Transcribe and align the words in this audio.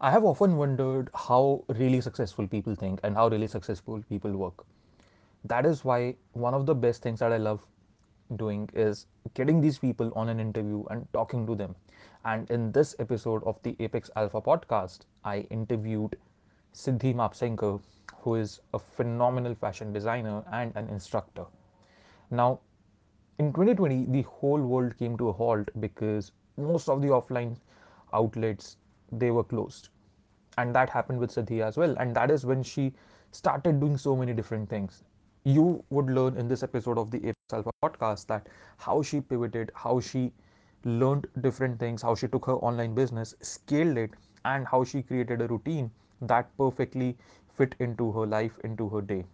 I 0.00 0.12
have 0.12 0.24
often 0.24 0.56
wondered 0.56 1.10
how 1.12 1.64
really 1.68 2.00
successful 2.00 2.46
people 2.46 2.76
think 2.76 3.00
and 3.02 3.16
how 3.16 3.28
really 3.28 3.48
successful 3.48 4.00
people 4.08 4.36
work. 4.36 4.64
That 5.44 5.66
is 5.66 5.84
why 5.84 6.14
one 6.34 6.54
of 6.54 6.66
the 6.66 6.74
best 6.74 7.02
things 7.02 7.18
that 7.18 7.32
I 7.32 7.36
love 7.36 7.66
doing 8.36 8.70
is 8.74 9.06
getting 9.34 9.60
these 9.60 9.78
people 9.78 10.12
on 10.14 10.28
an 10.28 10.38
interview 10.38 10.84
and 10.90 11.12
talking 11.12 11.46
to 11.48 11.56
them. 11.56 11.74
And 12.24 12.48
in 12.48 12.70
this 12.70 12.94
episode 13.00 13.42
of 13.42 13.60
the 13.64 13.74
Apex 13.80 14.08
Alpha 14.14 14.40
podcast, 14.40 15.00
I 15.24 15.40
interviewed 15.50 16.16
Siddhi 16.72 17.12
Mapxencar, 17.12 17.80
who 18.18 18.36
is 18.36 18.60
a 18.74 18.78
phenomenal 18.78 19.56
fashion 19.56 19.92
designer 19.92 20.44
and 20.52 20.76
an 20.76 20.88
instructor. 20.90 21.46
Now, 22.30 22.60
in 23.38 23.52
2020, 23.52 24.04
the 24.04 24.22
whole 24.22 24.60
world 24.60 24.96
came 24.96 25.18
to 25.18 25.30
a 25.30 25.32
halt 25.32 25.68
because 25.80 26.30
most 26.56 26.88
of 26.88 27.02
the 27.02 27.08
offline 27.08 27.56
outlets 28.12 28.76
they 29.12 29.30
were 29.30 29.44
closed 29.44 29.88
and 30.58 30.74
that 30.74 30.90
happened 30.90 31.18
with 31.20 31.30
Siddhi 31.30 31.62
as 31.62 31.76
well. 31.76 31.94
And 31.98 32.14
that 32.16 32.30
is 32.30 32.44
when 32.44 32.62
she 32.62 32.92
started 33.32 33.80
doing 33.80 33.96
so 33.96 34.16
many 34.16 34.32
different 34.34 34.68
things. 34.68 35.04
You 35.44 35.84
would 35.90 36.06
learn 36.10 36.36
in 36.36 36.48
this 36.48 36.62
episode 36.62 36.98
of 36.98 37.10
the 37.10 37.18
Apex 37.18 37.52
Alpha 37.52 37.70
podcast 37.82 38.26
that 38.26 38.48
how 38.76 39.02
she 39.02 39.20
pivoted, 39.20 39.70
how 39.74 40.00
she 40.00 40.32
learned 40.84 41.28
different 41.40 41.78
things, 41.78 42.02
how 42.02 42.14
she 42.14 42.28
took 42.28 42.44
her 42.46 42.54
online 42.56 42.94
business, 42.94 43.34
scaled 43.40 43.96
it, 43.98 44.10
and 44.44 44.66
how 44.66 44.84
she 44.84 45.02
created 45.02 45.40
a 45.40 45.46
routine 45.46 45.90
that 46.22 46.50
perfectly 46.58 47.16
fit 47.56 47.74
into 47.78 48.10
her 48.12 48.26
life, 48.26 48.58
into 48.64 48.88
her 48.88 49.00
day. 49.00 49.24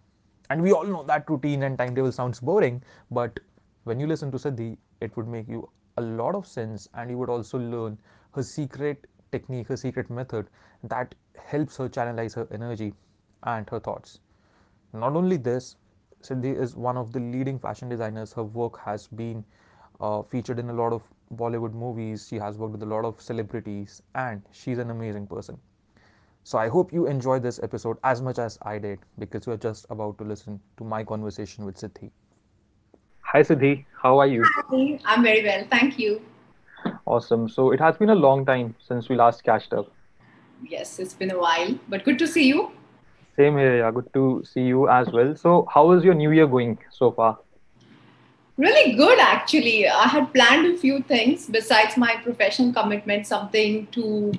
And 0.49 0.61
we 0.61 0.71
all 0.73 0.85
know 0.85 1.03
that 1.03 1.29
routine 1.29 1.63
and 1.63 1.77
timetable 1.77 2.11
sounds 2.11 2.39
boring, 2.39 2.83
but 3.11 3.39
when 3.83 3.99
you 3.99 4.07
listen 4.07 4.31
to 4.31 4.37
Siddhi, 4.37 4.77
it 5.01 5.15
would 5.17 5.27
make 5.27 5.47
you 5.47 5.69
a 5.97 6.01
lot 6.01 6.35
of 6.35 6.45
sense, 6.45 6.87
and 6.93 7.09
you 7.09 7.17
would 7.17 7.29
also 7.29 7.57
learn 7.57 7.97
her 8.33 8.43
secret 8.43 9.07
technique, 9.35 9.67
her 9.73 9.77
secret 9.85 10.09
method 10.19 10.51
that 10.95 11.15
helps 11.53 11.77
her 11.83 11.89
channelize 11.97 12.35
her 12.41 12.47
energy 12.59 12.93
and 13.55 13.69
her 13.75 13.79
thoughts. 13.79 14.19
Not 14.93 15.15
only 15.21 15.37
this, 15.37 15.75
Siddhi 16.27 16.55
is 16.67 16.75
one 16.75 16.97
of 16.97 17.11
the 17.11 17.19
leading 17.19 17.59
fashion 17.59 17.89
designers. 17.89 18.33
Her 18.33 18.43
work 18.43 18.79
has 18.79 19.07
been 19.07 19.43
uh, 19.99 20.21
featured 20.23 20.59
in 20.59 20.69
a 20.69 20.73
lot 20.73 20.93
of 20.93 21.03
Bollywood 21.35 21.73
movies. 21.73 22.27
She 22.29 22.37
has 22.37 22.57
worked 22.57 22.73
with 22.73 22.83
a 22.83 22.91
lot 22.95 23.05
of 23.05 23.21
celebrities, 23.21 24.01
and 24.15 24.41
she's 24.51 24.77
an 24.77 24.89
amazing 24.89 25.27
person. 25.27 25.59
So 26.43 26.59
I 26.59 26.67
hope 26.67 26.93
you 26.93 27.07
enjoyed 27.07 27.41
this 27.43 27.59
episode 27.67 27.97
as 28.03 28.21
much 28.21 28.37
as 28.37 28.57
I 28.61 28.77
did 28.77 28.99
because 29.17 29.47
you're 29.47 29.57
just 29.57 29.87
about 29.89 30.19
to 30.19 30.23
listen 30.23 30.59
to 30.77 30.83
my 30.83 31.03
conversation 31.03 31.65
with 31.65 31.75
Siddhi. 31.83 32.11
Hi 33.31 33.41
Siddhi, 33.41 33.85
how 34.01 34.19
are 34.19 34.27
you? 34.27 34.43
Hi, 34.45 34.99
I'm 35.05 35.23
very 35.23 35.43
well, 35.43 35.65
thank 35.71 35.97
you. 35.99 36.21
Awesome. 37.05 37.47
So 37.47 37.71
it 37.71 37.79
has 37.79 37.97
been 37.97 38.09
a 38.09 38.15
long 38.15 38.45
time 38.45 38.75
since 38.87 39.09
we 39.09 39.15
last 39.15 39.43
catched 39.43 39.73
up. 39.73 39.91
Yes, 40.63 40.99
it's 40.99 41.13
been 41.13 41.31
a 41.31 41.39
while, 41.39 41.77
but 41.87 42.03
good 42.03 42.17
to 42.19 42.27
see 42.27 42.47
you. 42.47 42.71
Same 43.35 43.57
here, 43.57 43.77
yeah. 43.79 43.91
Good 43.91 44.11
to 44.13 44.43
see 44.45 44.61
you 44.61 44.87
as 44.89 45.09
well. 45.09 45.35
So, 45.35 45.67
how 45.71 45.91
is 45.91 46.03
your 46.03 46.13
new 46.13 46.31
year 46.31 46.47
going 46.47 46.77
so 46.89 47.11
far? 47.11 47.37
Really 48.57 48.93
good, 48.93 49.19
actually. 49.19 49.87
I 49.87 50.07
had 50.07 50.33
planned 50.33 50.65
a 50.65 50.77
few 50.77 51.01
things 51.01 51.45
besides 51.47 51.97
my 51.97 52.15
professional 52.23 52.71
commitment, 52.71 53.27
something 53.27 53.87
to 53.87 54.31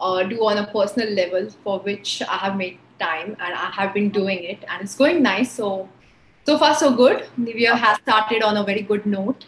uh, 0.00 0.22
do 0.22 0.46
on 0.46 0.58
a 0.58 0.66
personal 0.68 1.10
level 1.10 1.50
for 1.64 1.80
which 1.80 2.22
I 2.22 2.36
have 2.36 2.56
made 2.56 2.78
time 3.00 3.36
and 3.40 3.54
I 3.54 3.70
have 3.72 3.92
been 3.92 4.10
doing 4.10 4.44
it, 4.44 4.64
and 4.68 4.82
it's 4.82 4.94
going 4.94 5.22
nice. 5.22 5.50
So, 5.50 5.88
so 6.46 6.56
far, 6.56 6.74
so 6.76 6.94
good. 6.94 7.26
New 7.36 7.54
Year 7.54 7.74
has 7.74 7.98
started 7.98 8.42
on 8.42 8.56
a 8.56 8.62
very 8.62 8.82
good 8.82 9.04
note. 9.04 9.46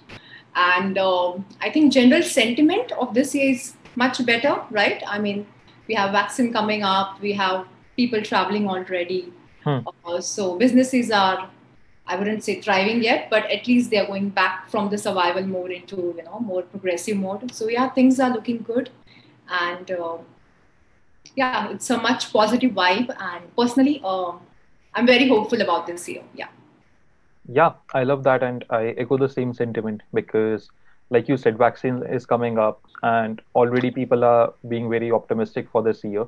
And 0.58 0.98
um, 0.98 1.46
I 1.60 1.70
think 1.70 1.92
general 1.92 2.22
sentiment 2.22 2.90
of 2.92 3.14
this 3.14 3.34
year 3.34 3.52
is 3.52 3.74
much 3.94 4.24
better, 4.26 4.60
right? 4.70 5.02
I 5.06 5.18
mean, 5.20 5.46
we 5.86 5.94
have 5.94 6.10
vaccine 6.10 6.52
coming 6.52 6.82
up, 6.82 7.20
we 7.20 7.32
have 7.34 7.66
people 7.96 8.22
traveling 8.22 8.68
already. 8.68 9.32
Hmm. 9.62 9.78
Uh, 10.04 10.20
so 10.20 10.56
businesses 10.58 11.12
are, 11.12 11.48
I 12.06 12.16
wouldn't 12.16 12.42
say 12.42 12.60
thriving 12.60 13.04
yet, 13.04 13.30
but 13.30 13.48
at 13.50 13.68
least 13.68 13.90
they 13.90 13.98
are 13.98 14.06
going 14.06 14.30
back 14.30 14.68
from 14.68 14.90
the 14.90 14.98
survival 14.98 15.46
mode 15.46 15.70
into 15.70 16.14
you 16.16 16.24
know 16.24 16.40
more 16.40 16.62
progressive 16.62 17.16
mode. 17.16 17.54
So 17.54 17.68
yeah, 17.68 17.88
things 17.90 18.18
are 18.18 18.30
looking 18.30 18.58
good, 18.58 18.90
and 19.48 19.90
uh, 19.90 20.18
yeah, 21.36 21.70
it's 21.70 21.90
a 21.90 21.98
much 21.98 22.32
positive 22.32 22.72
vibe. 22.72 23.14
And 23.20 23.56
personally, 23.56 24.00
uh, 24.04 24.32
I'm 24.94 25.06
very 25.06 25.28
hopeful 25.28 25.60
about 25.60 25.86
this 25.86 26.08
year. 26.08 26.22
Yeah. 26.34 26.48
Yeah, 27.48 27.72
I 27.94 28.04
love 28.04 28.24
that, 28.24 28.42
and 28.42 28.64
I 28.70 28.88
echo 28.98 29.16
the 29.16 29.28
same 29.28 29.54
sentiment 29.54 30.02
because, 30.12 30.68
like 31.10 31.28
you 31.28 31.36
said, 31.38 31.56
vaccine 31.56 32.02
is 32.06 32.26
coming 32.26 32.58
up, 32.58 32.82
and 33.02 33.40
already 33.54 33.90
people 33.90 34.22
are 34.22 34.52
being 34.68 34.90
very 34.90 35.10
optimistic 35.10 35.68
for 35.70 35.82
this 35.82 36.04
year. 36.04 36.26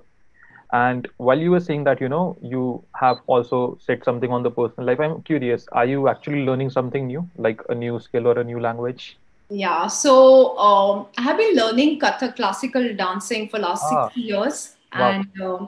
And 0.72 1.08
while 1.16 1.38
you 1.38 1.50
were 1.50 1.60
saying 1.60 1.84
that, 1.84 2.00
you 2.00 2.08
know, 2.08 2.38
you 2.40 2.82
have 2.94 3.18
also 3.26 3.76
said 3.80 4.04
something 4.04 4.30
on 4.30 4.42
the 4.42 4.50
personal 4.50 4.86
life, 4.86 5.00
I'm 5.00 5.22
curious, 5.22 5.66
are 5.72 5.84
you 5.84 6.08
actually 6.08 6.44
learning 6.44 6.70
something 6.70 7.06
new, 7.06 7.28
like 7.36 7.60
a 7.68 7.74
new 7.74 7.98
skill 7.98 8.28
or 8.28 8.38
a 8.38 8.44
new 8.44 8.60
language? 8.60 9.18
Yeah, 9.50 9.88
so 9.88 10.56
um, 10.58 11.06
I 11.18 11.22
have 11.22 11.36
been 11.36 11.56
learning 11.56 11.98
Kathak 11.98 12.36
classical 12.36 12.94
dancing 12.94 13.48
for 13.48 13.58
last 13.58 13.82
ah, 13.86 14.08
six 14.08 14.16
years, 14.16 14.76
wow. 14.94 15.10
and 15.10 15.42
uh, 15.42 15.66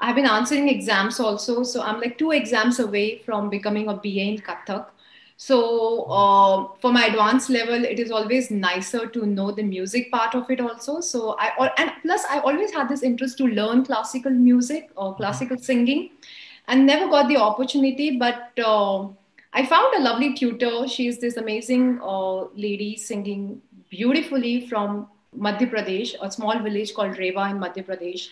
I've 0.00 0.14
been 0.14 0.26
answering 0.26 0.68
exams 0.68 1.20
also. 1.20 1.62
So 1.62 1.82
I'm 1.82 2.00
like 2.00 2.16
two 2.18 2.32
exams 2.32 2.78
away 2.78 3.18
from 3.18 3.50
becoming 3.50 3.88
a 3.88 3.94
BA 3.94 4.24
in 4.32 4.38
Kathak. 4.38 4.86
So 5.36 6.02
uh, 6.04 6.68
for 6.80 6.92
my 6.92 7.06
advanced 7.06 7.48
level, 7.48 7.84
it 7.84 7.98
is 7.98 8.10
always 8.10 8.50
nicer 8.50 9.06
to 9.06 9.26
know 9.26 9.50
the 9.50 9.62
music 9.62 10.10
part 10.10 10.34
of 10.34 10.50
it 10.50 10.60
also. 10.60 11.00
So 11.00 11.36
I 11.38 11.70
and 11.78 11.92
plus 12.02 12.24
I 12.28 12.40
always 12.40 12.72
had 12.72 12.88
this 12.88 13.02
interest 13.02 13.38
to 13.38 13.46
learn 13.46 13.84
classical 13.84 14.32
music 14.32 14.90
or 14.96 15.14
classical 15.16 15.56
mm-hmm. 15.56 15.64
singing, 15.64 16.10
and 16.68 16.86
never 16.86 17.08
got 17.08 17.28
the 17.28 17.38
opportunity. 17.38 18.18
But 18.18 18.52
uh, 18.62 19.08
I 19.54 19.64
found 19.64 19.94
a 19.96 20.02
lovely 20.02 20.34
tutor. 20.34 20.86
She's 20.86 21.18
this 21.18 21.38
amazing 21.38 22.00
uh, 22.02 22.44
lady 22.66 22.96
singing 22.96 23.62
beautifully 23.88 24.68
from 24.68 25.08
Madhya 25.34 25.70
Pradesh, 25.70 26.14
a 26.20 26.30
small 26.30 26.58
village 26.58 26.92
called 26.92 27.16
Rewa 27.16 27.48
in 27.50 27.58
Madhya 27.58 27.86
Pradesh 27.86 28.28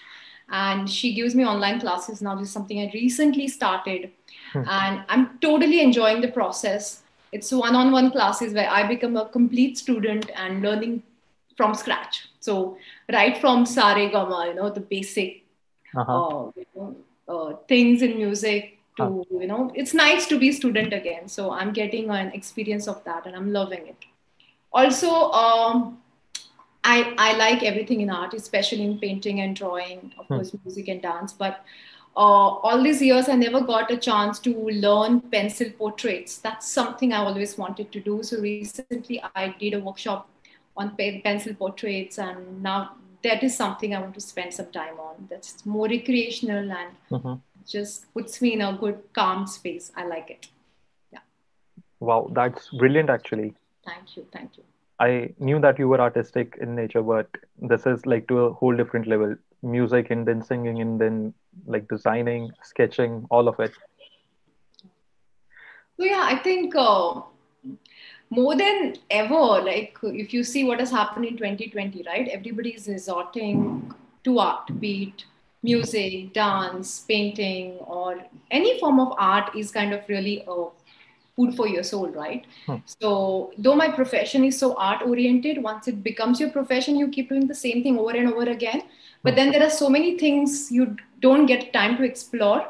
and 0.51 0.89
she 0.89 1.15
gives 1.15 1.35
me 1.35 1.45
online 1.45 1.81
classes 1.81 2.23
now 2.23 2.35
this 2.35 2.49
is 2.49 2.53
something 2.53 2.81
i 2.81 2.91
recently 2.95 3.49
started 3.49 4.11
hmm. 4.53 4.63
and 4.69 5.05
i'm 5.09 5.39
totally 5.41 5.81
enjoying 5.81 6.21
the 6.21 6.29
process 6.29 7.03
it's 7.33 7.53
one-on-one 7.53 8.11
classes 8.11 8.55
where 8.55 8.71
i 8.71 8.87
become 8.87 9.17
a 9.17 9.29
complete 9.29 9.77
student 9.77 10.31
and 10.37 10.63
learning 10.63 11.03
from 11.57 11.75
scratch 11.75 12.29
so 12.41 12.79
right 13.13 13.39
from 13.39 13.67
sare 13.67 14.09
gama 14.11 14.47
you 14.49 14.55
know 14.55 14.71
the 14.71 14.81
basic 14.81 15.45
uh-huh. 15.97 16.27
uh, 16.27 16.51
you 16.57 16.67
know, 16.75 16.97
uh, 17.29 17.57
things 17.69 18.03
in 18.03 18.17
music 18.17 18.79
to 18.97 19.03
uh-huh. 19.03 19.39
you 19.41 19.47
know 19.47 19.71
it's 19.75 19.95
nice 19.95 20.27
to 20.27 20.39
be 20.39 20.51
student 20.53 20.93
again 20.93 21.29
so 21.29 21.51
i'm 21.53 21.73
getting 21.73 22.11
an 22.11 22.33
experience 22.33 22.89
of 22.89 23.03
that 23.05 23.27
and 23.27 23.37
i'm 23.37 23.53
loving 23.53 23.87
it 23.87 24.05
also 24.73 25.31
um, 25.33 25.99
I, 26.85 27.15
I 27.19 27.37
like 27.37 27.63
everything 27.63 28.01
in 28.01 28.11
art, 28.11 28.35
especially 28.35 28.83
in 28.83 28.99
painting 28.99 29.41
and 29.41 29.55
drawing, 29.55 30.13
of 30.19 30.27
hmm. 30.27 30.35
course, 30.35 30.55
music 30.65 30.89
and 30.89 31.03
dance. 31.03 31.33
But 31.33 31.65
uh, 32.17 32.21
all 32.21 32.83
these 32.83 33.03
years, 33.03 33.29
I 33.29 33.37
never 33.37 33.61
got 33.61 33.91
a 33.91 33.97
chance 33.97 34.39
to 34.41 34.51
learn 34.71 35.21
pencil 35.21 35.71
portraits. 35.71 36.39
That's 36.39 36.69
something 36.69 37.13
I 37.13 37.19
always 37.19 37.57
wanted 37.59 37.93
to 37.93 38.01
do. 38.01 38.23
So 38.23 38.41
recently, 38.41 39.23
I 39.35 39.55
did 39.59 39.75
a 39.75 39.81
workshop 39.81 40.29
on 40.77 40.97
pencil 40.97 41.55
portraits, 41.55 42.19
and 42.19 42.63
now 42.63 42.97
that 43.23 43.43
is 43.43 43.57
something 43.57 43.95
I 43.95 44.01
want 44.01 44.15
to 44.15 44.21
spend 44.21 44.55
some 44.55 44.71
time 44.73 44.99
on. 44.99 45.27
That's 45.29 45.67
more 45.67 45.87
recreational 45.89 46.71
and 46.71 46.91
mm-hmm. 47.11 47.35
just 47.67 48.13
puts 48.15 48.41
me 48.41 48.55
in 48.55 48.63
a 48.63 48.77
good, 48.77 49.01
calm 49.13 49.47
space. 49.47 49.93
I 49.97 50.07
like 50.07 50.31
it. 50.31 50.49
Yeah. 51.13 51.21
Wow, 52.01 52.31
that's 52.33 52.69
brilliant, 52.71 53.11
actually. 53.11 53.55
Thank 53.85 54.17
you. 54.17 54.27
Thank 54.33 54.57
you. 54.57 54.65
I 55.01 55.33
knew 55.39 55.61
that 55.61 55.79
you 55.79 55.89
were 55.89 56.01
artistic 56.01 56.59
in 56.61 56.75
nature, 56.75 57.03
but 57.03 57.29
this 57.61 57.87
is 57.87 58.05
like 58.07 58.27
to 58.29 58.47
a 58.47 58.53
whole 58.53 58.77
different 58.77 59.07
level. 59.07 59.37
Music 59.63 60.11
and 60.11 60.27
then 60.27 60.43
singing 60.43 60.81
and 60.81 61.01
then 61.01 61.35
like 61.67 61.89
designing, 61.89 62.51
sketching, 62.63 63.27
all 63.31 63.49
of 63.49 63.59
it. 63.61 63.73
So 65.97 66.05
yeah, 66.05 66.23
I 66.25 66.37
think 66.37 66.75
uh, 66.77 67.21
more 68.31 68.57
than 68.57 68.95
ever, 69.11 69.61
like 69.61 69.97
if 70.03 70.33
you 70.33 70.45
see 70.45 70.65
what 70.65 70.79
has 70.81 70.91
happened 70.91 71.25
in 71.27 71.37
2020, 71.37 72.05
right? 72.07 72.29
Everybody 72.29 72.71
is 72.71 72.87
resorting 72.87 73.93
to 74.25 74.39
art, 74.39 74.81
be 74.81 75.15
it 75.15 75.25
music, 75.63 76.33
dance, 76.33 77.05
painting, 77.09 77.73
or 77.81 78.25
any 78.51 78.79
form 78.79 79.01
of 79.01 79.13
art 79.19 79.55
is 79.57 79.71
kind 79.71 79.93
of 79.93 80.03
really 80.09 80.45
a 80.47 80.65
food 81.39 81.55
for 81.57 81.69
your 81.73 81.85
soul, 81.91 82.09
right? 82.09 82.47
Hmm. 82.67 82.77
So, 82.85 83.53
though 83.57 83.77
my 83.81 83.89
profession 83.99 84.45
is 84.45 84.59
so 84.59 84.75
art 84.77 85.03
oriented, 85.03 85.63
once 85.63 85.89
it 85.93 86.03
becomes 86.03 86.41
your 86.41 86.51
profession, 86.51 86.97
you 86.97 87.09
keep 87.09 87.29
doing 87.29 87.47
the 87.47 87.55
same 87.55 87.83
thing 87.83 87.99
over 87.99 88.17
and 88.23 88.33
over 88.33 88.51
again. 88.51 88.83
But 89.23 89.35
hmm. 89.35 89.37
then 89.37 89.53
there 89.53 89.67
are 89.67 89.77
so 89.83 89.89
many 89.89 90.19
things 90.19 90.73
you 90.79 90.97
don't 91.21 91.47
get 91.47 91.73
time 91.73 91.97
to 91.99 92.05
explore. 92.05 92.67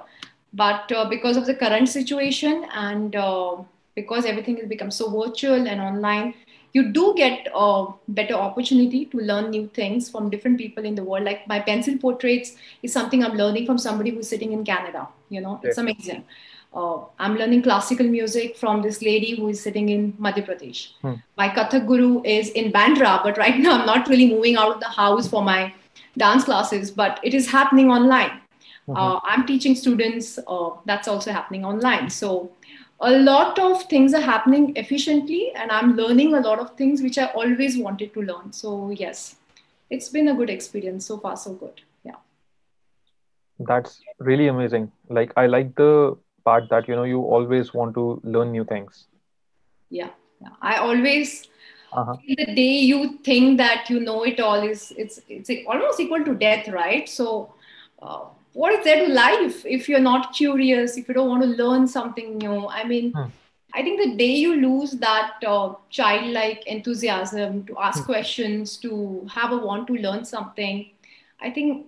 But 0.52 0.92
uh, 0.92 1.08
because 1.08 1.36
of 1.36 1.46
the 1.46 1.54
current 1.54 1.88
situation 1.88 2.66
and 2.74 3.16
uh, 3.16 3.56
because 3.94 4.24
everything 4.24 4.56
has 4.58 4.68
become 4.68 4.90
so 4.90 5.10
virtual 5.10 5.68
and 5.68 5.80
online, 5.80 6.34
you 6.72 6.92
do 6.92 7.14
get 7.16 7.48
a 7.54 7.86
better 8.08 8.34
opportunity 8.34 9.04
to 9.06 9.18
learn 9.18 9.50
new 9.50 9.68
things 9.68 10.10
from 10.10 10.30
different 10.30 10.58
people 10.58 10.84
in 10.84 10.94
the 10.94 11.04
world. 11.04 11.24
Like 11.24 11.46
my 11.48 11.60
pencil 11.60 11.96
portraits 11.98 12.56
is 12.82 12.92
something 12.92 13.24
I'm 13.24 13.36
learning 13.36 13.66
from 13.66 13.78
somebody 13.78 14.10
who's 14.10 14.28
sitting 14.28 14.52
in 14.52 14.64
Canada. 14.64 15.08
You 15.28 15.40
know, 15.40 15.60
it's 15.62 15.78
amazing. 15.78 16.24
Uh, 16.74 17.04
I'm 17.18 17.36
learning 17.36 17.62
classical 17.62 18.06
music 18.06 18.56
from 18.56 18.82
this 18.82 19.00
lady 19.02 19.34
who 19.36 19.48
is 19.48 19.62
sitting 19.62 19.88
in 19.88 20.12
Madhya 20.14 20.46
Pradesh. 20.46 20.92
Hmm. 21.00 21.14
My 21.36 21.48
Kathak 21.48 21.86
guru 21.86 22.22
is 22.24 22.50
in 22.50 22.70
Bandra, 22.72 23.22
but 23.22 23.38
right 23.38 23.58
now 23.58 23.78
I'm 23.78 23.86
not 23.86 24.08
really 24.08 24.28
moving 24.28 24.56
out 24.56 24.74
of 24.74 24.80
the 24.80 24.88
house 24.88 25.26
for 25.26 25.42
my 25.42 25.72
dance 26.16 26.44
classes, 26.44 26.90
but 26.90 27.18
it 27.22 27.32
is 27.32 27.48
happening 27.48 27.90
online. 27.90 28.40
Mm-hmm. 28.88 28.96
Uh, 28.96 29.20
I'm 29.22 29.46
teaching 29.46 29.74
students, 29.74 30.38
uh, 30.46 30.70
that's 30.84 31.08
also 31.08 31.32
happening 31.32 31.64
online. 31.64 32.10
So 32.10 32.52
a 33.00 33.12
lot 33.18 33.58
of 33.58 33.84
things 33.84 34.12
are 34.12 34.20
happening 34.20 34.76
efficiently, 34.76 35.52
and 35.54 35.70
I'm 35.70 35.96
learning 35.96 36.34
a 36.34 36.40
lot 36.40 36.58
of 36.58 36.76
things 36.76 37.02
which 37.02 37.18
I 37.18 37.26
always 37.26 37.78
wanted 37.78 38.12
to 38.14 38.22
learn. 38.22 38.52
So, 38.52 38.90
yes, 38.90 39.36
it's 39.88 40.08
been 40.08 40.28
a 40.28 40.34
good 40.34 40.50
experience. 40.50 41.06
So 41.06 41.18
far, 41.18 41.36
so 41.36 41.52
good. 41.52 41.80
Yeah. 42.04 42.16
That's 43.60 44.00
really 44.18 44.48
amazing. 44.48 44.90
Like, 45.08 45.32
I 45.36 45.46
like 45.46 45.74
the 45.76 46.16
part 46.48 46.68
that, 46.70 46.88
you 46.88 46.96
know, 46.96 47.04
you 47.04 47.20
always 47.36 47.74
want 47.74 47.94
to 48.00 48.08
learn 48.24 48.52
new 48.52 48.64
things. 48.64 49.04
Yeah. 49.90 50.10
yeah. 50.40 50.56
I 50.72 50.76
always. 50.76 51.46
Uh-huh. 51.90 52.16
the 52.26 52.44
day 52.54 52.80
you 52.86 53.16
think 53.24 53.56
that 53.56 53.88
you 53.88 53.98
know 53.98 54.22
it 54.22 54.40
all 54.40 54.62
is 54.62 54.92
it's 55.02 55.22
it's 55.26 55.50
almost 55.66 55.98
equal 55.98 56.22
to 56.22 56.34
death 56.34 56.68
right 56.68 57.08
so 57.08 57.54
uh, 58.02 58.24
what 58.52 58.74
is 58.74 58.84
there 58.84 59.06
to 59.06 59.12
life 59.12 59.64
if 59.64 59.88
you're 59.88 60.04
not 60.08 60.34
curious 60.34 60.98
if 60.98 61.08
you 61.08 61.14
don't 61.14 61.30
want 61.30 61.42
to 61.42 61.48
learn 61.62 61.88
something 61.88 62.36
new 62.36 62.68
i 62.68 62.84
mean 62.84 63.10
hmm. 63.12 63.24
i 63.72 63.82
think 63.82 64.02
the 64.02 64.16
day 64.16 64.34
you 64.34 64.54
lose 64.56 64.92
that 65.06 65.46
uh, 65.46 65.72
childlike 65.88 66.66
enthusiasm 66.66 67.64
to 67.64 67.78
ask 67.78 68.00
hmm. 68.00 68.12
questions 68.12 68.76
to 68.76 69.26
have 69.32 69.52
a 69.52 69.56
want 69.56 69.86
to 69.86 69.94
learn 69.94 70.24
something 70.24 70.84
i 71.40 71.50
think 71.50 71.86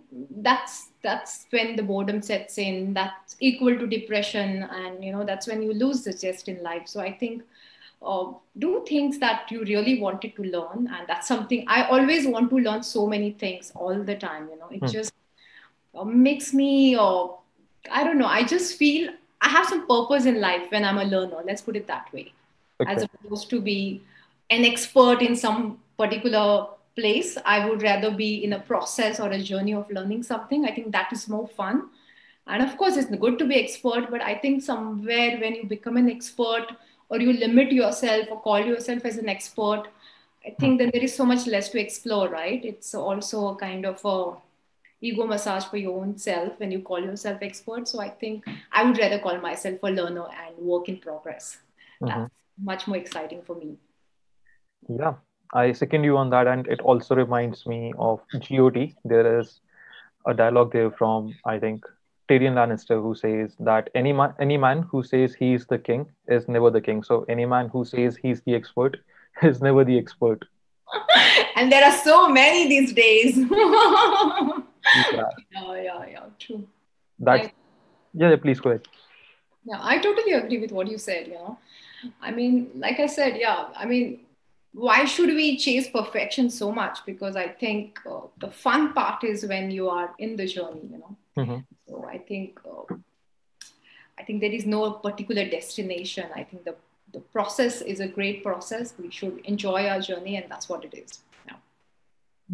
that's 0.49 0.90
that's 1.03 1.47
when 1.51 1.77
the 1.77 1.83
boredom 1.83 2.21
sets 2.21 2.59
in 2.59 2.93
that's 2.93 3.37
equal 3.41 3.77
to 3.79 3.87
depression 3.87 4.63
and 4.63 5.05
you 5.05 5.13
know 5.13 5.25
that's 5.25 5.47
when 5.47 5.63
you 5.63 5.73
lose 5.73 6.03
the 6.03 6.13
zest 6.13 6.49
in 6.49 6.63
life 6.63 6.83
so 6.87 7.01
i 7.01 7.13
think 7.13 7.43
uh, 8.03 8.33
do 8.59 8.83
things 8.89 9.19
that 9.19 9.51
you 9.51 9.61
really 9.65 10.01
wanted 10.01 10.35
to 10.35 10.43
learn 10.43 10.89
and 10.95 11.07
that's 11.07 11.29
something 11.29 11.65
i 11.69 11.85
always 11.85 12.27
want 12.27 12.51
to 12.51 12.57
learn 12.57 12.83
so 12.83 13.07
many 13.07 13.33
things 13.33 13.73
all 13.75 14.03
the 14.03 14.17
time 14.17 14.49
you 14.51 14.59
know 14.59 14.69
it 14.71 14.81
hmm. 14.81 14.87
just 14.87 15.13
uh, 15.95 16.05
makes 16.05 16.53
me 16.55 16.97
uh, 16.97 17.27
i 17.91 18.05
don't 18.05 18.19
know 18.19 18.27
i 18.27 18.43
just 18.43 18.77
feel 18.77 19.11
i 19.41 19.49
have 19.49 19.67
some 19.67 19.87
purpose 19.87 20.25
in 20.25 20.41
life 20.41 20.71
when 20.71 20.85
i'm 20.85 20.99
a 20.99 21.05
learner 21.05 21.43
let's 21.45 21.63
put 21.63 21.77
it 21.77 21.87
that 21.87 22.13
way 22.13 22.33
okay. 22.81 22.93
as 22.93 23.03
opposed 23.03 23.51
to 23.51 23.61
be 23.61 24.03
an 24.51 24.65
expert 24.65 25.23
in 25.23 25.37
some 25.37 25.79
particular 25.97 26.67
place 26.97 27.37
i 27.45 27.69
would 27.69 27.83
rather 27.83 28.11
be 28.11 28.45
in 28.45 28.53
a 28.55 28.61
process 28.61 29.21
or 29.21 29.31
a 29.31 29.41
journey 29.41 29.75
of 29.75 29.91
learning 29.91 30.23
something 30.23 30.65
i 30.65 30.75
think 30.75 30.93
that 30.93 31.13
is 31.13 31.29
more 31.29 31.49
fun 31.49 31.89
and 32.47 32.63
of 32.63 32.77
course 32.77 32.97
it's 32.97 33.17
good 33.17 33.39
to 33.39 33.47
be 33.47 33.63
expert 33.63 34.11
but 34.11 34.21
i 34.21 34.35
think 34.35 34.63
somewhere 34.63 35.39
when 35.39 35.55
you 35.55 35.65
become 35.65 35.97
an 35.97 36.11
expert 36.11 36.67
or 37.09 37.21
you 37.21 37.33
limit 37.33 37.73
yourself 37.73 38.27
or 38.31 38.41
call 38.41 38.61
yourself 38.61 39.05
as 39.05 39.19
an 39.19 39.29
expert 39.29 39.85
i 40.47 40.51
think 40.61 40.79
then 40.79 40.91
there 40.93 41.03
is 41.03 41.15
so 41.15 41.25
much 41.25 41.47
less 41.47 41.69
to 41.69 41.81
explore 41.81 42.29
right 42.29 42.65
it's 42.65 42.95
also 42.95 43.49
a 43.49 43.57
kind 43.57 43.87
of 43.87 44.05
a 44.05 44.33
ego 45.01 45.27
massage 45.27 45.65
for 45.65 45.77
your 45.77 45.99
own 46.01 46.17
self 46.17 46.59
when 46.59 46.71
you 46.71 46.81
call 46.81 47.01
yourself 47.01 47.39
expert. 47.43 47.89
So 47.89 48.01
I 48.01 48.11
think 48.11 48.45
I 48.73 48.85
would 48.85 48.99
rather 48.99 49.19
call 49.19 49.39
myself 49.39 49.79
a 49.83 49.91
learner 49.91 50.27
and 50.45 50.57
work 50.59 50.89
in 50.89 50.99
progress. 50.99 51.59
Mm-hmm. 52.03 52.21
That's 52.21 52.33
much 52.63 52.87
more 52.87 52.97
exciting 52.97 53.43
for 53.43 53.57
me. 53.57 53.77
Yeah, 54.89 55.15
I 55.53 55.73
second 55.73 56.05
you 56.05 56.17
on 56.17 56.31
that. 56.31 56.47
And 56.47 56.67
it 56.67 56.81
also 56.81 57.15
reminds 57.15 57.67
me 57.67 57.93
of 57.99 58.21
GOT. 58.33 58.95
There 59.05 59.41
is 59.41 59.61
a 60.27 60.35
dialogue 60.35 60.73
there 60.73 60.91
from, 60.91 61.35
I 61.45 61.59
think, 61.59 61.85
Tyrion 62.29 62.55
Lannister, 62.55 63.03
who 63.03 63.15
says 63.15 63.57
that 63.59 63.91
any 63.95 64.13
man, 64.13 64.35
any 64.39 64.57
man 64.57 64.83
who 64.83 65.03
says 65.03 65.35
he 65.35 65.55
is 65.55 65.67
the 65.67 65.79
king 65.79 66.07
is 66.29 66.47
never 66.47 66.71
the 66.71 66.81
king. 66.81 67.03
So 67.03 67.25
any 67.29 67.45
man 67.45 67.69
who 67.69 67.85
says 67.85 68.17
he's 68.17 68.41
the 68.43 68.55
expert 68.55 68.99
is 69.43 69.61
never 69.61 69.85
the 69.85 69.99
expert. 69.99 70.45
and 71.57 71.71
there 71.71 71.85
are 71.85 71.97
so 71.99 72.29
many 72.29 72.69
these 72.69 72.93
days. 72.93 73.37
yeah. 73.53 74.63
yeah, 75.53 75.83
yeah, 75.83 76.07
yeah, 76.07 76.25
true. 76.39 76.67
That's 77.19 77.49
I, 77.49 77.53
yeah, 78.15 78.37
please 78.37 78.61
go 78.61 78.71
ahead. 78.71 78.87
Yeah, 79.65 79.79
I 79.81 79.99
totally 79.99 80.33
agree 80.33 80.59
with 80.59 80.73
what 80.73 80.89
you 80.89 80.99
said. 80.99 81.27
You 81.27 81.35
know, 81.35 81.59
I 82.21 82.31
mean, 82.31 82.71
like 82.75 82.99
I 82.99 83.07
said, 83.07 83.37
yeah, 83.39 83.69
I 83.77 83.85
mean, 83.85 84.21
why 84.73 85.05
should 85.05 85.31
we 85.31 85.57
chase 85.57 85.89
perfection 85.89 86.49
so 86.51 86.71
much? 86.71 87.05
Because 87.05 87.37
I 87.37 87.49
think 87.49 87.99
uh, 88.09 88.21
the 88.39 88.51
fun 88.51 88.93
part 88.93 89.25
is 89.25 89.45
when 89.45 89.71
you 89.71 89.89
are 89.89 90.15
in 90.19 90.37
the 90.37 90.47
journey. 90.47 90.83
You 90.91 90.99
know, 90.99 91.17
mm-hmm. 91.37 91.59
so 91.89 92.05
I 92.05 92.19
think 92.19 92.61
uh, 92.65 92.95
I 94.19 94.23
think 94.23 94.41
there 94.41 94.53
is 94.53 94.67
no 94.67 94.93
particular 94.93 95.45
destination. 95.49 96.29
I 96.35 96.45
think 96.45 96.65
the 96.65 96.77
the 97.13 97.21
process 97.21 97.81
is 97.83 98.01
a 98.01 98.07
great 98.07 98.45
process. 98.45 98.95
We 98.99 99.11
should 99.11 99.41
enjoy 99.45 99.89
our 99.89 100.01
journey, 100.01 100.37
and 100.37 100.49
that's 100.49 100.69
what 100.69 100.85
it 100.85 100.95
is. 100.95 101.19
Yeah. 101.47 101.57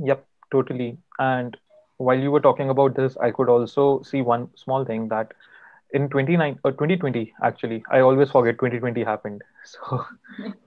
Yep, 0.03 0.27
totally. 0.51 0.97
And 1.19 1.57
while 1.99 2.19
you 2.19 2.31
were 2.31 2.41
talking 2.41 2.71
about 2.71 2.95
this, 2.95 3.17
I 3.19 3.31
could 3.31 3.51
also 3.51 4.03
see 4.03 4.23
one 4.23 4.49
small 4.57 4.85
thing 4.85 5.09
that 5.09 5.33
in 5.93 6.09
29 6.09 6.59
or 6.65 6.71
uh, 6.71 6.73
2020 6.73 7.33
actually 7.45 7.85
i 7.91 8.01
always 8.01 8.29
forget 8.31 8.55
2020 8.55 9.05
happened 9.05 9.43
so 9.65 10.05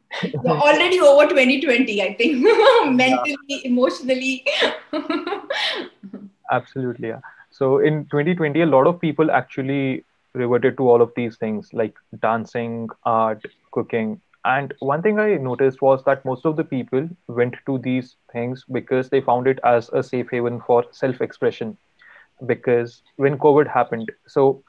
You're 0.24 0.58
already 0.68 1.00
over 1.00 1.28
2020 1.28 2.02
i 2.02 2.14
think 2.16 2.42
mentally 3.02 3.38
yeah. 3.48 3.60
emotionally 3.64 4.46
absolutely 6.52 7.10
yeah 7.10 7.20
so 7.52 7.80
in 7.80 8.06
2020 8.06 8.62
a 8.62 8.66
lot 8.66 8.88
of 8.88 9.00
people 9.00 9.32
actually 9.32 10.04
reverted 10.34 10.78
to 10.78 10.90
all 10.90 11.02
of 11.02 11.12
these 11.16 11.38
things 11.38 11.74
like 11.74 11.96
dancing 12.22 12.90
art 13.06 13.46
cooking 13.72 14.20
and 14.46 14.74
one 14.80 15.02
thing 15.02 15.20
I 15.20 15.36
noticed 15.36 15.82
was 15.82 16.04
that 16.06 16.24
most 16.24 16.46
of 16.46 16.56
the 16.56 16.64
people 16.64 17.10
went 17.28 17.56
to 17.66 17.78
these 17.78 18.16
things 18.32 18.64
because 18.72 19.10
they 19.10 19.22
found 19.22 19.48
it 19.48 19.60
as 19.64 19.90
a 19.90 20.02
safe 20.02 20.30
haven 20.32 20.62
for 20.62 20.86
self 20.92 21.22
expression. 21.22 21.78
Because 22.46 23.02
when 23.18 23.38
COVID 23.38 23.68
happened, 23.68 24.10
so 24.28 24.64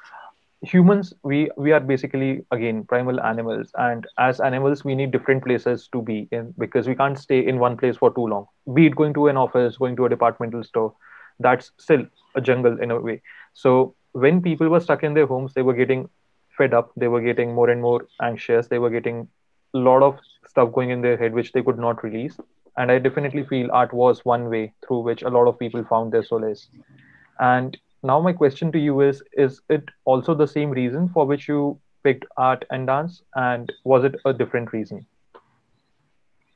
humans 0.62 1.14
we 1.22 1.50
we 1.56 1.72
are 1.72 1.80
basically 1.80 2.44
again 2.50 2.84
primal 2.84 3.20
animals. 3.20 3.70
And 3.76 4.06
as 4.18 4.40
animals 4.40 4.84
we 4.84 4.94
need 4.94 5.10
different 5.10 5.44
places 5.44 5.88
to 5.92 6.02
be 6.02 6.28
in 6.30 6.54
because 6.58 6.86
we 6.86 6.94
can't 6.94 7.18
stay 7.18 7.46
in 7.46 7.58
one 7.58 7.76
place 7.76 7.96
for 7.96 8.12
too 8.12 8.26
long. 8.26 8.46
Be 8.74 8.86
it 8.86 8.96
going 8.96 9.14
to 9.14 9.28
an 9.28 9.36
office 9.36 9.78
going 9.78 9.96
to 9.96 10.06
a 10.06 10.08
departmental 10.08 10.62
store 10.64 10.94
that's 11.38 11.70
still 11.78 12.04
a 12.34 12.40
jungle 12.40 12.78
in 12.80 12.90
a 12.90 13.00
way. 13.00 13.22
So 13.54 13.94
when 14.12 14.42
people 14.42 14.68
were 14.68 14.80
stuck 14.80 15.02
in 15.02 15.14
their 15.14 15.26
homes 15.26 15.54
they 15.54 15.62
were 15.62 15.74
getting 15.74 16.08
fed 16.56 16.74
up 16.74 16.92
they 16.96 17.08
were 17.08 17.22
getting 17.22 17.54
more 17.54 17.70
and 17.70 17.80
more 17.80 18.06
anxious 18.20 18.68
they 18.68 18.78
were 18.78 18.90
getting 18.90 19.28
a 19.74 19.78
lot 19.78 20.02
of 20.02 20.18
stuff 20.46 20.72
going 20.72 20.90
in 20.90 21.00
their 21.00 21.16
head 21.16 21.32
which 21.32 21.52
they 21.52 21.62
could 21.62 21.78
not 21.78 22.04
release. 22.04 22.38
And 22.76 22.92
i 22.92 22.98
definitely 22.98 23.44
feel 23.44 23.70
art 23.72 23.92
was 23.92 24.24
one 24.24 24.50
way 24.50 24.72
through 24.86 25.00
which 25.00 25.22
a 25.22 25.30
lot 25.30 25.48
of 25.48 25.58
people 25.58 25.84
found 25.84 26.12
their 26.12 26.22
solace. 26.22 26.68
And 27.38 27.78
now 28.02 28.20
my 28.20 28.32
question 28.32 28.72
to 28.72 28.78
you 28.78 29.00
is 29.00 29.22
is 29.32 29.60
it 29.68 29.84
also 30.04 30.34
the 30.34 30.46
same 30.46 30.70
reason 30.70 31.08
for 31.08 31.26
which 31.26 31.48
you 31.48 31.78
picked 32.02 32.24
art 32.36 32.64
and 32.70 32.86
dance? 32.86 33.22
And 33.34 33.72
was 33.84 34.04
it 34.04 34.14
a 34.24 34.32
different 34.32 34.72
reason? 34.72 35.06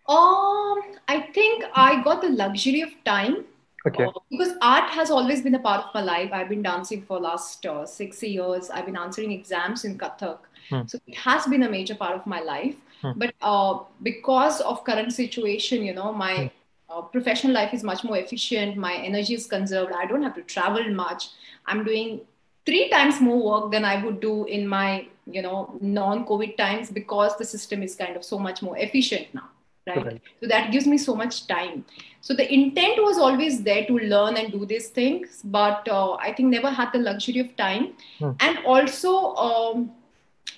Um 0.08 0.82
i 1.08 1.20
think 1.34 1.64
i 1.74 2.02
got 2.02 2.22
the 2.22 2.28
luxury 2.28 2.80
of 2.82 2.90
time. 3.04 3.44
Okay. 3.86 4.04
Uh, 4.04 4.12
because 4.30 4.52
art 4.62 4.88
has 4.90 5.10
always 5.10 5.42
been 5.42 5.54
a 5.54 5.58
part 5.58 5.84
of 5.84 5.94
my 5.94 6.00
life. 6.00 6.30
I've 6.32 6.48
been 6.48 6.62
dancing 6.62 7.02
for 7.02 7.20
last 7.20 7.66
uh, 7.66 7.84
6 7.84 8.22
years. 8.22 8.70
I've 8.70 8.86
been 8.86 8.96
answering 8.96 9.32
exams 9.32 9.84
in 9.84 9.98
kathak. 9.98 10.38
Hmm. 10.70 10.86
so 10.86 10.98
it 11.06 11.16
has 11.16 11.46
been 11.46 11.64
a 11.64 11.68
major 11.70 11.94
part 11.94 12.14
of 12.16 12.26
my 12.26 12.40
life. 12.40 12.76
Hmm. 13.02 13.12
But 13.16 13.34
uh, 13.42 13.80
because 14.02 14.62
of 14.62 14.82
current 14.84 15.12
situation, 15.12 15.84
you 15.84 15.94
know, 15.94 16.12
my 16.12 16.34
hmm. 16.34 16.46
Uh, 16.94 17.02
professional 17.02 17.52
life 17.52 17.74
is 17.74 17.82
much 17.82 18.04
more 18.04 18.16
efficient. 18.16 18.76
My 18.76 18.94
energy 18.94 19.34
is 19.34 19.46
conserved. 19.46 19.92
I 19.92 20.06
don't 20.06 20.22
have 20.22 20.34
to 20.34 20.42
travel 20.42 20.88
much. 20.90 21.28
I'm 21.66 21.84
doing 21.84 22.20
three 22.66 22.88
times 22.88 23.20
more 23.20 23.42
work 23.42 23.72
than 23.72 23.84
I 23.84 24.04
would 24.04 24.20
do 24.20 24.44
in 24.44 24.66
my, 24.66 25.06
you 25.26 25.42
know, 25.42 25.76
non-COVID 25.80 26.56
times 26.56 26.90
because 26.90 27.36
the 27.36 27.44
system 27.44 27.82
is 27.82 27.94
kind 27.94 28.16
of 28.16 28.24
so 28.24 28.38
much 28.38 28.62
more 28.62 28.78
efficient 28.78 29.34
now. 29.34 29.48
Right? 29.86 30.06
right? 30.06 30.22
So 30.40 30.48
that 30.48 30.72
gives 30.72 30.86
me 30.86 30.96
so 30.96 31.14
much 31.14 31.46
time. 31.46 31.84
So 32.22 32.32
the 32.32 32.50
intent 32.50 33.02
was 33.02 33.18
always 33.18 33.62
there 33.62 33.84
to 33.84 33.98
learn 33.98 34.38
and 34.38 34.50
do 34.50 34.64
these 34.64 34.88
things, 34.88 35.42
but 35.44 35.86
uh, 35.88 36.14
I 36.14 36.32
think 36.32 36.48
never 36.48 36.70
had 36.70 36.90
the 36.92 37.00
luxury 37.00 37.40
of 37.40 37.54
time. 37.56 37.92
Hmm. 38.18 38.30
And 38.40 38.58
also, 38.64 39.34
um, 39.34 39.92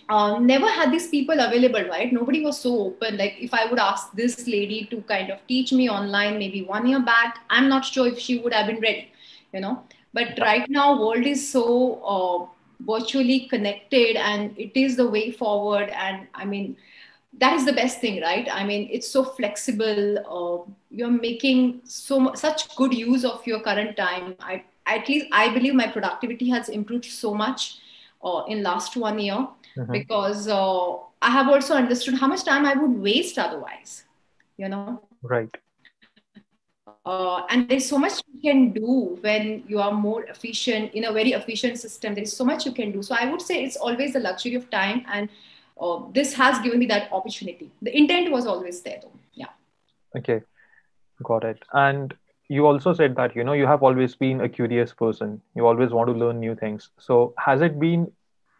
uh, 0.08 0.38
never 0.38 0.68
had 0.68 0.92
these 0.92 1.08
people 1.08 1.38
available, 1.38 1.82
right? 1.88 2.12
Nobody 2.12 2.44
was 2.44 2.60
so 2.60 2.78
open. 2.86 3.16
Like 3.16 3.36
if 3.40 3.52
I 3.52 3.66
would 3.66 3.78
ask 3.78 4.12
this 4.12 4.46
lady 4.46 4.86
to 4.90 5.00
kind 5.02 5.30
of 5.30 5.38
teach 5.48 5.72
me 5.72 5.90
online 5.90 6.38
maybe 6.38 6.62
one 6.62 6.86
year 6.86 7.00
back, 7.00 7.38
I'm 7.50 7.68
not 7.68 7.84
sure 7.84 8.06
if 8.06 8.18
she 8.18 8.38
would 8.38 8.52
have 8.52 8.66
been 8.66 8.80
ready, 8.80 9.10
you 9.52 9.60
know. 9.60 9.82
But 10.12 10.38
right 10.40 10.68
now, 10.68 11.00
world 11.00 11.26
is 11.26 11.50
so 11.50 12.00
uh, 12.02 12.46
virtually 12.80 13.40
connected, 13.48 14.16
and 14.16 14.56
it 14.58 14.72
is 14.74 14.96
the 14.96 15.08
way 15.08 15.30
forward. 15.30 15.90
And 15.90 16.26
I 16.34 16.44
mean, 16.44 16.76
that 17.38 17.52
is 17.54 17.64
the 17.66 17.72
best 17.72 18.00
thing 18.00 18.20
right 18.22 18.48
i 18.50 18.64
mean 18.64 18.88
it's 18.90 19.08
so 19.08 19.22
flexible 19.22 20.18
uh, 20.18 20.70
you're 20.90 21.10
making 21.10 21.80
so 21.84 22.32
such 22.34 22.74
good 22.76 22.94
use 22.94 23.24
of 23.24 23.46
your 23.46 23.60
current 23.60 23.96
time 23.96 24.34
i 24.40 24.62
at 24.86 25.08
least 25.08 25.26
i 25.32 25.52
believe 25.52 25.74
my 25.74 25.86
productivity 25.86 26.48
has 26.48 26.68
improved 26.68 27.04
so 27.04 27.34
much 27.34 27.78
uh, 28.24 28.42
in 28.48 28.62
last 28.62 28.96
one 28.96 29.18
year 29.18 29.46
mm-hmm. 29.76 29.92
because 29.92 30.48
uh, 30.48 30.92
i 31.22 31.30
have 31.30 31.48
also 31.48 31.74
understood 31.74 32.14
how 32.14 32.26
much 32.26 32.44
time 32.44 32.64
i 32.64 32.74
would 32.74 32.98
waste 33.00 33.38
otherwise 33.38 34.06
you 34.56 34.68
know? 34.68 35.02
Right. 35.22 35.50
Uh, 37.04 37.46
and 37.50 37.68
there's 37.68 37.88
so 37.88 37.96
much 37.96 38.14
you 38.32 38.40
can 38.40 38.72
do 38.72 39.16
when 39.20 39.62
you 39.68 39.78
are 39.78 39.92
more 39.92 40.24
efficient 40.24 40.92
in 40.92 41.04
a 41.04 41.12
very 41.12 41.34
efficient 41.34 41.78
system. 41.78 42.16
There's 42.16 42.36
so 42.36 42.44
much 42.44 42.66
you 42.66 42.72
can 42.72 42.90
do. 42.90 43.00
So 43.00 43.14
i 43.14 43.30
would 43.30 43.40
say 43.40 43.62
it's 43.62 43.76
always 43.76 44.12
the 44.14 44.18
luxury 44.18 44.56
of 44.56 44.68
time 44.70 45.04
and 45.06 45.28
uh, 45.80 46.00
this 46.12 46.34
has 46.34 46.58
given 46.64 46.80
me 46.80 46.86
that 46.86 47.12
opportunity. 47.12 47.70
The 47.80 47.96
intent 47.96 48.32
was 48.32 48.44
always 48.44 48.80
there 48.80 48.98
though. 49.00 49.12
Yeah. 49.34 49.52
Okay. 50.16 50.40
Got 51.22 51.44
it. 51.44 51.62
And 51.72 52.12
you 52.48 52.66
also 52.66 52.92
said 52.92 53.14
that 53.14 53.36
you 53.36 53.44
know 53.44 53.52
you 53.52 53.66
have 53.66 53.84
always 53.84 54.16
been 54.16 54.40
a 54.40 54.48
curious 54.48 54.92
person. 54.92 55.40
You 55.54 55.64
always 55.64 55.90
want 55.90 56.08
to 56.08 56.12
learn 56.12 56.40
new 56.40 56.56
things. 56.56 56.90
So 56.98 57.34
has 57.38 57.62
it 57.62 57.78
been 57.78 58.10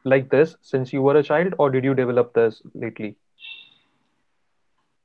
like 0.06 0.30
this 0.30 0.56
since 0.62 0.92
you 0.92 1.02
were 1.02 1.16
a 1.16 1.22
child 1.22 1.54
or 1.58 1.70
did 1.70 1.84
you 1.84 1.94
develop 1.94 2.34
this 2.34 2.62
lately? 2.74 3.16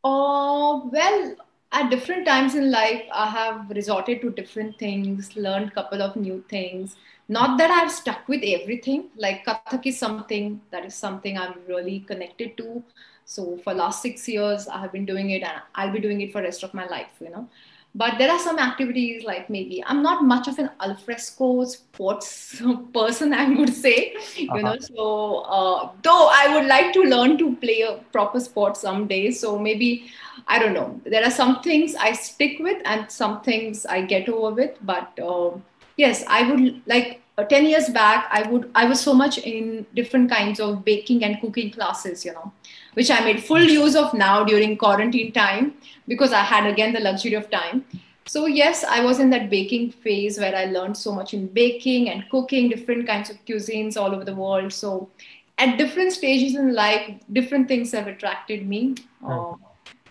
Uh, 0.03 0.81
well 0.91 1.35
at 1.71 1.89
different 1.91 2.25
times 2.27 2.55
in 2.55 2.71
life 2.71 3.03
i 3.13 3.25
have 3.35 3.69
resorted 3.77 4.21
to 4.21 4.29
different 4.39 4.77
things 4.79 5.35
learned 5.35 5.73
couple 5.75 6.01
of 6.01 6.15
new 6.15 6.43
things. 6.49 6.95
Not 7.37 7.57
that 7.59 7.71
i've 7.71 7.91
stuck 7.91 8.27
with 8.27 8.43
everything 8.45 9.03
like 9.17 9.45
kathak 9.45 9.85
is 9.91 9.97
something 9.99 10.47
that 10.71 10.85
is 10.85 10.95
something 10.95 11.37
i'm 11.37 11.55
really 11.67 11.99
connected 12.01 12.57
to. 12.57 12.83
So 13.25 13.57
for 13.63 13.73
last 13.73 14.01
six 14.01 14.27
years 14.27 14.67
i 14.67 14.79
have 14.81 14.91
been 14.91 15.05
doing 15.05 15.29
it 15.31 15.43
and 15.43 15.61
i'll 15.75 15.91
be 15.93 15.99
doing 16.07 16.21
it 16.21 16.31
for 16.33 16.41
rest 16.41 16.63
of 16.63 16.73
my 16.73 16.87
life 16.95 17.21
you 17.21 17.29
know 17.29 17.47
but 17.93 18.17
there 18.17 18.31
are 18.31 18.39
some 18.39 18.57
activities 18.57 19.23
like 19.23 19.49
maybe 19.49 19.83
i'm 19.85 20.01
not 20.01 20.23
much 20.23 20.47
of 20.47 20.57
an 20.59 20.69
alfresco 20.79 21.63
sports 21.65 22.61
person 22.93 23.33
i 23.33 23.49
would 23.49 23.73
say 23.73 24.13
you 24.35 24.49
uh-huh. 24.49 24.61
know 24.61 24.77
so 24.79 25.37
uh, 25.57 25.89
though 26.01 26.29
i 26.31 26.53
would 26.53 26.67
like 26.67 26.93
to 26.93 27.01
learn 27.03 27.37
to 27.37 27.55
play 27.57 27.81
a 27.81 27.97
proper 28.11 28.39
sport 28.39 28.77
someday 28.77 29.31
so 29.31 29.57
maybe 29.59 30.11
i 30.47 30.57
don't 30.57 30.73
know 30.73 30.99
there 31.05 31.23
are 31.23 31.31
some 31.31 31.61
things 31.61 31.95
i 31.95 32.11
stick 32.11 32.59
with 32.59 32.81
and 32.85 33.11
some 33.11 33.41
things 33.41 33.85
i 33.85 34.01
get 34.01 34.29
over 34.29 34.55
with 34.55 34.77
but 34.83 35.19
uh, 35.19 35.51
yes 35.97 36.23
i 36.27 36.49
would 36.49 36.81
like 36.85 37.21
uh, 37.37 37.43
10 37.43 37.65
years 37.65 37.89
back 37.89 38.27
i 38.31 38.41
would 38.49 38.71
i 38.75 38.85
was 38.85 39.01
so 39.01 39.13
much 39.13 39.37
in 39.39 39.85
different 39.95 40.29
kinds 40.31 40.59
of 40.59 40.85
baking 40.85 41.23
and 41.25 41.41
cooking 41.41 41.71
classes 41.71 42.23
you 42.23 42.33
know 42.33 42.51
which 42.93 43.11
i 43.11 43.19
made 43.23 43.43
full 43.43 43.61
use 43.61 43.95
of 43.95 44.13
now 44.13 44.43
during 44.43 44.77
quarantine 44.77 45.31
time 45.31 45.73
because 46.07 46.33
i 46.33 46.43
had 46.43 46.65
again 46.65 46.93
the 46.93 46.99
luxury 46.99 47.33
of 47.33 47.49
time. 47.49 47.85
So 48.25 48.45
yes 48.45 48.83
i 48.83 49.03
was 49.03 49.19
in 49.19 49.29
that 49.31 49.49
baking 49.49 49.91
phase 50.03 50.37
where 50.39 50.55
i 50.55 50.65
learned 50.65 50.97
so 50.97 51.13
much 51.13 51.33
in 51.33 51.47
baking 51.47 52.09
and 52.09 52.29
cooking 52.29 52.69
different 52.69 53.07
kinds 53.07 53.29
of 53.29 53.43
cuisines 53.45 53.97
all 53.97 54.13
over 54.13 54.23
the 54.23 54.35
world. 54.35 54.71
So 54.73 55.09
at 55.57 55.77
different 55.77 56.13
stages 56.13 56.55
in 56.55 56.73
life 56.73 57.09
different 57.31 57.67
things 57.67 57.91
have 57.91 58.07
attracted 58.07 58.67
me. 58.67 58.95
Uh, 59.25 59.53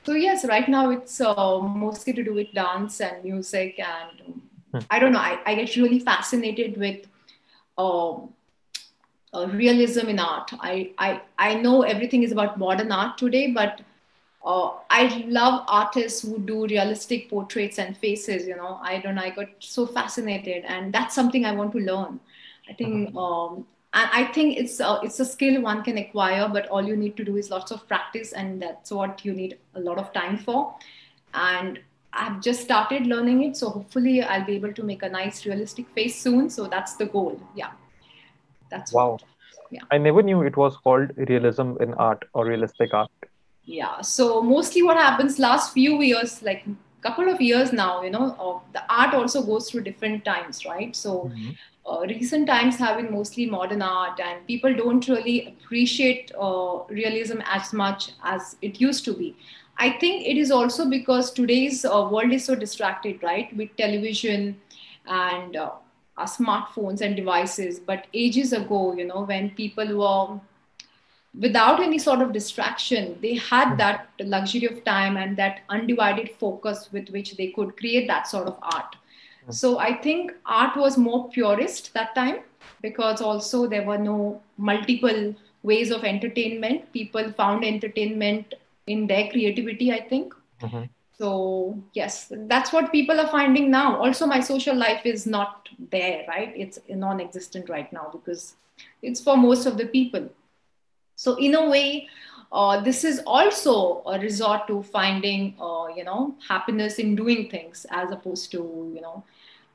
so 0.05 0.15
yes 0.15 0.45
right 0.45 0.69
now 0.69 0.91
it's 0.91 1.21
uh, 1.21 1.61
mostly 1.61 2.13
to 2.13 2.23
do 2.23 2.35
with 2.35 2.53
dance 2.53 3.01
and 3.01 3.23
music 3.25 3.79
and 3.79 4.35
mm. 4.75 4.85
i 4.91 4.99
don't 4.99 5.13
know 5.13 5.21
I, 5.21 5.39
I 5.47 5.55
get 5.55 5.77
really 5.77 6.01
fascinated 6.01 6.77
with 6.77 7.07
um, 7.79 8.31
uh, 9.33 9.47
realism 9.49 10.09
in 10.09 10.19
art. 10.19 10.51
I, 10.61 10.93
I, 10.99 11.21
I 11.39 11.55
know 11.55 11.83
everything 11.83 12.23
is 12.23 12.33
about 12.33 12.59
modern 12.59 12.93
art 12.93 13.19
today, 13.19 13.53
but 13.53 13.81
uh, 14.45 14.71
I 14.89 15.25
love 15.29 15.65
artists 15.69 16.23
who 16.23 16.39
do 16.39 16.67
realistic 16.67 17.29
portraits 17.29 17.79
and 17.79 17.97
faces. 17.97 18.47
You 18.47 18.57
know, 18.57 18.81
I 18.83 18.99
don't 18.99 19.15
know, 19.15 19.23
I 19.23 19.31
got 19.31 19.49
so 19.59 19.87
fascinated, 19.87 20.65
and 20.67 20.93
that's 20.93 21.15
something 21.15 21.45
I 21.45 21.53
want 21.53 21.73
to 21.73 21.79
learn. 21.79 22.21
I 22.69 22.73
think, 22.73 23.11
mm-hmm. 23.11 23.19
um, 23.19 23.67
and 23.93 24.09
I 24.13 24.25
think 24.33 24.57
it's 24.57 24.81
a, 24.81 25.01
it's 25.03 25.19
a 25.21 25.25
skill 25.25 25.61
one 25.63 25.83
can 25.83 25.99
acquire, 25.99 26.49
but 26.49 26.69
all 26.69 26.83
you 26.83 26.97
need 26.97 27.17
to 27.17 27.25
do 27.25 27.37
is 27.37 27.51
lots 27.51 27.71
of 27.71 27.87
practice, 27.89 28.33
and 28.33 28.63
that's 28.63 28.91
what 28.91 29.25
you 29.25 29.33
need 29.33 29.59
a 29.75 29.81
lot 29.81 29.99
of 29.99 30.13
time 30.13 30.39
for. 30.39 30.75
And 31.35 31.81
I've 32.13 32.41
just 32.41 32.63
started 32.63 33.07
learning 33.07 33.45
it, 33.45 33.57
so 33.57 33.71
hopefully 33.71 34.23
I'll 34.23 34.45
be 34.45 34.55
able 34.55 34.73
to 34.73 34.83
make 34.83 35.03
a 35.03 35.09
nice 35.09 35.47
realistic 35.47 35.89
face 35.91 36.21
soon. 36.21 36.51
So 36.51 36.67
that's 36.67 36.97
the 36.97 37.07
goal. 37.07 37.41
Yeah, 37.55 37.71
that's 38.71 38.93
wow. 38.93 39.13
What, 39.13 39.25
yeah. 39.71 39.81
I 39.91 39.99
never 39.99 40.23
knew 40.23 40.43
it 40.43 40.57
was 40.57 40.77
called 40.77 41.11
realism 41.17 41.75
in 41.81 41.95
art 41.95 42.25
or 42.35 42.45
realistic 42.47 42.93
art. 42.93 43.11
Yeah. 43.65 44.01
So 44.01 44.43
mostly 44.43 44.83
what 44.83 44.97
happens 44.97 45.39
last 45.39 45.73
few 45.73 46.01
years, 46.03 46.43
like 46.43 46.65
couple 47.03 47.31
of 47.31 47.41
years 47.41 47.73
now, 47.73 48.03
you 48.03 48.11
know, 48.11 48.37
uh, 48.39 48.59
the 48.75 48.83
art 48.93 49.15
also 49.15 49.43
goes 49.43 49.71
through 49.71 49.83
different 49.83 50.25
times, 50.25 50.65
right? 50.67 50.95
So. 50.95 51.25
Mm-hmm. 51.25 51.51
Uh, 51.91 52.01
recent 52.03 52.47
times 52.47 52.77
have 52.77 52.99
been 52.99 53.11
mostly 53.11 53.47
modern 53.47 53.81
art 53.81 54.21
and 54.21 54.47
people 54.47 54.73
don't 54.73 55.09
really 55.09 55.47
appreciate 55.49 56.31
uh, 56.39 56.81
realism 56.91 57.39
as 57.47 57.73
much 57.73 58.13
as 58.23 58.55
it 58.61 58.79
used 58.83 59.03
to 59.03 59.15
be 59.15 59.35
I 59.81 59.93
think 59.99 60.27
it 60.27 60.37
is 60.37 60.51
also 60.51 60.89
because 60.89 61.33
today's 61.33 61.87
uh, 61.87 62.07
world 62.13 62.33
is 62.35 62.45
so 62.45 62.55
distracted, 62.55 63.23
right, 63.23 63.55
with 63.57 63.75
television 63.79 64.61
and 65.07 65.57
uh, 66.21 66.27
smartphones 66.27 67.01
and 67.01 67.17
devices. 67.17 67.79
But 67.79 68.07
ages 68.15 68.53
ago, 68.53 68.95
you 68.95 69.07
know, 69.07 69.23
when 69.23 69.51
people 69.51 69.97
were 69.99 70.41
without 71.39 71.81
any 71.81 71.99
sort 71.99 72.21
of 72.21 72.33
distraction, 72.33 73.19
they 73.23 73.35
had 73.35 73.71
hmm. 73.71 73.77
that 73.77 74.09
luxury 74.21 74.67
of 74.67 74.85
time 74.85 75.17
and 75.17 75.37
that 75.37 75.61
undivided 75.69 76.31
focus 76.39 76.89
with 76.93 77.09
which 77.11 77.37
they 77.37 77.49
could 77.49 77.77
create 77.77 78.09
that 78.09 78.27
sort 78.29 78.47
of 78.47 78.59
art. 78.63 78.97
Hmm. 79.45 79.53
So 79.53 79.79
I 79.79 79.95
think 79.95 80.33
art 80.47 80.77
was 80.77 80.99
more 80.99 81.29
purist 81.31 81.95
that 81.95 82.15
time 82.15 82.41
because 82.83 83.21
also 83.21 83.67
there 83.67 83.85
were 83.85 83.99
no 83.99 84.41
multiple 84.59 85.35
ways 85.63 85.91
of 85.91 86.05
entertainment. 86.05 86.93
People 86.93 87.33
found 87.33 87.65
entertainment 87.65 88.55
in 88.87 89.07
their 89.07 89.29
creativity 89.33 89.93
i 89.93 90.01
think 90.13 90.35
mm-hmm. 90.63 90.85
So 91.21 91.79
yes 91.93 92.33
that's 92.53 92.73
what 92.73 92.91
people 92.93 93.21
are 93.21 93.29
finding 93.29 93.71
now. 93.71 93.97
Also 93.97 94.27
my 94.27 94.41
social 94.41 94.77
life 94.77 95.05
is 95.05 95.27
not 95.27 95.69
there 95.91 96.25
right? 96.29 96.53
It's 96.57 96.79
non-existent 96.89 97.69
right 97.69 97.93
now 97.93 98.09
because 98.13 98.57
it's 99.03 99.21
for 99.21 99.37
most 99.37 99.67
of 99.67 99.77
the 99.77 99.87
people. 99.87 100.29
So 101.17 101.37
in 101.37 101.55
a 101.55 101.69
way 101.69 102.09
uh, 102.53 102.81
this 102.81 103.05
is 103.05 103.21
also 103.27 104.03
a 104.07 104.19
resort 104.19 104.67
to 104.69 104.83
finding 104.83 105.55
uh, 105.61 105.89
you 105.97 106.05
know 106.05 106.35
happiness 106.49 106.99
in 106.99 107.15
doing 107.15 107.49
things 107.51 107.87
as 107.91 108.11
opposed 108.11 108.51
to 108.53 108.93
you 108.95 109.01
know 109.01 109.23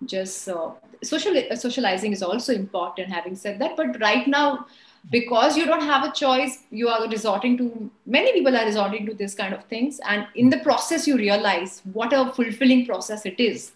just 0.05 0.49
uh, 0.49 0.71
social 1.03 1.33
socializing 1.55 2.11
is 2.11 2.23
also 2.23 2.53
important 2.53 3.09
having 3.09 3.35
said 3.35 3.59
that. 3.59 3.77
But 3.77 3.99
right 4.01 4.27
now 4.27 4.65
because 5.11 5.55
you 5.55 5.65
don't 5.65 5.81
have 5.81 6.03
a 6.07 6.11
choice 6.11 6.63
you 6.71 6.87
are 6.89 7.07
resorting 7.07 7.57
to 7.57 7.91
many 8.05 8.31
people 8.33 8.55
are 8.55 8.65
resorting 8.65 9.05
to 9.05 9.13
this 9.13 9.35
kind 9.35 9.53
of 9.53 9.63
things. 9.65 9.99
And 10.07 10.27
in 10.35 10.49
the 10.49 10.59
process 10.59 11.07
you 11.07 11.17
realize 11.17 11.81
what 11.93 12.13
a 12.13 12.31
fulfilling 12.31 12.85
process 12.85 13.25
it 13.25 13.39
is. 13.39 13.73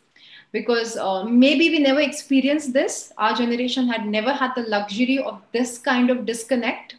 Because 0.52 0.98
uh, 0.98 1.26
maybe 1.26 1.70
we 1.70 1.78
never 1.78 2.00
experienced 2.00 2.74
this. 2.74 3.14
Our 3.20 3.36
generation 3.36 3.88
had 3.88 4.08
never 4.08 4.34
had 4.34 4.56
the 4.56 4.64
luxury 4.64 5.20
of 5.20 5.44
this 5.52 5.78
kind 5.78 6.10
of 6.10 6.26
disconnect 6.26 6.96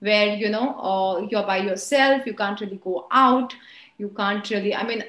where 0.00 0.34
you 0.34 0.48
know 0.48 0.74
uh, 0.80 1.26
you're 1.30 1.46
by 1.46 1.58
yourself 1.58 2.24
you 2.26 2.32
can't 2.32 2.58
really 2.62 2.80
go 2.82 3.06
out 3.10 3.54
you 3.98 4.08
can't 4.16 4.48
really 4.48 4.74
i 4.74 4.82
mean 4.82 5.04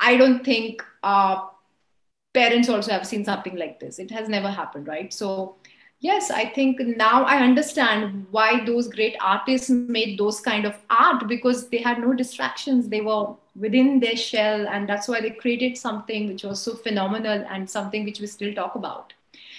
i 0.00 0.16
don't 0.16 0.44
think 0.44 0.84
uh, 1.04 1.36
parents 2.34 2.68
also 2.68 2.90
have 2.90 3.06
seen 3.06 3.24
something 3.24 3.56
like 3.56 3.80
this. 3.80 3.98
It 3.98 4.10
has 4.10 4.28
never 4.28 4.50
happened 4.50 4.88
right? 4.88 5.14
So 5.14 5.56
yes 6.04 6.30
i 6.38 6.44
think 6.54 6.80
now 7.00 7.24
i 7.34 7.36
understand 7.42 8.26
why 8.36 8.48
those 8.66 8.88
great 8.96 9.16
artists 9.28 9.70
made 9.96 10.18
those 10.18 10.40
kind 10.46 10.66
of 10.70 10.76
art 10.90 11.26
because 11.28 11.68
they 11.68 11.78
had 11.78 11.98
no 11.98 12.12
distractions. 12.12 12.88
They 12.88 13.00
were 13.00 13.34
within 13.64 14.00
their 14.00 14.16
shell 14.16 14.66
and 14.68 14.88
that's 14.88 15.08
why 15.08 15.20
they 15.20 15.30
created 15.30 15.78
something 15.78 16.28
which 16.28 16.44
was 16.44 16.60
so 16.60 16.74
phenomenal 16.74 17.44
and 17.48 17.70
something 17.70 18.04
which 18.04 18.20
we 18.20 18.26
still 18.26 18.54
talk 18.54 18.74
about. 18.74 19.12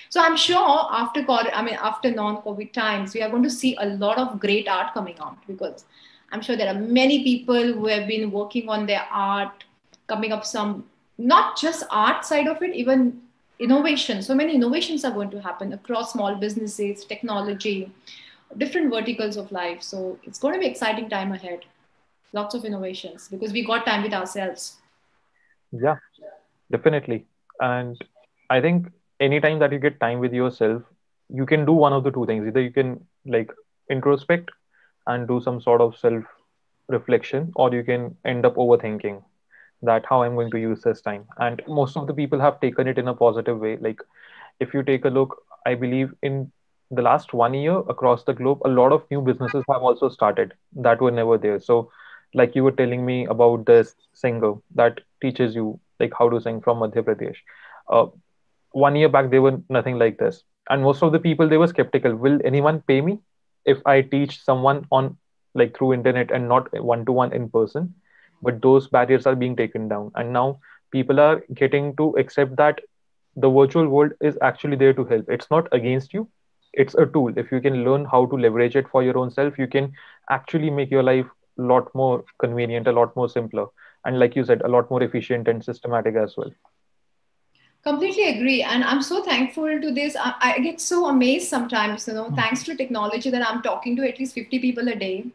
So 0.09 0.21
i'm 0.21 0.37
sure 0.37 0.77
after 1.01 1.25
i 1.29 1.63
mean 1.67 1.79
after 1.91 2.11
non-covid 2.11 2.71
times 2.73 3.15
we 3.15 3.23
are 3.23 3.29
going 3.29 3.47
to 3.49 3.55
see 3.57 3.75
a 3.85 3.87
lot 4.05 4.19
of 4.23 4.39
great 4.39 4.67
art 4.75 4.93
coming 4.93 5.17
out 5.27 5.47
because 5.47 5.85
i'm 6.31 6.43
sure 6.47 6.55
there 6.59 6.73
are 6.73 6.81
many 6.99 7.23
people 7.23 7.73
who 7.73 7.87
have 7.87 8.07
been 8.11 8.31
working 8.39 8.69
on 8.75 8.85
their 8.91 9.05
art 9.11 9.65
coming 10.13 10.31
up 10.37 10.45
some 10.51 10.85
not 11.17 11.57
just 11.65 11.83
art 11.89 12.23
side 12.33 12.47
of 12.53 12.61
it 12.67 12.75
even 12.83 13.11
innovation. 13.59 14.21
So 14.21 14.35
many 14.35 14.55
innovations 14.55 15.05
are 15.05 15.11
going 15.11 15.29
to 15.31 15.41
happen 15.41 15.73
across 15.73 16.13
small 16.13 16.35
businesses 16.35 17.05
technology 17.05 17.91
different 18.57 18.91
verticals 18.91 19.37
of 19.37 19.51
life. 19.51 19.81
So 19.81 20.19
it's 20.23 20.39
going 20.39 20.53
to 20.53 20.59
be 20.59 20.67
exciting 20.67 21.09
time 21.09 21.31
ahead. 21.31 21.65
Lots 22.31 22.53
of 22.53 22.65
innovations 22.65 23.27
because 23.27 23.51
we 23.51 23.65
got 23.65 23.85
time 23.85 24.03
with 24.03 24.13
ourselves. 24.13 24.77
Yeah 25.71 25.97
definitely. 26.71 27.25
And 27.59 27.97
i 28.49 28.61
think 28.61 28.87
anytime 29.19 29.59
that 29.59 29.71
you 29.71 29.79
get 29.79 29.99
time 29.99 30.19
with 30.19 30.33
yourself 30.33 30.83
you 31.33 31.45
can 31.45 31.65
do 31.65 31.71
one 31.71 31.93
of 31.93 32.03
the 32.03 32.11
two 32.11 32.25
things. 32.25 32.47
Either 32.47 32.61
you 32.61 32.71
can 32.71 33.03
like 33.25 33.51
introspect 33.89 34.49
and 35.07 35.27
do 35.27 35.41
some 35.41 35.61
sort 35.61 35.81
of 35.81 35.97
self 35.97 36.23
reflection 36.87 37.51
or 37.55 37.73
you 37.73 37.83
can 37.83 38.15
end 38.25 38.45
up 38.45 38.55
overthinking 38.55 39.23
that 39.81 40.05
how 40.09 40.21
i'm 40.23 40.35
going 40.35 40.51
to 40.51 40.59
use 40.59 40.81
this 40.81 41.01
time. 41.01 41.25
And 41.37 41.61
most 41.67 41.97
of 41.97 42.07
the 42.07 42.13
people 42.13 42.39
have 42.39 42.59
taken 42.59 42.87
it 42.87 42.97
in 42.97 43.07
a 43.07 43.13
positive 43.13 43.59
way. 43.59 43.77
Like 43.77 43.99
if 44.59 44.73
you 44.73 44.83
take 44.83 45.05
a 45.05 45.09
look 45.09 45.35
i 45.65 45.73
believe 45.75 46.13
in 46.21 46.51
the 46.91 47.01
last 47.01 47.33
one 47.33 47.53
year 47.53 47.77
across 47.93 48.23
the 48.23 48.33
globe 48.33 48.59
a 48.65 48.69
lot 48.69 48.91
of 48.91 49.03
new 49.11 49.21
businesses 49.21 49.63
have 49.71 49.81
also 49.81 50.09
started 50.09 50.53
that 50.75 51.01
were 51.01 51.11
never 51.11 51.37
there. 51.37 51.59
So 51.59 51.89
like 52.33 52.55
you 52.55 52.63
were 52.63 52.71
telling 52.71 53.05
me 53.05 53.25
about 53.25 53.65
this 53.65 53.95
singer 54.13 54.53
that 54.75 54.99
teaches 55.21 55.55
you 55.55 55.79
like 55.99 56.13
how 56.17 56.29
to 56.29 56.39
sing 56.41 56.61
from 56.61 56.79
madhya 56.79 57.03
pradesh. 57.09 57.37
Uh, 57.89 58.05
one 58.71 58.95
year 58.95 59.09
back 59.09 59.29
they 59.29 59.39
were 59.39 59.57
nothing 59.69 59.97
like 59.97 60.17
this. 60.17 60.43
And 60.69 60.81
most 60.83 61.03
of 61.03 61.11
the 61.11 61.19
people 61.19 61.47
they 61.47 61.57
were 61.57 61.67
skeptical. 61.67 62.15
Will 62.15 62.39
anyone 62.43 62.81
pay 62.87 63.01
me 63.01 63.19
if 63.65 63.79
i 63.85 64.01
teach 64.01 64.39
someone 64.43 64.85
on 64.91 65.15
like 65.53 65.75
through 65.77 65.93
internet 65.93 66.31
and 66.31 66.47
not 66.47 66.67
one 66.91 67.05
to 67.05 67.11
one 67.11 67.33
in 67.33 67.49
person 67.49 67.93
but 68.45 68.61
those 68.61 68.87
barriers 68.87 69.27
are 69.27 69.35
being 69.35 69.55
taken 69.57 69.89
down. 69.89 70.11
And 70.15 70.33
now 70.33 70.59
people 70.91 71.19
are 71.19 71.43
getting 71.53 71.95
to 71.97 72.11
accept 72.17 72.55
that 72.57 72.81
the 73.35 73.49
virtual 73.49 73.87
world 73.89 74.13
is 74.21 74.37
actually 74.41 74.77
there 74.77 74.93
to 74.93 75.05
help. 75.05 75.29
It's 75.29 75.51
not 75.51 75.67
against 75.73 76.13
you. 76.13 76.29
It's 76.73 76.95
a 76.95 77.05
tool. 77.05 77.33
If 77.37 77.51
you 77.51 77.61
can 77.61 77.83
learn 77.85 78.05
how 78.05 78.25
to 78.27 78.35
leverage 78.35 78.75
it 78.75 78.87
for 78.89 79.03
your 79.03 79.17
own 79.17 79.31
self 79.31 79.57
you 79.59 79.67
can 79.67 79.93
actually 80.29 80.69
make 80.69 80.91
your 80.91 81.03
life 81.03 81.25
a 81.59 81.61
lot 81.61 81.93
more 81.95 82.25
convenient 82.39 82.87
a 82.87 82.91
lot 82.91 83.15
more 83.15 83.29
simpler 83.29 83.67
and 84.05 84.19
like 84.19 84.35
you 84.35 84.43
said 84.43 84.61
a 84.61 84.67
lot 84.67 84.89
more 84.91 85.03
efficient 85.03 85.47
and 85.47 85.63
systematic 85.63 86.15
as 86.15 86.35
well. 86.37 86.51
Completely 87.83 88.27
agree. 88.29 88.61
And 88.63 88.83
i'm 88.83 89.01
so 89.01 89.23
thankful 89.23 89.81
to 89.81 89.91
this. 89.91 90.15
I, 90.19 90.33
I 90.41 90.59
get 90.59 90.81
so 90.81 91.07
amazed 91.07 91.49
sometimes 91.49 92.07
you 92.07 92.13
know. 92.13 92.25
Mm-hmm. 92.25 92.35
thanks 92.35 92.63
to 92.63 92.75
technology 92.75 93.29
that 93.29 93.47
i'm 93.49 93.61
talking 93.61 93.95
to 93.97 94.07
at 94.07 94.19
least 94.19 94.35
50 94.35 94.59
people 94.59 94.87
a 94.89 94.95
day 94.95 95.25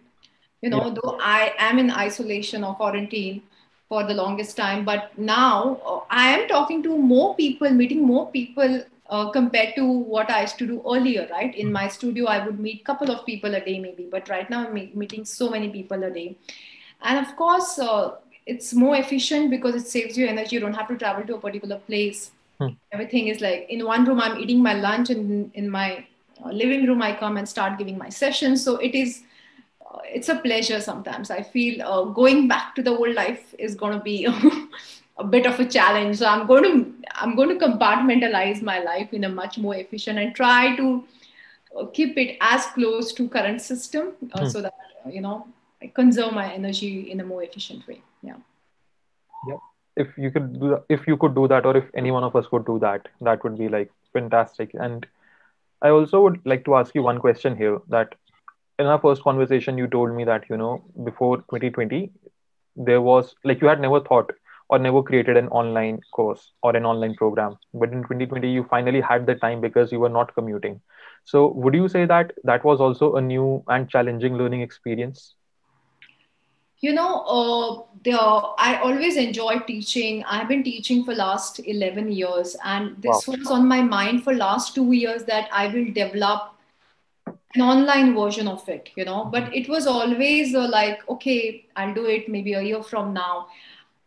you 0.62 0.71
know 0.71 0.87
yeah. 0.87 0.95
though 0.97 1.19
i 1.21 1.52
am 1.59 1.79
in 1.79 1.90
isolation 1.90 2.64
or 2.64 2.75
quarantine 2.75 3.43
for 3.88 4.05
the 4.05 4.14
longest 4.14 4.57
time 4.57 4.85
but 4.85 5.19
now 5.19 5.81
uh, 5.85 6.00
i 6.11 6.29
am 6.31 6.47
talking 6.49 6.83
to 6.83 6.97
more 6.97 7.35
people 7.35 7.71
meeting 7.71 8.02
more 8.07 8.31
people 8.31 8.81
uh, 9.11 9.29
compared 9.31 9.75
to 9.75 9.85
what 9.85 10.31
i 10.31 10.43
used 10.43 10.59
to 10.59 10.67
do 10.67 10.83
earlier 10.87 11.29
right? 11.31 11.55
In 11.57 11.73
my 11.73 11.88
studio 11.88 12.26
i 12.26 12.45
would 12.45 12.61
meet 12.61 12.85
couple 12.85 13.11
of 13.11 13.25
people 13.26 13.55
a 13.55 13.61
day 13.61 13.79
maybe 13.79 14.09
but 14.11 14.29
right 14.29 14.49
now 14.49 14.67
i'm 14.67 14.75
meeting 14.75 15.25
so 15.25 15.50
many 15.50 15.69
people 15.69 16.05
a 16.05 16.11
day. 16.11 16.37
And 17.02 17.19
of 17.19 17.35
course 17.35 17.79
uh, 17.79 18.17
it's 18.47 18.73
more 18.75 18.97
efficient 18.97 19.50
because 19.50 19.75
it 19.75 19.87
saves 19.87 20.19
you 20.19 20.26
energy. 20.26 20.57
You 20.57 20.61
don't 20.61 20.75
have 20.75 20.88
to 20.88 20.97
travel 20.97 21.26
to 21.26 21.37
a 21.37 21.40
particular 21.40 21.79
place. 21.79 22.31
Hmm. 22.61 22.73
everything 22.95 23.29
is 23.33 23.40
like 23.43 23.69
in 23.75 23.83
one 23.88 24.02
room 24.09 24.19
i'm 24.23 24.35
eating 24.40 24.59
my 24.64 24.73
lunch 24.87 25.11
and 25.12 25.55
in 25.61 25.69
my 25.75 25.85
uh, 26.45 26.50
living 26.62 26.83
room 26.88 27.05
i 27.07 27.11
come 27.21 27.38
and 27.43 27.49
start 27.49 27.79
giving 27.79 27.97
my 27.99 28.09
sessions. 28.11 28.62
So 28.62 28.76
it 28.88 28.95
is 28.95 29.23
it's 30.05 30.29
a 30.29 30.37
pleasure 30.37 30.81
sometimes. 30.81 31.31
I 31.31 31.43
feel 31.43 31.83
uh, 31.83 32.05
going 32.05 32.49
back 32.49 32.75
to 32.77 32.83
the 32.83 32.91
old 32.91 33.15
life 33.15 33.55
is 33.59 33.75
going 33.75 33.93
to 33.93 34.01
be 34.01 34.27
a 35.19 35.25
bit 35.25 35.47
of 35.47 35.59
a 35.61 35.67
challenge. 35.67 36.19
So 36.19 36.27
I'm 36.27 36.47
going 36.47 36.65
to 36.65 36.95
I'm 37.15 37.37
going 37.37 37.59
to 37.59 37.67
compartmentalize 37.67 38.63
my 38.63 38.81
life 38.81 39.13
in 39.13 39.25
a 39.25 39.29
much 39.29 39.59
more 39.59 39.75
efficient 39.75 40.19
and 40.19 40.35
try 40.35 40.77
to 40.77 41.05
uh, 41.79 41.87
keep 41.87 42.17
it 42.19 42.37
as 42.41 42.67
close 42.67 43.13
to 43.15 43.29
current 43.29 43.61
system 43.61 44.13
uh, 44.33 44.41
hmm. 44.41 44.49
so 44.49 44.63
that 44.63 44.75
you 45.09 45.21
know 45.21 45.47
I 45.83 45.89
conserve 45.89 46.33
my 46.33 46.53
energy 46.53 47.11
in 47.11 47.21
a 47.21 47.25
more 47.25 47.43
efficient 47.43 47.87
way. 47.87 48.03
Yeah. 48.23 48.37
Yeah. 49.49 49.57
If 49.97 50.09
you 50.17 50.31
could 50.31 50.61
do 50.61 50.69
that, 50.71 50.85
if 50.89 51.07
you 51.07 51.17
could 51.17 51.35
do 51.35 51.49
that, 51.49 51.67
or 51.67 51.77
if 51.77 51.85
any 51.95 52.11
one 52.11 52.25
of 52.25 52.37
us 52.37 52.47
could 52.47 52.65
do 52.65 52.79
that, 52.81 53.09
that 53.21 53.43
would 53.45 53.59
be 53.59 53.69
like 53.69 53.91
fantastic. 54.13 54.75
And 54.75 55.07
I 55.83 55.89
also 55.89 56.21
would 56.23 56.41
like 56.45 56.65
to 56.67 56.75
ask 56.77 56.95
you 56.95 57.03
one 57.03 57.19
question 57.19 57.57
here 57.57 57.79
that 57.89 58.15
in 58.81 58.87
our 58.87 59.01
first 59.01 59.23
conversation 59.23 59.79
you 59.79 59.87
told 59.87 60.15
me 60.15 60.25
that 60.25 60.45
you 60.51 60.57
know 60.57 60.83
before 61.05 61.37
2020 61.39 62.11
there 62.77 63.03
was 63.03 63.35
like 63.45 63.61
you 63.61 63.69
had 63.69 63.81
never 63.81 64.01
thought 64.01 64.33
or 64.71 64.79
never 64.79 65.03
created 65.03 65.37
an 65.37 65.49
online 65.49 66.01
course 66.13 66.53
or 66.63 66.77
an 66.77 66.87
online 66.87 67.15
program. 67.17 67.59
But 67.75 67.93
in 67.93 68.03
2020 68.03 68.49
you 68.49 68.65
finally 68.71 69.01
had 69.01 69.27
the 69.27 69.35
time 69.35 69.61
because 69.61 69.91
you 69.91 69.99
were 69.99 70.09
not 70.09 70.33
commuting. 70.35 70.81
So 71.25 71.49
would 71.49 71.75
you 71.75 71.89
say 71.89 72.05
that 72.05 72.33
that 72.45 72.65
was 72.65 72.81
also 72.81 73.17
a 73.17 73.21
new 73.21 73.65
and 73.67 73.91
challenging 73.91 74.37
learning 74.37 74.61
experience? 74.61 75.35
You 76.78 76.93
know 76.95 77.17
uh, 77.25 77.83
the, 78.04 78.17
i 78.59 78.81
always 78.81 79.17
enjoy 79.17 79.59
teaching. 79.67 80.25
I've 80.25 80.49
been 80.49 80.63
teaching 80.63 81.04
for 81.04 81.15
last 81.15 81.59
11 81.59 82.13
years 82.13 82.57
and 82.65 82.97
this 83.02 83.26
wow. 83.26 83.35
was 83.37 83.50
on 83.50 83.67
my 83.67 83.83
mind 83.83 84.23
for 84.23 84.35
last 84.35 84.75
two 84.75 84.93
years 84.93 85.25
that 85.25 85.49
i 85.52 85.67
will 85.67 85.93
develop 85.93 86.54
an 87.54 87.63
online 87.63 88.15
version 88.15 88.47
of 88.49 88.69
it 88.69 88.91
you 88.97 89.04
know 89.04 89.25
but 89.25 89.54
it 89.54 89.69
was 89.69 89.86
always 89.86 90.54
uh, 90.54 90.69
like 90.69 91.08
okay 91.08 91.65
i'll 91.76 91.95
do 91.95 92.06
it 92.06 92.28
maybe 92.28 92.54
a 92.54 92.63
year 92.63 92.82
from 92.82 93.13
now. 93.13 93.47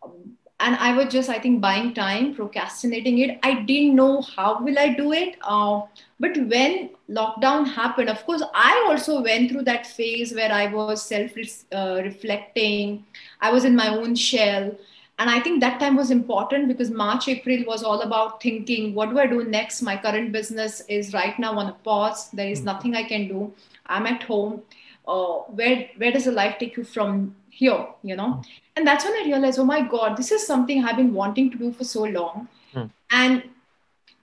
Um, 0.03 0.37
and 0.59 0.75
i 0.75 0.93
was 0.95 1.11
just 1.11 1.29
i 1.29 1.39
think 1.39 1.59
buying 1.59 1.93
time 1.93 2.33
procrastinating 2.35 3.17
it. 3.19 3.39
I 3.43 3.61
didn't 3.61 3.95
know 3.95 4.21
how 4.21 4.63
will 4.63 4.79
i 4.79 4.93
do 4.93 5.11
it 5.11 5.35
uh, 5.41 5.81
but 6.19 6.37
when 6.47 6.91
lockdown 7.09 7.67
happened 7.67 8.09
of 8.09 8.25
course 8.25 8.43
i 8.53 8.85
also 8.87 9.21
went 9.21 9.51
through 9.51 9.63
that 9.63 9.87
phase 9.87 10.33
where 10.33 10.51
i 10.51 10.67
was 10.67 11.01
self 11.01 11.31
uh, 11.73 12.01
reflecting. 12.03 13.05
I 13.41 13.51
was 13.51 13.65
in 13.65 13.75
my 13.75 13.89
own 13.89 14.15
shell 14.15 14.71
and 15.19 15.29
i 15.29 15.39
think 15.39 15.59
that 15.61 15.79
time 15.79 15.95
was 15.95 16.11
important 16.11 16.67
because 16.67 16.89
march 16.89 17.27
april 17.27 17.63
was 17.67 17.83
all 17.83 18.01
about 18.01 18.41
thinking 18.41 18.93
what 18.95 19.09
do 19.09 19.19
i 19.19 19.27
do 19.27 19.43
next 19.43 19.81
my 19.81 19.95
current 19.95 20.31
business 20.31 20.81
is 20.87 21.13
right 21.13 21.37
now 21.39 21.53
on 21.57 21.67
a 21.67 21.73
pause 21.89 22.29
there 22.31 22.49
is 22.49 22.59
hmm. 22.59 22.65
nothing 22.65 22.95
i 22.95 23.03
can 23.03 23.27
do 23.27 23.53
i'm 23.87 24.05
at 24.05 24.23
home 24.23 24.61
uh, 25.07 25.35
where 25.59 25.87
where 25.97 26.11
does 26.11 26.25
the 26.25 26.31
life 26.31 26.57
take 26.59 26.77
you 26.77 26.83
from 26.83 27.35
here 27.49 27.85
you 28.01 28.15
know 28.15 28.31
hmm. 28.31 28.41
and 28.75 28.87
that's 28.87 29.05
when 29.05 29.13
i 29.13 29.23
realized 29.25 29.59
oh 29.59 29.65
my 29.65 29.81
god 29.81 30.17
this 30.17 30.31
is 30.31 30.45
something 30.45 30.83
i've 30.83 30.97
been 30.97 31.13
wanting 31.13 31.51
to 31.51 31.57
do 31.57 31.71
for 31.71 31.83
so 31.83 32.03
long 32.03 32.47
mm. 32.73 32.89
and 33.11 33.43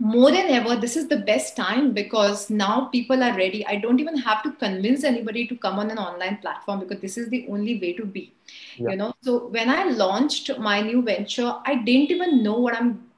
more 0.01 0.31
than 0.31 0.47
ever 0.49 0.77
this 0.77 0.97
is 0.97 1.09
the 1.09 1.19
best 1.19 1.55
time 1.57 1.93
because 1.93 2.49
now 2.49 2.87
people 2.87 3.23
are 3.23 3.37
ready. 3.37 3.67
I 3.67 3.77
don't 3.77 4.01
even 4.01 4.17
have 4.17 4.43
to 4.45 4.53
convince 4.53 5.05
anybody 5.05 5.47
to 5.47 5.57
come 5.57 5.79
on 5.79 5.91
an 5.91 5.99
online 5.99 6.39
platform 6.39 6.81
because 6.81 7.01
this 7.01 7.19
is 7.19 7.29
the 7.29 7.47
only 7.51 7.79
way 7.79 7.93
to 7.93 8.07
be 8.07 8.33
yeah. 8.79 8.91
you 8.91 8.97
know? 8.97 9.15
So 9.21 9.49
when 9.49 9.69
i 9.69 9.85
launched 9.85 10.51
my 10.59 10.81
new 10.81 11.03
venture 11.03 11.55
i 11.67 11.75
didn't 11.75 12.11
even 12.11 12.43
know 12.43 12.59
what 12.59 12.75
i'm 12.75 13.11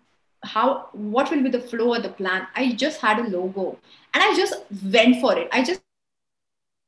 how 0.42 0.88
what 0.92 1.30
will 1.30 1.42
be 1.42 1.50
the 1.50 1.60
flow 1.60 1.94
or 1.94 2.00
the 2.00 2.08
plan. 2.08 2.48
I 2.56 2.72
just 2.72 3.00
had 3.00 3.20
a 3.20 3.28
logo 3.28 3.78
and 4.12 4.22
i 4.22 4.34
just 4.36 4.54
went 4.92 5.20
for 5.20 5.38
it. 5.38 5.48
I 5.52 5.62
just 5.62 5.80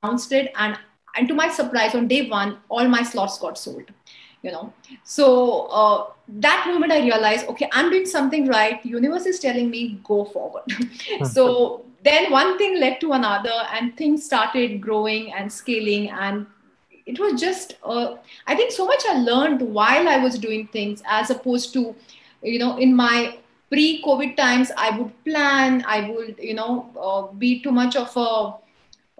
announced 0.03 0.33
it 0.33 0.53
and 0.57 0.77
and 1.17 1.29
to 1.29 1.35
my 1.35 1.49
surprise 1.49 1.95
on 1.95 2.09
day 2.09 2.29
one 2.29 2.59
all 2.69 2.89
my 2.89 3.03
slots 3.05 3.39
got 3.39 3.57
sold 3.57 3.93
you 4.45 4.53
know. 4.53 4.73
So 5.05 5.27
uh, 5.81 6.07
that 6.45 6.65
moment 6.69 6.93
i 6.93 7.01
realized 7.01 7.49
okay 7.49 7.69
i'm 7.73 7.91
doing 7.91 8.07
something 8.07 8.47
right. 8.47 8.85
Universe 8.85 9.27
is 9.27 9.41
telling 9.41 9.71
me 9.71 10.01
go 10.05 10.25
forward. 10.25 10.65
So 11.35 11.85
then 12.05 12.31
one 12.31 12.59
thing 12.59 12.81
led 12.81 13.01
to 13.01 13.13
another 13.13 13.59
and 13.73 13.97
things 13.97 14.25
started 14.25 14.81
growing 14.81 15.33
and 15.33 15.53
scaling 15.53 16.11
and 16.11 16.47
it 17.07 17.19
was 17.21 17.41
just 17.41 17.77
uh, 17.85 18.17
i 18.47 18.55
think 18.55 18.73
so 18.73 18.87
much 18.87 19.03
i 19.09 19.15
learned 19.19 19.63
while 19.79 20.09
i 20.09 20.19
was 20.19 20.39
doing 20.39 20.67
things 20.69 21.03
as 21.07 21.31
opposed 21.31 21.73
to 21.73 21.95
you 22.43 22.59
know 22.59 22.77
in 22.79 22.95
my 22.95 23.39
pre 23.71 24.03
covid 24.07 24.37
times 24.37 24.73
i 24.77 24.91
would 24.99 25.13
plan 25.25 25.83
i 25.87 26.11
would 26.11 26.37
you 26.39 26.55
know 26.55 26.91
uh, 27.09 27.23
be 27.45 27.63
too 27.63 27.73
much 27.73 27.97
of 27.97 28.17
a 28.17 28.31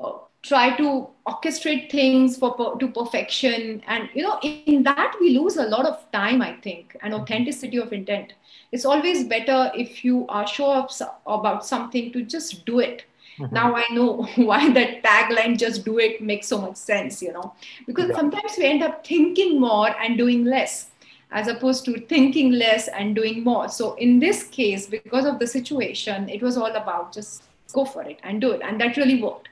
uh, 0.03 0.19
try 0.45 0.77
to 0.77 1.09
orchestrate 1.27 1.91
things 1.91 2.37
for 2.37 2.77
to 2.79 2.89
perfection. 2.89 3.83
And 3.87 4.09
you 4.15 4.23
know 4.23 4.39
in 4.43 4.83
that 4.83 5.17
we 5.21 5.39
lose 5.39 5.57
a 5.57 5.65
lot 5.65 5.87
of 5.87 6.05
time 6.13 6.43
i 6.43 6.53
think 6.67 6.97
and 7.03 7.15
authenticity 7.15 7.79
of 7.79 7.93
intent. 7.93 8.35
It's 8.71 8.85
always 8.85 9.25
better 9.25 9.73
if 9.75 10.05
you 10.05 10.27
are 10.29 10.47
sure 10.47 10.87
about 11.27 11.65
something 11.67 12.13
to 12.13 12.23
just 12.23 12.65
do 12.67 12.81
it. 12.81 13.05
Mm-hmm. 13.39 13.55
now 13.55 13.75
i 13.75 13.85
know 13.95 14.11
why 14.49 14.59
that 14.75 14.91
tagline 15.05 15.55
just 15.61 15.85
do 15.85 15.95
it 16.03 16.21
makes 16.27 16.47
so 16.53 16.59
much 16.65 16.77
sense 16.77 17.21
you 17.23 17.33
know. 17.33 17.47
Because 17.87 18.11
yeah. 18.11 18.17
sometimes 18.17 18.53
we 18.59 18.67
end 18.67 18.85
up 18.89 19.05
thinking 19.07 19.59
more 19.61 19.89
and 20.03 20.17
doing 20.19 20.45
less 20.45 20.91
as 21.33 21.49
opposed 21.49 21.85
to 21.87 21.99
thinking 22.13 22.53
less 22.53 22.87
and 22.87 23.17
doing 23.17 23.43
more. 23.43 23.69
So 23.69 23.95
in 23.95 24.21
this 24.21 24.45
case 24.59 24.87
because 24.87 25.27
of 25.33 25.41
the 25.41 25.49
situation 25.49 26.29
it 26.29 26.43
was 26.43 26.57
all 26.57 26.77
about 26.83 27.13
just 27.13 27.43
go 27.73 27.85
for 27.85 28.03
it 28.03 28.21
and 28.23 28.41
do 28.41 28.53
it. 28.53 28.63
And 28.63 28.81
that 28.81 28.97
really 28.97 29.21
worked 29.21 29.49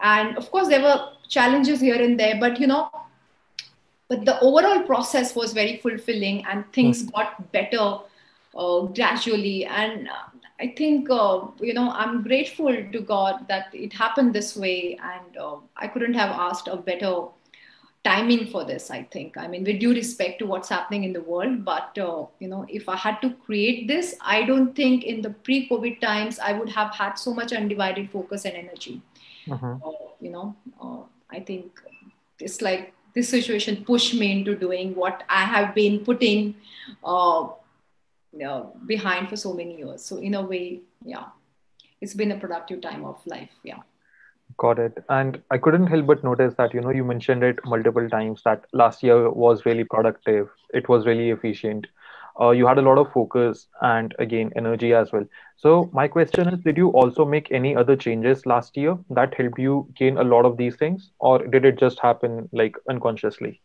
and 0.00 0.36
of 0.36 0.50
course 0.50 0.68
there 0.68 0.82
were 0.82 1.10
challenges 1.28 1.80
here 1.80 2.00
and 2.00 2.18
there 2.18 2.38
but 2.40 2.60
you 2.60 2.66
know 2.66 2.90
but 4.08 4.24
the 4.24 4.38
overall 4.40 4.82
process 4.82 5.34
was 5.34 5.52
very 5.52 5.78
fulfilling 5.78 6.44
and 6.46 6.70
things 6.72 7.04
mm. 7.04 7.12
got 7.12 7.50
better 7.52 7.98
uh, 8.54 8.80
gradually. 8.82 9.64
And 9.64 10.08
uh, 10.08 10.34
i 10.60 10.72
think 10.78 11.10
uh, 11.10 11.40
you 11.60 11.74
know 11.74 11.90
i'm 11.90 12.22
grateful 12.22 12.74
to 12.92 13.00
god 13.00 13.46
that 13.48 13.66
it 13.72 13.92
happened 13.92 14.34
this 14.34 14.56
way 14.56 14.98
and 15.02 15.36
uh, 15.36 15.56
i 15.76 15.86
couldn't 15.86 16.14
have 16.14 16.30
asked 16.30 16.68
a 16.68 16.76
better 16.76 17.14
timing 18.04 18.46
for 18.46 18.64
this 18.64 18.90
i 18.90 19.02
think. 19.02 19.36
I 19.38 19.46
mean 19.48 19.64
with 19.64 19.80
due 19.80 19.94
respect 19.94 20.38
to 20.40 20.46
what's 20.46 20.68
happening 20.68 21.04
in 21.04 21.12
the 21.12 21.22
world 21.22 21.64
but 21.64 21.98
uh, 21.98 22.26
you 22.38 22.48
know 22.48 22.66
if 22.68 22.88
i 22.88 22.96
had 22.96 23.20
to 23.22 23.30
create 23.46 23.88
this 23.88 24.14
i 24.20 24.42
don't 24.44 24.76
think 24.76 25.04
in 25.04 25.22
the 25.22 25.30
pre 25.30 25.68
covid 25.68 26.00
times 26.00 26.38
i 26.38 26.52
would 26.52 26.68
have 26.68 26.94
had 26.94 27.14
so 27.14 27.34
much 27.34 27.52
undivided 27.52 28.10
focus 28.10 28.44
and 28.44 28.54
energy 28.54 29.00
uh-huh. 29.50 29.76
uh, 29.84 29.90
you 30.20 30.30
know 30.30 30.54
uh, 30.80 31.02
i 31.30 31.40
think 31.40 31.80
it's 32.40 32.60
like 32.60 32.94
this 33.14 33.28
situation 33.28 33.84
pushed 33.84 34.14
me 34.14 34.32
into 34.32 34.54
doing 34.56 34.94
what 34.94 35.22
I 35.28 35.44
have 35.44 35.74
been 35.74 36.00
putting 36.00 36.56
uh, 37.04 37.48
behind 38.86 39.28
for 39.28 39.36
so 39.36 39.54
many 39.54 39.78
years. 39.78 40.04
So 40.04 40.18
in 40.18 40.34
a 40.34 40.42
way, 40.42 40.80
yeah, 41.04 41.26
it's 42.00 42.14
been 42.14 42.32
a 42.32 42.38
productive 42.38 42.80
time 42.80 43.04
of 43.04 43.24
life. 43.26 43.50
Yeah. 43.62 43.78
Got 44.56 44.78
it. 44.78 45.04
And 45.08 45.40
I 45.50 45.58
couldn't 45.58 45.86
help 45.86 46.06
but 46.06 46.22
notice 46.24 46.54
that, 46.58 46.74
you 46.74 46.80
know, 46.80 46.90
you 46.90 47.04
mentioned 47.04 47.42
it 47.42 47.58
multiple 47.64 48.08
times 48.08 48.42
that 48.44 48.64
last 48.72 49.02
year 49.02 49.30
was 49.30 49.64
really 49.64 49.84
productive. 49.84 50.48
It 50.72 50.88
was 50.88 51.06
really 51.06 51.30
efficient. 51.30 51.86
Uh, 52.40 52.50
you 52.50 52.66
had 52.66 52.78
a 52.78 52.82
lot 52.82 52.98
of 52.98 53.12
focus 53.12 53.68
and 53.82 54.14
again, 54.18 54.52
energy 54.56 54.92
as 54.92 55.12
well. 55.12 55.24
So 55.56 55.88
my 55.92 56.08
question 56.08 56.48
is, 56.48 56.60
did 56.60 56.76
you 56.76 56.88
also 56.88 57.24
make 57.24 57.52
any 57.52 57.76
other 57.76 57.96
changes 57.96 58.44
last 58.44 58.76
year 58.76 58.98
that 59.10 59.34
helped 59.34 59.58
you 59.58 59.88
gain 59.94 60.18
a 60.18 60.24
lot 60.24 60.44
of 60.44 60.56
these 60.56 60.76
things 60.76 61.10
or 61.18 61.46
did 61.46 61.64
it 61.64 61.78
just 61.78 62.00
happen 62.00 62.48
like 62.52 62.76
unconsciously? 62.88 63.60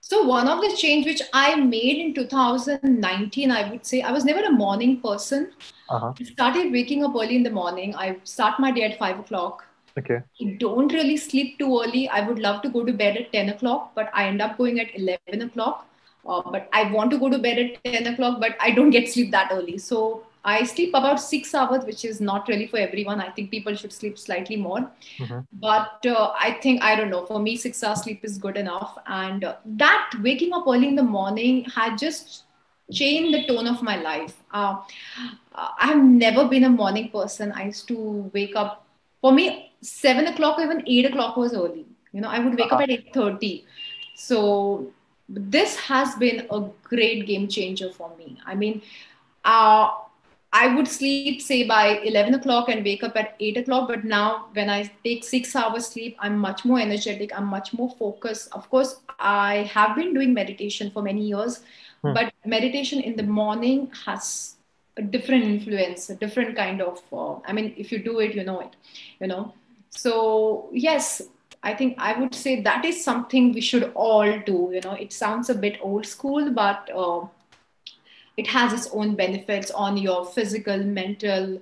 So 0.00 0.22
one 0.22 0.48
of 0.48 0.60
the 0.62 0.74
change 0.76 1.06
which 1.06 1.20
I 1.32 1.56
made 1.56 1.98
in 1.98 2.14
2019, 2.14 3.50
I 3.50 3.70
would 3.70 3.84
say 3.84 4.00
I 4.00 4.12
was 4.12 4.24
never 4.24 4.42
a 4.44 4.50
morning 4.50 5.00
person. 5.00 5.50
Uh-huh. 5.90 6.12
I 6.18 6.24
started 6.24 6.72
waking 6.72 7.04
up 7.04 7.14
early 7.14 7.36
in 7.36 7.42
the 7.42 7.50
morning. 7.50 7.94
I 7.94 8.16
start 8.24 8.58
my 8.58 8.70
day 8.70 8.84
at 8.84 8.98
five 8.98 9.18
o'clock. 9.18 9.66
Okay. 9.98 10.20
I 10.40 10.56
don't 10.60 10.92
really 10.92 11.16
sleep 11.16 11.58
too 11.58 11.82
early. 11.82 12.08
I 12.08 12.26
would 12.26 12.38
love 12.38 12.62
to 12.62 12.68
go 12.68 12.84
to 12.84 12.92
bed 12.92 13.16
at 13.16 13.32
10 13.32 13.48
o'clock, 13.50 13.92
but 13.94 14.10
I 14.14 14.28
end 14.28 14.40
up 14.40 14.56
going 14.56 14.78
at 14.78 14.96
11 14.96 15.42
o'clock. 15.42 15.87
Uh, 16.28 16.42
but 16.50 16.68
I 16.72 16.92
want 16.92 17.10
to 17.12 17.18
go 17.18 17.30
to 17.30 17.38
bed 17.38 17.58
at 17.58 17.84
10 17.84 18.12
o'clock, 18.14 18.40
but 18.40 18.56
I 18.60 18.70
don't 18.70 18.90
get 18.90 19.08
sleep 19.08 19.30
that 19.30 19.50
early. 19.50 19.78
So 19.78 20.24
I 20.44 20.64
sleep 20.64 20.90
about 20.94 21.20
six 21.20 21.54
hours, 21.54 21.84
which 21.84 22.04
is 22.04 22.20
not 22.20 22.48
really 22.48 22.66
for 22.66 22.78
everyone. 22.78 23.20
I 23.20 23.30
think 23.30 23.50
people 23.50 23.74
should 23.74 23.92
sleep 23.92 24.18
slightly 24.18 24.56
more. 24.56 24.90
Mm-hmm. 25.18 25.40
But 25.54 26.06
uh, 26.06 26.32
I 26.38 26.58
think, 26.62 26.82
I 26.82 26.94
don't 26.96 27.10
know, 27.10 27.26
for 27.26 27.38
me, 27.38 27.56
six 27.56 27.82
hours 27.82 28.02
sleep 28.02 28.24
is 28.24 28.38
good 28.38 28.56
enough. 28.56 28.98
And 29.06 29.44
uh, 29.44 29.56
that 29.64 30.10
waking 30.22 30.52
up 30.52 30.66
early 30.66 30.88
in 30.88 30.96
the 30.96 31.02
morning 31.02 31.64
had 31.64 31.98
just 31.98 32.44
changed 32.92 33.34
the 33.34 33.46
tone 33.46 33.66
of 33.66 33.82
my 33.82 33.96
life. 33.96 34.36
Uh, 34.52 34.76
I've 35.54 36.02
never 36.02 36.46
been 36.46 36.64
a 36.64 36.70
morning 36.70 37.10
person. 37.10 37.52
I 37.52 37.66
used 37.66 37.88
to 37.88 38.30
wake 38.32 38.54
up, 38.54 38.86
for 39.20 39.32
me, 39.32 39.72
seven 39.80 40.26
o'clock 40.26 40.58
or 40.58 40.64
even 40.64 40.82
eight 40.86 41.06
o'clock 41.06 41.36
was 41.36 41.54
early. 41.54 41.86
You 42.12 42.20
know, 42.20 42.28
I 42.28 42.38
would 42.38 42.56
wake 42.56 42.72
uh-huh. 42.72 42.84
up 42.84 42.88
at 42.88 43.12
8.30. 43.14 43.64
So 44.14 44.92
this 45.28 45.76
has 45.76 46.14
been 46.16 46.46
a 46.50 46.68
great 46.82 47.26
game 47.26 47.48
changer 47.48 47.90
for 47.90 48.10
me. 48.16 48.38
I 48.46 48.54
mean, 48.54 48.82
uh, 49.44 49.90
I 50.50 50.74
would 50.74 50.88
sleep, 50.88 51.42
say, 51.42 51.66
by 51.66 51.98
11 51.98 52.34
o'clock 52.34 52.70
and 52.70 52.82
wake 52.82 53.02
up 53.02 53.16
at 53.16 53.36
8 53.38 53.58
o'clock. 53.58 53.88
But 53.88 54.04
now, 54.04 54.46
when 54.54 54.70
I 54.70 54.90
take 55.04 55.24
six 55.24 55.54
hours 55.54 55.86
sleep, 55.86 56.16
I'm 56.20 56.38
much 56.38 56.64
more 56.64 56.80
energetic. 56.80 57.36
I'm 57.36 57.44
much 57.44 57.74
more 57.74 57.90
focused. 57.90 58.48
Of 58.52 58.70
course, 58.70 59.00
I 59.18 59.70
have 59.74 59.94
been 59.94 60.14
doing 60.14 60.32
meditation 60.32 60.90
for 60.90 61.02
many 61.02 61.28
years, 61.28 61.60
hmm. 62.02 62.14
but 62.14 62.32
meditation 62.46 63.00
in 63.00 63.16
the 63.16 63.24
morning 63.24 63.90
has 64.06 64.56
a 64.96 65.02
different 65.02 65.44
influence, 65.44 66.08
a 66.08 66.16
different 66.16 66.56
kind 66.56 66.80
of, 66.80 67.02
uh, 67.12 67.38
I 67.46 67.52
mean, 67.52 67.74
if 67.76 67.92
you 67.92 68.02
do 68.02 68.18
it, 68.20 68.34
you 68.34 68.42
know 68.42 68.60
it, 68.60 68.74
you 69.20 69.26
know. 69.26 69.52
So, 69.90 70.70
yes, 70.72 71.22
I 71.62 71.74
think 71.74 71.96
I 71.98 72.18
would 72.18 72.34
say 72.34 72.62
that 72.62 72.84
is 72.84 73.02
something 73.02 73.52
we 73.52 73.60
should 73.60 73.90
all 73.94 74.38
do. 74.40 74.70
You 74.72 74.80
know, 74.80 74.92
it 74.92 75.12
sounds 75.12 75.50
a 75.50 75.54
bit 75.54 75.78
old 75.82 76.06
school, 76.06 76.50
but 76.50 76.90
uh, 76.94 77.26
it 78.36 78.46
has 78.46 78.72
its 78.72 78.88
own 78.92 79.16
benefits 79.16 79.70
on 79.70 79.96
your 79.96 80.24
physical, 80.24 80.78
mental, 80.78 81.60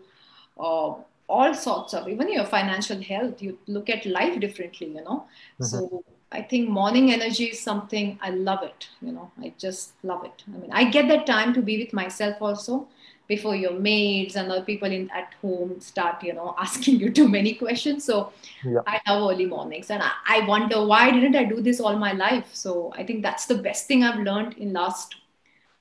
uh, 0.59 0.95
all 1.29 1.55
sorts 1.55 1.95
of 1.95 2.09
even 2.09 2.31
your 2.31 2.45
financial 2.45 3.01
health. 3.01 3.41
You 3.43 3.59
look 3.67 3.89
at 3.89 4.05
life 4.05 4.39
differently. 4.39 4.89
You 4.89 5.05
know, 5.05 5.27
mm-hmm. 5.61 5.65
so 5.65 6.05
I 6.31 6.43
think 6.43 6.69
morning 6.69 7.13
energy 7.13 7.47
is 7.47 7.61
something 7.61 8.19
I 8.21 8.31
love 8.31 8.63
it. 8.63 8.89
You 9.01 9.13
know, 9.13 9.31
I 9.41 9.55
just 9.59 9.93
love 10.03 10.25
it. 10.25 10.45
I 10.53 10.59
mean, 10.59 10.71
I 10.73 10.91
get 10.91 11.09
that 11.09 11.27
time 11.27 11.55
to 11.55 11.63
be 11.63 11.79
with 11.83 11.93
myself 11.93 12.37
also 12.41 12.87
before 13.29 13.57
your 13.57 13.73
maids 13.73 14.37
and 14.37 14.51
other 14.51 14.63
people 14.63 14.91
in 14.91 15.11
at 15.11 15.35
home 15.43 15.81
start 15.81 16.23
you 16.23 16.33
know 16.33 16.55
asking 16.67 17.01
you 17.01 17.11
too 17.11 17.29
many 17.29 17.55
questions. 17.55 18.05
So 18.05 18.33
yeah. 18.65 18.81
i 18.87 19.01
love 19.07 19.31
early 19.31 19.47
mornings 19.47 19.91
and 19.91 20.03
I, 20.03 20.11
I, 20.27 20.47
wonder 20.47 20.85
why 20.85 21.11
didn't 21.11 21.37
i 21.37 21.45
do 21.45 21.61
this 21.61 21.81
all 21.81 21.97
my 21.97 22.13
life? 22.13 22.51
So 22.53 22.93
i 22.97 23.05
think 23.05 23.23
that's 23.23 23.47
the 23.47 23.59
best 23.69 23.87
thing 23.87 24.05
i've 24.05 24.21
learned 24.21 24.55
in 24.55 24.73
last 24.73 25.17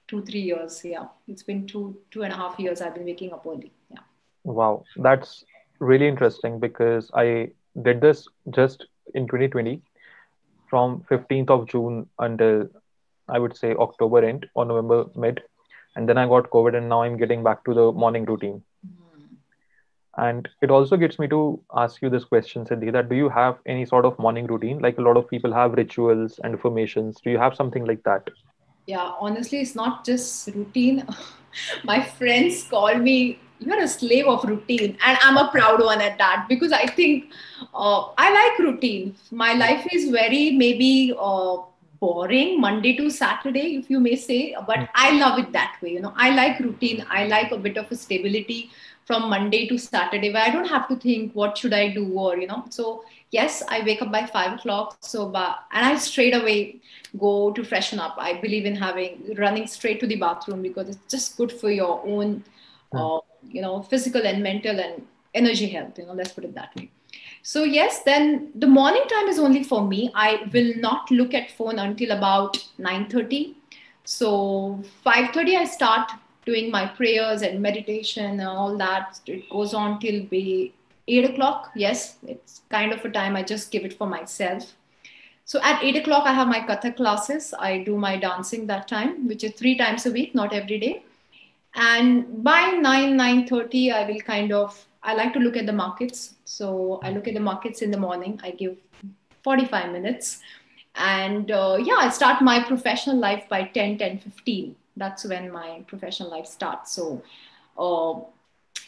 two 0.07 0.21
three 0.23 0.41
years. 0.41 0.81
Yeah. 0.85 1.07
It's 1.27 1.43
been 1.43 1.65
two 1.65 1.97
two 2.11 2.23
and 2.23 2.33
a 2.33 2.35
half 2.35 2.59
years 2.59 2.81
i've 2.81 2.95
been 2.95 3.05
waking 3.05 3.33
up 3.33 3.45
early. 3.45 3.71
Yeah. 3.89 3.99
Wow. 4.43 4.83
That's 4.95 5.43
really 5.79 6.07
interesting 6.07 6.59
because 6.59 7.11
i 7.13 7.49
did 7.81 8.01
this 8.01 8.27
just 8.51 8.85
in 9.13 9.27
2020 9.27 9.81
from 10.69 11.03
15th 11.09 11.49
of 11.49 11.67
june 11.67 12.07
until 12.19 12.67
i 13.27 13.37
would 13.37 13.55
say 13.55 13.73
october 13.73 14.23
end 14.23 14.45
or 14.53 14.65
november 14.65 15.05
mid 15.15 15.41
and 15.95 16.09
then 16.09 16.17
i 16.17 16.27
got 16.27 16.49
covid 16.49 16.77
and 16.77 16.89
now 16.89 17.01
i'm 17.03 17.17
getting 17.17 17.43
back 17.43 17.63
to 17.65 17.73
the 17.73 17.91
morning 17.91 18.25
routine. 18.25 18.61
And 20.17 20.47
it 20.61 20.71
also 20.71 20.95
gets 20.95 21.19
me 21.19 21.27
to 21.27 21.61
ask 21.75 22.01
you 22.01 22.09
this 22.09 22.23
question 22.23 22.65
Siddhi, 22.65 22.91
that 22.93 23.09
do 23.09 23.15
you 23.15 23.29
have 23.29 23.57
any 23.65 23.85
sort 23.85 24.05
of 24.05 24.17
morning 24.17 24.47
routine? 24.47 24.79
Like 24.79 24.97
a 24.97 25.01
lot 25.01 25.17
of 25.17 25.29
people 25.29 25.51
have 25.53 25.73
rituals 25.73 26.39
and 26.43 26.55
affirmations. 26.55 27.19
Do 27.21 27.31
you 27.31 27.37
have 27.37 27.55
something 27.55 27.85
like 27.85 28.03
that? 28.03 28.29
Yeah 28.85 29.11
honestly 29.19 29.59
it's 29.59 29.75
not 29.75 30.05
just 30.05 30.47
routine. 30.55 31.05
My 31.83 32.01
friends 32.03 32.63
call 32.63 32.95
me 32.95 33.39
you're 33.59 33.81
a 33.81 33.87
slave 33.87 34.27
of 34.27 34.43
routine. 34.43 34.97
And 35.05 35.17
i'm 35.21 35.37
a 35.37 35.49
proud 35.49 35.81
one 35.81 36.01
at 36.01 36.17
that 36.17 36.45
because 36.47 36.71
i 36.71 36.85
think 36.85 37.33
uh, 37.73 38.01
i 38.17 38.31
like 38.33 38.59
routine. 38.59 39.15
My 39.31 39.53
life 39.53 39.87
is 39.91 40.09
very 40.11 40.51
maybe 40.51 41.13
uh, 41.17 41.57
boring 42.05 42.59
Monday 42.61 42.95
to 42.97 43.09
Saturday, 43.09 43.67
if 43.75 43.89
you 43.89 43.99
may 43.99 44.15
say, 44.15 44.55
but 44.67 44.79
hmm. 44.79 44.85
I 44.93 45.11
love 45.19 45.39
it 45.39 45.51
that 45.53 45.77
way. 45.81 45.93
You 45.93 46.01
know, 46.01 46.13
I 46.15 46.29
like 46.41 46.59
routine. 46.59 47.05
I 47.09 47.27
like 47.27 47.51
a 47.51 47.57
bit 47.57 47.77
of 47.77 47.91
a 47.91 47.95
stability 47.95 48.59
from 49.05 49.29
Monday 49.29 49.67
to 49.67 49.77
Saturday 49.77 50.31
where 50.33 50.43
I 50.43 50.49
don't 50.49 50.67
have 50.75 50.87
to 50.87 50.95
think 50.95 51.33
what 51.33 51.57
should 51.57 51.73
I 51.73 51.87
do 51.97 52.05
or 52.25 52.37
you 52.37 52.47
know. 52.47 52.65
So 52.69 53.03
yes, 53.31 53.61
I 53.69 53.81
wake 53.89 54.01
up 54.01 54.11
by 54.11 54.25
five 54.25 54.53
o'clock. 54.59 54.97
So 54.99 55.27
but 55.29 55.59
and 55.71 55.85
I 55.85 55.95
straight 55.97 56.35
away 56.35 56.81
go 57.25 57.51
to 57.59 57.63
freshen 57.63 57.99
up. 57.99 58.15
I 58.29 58.33
believe 58.45 58.65
in 58.65 58.75
having 58.75 59.35
running 59.37 59.67
straight 59.67 59.99
to 60.01 60.07
the 60.13 60.19
bathroom 60.25 60.61
because 60.61 60.89
it's 60.89 61.11
just 61.17 61.37
good 61.37 61.51
for 61.51 61.71
your 61.71 62.01
own, 62.05 62.43
hmm. 62.91 62.97
uh, 62.97 63.19
you 63.57 63.61
know, 63.61 63.75
physical 63.93 64.31
and 64.33 64.43
mental 64.51 64.79
and 64.87 65.07
energy 65.33 65.69
health. 65.77 65.99
You 65.99 66.07
know, 66.07 66.13
let's 66.13 66.33
put 66.39 66.45
it 66.45 66.55
that 66.55 66.75
way. 66.75 66.89
So 67.47 67.63
yes, 67.63 68.01
then 68.01 68.49
the 68.55 68.65
morning 68.65 69.03
time 69.07 69.27
is 69.27 69.37
only 69.37 69.61
for 69.63 69.87
me. 69.87 70.09
I 70.15 70.49
will 70.51 70.73
not 70.77 71.11
look 71.11 71.35
at 71.35 71.51
phone 71.51 71.77
until 71.77 72.09
about 72.09 72.57
9:30. 72.79 73.53
So 74.03 74.29
5:30 75.07 75.55
I 75.57 75.65
start 75.65 76.13
doing 76.47 76.71
my 76.71 76.87
prayers 76.87 77.43
and 77.43 77.61
meditation 77.61 78.39
and 78.39 78.49
all 78.61 78.75
that. 78.77 79.19
It 79.27 79.47
goes 79.51 79.75
on 79.75 79.99
till 79.99 80.23
be 80.31 80.73
eight 81.07 81.29
o'clock. 81.29 81.69
Yes, 81.75 82.17
it's 82.35 82.61
kind 82.71 82.97
of 82.97 83.05
a 83.05 83.11
time 83.19 83.35
I 83.35 83.43
just 83.53 83.69
give 83.77 83.85
it 83.85 83.95
for 83.99 84.07
myself. 84.15 84.73
So 85.53 85.61
at 85.73 85.83
eight 85.83 86.01
o'clock 86.01 86.25
I 86.25 86.33
have 86.39 86.47
my 86.55 86.61
Kathak 86.71 86.97
classes. 87.03 87.53
I 87.59 87.77
do 87.91 87.99
my 88.07 88.15
dancing 88.25 88.65
that 88.73 88.87
time, 88.95 89.27
which 89.27 89.43
is 89.43 89.53
three 89.61 89.77
times 89.83 90.07
a 90.07 90.15
week, 90.17 90.33
not 90.33 90.57
every 90.63 90.81
day. 90.87 90.95
And 91.75 92.43
by 92.51 92.59
nine 92.89 93.15
nine 93.23 93.47
thirty, 93.53 93.85
I 94.01 94.03
will 94.09 94.27
kind 94.33 94.59
of 94.63 94.83
I 95.05 95.13
like 95.13 95.33
to 95.33 95.39
look 95.39 95.55
at 95.55 95.65
the 95.65 95.73
markets. 95.73 96.35
So 96.43 96.99
I 97.03 97.11
look 97.11 97.27
at 97.27 97.35
the 97.35 97.39
markets 97.39 97.81
in 97.81 97.91
the 97.91 97.97
morning. 97.97 98.39
I 98.43 98.51
give 98.51 98.77
45 99.43 99.91
minutes. 99.91 100.41
And 100.95 101.51
uh, 101.51 101.77
yeah, 101.81 101.97
I 101.99 102.09
start 102.09 102.41
my 102.41 102.63
professional 102.63 103.17
life 103.17 103.47
by 103.49 103.65
10, 103.65 103.97
10, 103.99 104.19
15. 104.19 104.75
That's 104.97 105.25
when 105.25 105.51
my 105.51 105.83
professional 105.87 106.31
life 106.31 106.47
starts. 106.47 106.93
So 106.93 107.21
uh, 107.77 108.13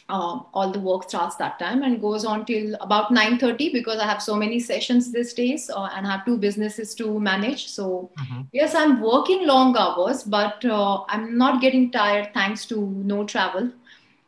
uh, 0.08 0.40
all 0.54 0.72
the 0.72 0.80
work 0.80 1.04
starts 1.04 1.36
that 1.36 1.58
time 1.58 1.82
and 1.82 2.00
goes 2.00 2.24
on 2.24 2.46
till 2.46 2.74
about 2.80 3.10
9.30 3.10 3.72
because 3.72 3.98
I 3.98 4.06
have 4.06 4.22
so 4.22 4.34
many 4.34 4.58
sessions 4.58 5.12
these 5.12 5.34
days 5.34 5.70
uh, 5.70 5.90
and 5.94 6.06
have 6.06 6.24
two 6.24 6.38
businesses 6.38 6.94
to 6.96 7.20
manage. 7.20 7.68
So 7.68 8.10
mm-hmm. 8.18 8.42
yes, 8.52 8.74
I'm 8.74 9.00
working 9.00 9.46
long 9.46 9.76
hours, 9.76 10.24
but 10.24 10.64
uh, 10.64 11.04
I'm 11.08 11.36
not 11.36 11.60
getting 11.60 11.90
tired 11.92 12.30
thanks 12.32 12.64
to 12.66 12.80
no 12.80 13.24
travel. 13.24 13.70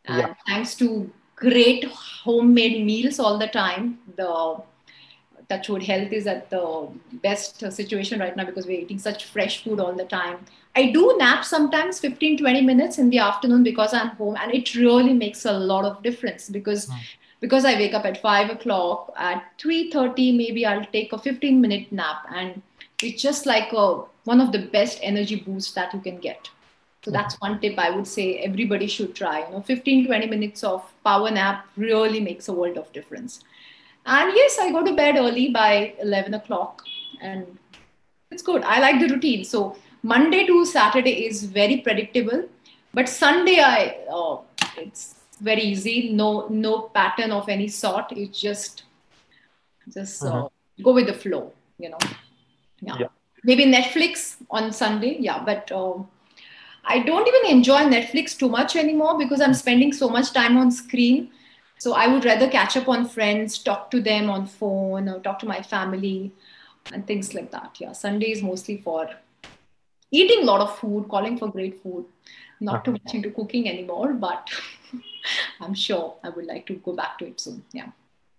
And 0.04 0.18
yeah. 0.18 0.34
thanks 0.46 0.74
to 0.76 1.10
great 1.40 1.84
homemade 1.84 2.84
meals 2.84 3.18
all 3.18 3.38
the 3.38 3.48
time. 3.48 3.98
The 4.16 4.62
Touchwood 5.48 5.82
Health 5.82 6.12
is 6.12 6.26
at 6.26 6.48
the 6.50 6.88
best 7.24 7.60
situation 7.72 8.20
right 8.20 8.36
now 8.36 8.44
because 8.44 8.66
we're 8.66 8.80
eating 8.80 8.98
such 8.98 9.24
fresh 9.24 9.64
food 9.64 9.80
all 9.80 9.92
the 9.92 10.04
time. 10.04 10.44
I 10.76 10.92
do 10.92 11.16
nap 11.18 11.44
sometimes 11.44 11.98
15 11.98 12.38
20 12.38 12.60
minutes 12.60 12.98
in 12.98 13.10
the 13.10 13.18
afternoon 13.18 13.64
because 13.64 13.92
I'm 13.92 14.10
home, 14.10 14.36
and 14.40 14.54
it 14.54 14.74
really 14.76 15.14
makes 15.14 15.44
a 15.44 15.52
lot 15.52 15.84
of 15.84 16.02
difference 16.02 16.48
because. 16.48 16.86
Mm. 16.86 17.00
Because 17.42 17.64
I 17.64 17.72
wake 17.76 17.94
up 17.94 18.04
at 18.04 18.20
five 18.20 18.50
o'clock, 18.50 19.14
at 19.16 19.42
three 19.58 19.90
thirty, 19.90 20.30
maybe 20.30 20.66
I'll 20.66 20.84
take 20.92 21.14
a 21.14 21.18
fifteen 21.18 21.58
minute 21.58 21.90
nap, 21.90 22.26
and 22.28 22.60
it's 23.02 23.22
just 23.22 23.46
like 23.46 23.72
a, 23.72 24.02
one 24.24 24.42
of 24.42 24.52
the 24.52 24.58
best 24.58 24.98
energy 25.00 25.36
boosts 25.36 25.72
that 25.72 25.94
you 25.94 26.00
can 26.00 26.18
get. 26.18 26.50
So 27.02 27.10
that's 27.10 27.40
one 27.40 27.60
tip 27.60 27.78
I 27.78 27.90
would 27.90 28.06
say 28.06 28.38
everybody 28.38 28.86
should 28.86 29.14
try. 29.14 29.46
You 29.46 29.52
know, 29.52 29.62
15, 29.62 30.06
20 30.06 30.26
minutes 30.26 30.62
of 30.62 30.84
power 31.02 31.30
nap 31.30 31.66
really 31.76 32.20
makes 32.20 32.48
a 32.48 32.52
world 32.52 32.76
of 32.76 32.92
difference. 32.92 33.42
And 34.04 34.32
yes, 34.34 34.58
I 34.60 34.70
go 34.70 34.84
to 34.84 34.94
bed 34.94 35.16
early 35.16 35.48
by 35.50 35.94
11 36.00 36.34
o'clock 36.34 36.82
and 37.22 37.58
it's 38.30 38.42
good. 38.42 38.62
I 38.62 38.80
like 38.80 39.00
the 39.00 39.12
routine. 39.14 39.44
So 39.44 39.76
Monday 40.02 40.46
to 40.46 40.64
Saturday 40.66 41.26
is 41.26 41.44
very 41.44 41.78
predictable, 41.78 42.48
but 42.92 43.08
Sunday 43.08 43.60
I 43.60 43.98
uh, 44.12 44.38
it's 44.76 45.14
very 45.40 45.62
easy. 45.62 46.12
No 46.12 46.48
no 46.48 46.82
pattern 46.94 47.32
of 47.32 47.48
any 47.48 47.68
sort. 47.68 48.12
It's 48.12 48.40
just 48.40 48.84
just 49.92 50.22
uh, 50.22 50.32
mm-hmm. 50.32 50.82
go 50.82 50.92
with 50.92 51.06
the 51.06 51.14
flow. 51.14 51.52
You 51.78 51.90
know. 51.90 51.98
Yeah. 52.80 52.96
yeah. 52.98 53.06
Maybe 53.42 53.64
Netflix 53.66 54.36
on 54.50 54.72
Sunday. 54.72 55.16
Yeah, 55.18 55.42
but. 55.44 55.72
Uh, 55.72 56.02
I 56.84 57.00
don't 57.00 57.26
even 57.26 57.50
enjoy 57.56 57.80
Netflix 57.82 58.36
too 58.38 58.48
much 58.48 58.76
anymore 58.76 59.18
because 59.18 59.40
I'm 59.40 59.54
spending 59.54 59.92
so 59.92 60.08
much 60.08 60.32
time 60.32 60.56
on 60.56 60.70
screen. 60.70 61.30
So 61.78 61.94
I 61.94 62.06
would 62.08 62.24
rather 62.24 62.48
catch 62.48 62.76
up 62.76 62.88
on 62.88 63.08
friends, 63.08 63.58
talk 63.58 63.90
to 63.90 64.00
them 64.00 64.28
on 64.28 64.46
phone, 64.46 65.08
or 65.08 65.18
talk 65.20 65.38
to 65.40 65.46
my 65.46 65.62
family, 65.62 66.32
and 66.92 67.06
things 67.06 67.32
like 67.34 67.50
that. 67.52 67.76
Yeah, 67.78 67.92
Sunday 67.92 68.32
is 68.32 68.42
mostly 68.42 68.78
for 68.78 69.08
eating 70.10 70.42
a 70.42 70.44
lot 70.44 70.60
of 70.60 70.78
food, 70.78 71.08
calling 71.08 71.38
for 71.38 71.48
great 71.48 71.82
food. 71.82 72.04
Not 72.60 72.84
too 72.84 72.92
much 72.92 73.14
into 73.14 73.30
cooking 73.30 73.68
anymore, 73.68 74.12
but 74.12 74.50
I'm 75.60 75.74
sure 75.74 76.16
I 76.22 76.28
would 76.28 76.44
like 76.44 76.66
to 76.66 76.74
go 76.74 76.92
back 76.92 77.18
to 77.18 77.26
it 77.26 77.40
soon. 77.40 77.64
Yeah. 77.72 77.88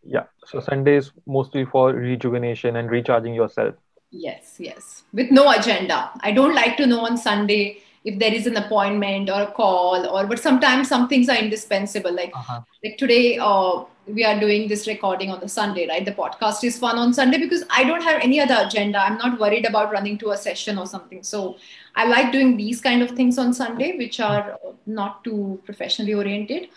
Yeah. 0.03 0.25
So 0.45 0.59
Sunday 0.59 0.97
is 0.97 1.11
mostly 1.25 1.65
for 1.65 1.93
rejuvenation 1.93 2.75
and 2.75 2.89
recharging 2.89 3.33
yourself. 3.33 3.75
Yes, 4.11 4.55
yes. 4.59 5.03
With 5.13 5.31
no 5.31 5.49
agenda. 5.51 6.11
I 6.19 6.31
don't 6.31 6.53
like 6.53 6.77
to 6.77 6.85
know 6.85 7.05
on 7.05 7.17
Sunday 7.17 7.81
if 8.03 8.17
there 8.17 8.33
is 8.33 8.47
an 8.47 8.57
appointment 8.57 9.29
or 9.29 9.41
a 9.41 9.51
call 9.51 10.07
or 10.07 10.25
but 10.25 10.39
sometimes 10.39 10.87
some 10.87 11.07
things 11.07 11.29
are 11.29 11.37
indispensable. 11.37 12.13
Like 12.13 12.31
uh-huh. 12.33 12.61
like 12.83 12.97
today 12.97 13.37
uh, 13.37 13.83
we 14.07 14.23
are 14.25 14.39
doing 14.39 14.67
this 14.67 14.87
recording 14.87 15.29
on 15.29 15.39
the 15.39 15.47
sunday 15.47 15.87
right? 15.87 16.03
The 16.03 16.11
podcast 16.11 16.63
is 16.63 16.79
fun 16.79 16.97
on 16.97 17.13
sunday 17.13 17.37
because 17.37 17.63
i 17.69 17.83
don't 17.83 18.01
have 18.01 18.21
any 18.21 18.39
other 18.39 18.57
agenda. 18.65 18.99
I'm 18.99 19.17
not 19.17 19.39
worried 19.39 19.65
about 19.65 19.91
running 19.91 20.17
to 20.19 20.31
a 20.31 20.37
session 20.37 20.77
or 20.77 20.85
something. 20.85 21.23
So 21.23 21.57
i 21.95 22.05
like 22.05 22.31
doing 22.31 22.57
these 22.57 22.81
kind 22.81 23.03
of 23.03 23.11
things 23.11 23.37
on 23.37 23.53
sunday 23.53 23.97
which 23.97 24.19
are 24.19 24.57
not 24.85 25.23
too 25.23 25.61
professionally 25.65 26.13
oriented 26.13 26.69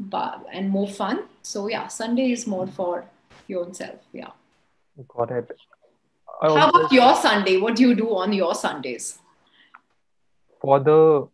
but 0.00 0.46
and 0.52 0.70
more 0.70 0.88
fun. 0.88 1.24
So 1.42 1.68
yeah 1.68 1.88
sunday 1.88 2.32
is 2.32 2.46
more 2.46 2.66
for 2.66 3.04
your 3.46 3.64
own 3.64 3.74
self. 3.74 4.00
Yeah. 4.12 4.30
Got 5.08 5.32
it. 5.32 5.50
How 6.40 6.70
about 6.70 6.90
your 6.90 7.14
sunday? 7.16 7.58
What 7.58 7.76
do 7.76 7.82
you 7.82 7.94
do 7.94 8.14
on 8.16 8.32
your 8.32 8.54
sundays 8.54 9.18
for 10.62 10.80
the 10.80 11.28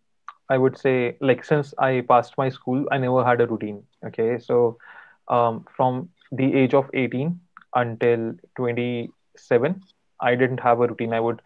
I 0.50 0.58
would 0.58 0.78
say 0.78 1.16
like 1.20 1.44
since 1.44 1.74
I 1.78 2.04
passed 2.08 2.38
my 2.38 2.50
school, 2.50 2.86
I 2.92 2.98
never 2.98 3.24
had 3.24 3.40
a 3.42 3.46
routine. 3.46 3.84
Okay, 4.06 4.38
so 4.38 4.78
um, 5.28 5.66
from 5.76 6.10
the 6.32 6.54
age 6.54 6.74
of 6.74 6.90
18 6.94 7.40
until 7.74 8.34
27, 8.56 9.82
I 10.20 10.34
didn't 10.36 10.60
have 10.60 10.80
a 10.80 10.88
routine. 10.88 11.14
I 11.14 11.20
would 11.20 11.42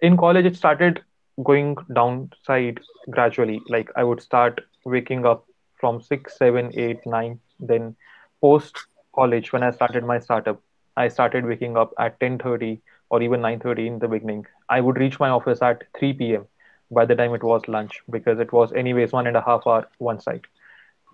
in 0.00 0.16
college 0.16 0.46
it 0.46 0.56
started 0.56 1.02
going 1.44 1.76
downside 1.94 2.80
gradually. 3.10 3.60
Like 3.68 3.90
I 3.96 4.04
would 4.04 4.22
start 4.22 4.60
waking 4.84 5.26
up 5.26 5.46
from 5.80 6.00
six, 6.02 6.38
seven, 6.38 6.72
eight, 6.78 7.00
nine. 7.06 7.40
Then 7.60 7.96
post 8.42 8.86
college 9.14 9.52
when 9.52 9.64
I 9.64 9.70
started 9.70 10.04
my 10.04 10.18
startup, 10.20 10.60
I 10.96 11.08
started 11.08 11.46
waking 11.46 11.76
up 11.76 11.92
at 11.98 12.20
10:30 12.20 12.80
or 13.10 13.22
even 13.22 13.40
9:30 13.42 13.86
in 13.86 13.98
the 13.98 14.08
beginning. 14.08 14.46
I 14.68 14.80
would 14.80 14.98
reach 14.98 15.20
my 15.20 15.30
office 15.30 15.62
at 15.62 15.84
3 15.98 16.14
p.m 16.14 16.46
by 16.90 17.04
the 17.04 17.14
time 17.14 17.34
it 17.34 17.42
was 17.42 17.66
lunch 17.68 18.02
because 18.10 18.38
it 18.38 18.52
was 18.52 18.72
anyways 18.72 19.12
one 19.12 19.26
and 19.26 19.36
a 19.36 19.42
half 19.42 19.66
hour 19.66 19.86
one 19.98 20.20
side. 20.20 20.46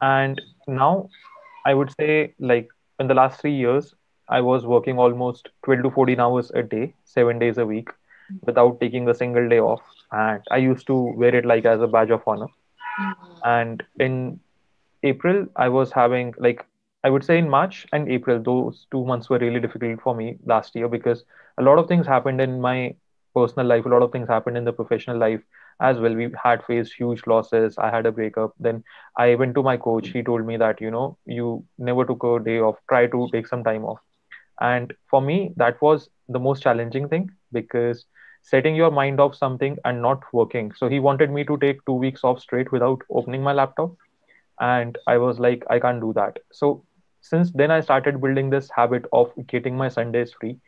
And 0.02 0.40
now 0.66 1.08
i 1.66 1.74
would 1.74 1.90
say 1.92 2.35
like 2.38 2.68
in 2.98 3.06
the 3.08 3.14
last 3.14 3.40
three 3.40 3.52
years 3.54 3.94
i 4.28 4.40
was 4.40 4.66
working 4.66 4.98
almost 4.98 5.48
12 5.64 5.82
to 5.82 5.90
14 5.90 6.20
hours 6.20 6.50
a 6.52 6.62
day 6.62 6.94
seven 7.04 7.38
days 7.38 7.58
a 7.58 7.66
week 7.66 7.88
without 8.46 8.80
taking 8.80 9.08
a 9.08 9.14
single 9.14 9.48
day 9.48 9.61
off. 9.61 9.82
And 10.12 10.42
i 10.50 10.56
used 10.58 10.87
to 10.88 10.96
wear 11.22 11.35
it 11.35 11.44
like 11.46 11.64
as 11.64 11.80
a 11.80 11.87
badge 11.87 12.11
of 12.11 12.22
honor. 12.26 12.48
And 13.44 13.82
in 13.98 14.40
april 15.02 15.46
i 15.56 15.68
was 15.68 15.92
having 15.92 16.32
like 16.38 16.64
i 16.76 16.85
would 16.85 16.98
say 16.98 17.14
in 17.14 17.26
march 17.26 17.61
and 17.64 17.85
april 17.87 18.16
those 18.16 18.64
two 18.68 18.80
months 18.82 19.08
were 19.08 19.16
really 19.16 19.40
difficult 19.42 19.87
for 19.88 20.14
me 20.14 20.26
last 20.44 20.74
year 20.74 20.88
because 20.88 21.24
a 21.58 21.62
lot 21.62 21.78
of 21.78 21.87
things 21.88 22.06
happened 22.06 22.40
in 22.40 22.61
my 22.61 22.94
personal 23.35 23.66
life 23.66 23.85
a 23.85 23.88
lot 23.88 24.02
of 24.02 24.11
things 24.12 24.28
happened 24.28 24.56
in 24.56 24.64
the 24.64 24.72
professional 24.72 25.16
life 25.16 25.40
as 25.80 25.98
well. 25.98 26.14
We 26.14 26.30
had 26.42 26.64
faced 26.64 26.94
huge 26.98 27.22
losses. 27.26 27.76
I 27.78 27.90
had 27.90 28.06
a 28.06 28.12
breakup. 28.12 28.54
Then 28.58 28.82
i 29.16 29.35
went 29.35 29.54
to 29.54 29.62
my 29.62 29.76
coach. 29.76 30.08
He 30.08 30.22
told 30.22 30.46
me 30.46 30.56
that 30.56 30.80
you 30.80 30.90
know 30.90 31.16
you 31.26 31.64
never 31.78 32.04
took 32.04 32.22
a 32.24 32.38
day 32.38 32.58
off. 32.61 32.76
Try 32.88 33.06
to 33.06 33.28
take 33.32 33.46
some 33.46 33.64
time 33.64 33.85
off. 33.85 34.00
And 34.61 34.92
for 35.11 35.20
me 35.20 35.52
that 35.56 35.80
was 35.82 36.08
the 36.28 36.38
most 36.38 36.62
challenging 36.62 37.08
thing 37.08 37.30
because 37.52 38.04
setting 38.42 38.74
your 38.74 38.90
mind 38.90 39.20
off 39.20 39.35
something 39.35 39.76
and 39.85 40.02
not 40.02 40.22
working. 40.32 40.72
So 40.72 40.88
he 40.88 40.98
wanted 41.00 41.30
me 41.30 41.44
to 41.44 41.56
take 41.58 41.85
2 41.87 41.94
weeks 41.94 42.24
off 42.24 42.40
straight 42.40 42.72
without 42.72 43.00
opening 43.11 43.42
my 43.42 43.52
laptop. 43.52 43.92
And 44.61 44.98
i 45.06 45.16
was 45.18 45.38
like 45.40 45.64
i 45.70 45.78
can't 45.78 46.00
do 46.00 46.12
that. 46.14 46.38
So 46.52 46.85
since 47.20 47.50
then 47.52 47.70
i 47.70 47.80
started 47.80 48.20
building 48.20 48.50
this 48.50 48.70
habit 48.76 49.04
of 49.12 49.32
getting 49.46 49.76
my 49.76 49.88
sundays 49.88 50.32
free. 50.40 50.58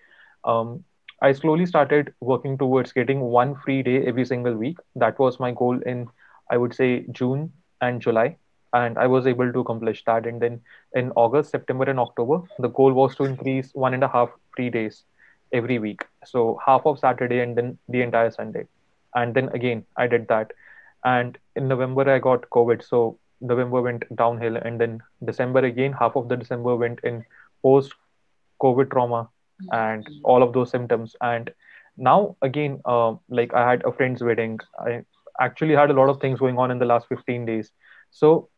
Um, 0.44 0.84
I 1.24 1.32
slowly 1.32 1.64
started 1.64 2.12
working 2.20 2.58
towards 2.58 2.92
getting 2.92 3.20
one 3.20 3.54
free 3.54 3.82
day 3.82 4.04
every 4.04 4.26
single 4.26 4.54
week. 4.54 4.76
That 4.94 5.18
was 5.18 5.40
my 5.40 5.52
goal 5.52 5.80
in, 5.86 6.06
I 6.50 6.58
would 6.58 6.74
say, 6.74 7.06
June 7.12 7.50
and 7.80 8.02
July. 8.02 8.36
And 8.74 8.98
I 8.98 9.06
was 9.06 9.26
able 9.26 9.50
to 9.50 9.60
accomplish 9.60 10.04
that. 10.04 10.26
And 10.26 10.42
then 10.42 10.60
in 10.94 11.12
August, 11.16 11.50
September, 11.50 11.84
and 11.84 11.98
October, 11.98 12.42
the 12.58 12.68
goal 12.68 12.92
was 12.92 13.16
to 13.16 13.24
increase 13.24 13.70
one 13.72 13.94
and 13.94 14.04
a 14.04 14.08
half 14.08 14.28
free 14.54 14.68
days 14.68 15.04
every 15.50 15.78
week. 15.78 16.04
So 16.26 16.60
half 16.66 16.84
of 16.84 16.98
Saturday 16.98 17.40
and 17.40 17.56
then 17.56 17.78
the 17.88 18.02
entire 18.02 18.30
Sunday. 18.30 18.66
And 19.14 19.32
then 19.32 19.48
again, 19.54 19.86
I 19.96 20.06
did 20.06 20.28
that. 20.28 20.52
And 21.04 21.38
in 21.56 21.68
November, 21.68 22.06
I 22.10 22.18
got 22.18 22.50
COVID. 22.50 22.86
So 22.86 23.18
November 23.40 23.80
went 23.80 24.04
downhill. 24.14 24.56
And 24.56 24.78
then 24.78 25.02
December 25.24 25.60
again, 25.60 25.94
half 25.94 26.16
of 26.16 26.28
the 26.28 26.36
December 26.36 26.76
went 26.76 27.00
in 27.02 27.24
post 27.62 27.94
COVID 28.60 28.90
trauma 28.90 29.30
and 29.70 30.08
all 30.22 30.42
of 30.42 30.52
those 30.52 30.70
symptoms. 30.70 31.16
And 31.20 31.50
now 31.96 32.36
again 32.42 32.80
uh, 32.84 33.14
like 33.28 33.52
i 33.54 33.68
had 33.68 33.84
a 33.84 33.92
friend's 33.92 34.22
wedding. 34.22 34.58
I 34.78 35.02
actually 35.40 35.74
had 35.74 35.90
a 35.90 35.94
lot 35.94 36.08
of 36.08 36.20
things 36.20 36.38
going 36.40 36.58
on 36.58 36.70
in 36.70 36.78
the 36.78 36.84
last 36.86 37.08
15 37.08 37.44
days. 37.46 37.72
So 38.10 38.48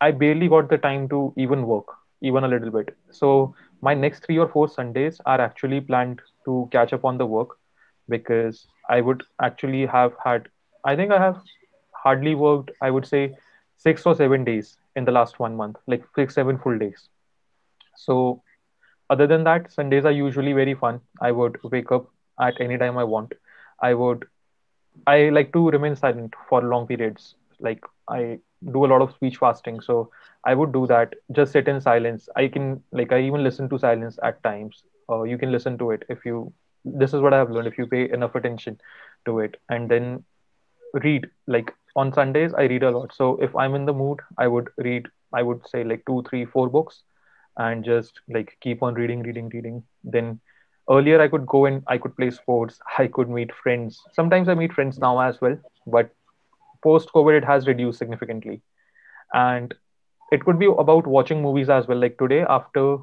i 0.00 0.10
barely 0.10 0.48
got 0.48 0.68
the 0.68 0.78
time 0.78 1.08
to 1.08 1.32
even 1.36 1.66
work 1.66 1.86
even 2.22 2.44
a 2.44 2.48
little 2.48 2.70
bit. 2.70 2.96
So 3.10 3.54
my 3.82 3.94
next 3.94 4.24
three 4.26 4.38
or 4.38 4.48
four 4.48 4.68
sundays 4.68 5.20
are 5.26 5.40
actually 5.40 5.80
planned 5.80 6.20
to 6.44 6.68
catch 6.72 6.92
up 6.92 7.04
on 7.04 7.18
the 7.18 7.26
work 7.26 7.56
because 8.08 8.66
i 8.90 9.00
would 9.00 9.22
actually 9.42 9.86
have 9.86 10.12
had 10.24 10.48
i 10.84 10.94
think 10.96 11.12
i 11.12 11.18
have 11.24 11.36
hardly 12.04 12.34
worked 12.34 12.70
i 12.82 12.90
would 12.90 13.06
say 13.06 13.22
six 13.86 14.06
or 14.06 14.14
seven 14.14 14.44
days 14.44 14.76
in 14.96 15.04
the 15.04 15.12
last 15.18 15.38
one 15.40 15.56
month 15.56 15.76
like 15.86 16.04
six 16.14 16.34
seven 16.34 16.58
full 16.58 16.78
days. 16.78 17.08
So 17.96 18.42
other 19.14 19.26
than 19.32 19.44
that 19.44 19.70
sundays 19.72 20.04
are 20.04 20.12
usually 20.18 20.52
very 20.52 20.74
fun. 20.74 21.00
I 21.20 21.32
would 21.32 21.58
wake 21.72 21.92
up 21.92 22.06
at 22.40 22.60
any 22.60 22.78
time 22.78 22.98
i 22.98 23.04
want. 23.04 23.34
I 23.82 23.94
would 23.94 24.24
i 25.06 25.16
like 25.36 25.52
to 25.52 25.68
remain 25.70 25.96
silent 25.96 26.34
for 26.48 26.62
long 26.62 26.86
periods. 26.86 27.34
Like 27.60 27.80
i 28.08 28.38
do 28.72 28.84
a 28.84 28.90
lot 28.92 29.02
of 29.02 29.12
speech 29.14 29.36
fasting 29.38 29.80
so 29.80 30.10
i 30.44 30.54
would 30.54 30.72
do 30.72 30.86
that. 30.86 31.14
Just 31.32 31.52
sit 31.52 31.68
in 31.68 31.80
silence. 31.80 32.28
I 32.36 32.48
can 32.48 32.82
like 32.92 33.12
i 33.12 33.20
even 33.20 33.44
listen 33.44 33.68
to 33.70 33.78
silence 33.78 34.18
at 34.22 34.42
times. 34.42 34.82
Uh, 35.10 35.22
you 35.24 35.38
can 35.38 35.52
listen 35.52 35.78
to 35.78 35.90
it 35.92 36.04
if 36.08 36.24
you 36.24 36.52
this 36.84 37.14
is 37.14 37.20
what 37.20 37.32
i 37.34 37.38
have 37.38 37.50
learned 37.50 37.68
if 37.68 37.78
you 37.78 37.86
pay 37.86 38.08
enough 38.10 38.34
attention 38.34 38.78
to 39.26 39.40
it. 39.40 39.56
And 39.68 39.90
then 39.90 40.24
read. 41.04 41.26
Like 41.46 41.72
on 41.96 42.12
sundays 42.12 42.54
i 42.54 42.64
read 42.64 42.82
a 42.84 42.90
lot. 42.90 43.12
So 43.14 43.36
if 43.48 43.54
i'm 43.56 43.74
in 43.74 43.86
the 43.86 43.92
mood 44.02 44.20
i 44.38 44.46
would 44.46 44.68
read 44.78 45.06
i 45.32 45.42
would 45.42 45.66
say 45.68 45.84
like 45.84 46.04
two 46.06 46.22
three 46.28 46.44
four 46.44 46.68
books 46.68 47.02
and 47.56 47.84
just 47.84 48.20
like 48.28 48.56
keep 48.60 48.82
on 48.82 48.94
reading 48.94 49.22
reading 49.22 49.48
reading. 49.52 49.82
Then 50.04 50.40
earlier 50.90 51.20
i 51.20 51.28
could 51.28 51.46
go 51.46 51.64
and 51.66 51.82
i 51.88 51.98
could 51.98 52.16
play 52.16 52.30
sports. 52.30 52.80
I 52.98 53.06
could 53.06 53.28
meet 53.28 53.52
friends. 53.62 54.00
Sometimes 54.12 54.48
i 54.48 54.54
meet 54.54 54.72
friends 54.72 54.98
now 54.98 55.18
as 55.20 55.40
well 55.40 55.56
but 55.86 56.10
post 56.82 57.10
covid 57.14 57.38
it 57.38 57.44
has 57.44 57.66
reduced 57.66 57.98
significantly. 57.98 58.60
And 59.34 59.74
it 60.30 60.44
could 60.44 60.58
be 60.58 60.66
about 60.66 61.06
watching 61.06 61.42
movies 61.42 61.68
as 61.70 61.86
well. 61.88 61.98
Like 61.98 62.18
today 62.18 62.44
after 62.48 62.98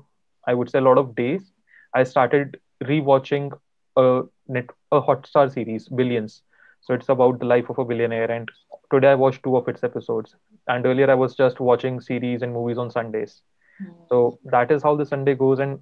i 0.48 0.54
would 0.54 0.70
say 0.70 0.80
a 0.80 0.88
lot 0.88 0.98
of 0.98 1.16
days 1.16 1.52
i 1.96 2.04
started 2.04 2.58
rewatching 2.84 3.52
a 3.98 4.22
net 4.48 4.70
a 4.92 5.02
hotstar 5.02 5.52
series 5.52 5.88
billions. 5.90 6.42
So 6.82 6.94
it's 6.94 7.10
about 7.10 7.40
the 7.40 7.46
life 7.46 7.70
of 7.70 7.80
a 7.80 7.86
billionaire 7.86 8.32
and 8.32 8.50
today 8.94 9.12
i 9.12 9.16
watched 9.16 9.44
two 9.44 9.56
of 9.58 9.68
its 9.68 9.84
episodes. 9.84 10.36
And 10.68 10.86
earlier 10.86 11.10
i 11.12 11.16
was 11.26 11.36
just 11.36 11.60
watching 11.60 12.00
series 12.02 12.42
and 12.42 12.54
movies 12.54 12.78
on 12.78 12.90
sundays 12.92 13.42
so 14.10 14.40
that 14.46 14.72
is 14.72 14.84
how 14.84 14.96
the 14.96 15.06
Sunday 15.06 15.36
goes. 15.36 15.60
And 15.60 15.80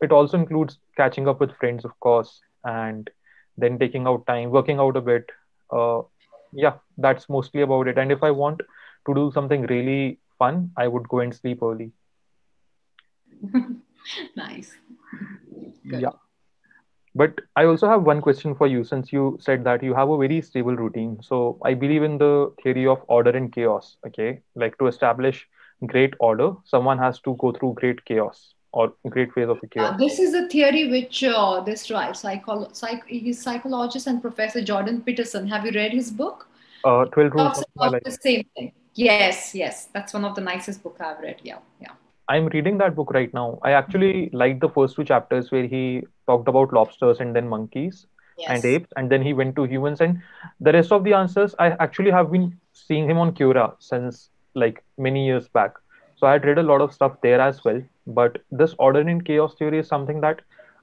it 0.00 0.12
also 0.12 0.38
includes 0.38 0.78
catching 0.96 1.28
up 1.28 1.40
with 1.40 1.56
friends, 1.56 1.84
of 1.84 1.98
course, 2.00 2.40
and 2.64 3.08
then 3.56 3.78
taking 3.78 4.06
out 4.06 4.26
time, 4.26 4.50
working 4.50 4.78
out 4.78 4.96
a 4.96 5.00
bit. 5.00 5.30
Uh, 5.70 6.02
yeah, 6.52 6.74
that's 6.98 7.28
mostly 7.28 7.62
about 7.62 7.88
it. 7.88 7.98
And 7.98 8.12
if 8.12 8.22
I 8.22 8.30
want 8.30 8.60
to 9.06 9.14
do 9.14 9.30
something 9.32 9.62
really 9.62 10.18
fun, 10.38 10.70
I 10.76 10.88
would 10.88 11.08
go 11.08 11.20
and 11.20 11.34
sleep 11.34 11.62
early. 11.62 11.92
nice. 14.36 14.72
Good. 15.88 16.00
Yeah. 16.00 16.10
But 17.14 17.40
I 17.56 17.64
also 17.64 17.88
have 17.88 18.04
one 18.04 18.22
question 18.22 18.54
for 18.54 18.66
you 18.66 18.84
since 18.84 19.12
you 19.12 19.36
said 19.40 19.64
that 19.64 19.82
you 19.82 19.94
have 19.94 20.08
a 20.08 20.16
very 20.16 20.40
stable 20.40 20.74
routine. 20.74 21.18
So 21.22 21.58
I 21.62 21.74
believe 21.74 22.02
in 22.02 22.16
the 22.16 22.54
theory 22.62 22.86
of 22.86 23.02
order 23.06 23.30
and 23.30 23.52
chaos. 23.52 23.96
Okay. 24.06 24.40
Like 24.54 24.78
to 24.78 24.86
establish 24.86 25.46
great 25.86 26.14
order, 26.20 26.52
someone 26.64 26.98
has 26.98 27.20
to 27.20 27.36
go 27.38 27.52
through 27.52 27.74
great 27.74 28.04
chaos 28.04 28.54
or 28.72 28.92
great 29.08 29.32
phase 29.32 29.48
of 29.48 29.58
a 29.62 29.66
chaos. 29.66 29.94
Uh, 29.94 29.96
this 29.96 30.18
is 30.18 30.34
a 30.34 30.48
theory 30.48 30.88
which 30.88 31.22
uh, 31.24 31.60
this 31.60 31.90
right, 31.90 32.16
psych- 32.16 33.06
he's 33.06 33.42
psychologist 33.42 34.06
and 34.06 34.22
Professor 34.22 34.62
Jordan 34.62 35.02
Peterson. 35.02 35.46
Have 35.48 35.66
you 35.66 35.72
read 35.72 35.92
his 35.92 36.10
book? 36.10 36.48
Uh, 36.84 37.04
12 37.06 37.32
Rules 37.34 37.64
of 37.78 37.92
The 38.04 38.18
same 38.20 38.44
thing. 38.56 38.72
Yes, 38.94 39.54
yes. 39.54 39.88
That's 39.92 40.12
one 40.12 40.24
of 40.24 40.34
the 40.34 40.40
nicest 40.40 40.82
book 40.82 40.96
I've 41.00 41.20
read. 41.20 41.40
Yeah, 41.42 41.58
yeah. 41.80 41.92
I'm 42.28 42.46
reading 42.46 42.78
that 42.78 42.94
book 42.94 43.12
right 43.12 43.32
now. 43.34 43.58
I 43.62 43.72
actually 43.72 44.30
liked 44.32 44.60
the 44.60 44.68
first 44.68 44.96
two 44.96 45.04
chapters 45.04 45.50
where 45.50 45.66
he 45.66 46.02
talked 46.26 46.48
about 46.48 46.72
lobsters 46.72 47.20
and 47.20 47.34
then 47.36 47.48
monkeys 47.48 48.06
yes. 48.38 48.50
and 48.50 48.64
apes, 48.64 48.90
and 48.96 49.10
then 49.10 49.22
he 49.22 49.32
went 49.32 49.56
to 49.56 49.64
humans. 49.64 50.00
And 50.00 50.22
the 50.60 50.72
rest 50.72 50.92
of 50.92 51.04
the 51.04 51.14
answers, 51.14 51.54
I 51.58 51.70
actually 51.80 52.10
have 52.10 52.30
been 52.30 52.58
seeing 52.72 53.08
him 53.08 53.18
on 53.18 53.34
Quora 53.34 53.74
since 53.78 54.30
like 54.54 54.82
many 54.98 55.26
years 55.26 55.48
back. 55.48 55.74
So 56.16 56.26
I 56.26 56.32
had 56.32 56.44
read 56.44 56.58
a 56.58 56.62
lot 56.62 56.80
of 56.80 56.92
stuff 56.92 57.20
there 57.22 57.40
as 57.40 57.64
well. 57.64 57.82
But 58.06 58.38
this 58.50 58.74
order 58.78 59.00
and 59.00 59.24
chaos 59.24 59.54
theory 59.54 59.78
is 59.78 59.88
something 59.88 60.20
that 60.20 60.40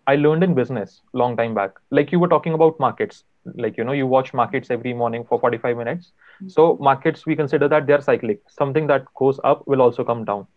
I 0.08 0.16
learned 0.16 0.44
in 0.44 0.54
business 0.56 1.02
long 1.14 1.38
time 1.38 1.54
back. 1.54 1.72
Like 1.92 2.12
you 2.12 2.20
were 2.20 2.28
talking 2.28 2.54
about 2.54 2.80
markets, 2.80 3.24
like 3.56 3.78
you 3.78 3.84
know, 3.84 3.92
you 3.92 4.08
watch 4.08 4.34
markets 4.34 4.72
every 4.72 4.94
morning 4.94 5.26
for 5.28 5.40
45 5.40 5.78
minutes. 5.78 6.12
Mm-hmm. 6.36 6.50
So 6.50 6.78
markets, 6.82 7.26
we 7.26 7.36
consider 7.36 7.68
that 7.68 7.88
they're 7.88 8.02
cyclic. 8.02 8.42
Something 8.50 8.88
that 8.88 9.06
goes 9.16 9.40
up 9.44 9.68
will 9.68 9.82
also 9.82 10.04
come 10.04 10.26
down 10.26 10.48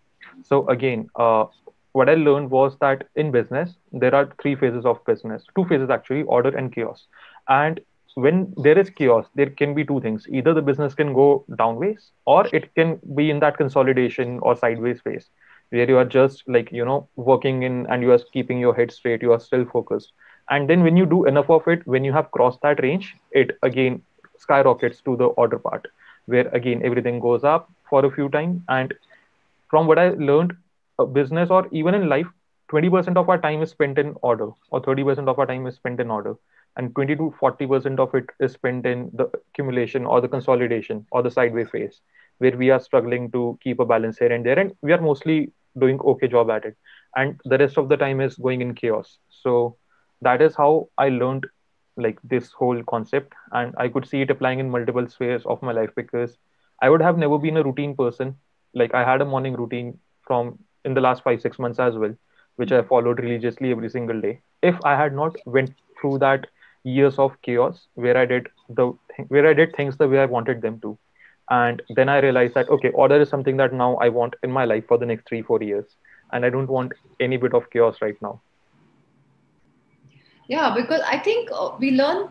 so 0.44 0.66
again, 0.68 1.08
uh, 1.16 1.44
what 1.92 2.08
I 2.08 2.14
learned 2.14 2.50
was 2.50 2.76
that 2.80 3.08
in 3.16 3.30
business, 3.30 3.74
there 3.92 4.14
are 4.14 4.32
three 4.40 4.54
phases 4.54 4.86
of 4.86 5.04
business, 5.04 5.44
two 5.54 5.64
phases 5.66 5.90
actually, 5.90 6.22
order 6.22 6.56
and 6.56 6.74
chaos. 6.74 7.06
And 7.48 7.80
when 8.14 8.52
there 8.56 8.78
is 8.78 8.90
chaos, 8.90 9.26
there 9.34 9.50
can 9.50 9.74
be 9.74 9.84
two 9.84 10.00
things. 10.00 10.26
Either 10.28 10.54
the 10.54 10.62
business 10.62 10.94
can 10.94 11.12
go 11.12 11.44
downways 11.52 12.10
or 12.26 12.46
it 12.52 12.74
can 12.74 13.00
be 13.14 13.30
in 13.30 13.40
that 13.40 13.56
consolidation 13.56 14.38
or 14.40 14.56
sideways 14.56 15.00
phase 15.00 15.30
where 15.70 15.88
you 15.88 15.96
are 15.96 16.04
just 16.04 16.42
like, 16.48 16.70
you 16.70 16.84
know, 16.84 17.08
working 17.16 17.62
in 17.62 17.86
and 17.86 18.02
you 18.02 18.12
are 18.12 18.18
keeping 18.32 18.58
your 18.58 18.74
head 18.74 18.92
straight, 18.92 19.22
you 19.22 19.32
are 19.32 19.40
still 19.40 19.64
focused. 19.64 20.12
And 20.50 20.68
then 20.68 20.82
when 20.82 20.96
you 20.96 21.06
do 21.06 21.24
enough 21.26 21.48
of 21.50 21.66
it, 21.68 21.86
when 21.86 22.04
you 22.04 22.12
have 22.12 22.30
crossed 22.30 22.60
that 22.62 22.82
range, 22.82 23.16
it 23.30 23.58
again 23.62 24.02
skyrockets 24.38 25.00
to 25.02 25.16
the 25.16 25.26
order 25.26 25.58
part 25.58 25.86
where 26.26 26.48
again 26.48 26.82
everything 26.84 27.20
goes 27.20 27.44
up 27.44 27.70
for 27.88 28.04
a 28.04 28.10
few 28.10 28.28
times 28.28 28.60
and 28.68 28.94
from 29.70 29.86
what 29.86 29.98
I 29.98 30.10
learned, 30.10 30.54
a 30.98 31.06
business 31.06 31.50
or 31.50 31.66
even 31.72 31.94
in 31.94 32.08
life, 32.08 32.26
20% 32.70 33.16
of 33.16 33.28
our 33.28 33.38
time 33.38 33.62
is 33.62 33.70
spent 33.70 33.98
in 33.98 34.14
order, 34.22 34.50
or 34.70 34.82
30% 34.82 35.28
of 35.28 35.38
our 35.38 35.46
time 35.46 35.66
is 35.66 35.74
spent 35.76 36.00
in 36.00 36.10
order, 36.10 36.34
and 36.76 36.94
20 36.94 37.16
to 37.16 37.32
40% 37.38 37.98
of 38.00 38.14
it 38.14 38.26
is 38.40 38.52
spent 38.52 38.86
in 38.86 39.10
the 39.14 39.24
accumulation 39.50 40.04
or 40.06 40.20
the 40.20 40.28
consolidation 40.28 41.06
or 41.10 41.22
the 41.22 41.30
sideways 41.30 41.68
phase, 41.70 42.00
where 42.38 42.56
we 42.56 42.70
are 42.70 42.80
struggling 42.80 43.30
to 43.32 43.58
keep 43.62 43.80
a 43.80 43.84
balance 43.84 44.18
here 44.18 44.32
and 44.32 44.44
there, 44.44 44.58
and 44.58 44.72
we 44.82 44.92
are 44.92 45.00
mostly 45.00 45.52
doing 45.78 46.00
okay 46.00 46.28
job 46.28 46.50
at 46.50 46.64
it, 46.64 46.76
and 47.16 47.40
the 47.44 47.58
rest 47.58 47.78
of 47.78 47.88
the 47.88 47.96
time 47.96 48.20
is 48.20 48.36
going 48.36 48.60
in 48.60 48.74
chaos. 48.74 49.18
So 49.30 49.76
that 50.22 50.40
is 50.42 50.54
how 50.54 50.88
I 50.98 51.08
learned 51.08 51.46
like 51.96 52.18
this 52.24 52.50
whole 52.52 52.82
concept, 52.84 53.32
and 53.52 53.74
I 53.76 53.88
could 53.88 54.06
see 54.06 54.22
it 54.22 54.30
applying 54.30 54.58
in 54.60 54.70
multiple 54.70 55.06
spheres 55.08 55.44
of 55.46 55.62
my 55.62 55.72
life 55.72 55.90
because 55.96 56.38
I 56.80 56.88
would 56.90 57.02
have 57.02 57.18
never 57.18 57.38
been 57.38 57.56
a 57.56 57.62
routine 57.62 57.94
person. 57.96 58.36
Like 58.74 58.94
i 58.94 59.04
had 59.04 59.20
a 59.20 59.24
morning 59.24 59.54
routine 59.54 59.98
from 60.26 60.58
in 60.84 60.94
the 60.94 61.00
last 61.00 61.22
five 61.22 61.40
six 61.40 61.58
months 61.58 61.78
as 61.78 61.96
well 61.96 62.14
which 62.56 62.72
i 62.72 62.80
followed 62.82 63.18
religiously 63.20 63.70
every 63.70 63.88
single 63.88 64.20
day. 64.20 64.40
If 64.62 64.76
i 64.84 64.96
had 64.96 65.14
not 65.14 65.36
went 65.46 65.70
through 66.00 66.18
that 66.18 66.46
years 66.84 67.18
of 67.18 67.36
chaos 67.42 67.86
where 67.94 68.16
i 68.16 68.24
did 68.24 68.48
the 68.68 68.92
where 69.28 69.46
i 69.48 69.52
did 69.52 69.74
things 69.76 69.96
the 69.96 70.08
way 70.08 70.18
i 70.18 70.26
wanted 70.26 70.62
them 70.62 70.80
to. 70.80 70.98
And 71.50 71.82
then 71.96 72.08
i 72.08 72.18
realized 72.18 72.54
that 72.54 72.68
okay 72.70 72.90
order 72.90 73.20
is 73.20 73.28
something 73.28 73.56
that 73.58 73.72
now 73.72 73.96
i 73.96 74.08
want 74.08 74.34
in 74.42 74.50
my 74.50 74.64
life 74.64 74.84
for 74.88 74.98
the 74.98 75.06
next 75.06 75.28
three 75.28 75.42
four 75.42 75.62
years. 75.62 75.84
And 76.32 76.44
i 76.44 76.50
don't 76.50 76.70
want 76.70 76.92
any 77.20 77.36
bit 77.36 77.54
of 77.54 77.70
chaos 77.70 77.96
right 78.00 78.16
now. 78.22 78.40
Yeah 80.48 80.74
because 80.74 81.02
i 81.06 81.18
think 81.18 81.50
uh, 81.52 81.70
we 81.78 81.90
learn 81.92 82.28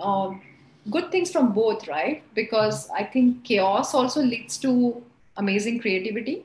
uh, 0.00 0.30
good 0.90 1.10
things 1.10 1.30
from 1.30 1.52
both 1.52 1.88
right? 1.88 2.22
Because 2.34 2.88
i 2.90 3.04
think 3.04 3.44
chaos 3.44 3.94
also 3.94 4.22
leads 4.22 4.58
to 4.58 5.02
amazing 5.36 5.80
creativity. 5.80 6.44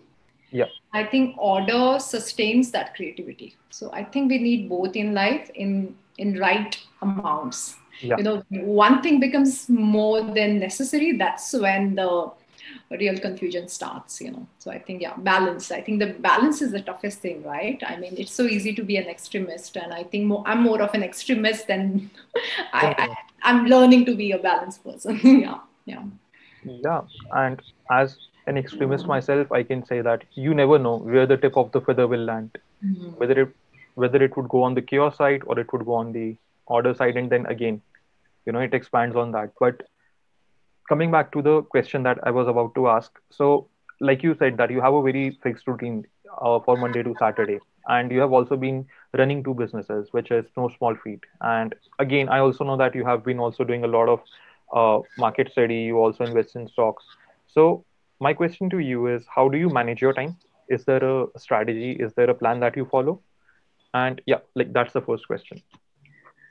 Yeah. 0.52 0.66
I 0.94 1.04
think 1.04 1.36
order 1.38 2.00
sustains 2.00 2.72
that 2.72 2.96
creativity. 2.96 3.56
So 3.70 3.92
i 3.94 4.04
think 4.04 4.30
we 4.32 4.40
need 4.40 4.70
both 4.70 4.96
in 4.96 5.14
life 5.14 5.50
in 5.54 5.96
in 6.18 6.38
right 6.40 6.80
amounts 7.02 7.76
yeah. 8.02 8.18
you 8.18 8.24
know 8.24 8.44
one 8.50 9.02
thing 9.02 9.20
becomes 9.20 9.70
more 9.70 10.22
than 10.22 10.60
necessary 10.60 11.14
that's 11.18 11.54
when 11.54 11.96
the 11.96 12.32
real 12.92 13.18
confusion 13.18 13.68
starts 13.68 14.22
you 14.22 14.32
know 14.32 14.48
so 14.60 14.72
i 14.72 14.80
think 14.80 15.02
yeah 15.02 15.14
balance 15.18 15.72
i 15.72 15.82
think 15.82 16.00
the 16.00 16.08
balance 16.20 16.62
is 16.62 16.72
the 16.72 16.82
toughest 16.82 17.20
thing 17.20 17.44
right 17.44 17.82
i 17.88 17.96
mean 17.98 18.14
it's 18.18 18.32
so 18.32 18.44
easy 18.44 18.74
to 18.74 18.84
be 18.84 18.98
an 18.98 19.08
extremist 19.08 19.76
and 19.76 19.94
i 19.94 20.04
think 20.04 20.26
more, 20.26 20.44
i'm 20.46 20.62
more 20.62 20.82
of 20.82 20.94
an 20.94 21.04
extremist 21.04 21.68
than 21.68 22.10
I, 22.74 22.96
I 22.98 23.16
i'm 23.44 23.66
learning 23.66 24.06
to 24.06 24.16
be 24.16 24.32
a 24.32 24.38
balanced 24.38 24.84
person 24.84 25.20
yeah 25.24 25.60
yeah 25.86 26.04
yeah 26.64 27.02
and 27.34 27.62
as 27.92 28.18
an 28.48 28.58
extremist 28.58 29.06
myself, 29.06 29.52
I 29.52 29.64
can 29.64 29.86
say 29.86 30.02
that 30.02 30.24
you 30.34 30.54
never 30.54 30.80
know 30.80 30.98
where 30.98 31.28
the 31.28 31.38
tip 31.38 31.58
of 31.58 31.72
the 31.74 31.82
feather 31.82 32.08
will 32.08 32.24
land. 32.24 32.58
Mm-hmm. 32.84 33.10
Whether 33.20 33.42
it 33.42 33.56
whether 33.98 34.24
it 34.24 34.38
would 34.38 34.50
go 34.50 34.64
on 34.64 34.76
the 34.76 34.82
chaos 34.82 35.18
side 35.18 35.44
or 35.48 35.60
it 35.60 35.72
would 35.74 35.86
go 35.86 35.96
on 35.96 36.14
the 36.14 36.38
order 36.68 36.94
side, 36.94 37.18
and 37.18 37.30
then 37.32 37.46
again, 37.48 37.82
you 38.46 38.54
know, 38.54 38.60
it 38.60 38.74
expands 38.74 39.16
on 39.16 39.32
that. 39.32 39.54
But 39.60 39.84
coming 40.90 41.12
back 41.12 41.32
to 41.34 41.42
the 41.42 41.62
question 41.64 42.04
that 42.04 42.20
I 42.24 42.32
was 42.32 42.48
about 42.48 42.76
to 42.76 42.88
ask, 42.90 43.12
so 43.32 43.68
like 44.02 44.24
you 44.24 44.36
said 44.36 44.58
that 44.58 44.72
you 44.72 44.82
have 44.82 44.94
a 44.94 45.02
very 45.04 45.32
fixed 45.44 45.68
routine 45.68 46.06
uh, 46.42 46.60
for 46.60 46.78
Monday 46.78 47.04
to 47.04 47.16
Saturday, 47.20 47.60
and 47.88 48.12
you 48.12 48.20
have 48.20 48.34
also 48.34 48.56
been 48.58 48.86
running 49.18 49.44
two 49.44 49.54
businesses, 49.54 50.10
which 50.12 50.32
is 50.32 50.46
no 50.58 50.70
small 50.78 50.96
feat. 51.04 51.22
And 51.42 51.76
again, 52.00 52.30
I 52.30 52.40
also 52.40 52.64
know 52.66 52.78
that 52.78 52.96
you 52.96 53.06
have 53.06 53.24
been 53.26 53.40
also 53.40 53.64
doing 53.64 53.84
a 53.84 53.88
lot 53.88 54.10
of 54.10 54.22
uh, 54.74 55.04
market 55.18 55.52
study. 55.52 55.82
You 55.92 55.98
also 56.00 56.26
invest 56.26 56.56
in 56.56 56.68
stocks. 56.68 57.04
So 57.48 57.86
my 58.20 58.34
question 58.34 58.70
to 58.72 58.80
you 58.80 59.08
is 59.08 59.26
how 59.36 59.50
do 59.50 59.58
you 59.58 59.70
manage 59.70 60.02
your 60.02 60.14
time 60.14 60.38
is 60.70 60.86
there 60.86 61.04
a 61.04 61.28
strategy 61.38 61.92
is 62.00 62.14
there 62.16 62.30
a 62.30 62.36
plan 62.36 62.60
that 62.60 62.76
you 62.78 62.86
follow 62.92 63.22
and 63.94 64.22
yeah 64.26 64.40
like 64.56 64.72
that's 64.74 64.94
the 64.94 65.02
first 65.02 65.28
question 65.28 65.62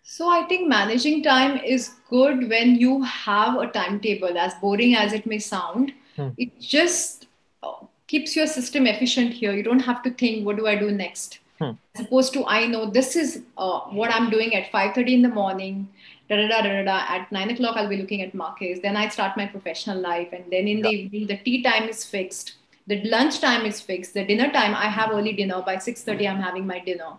so 0.03 0.29
i 0.31 0.43
think 0.45 0.69
managing 0.69 1.23
time 1.23 1.59
is 1.59 1.91
good 2.11 2.49
when 2.49 2.77
you 2.77 3.03
have 3.03 3.59
a 3.59 3.67
timetable 3.69 4.39
as 4.39 4.55
boring 4.55 4.95
as 4.95 5.13
it 5.13 5.27
may 5.27 5.39
sound 5.39 5.93
hmm. 6.17 6.29
it 6.39 6.61
just 6.61 7.27
uh, 7.63 7.75
keeps 8.07 8.37
your 8.37 8.47
system 8.47 8.87
efficient 8.87 9.33
here 9.33 9.53
you 9.53 9.63
don't 9.63 9.81
have 9.81 10.03
to 10.03 10.11
think 10.11 10.47
what 10.47 10.57
do 10.57 10.67
i 10.67 10.77
do 10.77 10.91
next 10.91 11.41
hmm. 11.59 11.73
as 11.95 12.07
opposed 12.07 12.33
to 12.33 12.45
i 12.47 12.67
know 12.67 12.89
this 12.91 13.17
is 13.17 13.43
uh, 13.59 13.81
what 14.01 14.11
i'm 14.13 14.31
doing 14.31 14.55
at 14.55 14.71
5.30 14.71 15.13
in 15.13 15.23
the 15.23 15.29
morning 15.29 15.89
da 16.29 16.37
da 16.37 16.49
da 16.49 16.63
da 16.63 16.83
da. 16.83 16.99
At 17.09 17.31
nine 17.33 17.51
o'clock, 17.51 17.77
I'll 17.77 17.89
be 17.89 17.97
looking 17.97 18.23
at 18.23 18.35
markets. 18.35 18.81
Then 18.83 18.97
I 18.97 19.09
start 19.09 19.37
my 19.37 19.47
professional 19.47 20.01
life, 20.01 20.33
and 20.33 20.45
then 20.51 20.69
in 20.69 20.79
yeah. 20.79 20.83
the 20.83 20.91
evening, 20.91 21.27
the 21.27 21.37
tea 21.39 21.63
time 21.63 21.89
is 21.89 22.05
fixed. 22.05 22.55
The 22.87 23.03
lunch 23.05 23.41
time 23.41 23.67
is 23.67 23.81
fixed. 23.81 24.15
The 24.15 24.25
dinner 24.25 24.51
time, 24.53 24.75
I 24.75 24.89
have 24.89 25.11
early 25.11 25.33
dinner. 25.33 25.63
By 25.63 25.79
six 25.79 26.03
thirty, 26.03 26.29
I'm 26.29 26.41
having 26.41 26.67
my 26.67 26.79
dinner. 26.81 27.13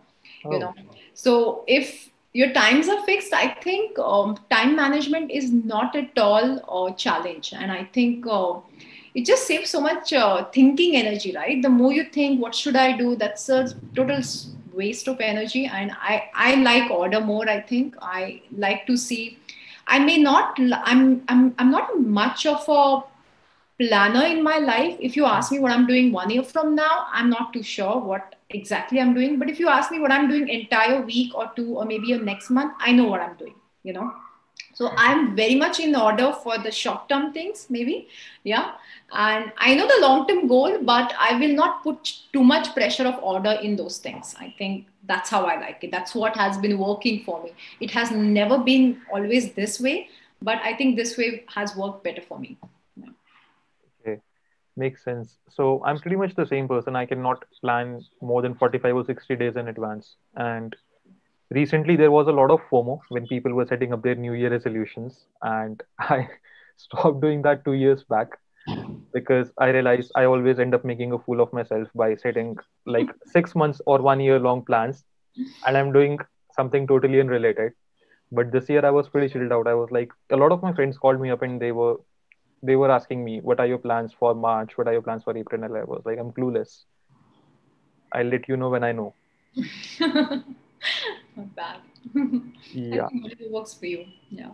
Oh. 0.47 0.53
You 0.53 0.59
know, 0.59 0.73
so 1.13 1.63
if 1.67 2.09
your 2.33 2.51
times 2.53 2.87
are 2.87 3.03
fixed, 3.05 3.33
I 3.33 3.47
think 3.61 3.97
um, 3.99 4.37
time 4.49 4.75
management 4.75 5.31
is 5.31 5.51
not 5.51 5.95
at 5.95 6.17
all 6.17 6.87
a 6.89 6.93
challenge, 6.95 7.53
and 7.53 7.71
I 7.71 7.85
think. 7.93 8.25
Uh, 8.27 8.59
it 9.15 9.25
just 9.25 9.47
saves 9.47 9.71
so 9.71 9.81
much 9.81 10.13
uh, 10.13 10.45
thinking 10.53 10.95
energy, 10.95 11.33
right? 11.35 11.59
The 11.59 11.69
more 11.69 11.91
you 11.91 12.03
think, 12.03 12.39
what 12.39 12.53
should 12.53 12.75
I 12.75 12.95
do? 12.95 13.15
That's 13.15 13.49
a 13.49 13.67
total 13.95 14.21
waste 14.77 15.07
of 15.11 15.19
energy 15.19 15.65
and 15.65 15.91
i 16.13 16.15
i 16.47 16.55
like 16.69 16.91
order 16.91 17.19
more 17.19 17.49
i 17.49 17.59
think 17.71 17.95
i 18.01 18.39
like 18.65 18.85
to 18.89 18.95
see 19.05 19.21
i 19.87 19.99
may 20.07 20.17
not 20.17 20.59
i'm 20.91 21.23
i'm, 21.27 21.53
I'm 21.57 21.71
not 21.71 21.99
much 21.99 22.45
of 22.45 22.63
a 22.67 22.81
planner 23.79 24.25
in 24.25 24.43
my 24.43 24.57
life. 24.57 24.97
If 24.99 25.15
you 25.15 25.25
ask 25.25 25.51
me 25.51 25.59
what 25.59 25.71
i'm 25.71 25.87
doing 25.87 26.11
one 26.11 26.29
year 26.29 26.43
from 26.43 26.75
now 26.75 27.07
i'm 27.11 27.29
not 27.29 27.53
too 27.53 27.63
sure 27.63 27.99
what 27.99 28.35
exactly 28.49 28.99
i'm 28.99 29.13
doing. 29.13 29.39
But 29.39 29.49
if 29.49 29.59
you 29.59 29.69
ask 29.69 29.91
me 29.91 29.99
what 29.99 30.11
i'm 30.11 30.27
doing 30.29 30.47
entire 30.47 31.01
week 31.01 31.35
or 31.35 31.51
two 31.55 31.75
or 31.77 31.85
maybe 31.85 32.13
a 32.13 32.17
next 32.17 32.49
month 32.49 32.73
i 32.79 32.91
know 32.91 33.05
what 33.05 33.21
i'm 33.21 33.35
doing 33.35 33.55
you 33.83 33.93
know. 33.93 34.11
So 34.73 34.91
i'm 34.95 35.35
very 35.35 35.55
much 35.55 35.79
in 35.79 35.95
order 35.95 36.33
for 36.43 36.57
the 36.57 36.71
short 36.71 37.07
term 37.09 37.33
things 37.33 37.67
maybe 37.69 38.07
yeah. 38.43 38.71
And 39.11 39.51
i 39.57 39.73
know 39.75 39.87
the 39.87 40.01
long 40.01 40.27
term 40.27 40.47
goal 40.47 40.79
but 40.81 41.13
i 41.19 41.37
will 41.39 41.55
not 41.55 41.83
put 41.83 42.13
too 42.33 42.43
much 42.43 42.73
pressure 42.73 43.07
of 43.07 43.23
order 43.23 43.57
in 43.61 43.75
those 43.75 43.97
things. 43.97 44.35
I 44.39 44.53
think 44.57 44.87
that's 45.05 45.29
how 45.29 45.45
i 45.45 45.59
like 45.59 45.83
it. 45.83 45.91
That's 45.91 46.15
what 46.15 46.35
has 46.35 46.57
been 46.57 46.79
working 46.79 47.23
for 47.23 47.43
me. 47.43 47.51
It 47.79 47.91
has 47.91 48.11
never 48.11 48.57
been 48.57 49.01
always 49.11 49.53
this 49.53 49.79
way 49.79 50.09
but 50.41 50.59
i 50.63 50.73
think 50.73 50.95
this 50.95 51.17
way 51.17 51.43
has 51.47 51.75
worked 51.75 52.03
better 52.03 52.21
for 52.21 52.39
me 52.39 52.57
makes 54.77 55.03
sense. 55.03 55.37
So 55.49 55.81
i'm 55.85 55.99
pretty 55.99 56.15
much 56.15 56.35
the 56.35 56.45
same 56.45 56.67
person. 56.67 56.95
I 56.95 57.05
cannot 57.05 57.43
plan 57.61 58.01
more 58.21 58.41
than 58.41 58.55
45 58.55 58.95
or 58.95 59.05
60 59.05 59.35
days 59.35 59.55
in 59.55 59.67
advance. 59.67 60.15
And 60.35 60.75
recently 61.49 61.95
there 61.95 62.11
was 62.11 62.27
a 62.27 62.31
lot 62.31 62.51
of 62.51 62.59
FOMO 62.71 62.99
when 63.09 63.27
people 63.27 63.53
were 63.53 63.65
setting 63.65 63.93
up 63.93 64.03
their 64.03 64.15
New 64.15 64.33
Year 64.33 64.51
resolutions, 64.51 65.25
and 65.41 65.81
I 65.99 66.27
stopped 66.77 67.21
doing 67.21 67.41
that 67.43 67.65
two 67.65 67.73
years 67.73 68.03
back 68.03 68.37
because 69.13 69.51
I 69.57 69.69
realized 69.69 70.11
I 70.15 70.25
always 70.25 70.59
end 70.59 70.75
up 70.75 70.83
making 70.83 71.13
a 71.13 71.19
fool 71.19 71.41
of 71.41 71.53
myself 71.53 71.87
by 71.95 72.15
setting 72.15 72.57
like 72.85 73.09
six 73.25 73.55
months 73.55 73.81
or 73.85 73.99
one 74.01 74.19
year 74.19 74.39
long 74.39 74.63
plans, 74.63 75.03
and 75.65 75.77
I'm 75.77 75.93
doing 75.93 76.19
something 76.55 76.87
totally 76.87 77.19
unrelated. 77.19 77.73
But 78.31 78.51
this 78.51 78.67
year 78.69 78.85
I 78.85 78.89
was 78.89 79.07
pretty 79.07 79.29
chilled 79.31 79.53
out. 79.53 79.67
I 79.67 79.73
was 79.73 79.89
like, 79.89 80.11
a 80.31 80.35
lot 80.35 80.51
of 80.51 80.61
my 80.61 80.73
friends 80.73 80.97
called 80.97 81.21
me 81.21 81.29
up 81.31 81.41
and 81.43 81.61
they 81.61 81.71
were 81.71 81.95
they 82.63 82.75
were 82.75 82.91
asking 82.91 83.23
me, 83.23 83.39
"What 83.41 83.59
are 83.59 83.67
your 83.67 83.77
plans 83.77 84.13
for 84.13 84.33
March? 84.35 84.77
What 84.77 84.87
are 84.87 84.93
your 84.93 85.01
plans 85.01 85.23
for 85.23 85.37
April?" 85.37 85.63
And 85.63 85.77
I 85.77 85.83
was 85.83 86.01
like, 86.05 86.19
"I'm 86.19 86.31
clueless. 86.31 86.85
I'll 88.11 88.25
let 88.25 88.47
you 88.47 88.57
know 88.57 88.69
when 88.69 88.83
I 88.83 88.91
know." 88.91 89.13
Not 89.99 91.55
bad. 91.55 91.77
yeah. 92.73 93.07
Whatever 93.11 93.49
works 93.51 93.73
for 93.73 93.85
you. 93.85 94.05
Yeah. 94.29 94.51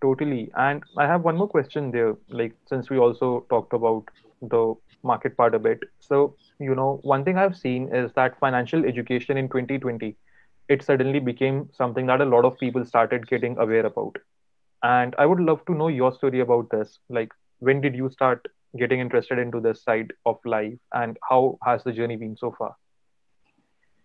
Totally. 0.00 0.50
And 0.56 0.82
I 0.96 1.06
have 1.06 1.22
one 1.22 1.36
more 1.36 1.48
question 1.48 1.90
there. 1.90 2.16
Like, 2.28 2.54
since 2.66 2.88
we 2.90 2.98
also 2.98 3.46
talked 3.50 3.72
about 3.72 4.04
the 4.42 4.74
market 5.02 5.36
part 5.36 5.54
a 5.54 5.58
bit. 5.58 5.84
So, 6.00 6.36
you 6.58 6.74
know, 6.74 7.00
one 7.02 7.24
thing 7.24 7.38
I've 7.38 7.56
seen 7.56 7.94
is 7.94 8.10
that 8.14 8.38
financial 8.38 8.84
education 8.84 9.36
in 9.36 9.48
2020, 9.48 10.16
it 10.68 10.82
suddenly 10.82 11.20
became 11.20 11.68
something 11.76 12.06
that 12.06 12.20
a 12.20 12.24
lot 12.24 12.44
of 12.44 12.58
people 12.58 12.84
started 12.84 13.28
getting 13.28 13.56
aware 13.58 13.86
about. 13.86 14.18
And 14.82 15.14
I 15.18 15.26
would 15.26 15.40
love 15.40 15.64
to 15.66 15.74
know 15.74 15.88
your 15.88 16.12
story 16.12 16.40
about 16.40 16.70
this. 16.70 16.98
Like, 17.08 17.32
when 17.60 17.80
did 17.80 17.94
you 17.94 18.10
start 18.10 18.46
getting 18.76 19.00
interested 19.00 19.38
into 19.38 19.60
this 19.60 19.82
side 19.82 20.12
of 20.26 20.38
life 20.44 20.78
and 20.92 21.16
how 21.28 21.58
has 21.64 21.82
the 21.84 21.92
journey 21.92 22.16
been 22.16 22.36
so 22.36 22.54
far? 22.56 22.76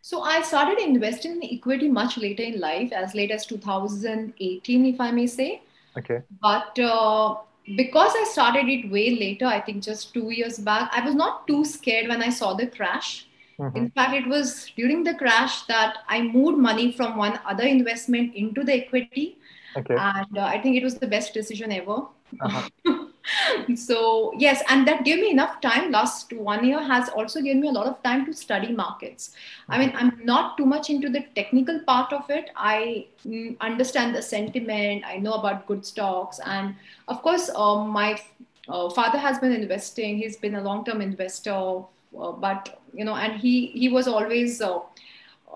So 0.02 0.22
I 0.22 0.42
started 0.42 0.80
investing 0.80 1.42
in 1.42 1.58
equity 1.58 1.88
much 1.88 2.18
later 2.18 2.44
in 2.44 2.60
life, 2.60 2.92
as 2.92 3.16
late 3.16 3.32
as 3.32 3.46
2018, 3.46 4.86
if 4.86 5.00
I 5.00 5.12
may 5.12 5.28
say. 5.28 5.62
Okay. 5.98 6.22
But 6.42 6.78
uh, 6.78 7.38
because 7.78 8.12
I 8.16 8.26
started 8.26 8.68
it 8.68 8.92
way 8.92 9.12
later, 9.12 9.46
I 9.46 9.62
think 9.62 9.82
just 9.82 10.14
two 10.14 10.32
years 10.32 10.60
back, 10.60 10.92
I 10.94 11.06
was 11.06 11.16
not 11.16 11.48
too 11.48 11.64
scared 11.64 12.10
when 12.10 12.22
I 12.22 12.30
saw 12.30 12.54
the 12.54 12.68
crash. 12.68 13.28
Mm-hmm. 13.60 13.78
In 13.78 13.90
fact, 13.92 14.14
it 14.14 14.28
was 14.28 14.72
during 14.76 15.04
the 15.04 15.14
crash 15.14 15.64
that 15.68 16.00
I 16.10 16.22
moved 16.22 16.58
money 16.58 16.92
from 16.92 17.16
one 17.16 17.40
other 17.46 17.64
investment 17.64 18.36
into 18.36 18.64
the 18.64 18.74
equity. 18.74 19.38
Okay. 19.76 19.96
And 19.98 20.38
uh, 20.38 20.46
I 20.46 20.62
think 20.62 20.78
it 20.78 20.84
was 20.84 20.96
the 20.96 21.08
best 21.08 21.34
decision 21.34 21.72
ever. 21.72 22.04
Uh-huh. 22.42 22.70
so 23.76 24.34
yes 24.38 24.62
and 24.70 24.88
that 24.88 25.06
gave 25.06 25.20
me 25.20 25.32
enough 25.32 25.62
time. 25.62 25.92
Last 25.92 26.34
one 26.34 26.66
year 26.66 26.82
has 26.82 27.10
also 27.10 27.42
given 27.42 27.62
me 27.62 27.70
a 27.70 27.72
lot 27.72 27.88
of 27.88 28.02
time 28.04 28.26
to 28.26 28.34
study 28.34 28.72
markets. 28.72 29.32
I 29.70 29.80
mean 29.80 29.94
i'm 29.96 30.20
not 30.24 30.58
too 30.58 30.66
much 30.66 30.90
into 30.90 31.10
the 31.10 31.26
technical 31.36 31.80
part 31.82 32.12
of 32.12 32.30
it. 32.30 32.50
I 32.56 33.08
mm, 33.26 33.58
understand 33.62 34.16
the 34.16 34.22
sentiment. 34.22 35.04
I 35.06 35.18
know 35.18 35.34
about 35.34 35.68
good 35.68 35.86
stocks. 35.86 36.40
And 36.46 36.76
of 37.08 37.22
course 37.22 37.50
um, 37.56 37.90
my 37.90 38.20
uh, 38.68 38.90
father 38.90 39.18
has 39.18 39.40
been 39.40 39.54
investing. 39.54 40.18
He's 40.18 40.38
been 40.38 40.56
a 40.56 40.62
long 40.62 40.84
term 40.86 41.02
investor. 41.02 41.84
Uh, 42.20 42.32
but 42.32 42.82
you 42.94 43.06
know 43.06 43.16
and 43.16 43.40
he 43.40 43.68
he 43.68 43.90
was 43.90 44.08
always 44.08 44.62
uh, 44.62 44.80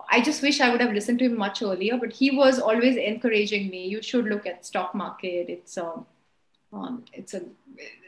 I 0.09 0.21
just 0.21 0.41
wish 0.41 0.59
I 0.61 0.69
would 0.71 0.81
have 0.81 0.93
listened 0.93 1.19
to 1.19 1.25
him 1.25 1.37
much 1.37 1.61
earlier, 1.61 1.97
but 1.97 2.13
he 2.13 2.31
was 2.31 2.59
always 2.59 2.95
encouraging 2.97 3.69
me. 3.69 3.87
You 3.87 4.01
should 4.01 4.25
look 4.25 4.45
at 4.45 4.65
stock 4.65 4.93
market. 4.95 5.49
It's 5.49 5.77
um, 5.77 6.05
um, 6.73 7.03
it's 7.13 7.33
a 7.33 7.41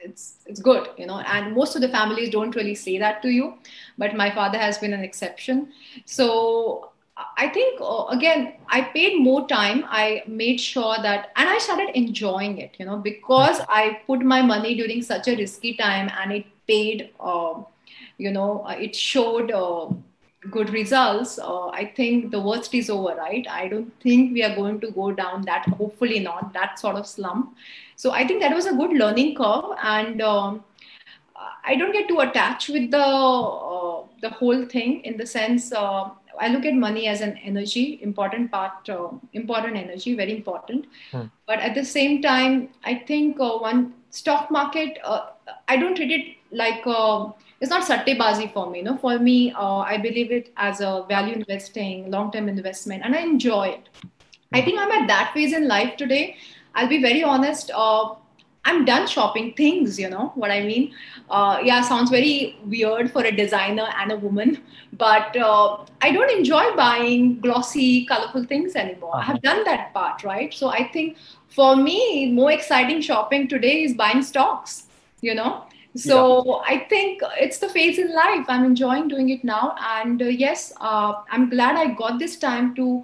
it's 0.03 0.37
it's 0.45 0.59
good 0.59 0.87
you 0.97 1.05
know 1.05 1.19
and 1.19 1.53
most 1.55 1.75
of 1.75 1.81
the 1.81 1.89
families 1.89 2.29
don't 2.29 2.55
really 2.55 2.75
say 2.75 2.97
that 2.97 3.21
to 3.21 3.29
you 3.29 3.53
but 3.97 4.15
my 4.15 4.29
father 4.33 4.57
has 4.57 4.77
been 4.77 4.93
an 4.93 5.03
exception 5.03 5.67
so 6.05 6.89
i 7.37 7.47
think 7.47 7.79
uh, 7.81 8.05
again 8.05 8.53
i 8.69 8.81
paid 8.81 9.19
more 9.21 9.47
time 9.47 9.83
i 9.89 10.23
made 10.27 10.59
sure 10.59 10.95
that 11.01 11.31
and 11.35 11.49
i 11.49 11.57
started 11.57 11.89
enjoying 11.95 12.57
it 12.57 12.75
you 12.79 12.85
know 12.85 12.97
because 12.97 13.61
i 13.69 13.99
put 14.07 14.21
my 14.21 14.41
money 14.41 14.75
during 14.75 15.01
such 15.01 15.27
a 15.27 15.35
risky 15.35 15.75
time 15.75 16.09
and 16.21 16.31
it 16.31 16.45
paid 16.67 17.09
uh, 17.19 17.53
you 18.17 18.31
know 18.31 18.63
uh, 18.67 18.75
it 18.87 18.95
showed 18.95 19.51
uh, 19.51 19.87
good 20.51 20.69
results, 20.71 21.37
uh, 21.39 21.67
I 21.67 21.85
think 21.95 22.31
the 22.31 22.39
worst 22.39 22.73
is 22.73 22.89
over, 22.89 23.15
right? 23.15 23.45
I 23.49 23.67
don't 23.67 23.91
think 24.01 24.33
we 24.33 24.43
are 24.43 24.55
going 24.55 24.79
to 24.81 24.91
go 24.91 25.11
down 25.11 25.41
that, 25.43 25.67
hopefully 25.67 26.19
not, 26.19 26.53
that 26.53 26.79
sort 26.79 26.95
of 26.95 27.05
slump. 27.05 27.55
So 27.95 28.11
I 28.11 28.25
think 28.25 28.41
that 28.41 28.55
was 28.55 28.65
a 28.65 28.73
good 28.73 28.93
learning 28.93 29.35
curve. 29.35 29.65
And 29.83 30.21
um, 30.21 30.63
I 31.65 31.75
don't 31.75 31.91
get 31.91 32.07
too 32.07 32.19
attached 32.19 32.69
with 32.69 32.89
the, 32.91 32.97
uh, 32.97 34.03
the 34.21 34.29
whole 34.29 34.65
thing 34.65 35.01
in 35.01 35.17
the 35.17 35.25
sense 35.25 35.73
uh, 35.73 36.09
I 36.39 36.47
look 36.47 36.65
at 36.65 36.73
money 36.73 37.07
as 37.07 37.21
an 37.21 37.37
energy, 37.43 37.99
important 38.01 38.49
part, 38.49 38.89
uh, 38.89 39.09
important 39.33 39.75
energy, 39.75 40.15
very 40.15 40.35
important. 40.35 40.85
Hmm. 41.11 41.23
But 41.45 41.59
at 41.59 41.75
the 41.75 41.83
same 41.83 42.21
time, 42.21 42.69
I 42.85 42.95
think 42.95 43.39
uh, 43.39 43.57
one 43.57 43.93
stock 44.09 44.49
market, 44.49 44.97
uh, 45.03 45.27
I 45.67 45.75
don't 45.77 45.95
treat 45.95 46.11
it 46.11 46.35
like 46.51 46.87
it's 47.61 47.69
not 47.69 47.83
sattebazi 47.83 48.51
for 48.53 48.69
me. 48.69 48.79
You 48.79 48.85
know, 48.85 48.97
for 48.97 49.19
me, 49.19 49.51
uh, 49.53 49.77
I 49.77 49.97
believe 49.97 50.31
it 50.31 50.51
as 50.57 50.81
a 50.81 51.05
value 51.07 51.33
investing, 51.33 52.09
long-term 52.09 52.47
investment, 52.49 53.03
and 53.03 53.15
I 53.15 53.21
enjoy 53.21 53.67
it. 53.67 53.89
I 54.53 54.61
think 54.61 54.79
I'm 54.79 54.91
at 54.91 55.07
that 55.07 55.31
phase 55.33 55.53
in 55.53 55.67
life 55.67 55.97
today. 55.97 56.37
I'll 56.75 56.87
be 56.87 57.01
very 57.01 57.23
honest. 57.23 57.71
Uh, 57.73 58.15
I'm 58.65 58.83
done 58.85 59.07
shopping 59.07 59.53
things, 59.53 59.97
you 59.97 60.09
know 60.09 60.31
what 60.35 60.51
I 60.51 60.61
mean? 60.61 60.93
Uh, 61.29 61.59
yeah, 61.63 61.81
sounds 61.81 62.09
very 62.09 62.57
weird 62.65 63.11
for 63.11 63.23
a 63.23 63.31
designer 63.31 63.87
and 63.97 64.11
a 64.11 64.17
woman, 64.17 64.61
but 64.93 65.35
uh, 65.37 65.85
I 66.01 66.11
don't 66.11 66.29
enjoy 66.29 66.75
buying 66.75 67.39
glossy, 67.39 68.05
colorful 68.05 68.43
things 68.45 68.75
anymore. 68.75 69.15
Uh-huh. 69.15 69.21
I 69.21 69.23
have 69.23 69.35
uh-huh. 69.37 69.55
done 69.55 69.63
that 69.63 69.93
part, 69.93 70.23
right? 70.23 70.53
So 70.53 70.69
I 70.69 70.87
think 70.91 71.17
for 71.47 71.75
me, 71.75 72.31
more 72.31 72.51
exciting 72.51 73.01
shopping 73.01 73.47
today 73.47 73.83
is 73.83 73.93
buying 73.93 74.21
stocks, 74.21 74.87
you 75.21 75.35
know? 75.35 75.63
So 75.95 76.45
yeah. 76.45 76.75
i 76.75 76.85
think 76.89 77.21
it's 77.39 77.57
the 77.57 77.69
phase 77.69 77.97
in 77.97 78.13
life. 78.13 78.45
I'm 78.47 78.63
enjoying 78.63 79.07
doing 79.07 79.29
it 79.29 79.43
now. 79.43 79.75
And 79.79 80.21
uh, 80.21 80.25
yes 80.25 80.73
uh, 80.79 81.13
i'm 81.31 81.49
glad 81.49 81.75
i 81.75 81.93
got 81.93 82.19
this 82.19 82.37
time 82.37 82.75
to 82.75 83.03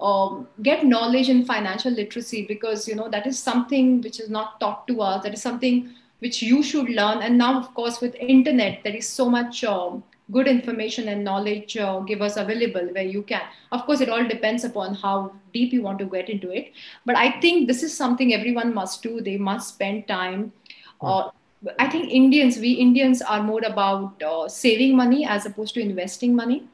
um, 0.00 0.48
get 0.62 0.84
knowledge 0.84 1.28
in 1.28 1.44
financial 1.44 1.92
literacy 1.92 2.46
because 2.46 2.88
you 2.88 2.94
know 2.94 3.08
that 3.08 3.26
is 3.26 3.38
something 3.38 4.00
which 4.00 4.20
is 4.20 4.28
not 4.28 4.58
taught 4.60 4.86
to 4.88 5.00
us. 5.00 5.22
That 5.22 5.34
is 5.34 5.42
something 5.42 5.90
which 6.18 6.42
you 6.42 6.62
should 6.62 6.88
learn. 6.88 7.22
And 7.22 7.38
now 7.38 7.58
of 7.58 7.72
course 7.74 8.00
with 8.00 8.14
internet 8.16 8.82
there 8.82 8.94
is 8.94 9.08
so 9.08 9.28
much 9.28 9.62
um, 9.64 10.02
good 10.32 10.48
information 10.48 11.08
and 11.08 11.22
knowledge 11.22 11.76
uh, 11.76 12.00
give 12.00 12.22
us 12.22 12.36
available 12.36 12.86
where 12.92 13.04
you 13.04 13.22
can. 13.22 13.42
Of 13.72 13.84
course 13.86 14.00
it 14.00 14.08
all 14.08 14.26
depends 14.26 14.64
upon 14.64 14.94
how 14.94 15.32
deep 15.52 15.72
you 15.72 15.82
want 15.82 15.98
to 16.00 16.06
get 16.06 16.28
into 16.28 16.50
it. 16.50 16.72
But 17.06 17.16
i 17.16 17.40
think 17.40 17.68
this 17.68 17.82
is 17.82 17.96
something 17.96 18.34
everyone 18.34 18.74
must 18.74 19.02
do. 19.02 19.20
They 19.20 19.36
must 19.36 19.74
spend 19.74 20.08
time 20.08 20.52
uh, 21.00 21.30
I 21.78 21.88
think 21.88 22.10
Indians, 22.10 22.58
we 22.58 22.72
Indians 22.72 23.22
are 23.22 23.42
more 23.42 23.62
about 23.64 24.22
uh, 24.22 24.48
saving 24.48 24.96
money 24.96 25.26
as 25.26 25.46
opposed 25.46 25.74
to 25.74 25.80
investing 25.80 26.34
money. 26.34 26.64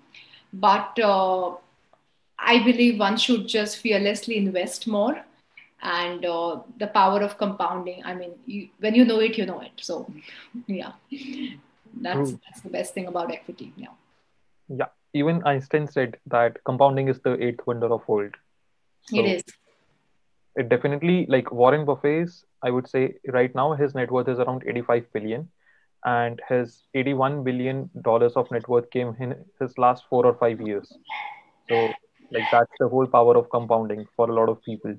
But 0.52 0.98
uh, 0.98 1.54
I 2.38 2.64
believe 2.64 2.98
one 2.98 3.16
should 3.16 3.46
just 3.46 3.78
fearlessly 3.78 4.36
invest 4.36 4.86
more 4.86 5.22
and 5.82 6.24
uh, 6.24 6.60
the 6.78 6.88
power 6.88 7.20
of 7.20 7.38
compounding. 7.38 8.04
I 8.04 8.14
mean, 8.14 8.32
you, 8.46 8.68
when 8.78 8.94
you 8.94 9.04
know 9.04 9.20
it, 9.20 9.38
you 9.38 9.46
know 9.46 9.60
it. 9.60 9.72
So, 9.76 10.10
yeah, 10.66 10.92
that's, 12.00 12.32
that's 12.32 12.60
the 12.62 12.70
best 12.70 12.94
thing 12.94 13.06
about 13.06 13.30
equity. 13.30 13.72
Yeah. 13.76 13.88
Yeah. 14.68 14.86
Even 15.12 15.42
Einstein 15.44 15.88
said 15.88 16.18
that 16.26 16.62
compounding 16.64 17.08
is 17.08 17.20
the 17.20 17.42
eighth 17.42 17.66
wonder 17.66 17.92
of 17.92 18.06
world. 18.08 18.34
So, 19.06 19.18
it 19.18 19.28
is 19.28 19.42
it 20.60 20.68
definitely 20.68 21.26
like 21.28 21.50
Warren 21.50 21.84
Buffett's, 21.86 22.44
I 22.62 22.70
would 22.70 22.86
say 22.86 23.14
right 23.28 23.54
now 23.54 23.72
his 23.72 23.94
net 23.94 24.10
worth 24.10 24.28
is 24.28 24.38
around 24.38 24.62
85 24.66 25.12
billion 25.14 25.48
and 26.04 26.40
his 26.48 26.82
81 26.94 27.42
billion 27.44 27.90
dollars 28.02 28.34
of 28.34 28.50
net 28.50 28.68
worth 28.68 28.90
came 28.90 29.16
in 29.18 29.34
his 29.60 29.76
last 29.78 30.04
four 30.10 30.26
or 30.26 30.34
five 30.34 30.60
years. 30.60 30.92
So 31.68 31.76
like 32.30 32.44
that's 32.52 32.72
the 32.78 32.88
whole 32.88 33.06
power 33.06 33.36
of 33.36 33.48
compounding 33.50 34.06
for 34.16 34.28
a 34.30 34.34
lot 34.34 34.50
of 34.50 34.62
people. 34.62 34.94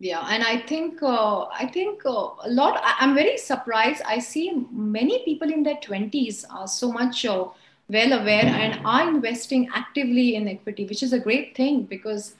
Yeah, 0.00 0.24
and 0.30 0.44
I 0.44 0.60
think 0.60 1.02
uh, 1.02 1.46
I 1.46 1.66
think 1.66 2.06
uh, 2.06 2.28
a 2.44 2.50
lot. 2.58 2.80
I'm 2.84 3.14
very 3.16 3.36
surprised. 3.36 4.02
I 4.06 4.20
see 4.20 4.64
many 4.70 5.24
people 5.24 5.52
in 5.52 5.64
their 5.64 5.80
20s 5.86 6.44
are 6.58 6.68
so 6.68 6.92
much 6.92 7.24
uh, 7.26 7.46
well 7.88 8.12
aware 8.20 8.46
and 8.46 8.80
are 8.86 9.08
investing 9.08 9.68
actively 9.74 10.36
in 10.36 10.46
equity, 10.46 10.84
which 10.84 11.02
is 11.02 11.12
a 11.12 11.18
great 11.18 11.56
thing 11.56 11.82
because 11.82 12.36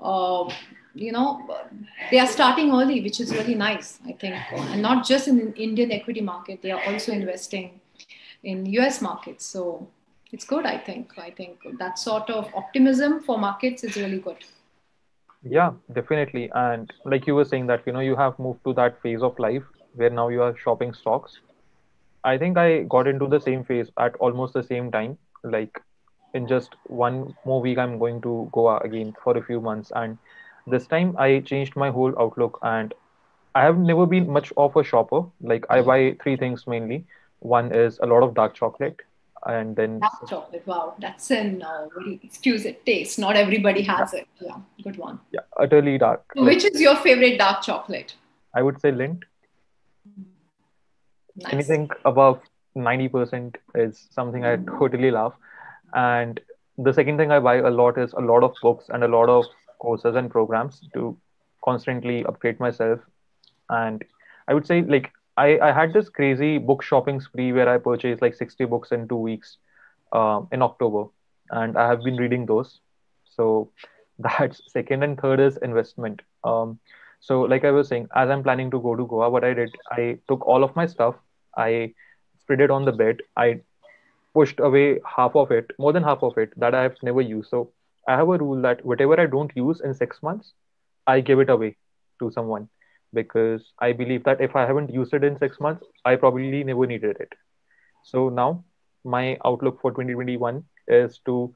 uh, 0.00 0.48
you 0.94 1.12
know 1.12 1.46
they 2.10 2.18
are 2.18 2.26
starting 2.26 2.72
early 2.72 3.00
which 3.00 3.20
is 3.20 3.32
really 3.32 3.54
nice 3.54 3.98
i 4.06 4.12
think. 4.12 4.34
And 4.52 4.82
not 4.82 5.06
just 5.06 5.28
in 5.28 5.52
indian 5.54 5.92
equity 5.92 6.20
market 6.20 6.62
they 6.62 6.70
are 6.70 6.82
also 6.86 7.12
investing 7.12 7.80
in 8.42 8.66
us 8.66 9.00
markets. 9.02 9.44
So 9.44 9.88
it's 10.32 10.44
good 10.44 10.66
i 10.66 10.78
think. 10.78 11.18
I 11.18 11.30
think 11.30 11.58
that 11.78 11.98
sort 11.98 12.30
of 12.30 12.52
optimism 12.54 13.20
for 13.22 13.38
markets 13.38 13.84
is 13.84 13.96
really 13.96 14.18
good. 14.18 14.38
Yeah 15.42 15.72
definitely. 15.92 16.50
And 16.54 16.90
like 17.04 17.26
you 17.26 17.34
were 17.34 17.44
saying 17.44 17.66
that 17.68 17.86
you 17.86 17.92
know 17.92 18.00
you 18.00 18.16
have 18.16 18.38
moved 18.38 18.64
to 18.64 18.74
that 18.74 19.00
phase 19.02 19.22
of 19.22 19.38
life 19.38 19.62
where 19.94 20.10
now 20.10 20.28
you 20.28 20.42
are 20.42 20.56
shopping 20.56 20.92
stocks. 20.94 21.38
I 22.24 22.36
think 22.36 22.58
i 22.58 22.82
got 22.82 23.06
into 23.06 23.26
the 23.26 23.40
same 23.40 23.64
phase 23.64 23.88
at 23.98 24.14
almost 24.16 24.54
the 24.54 24.62
same 24.62 24.90
time. 24.90 25.16
Like 25.42 25.80
in 26.34 26.46
just 26.46 26.74
one 26.86 27.34
more 27.44 27.60
week 27.60 27.78
I'm 27.78 27.98
going 27.98 28.20
to 28.22 28.48
Goa 28.52 28.78
again 28.78 29.14
for 29.24 29.36
a 29.36 29.42
few 29.42 29.60
months. 29.60 29.92
And 29.94 30.18
this 30.66 30.86
time 30.86 31.14
I 31.18 31.40
changed 31.40 31.76
my 31.76 31.90
whole 31.90 32.14
outlook 32.18 32.58
and 32.62 32.94
I 33.54 33.62
have 33.62 33.78
never 33.78 34.06
been 34.06 34.30
much 34.30 34.52
of 34.56 34.76
a 34.76 34.84
shopper. 34.84 35.22
Like 35.40 35.64
I 35.68 35.82
buy 35.82 36.16
three 36.22 36.36
things 36.36 36.66
mainly. 36.66 37.04
One 37.40 37.72
is 37.72 37.98
a 38.00 38.06
lot 38.06 38.22
of 38.22 38.34
dark 38.34 38.54
chocolate, 38.54 39.00
and 39.46 39.74
then 39.74 39.98
dark 40.00 40.28
chocolate. 40.28 40.66
Wow, 40.66 40.94
that's 40.98 41.30
an 41.30 41.62
uh, 41.62 41.88
very 41.94 42.20
exquisite 42.22 42.84
taste. 42.84 43.18
Not 43.18 43.36
everybody 43.36 43.82
has 43.82 44.12
yeah. 44.12 44.20
it. 44.20 44.28
Yeah, 44.40 44.56
good 44.84 44.98
one. 44.98 45.18
Yeah, 45.32 45.40
utterly 45.58 45.96
dark. 45.98 46.22
Which 46.36 46.64
is 46.64 46.80
your 46.80 46.96
favorite 46.96 47.38
dark 47.38 47.62
chocolate? 47.62 48.14
I 48.54 48.62
would 48.62 48.80
say 48.80 48.92
Lindt. 48.92 49.22
Nice. 51.36 51.52
Anything 51.52 51.88
above 52.04 52.40
ninety 52.74 53.08
percent 53.08 53.56
is 53.74 54.06
something 54.10 54.44
I 54.44 54.56
totally 54.56 55.10
love. 55.10 55.32
And 55.94 56.38
the 56.76 56.92
second 56.92 57.16
thing 57.16 57.32
I 57.32 57.40
buy 57.40 57.56
a 57.56 57.70
lot 57.70 57.98
is 57.98 58.12
a 58.12 58.20
lot 58.20 58.44
of 58.44 58.54
books 58.62 58.84
and 58.90 59.02
a 59.02 59.08
lot 59.08 59.28
of 59.28 59.46
courses 59.80 60.16
and 60.16 60.30
programs 60.30 60.80
to 60.94 61.16
constantly 61.64 62.24
upgrade 62.24 62.60
myself. 62.60 63.00
And 63.68 64.04
I 64.48 64.54
would 64.54 64.66
say 64.66 64.82
like 64.82 65.12
I, 65.36 65.58
I 65.58 65.72
had 65.72 65.92
this 65.92 66.08
crazy 66.08 66.58
book 66.58 66.82
shopping 66.82 67.20
spree 67.20 67.52
where 67.52 67.68
I 67.68 67.78
purchased 67.78 68.22
like 68.22 68.34
60 68.34 68.64
books 68.66 68.92
in 68.92 69.08
two 69.08 69.16
weeks 69.16 69.56
um, 70.12 70.48
in 70.52 70.62
October. 70.62 71.04
And 71.50 71.76
I 71.76 71.88
have 71.88 72.02
been 72.04 72.16
reading 72.16 72.46
those. 72.46 72.80
So 73.24 73.70
that's 74.18 74.60
second 74.72 75.02
and 75.02 75.18
third 75.18 75.40
is 75.40 75.56
investment. 75.58 76.22
Um, 76.44 76.78
so 77.20 77.42
like 77.42 77.64
I 77.64 77.70
was 77.70 77.88
saying, 77.88 78.08
as 78.14 78.30
I'm 78.30 78.42
planning 78.42 78.70
to 78.70 78.80
go 78.80 78.96
to 78.96 79.06
Goa, 79.06 79.30
what 79.30 79.44
I 79.44 79.54
did, 79.54 79.74
I 79.90 80.18
took 80.28 80.46
all 80.46 80.64
of 80.64 80.74
my 80.74 80.86
stuff, 80.86 81.14
I 81.56 81.94
spread 82.40 82.60
it 82.60 82.70
on 82.70 82.84
the 82.84 82.92
bed, 82.92 83.18
I 83.36 83.60
pushed 84.32 84.60
away 84.60 85.00
half 85.04 85.36
of 85.36 85.50
it, 85.50 85.70
more 85.78 85.92
than 85.92 86.02
half 86.02 86.22
of 86.22 86.38
it 86.38 86.58
that 86.58 86.74
I 86.74 86.82
have 86.82 86.96
never 87.02 87.20
used. 87.20 87.50
So 87.50 87.70
I 88.08 88.16
have 88.16 88.28
a 88.28 88.38
rule 88.38 88.60
that 88.62 88.84
whatever 88.84 89.20
I 89.20 89.26
don't 89.26 89.52
use 89.54 89.80
in 89.80 89.94
six 89.94 90.22
months, 90.22 90.52
I 91.06 91.20
give 91.20 91.40
it 91.40 91.50
away 91.50 91.76
to 92.20 92.30
someone 92.30 92.68
because 93.12 93.72
I 93.78 93.92
believe 93.92 94.24
that 94.24 94.40
if 94.40 94.56
I 94.56 94.66
haven't 94.66 94.90
used 94.92 95.14
it 95.14 95.24
in 95.24 95.38
six 95.38 95.60
months, 95.60 95.84
I 96.04 96.16
probably 96.16 96.62
never 96.64 96.86
needed 96.86 97.16
it. 97.20 97.32
So 98.02 98.28
now 98.28 98.64
my 99.04 99.36
outlook 99.44 99.80
for 99.80 99.90
2021 99.92 100.64
is 100.88 101.18
to 101.26 101.54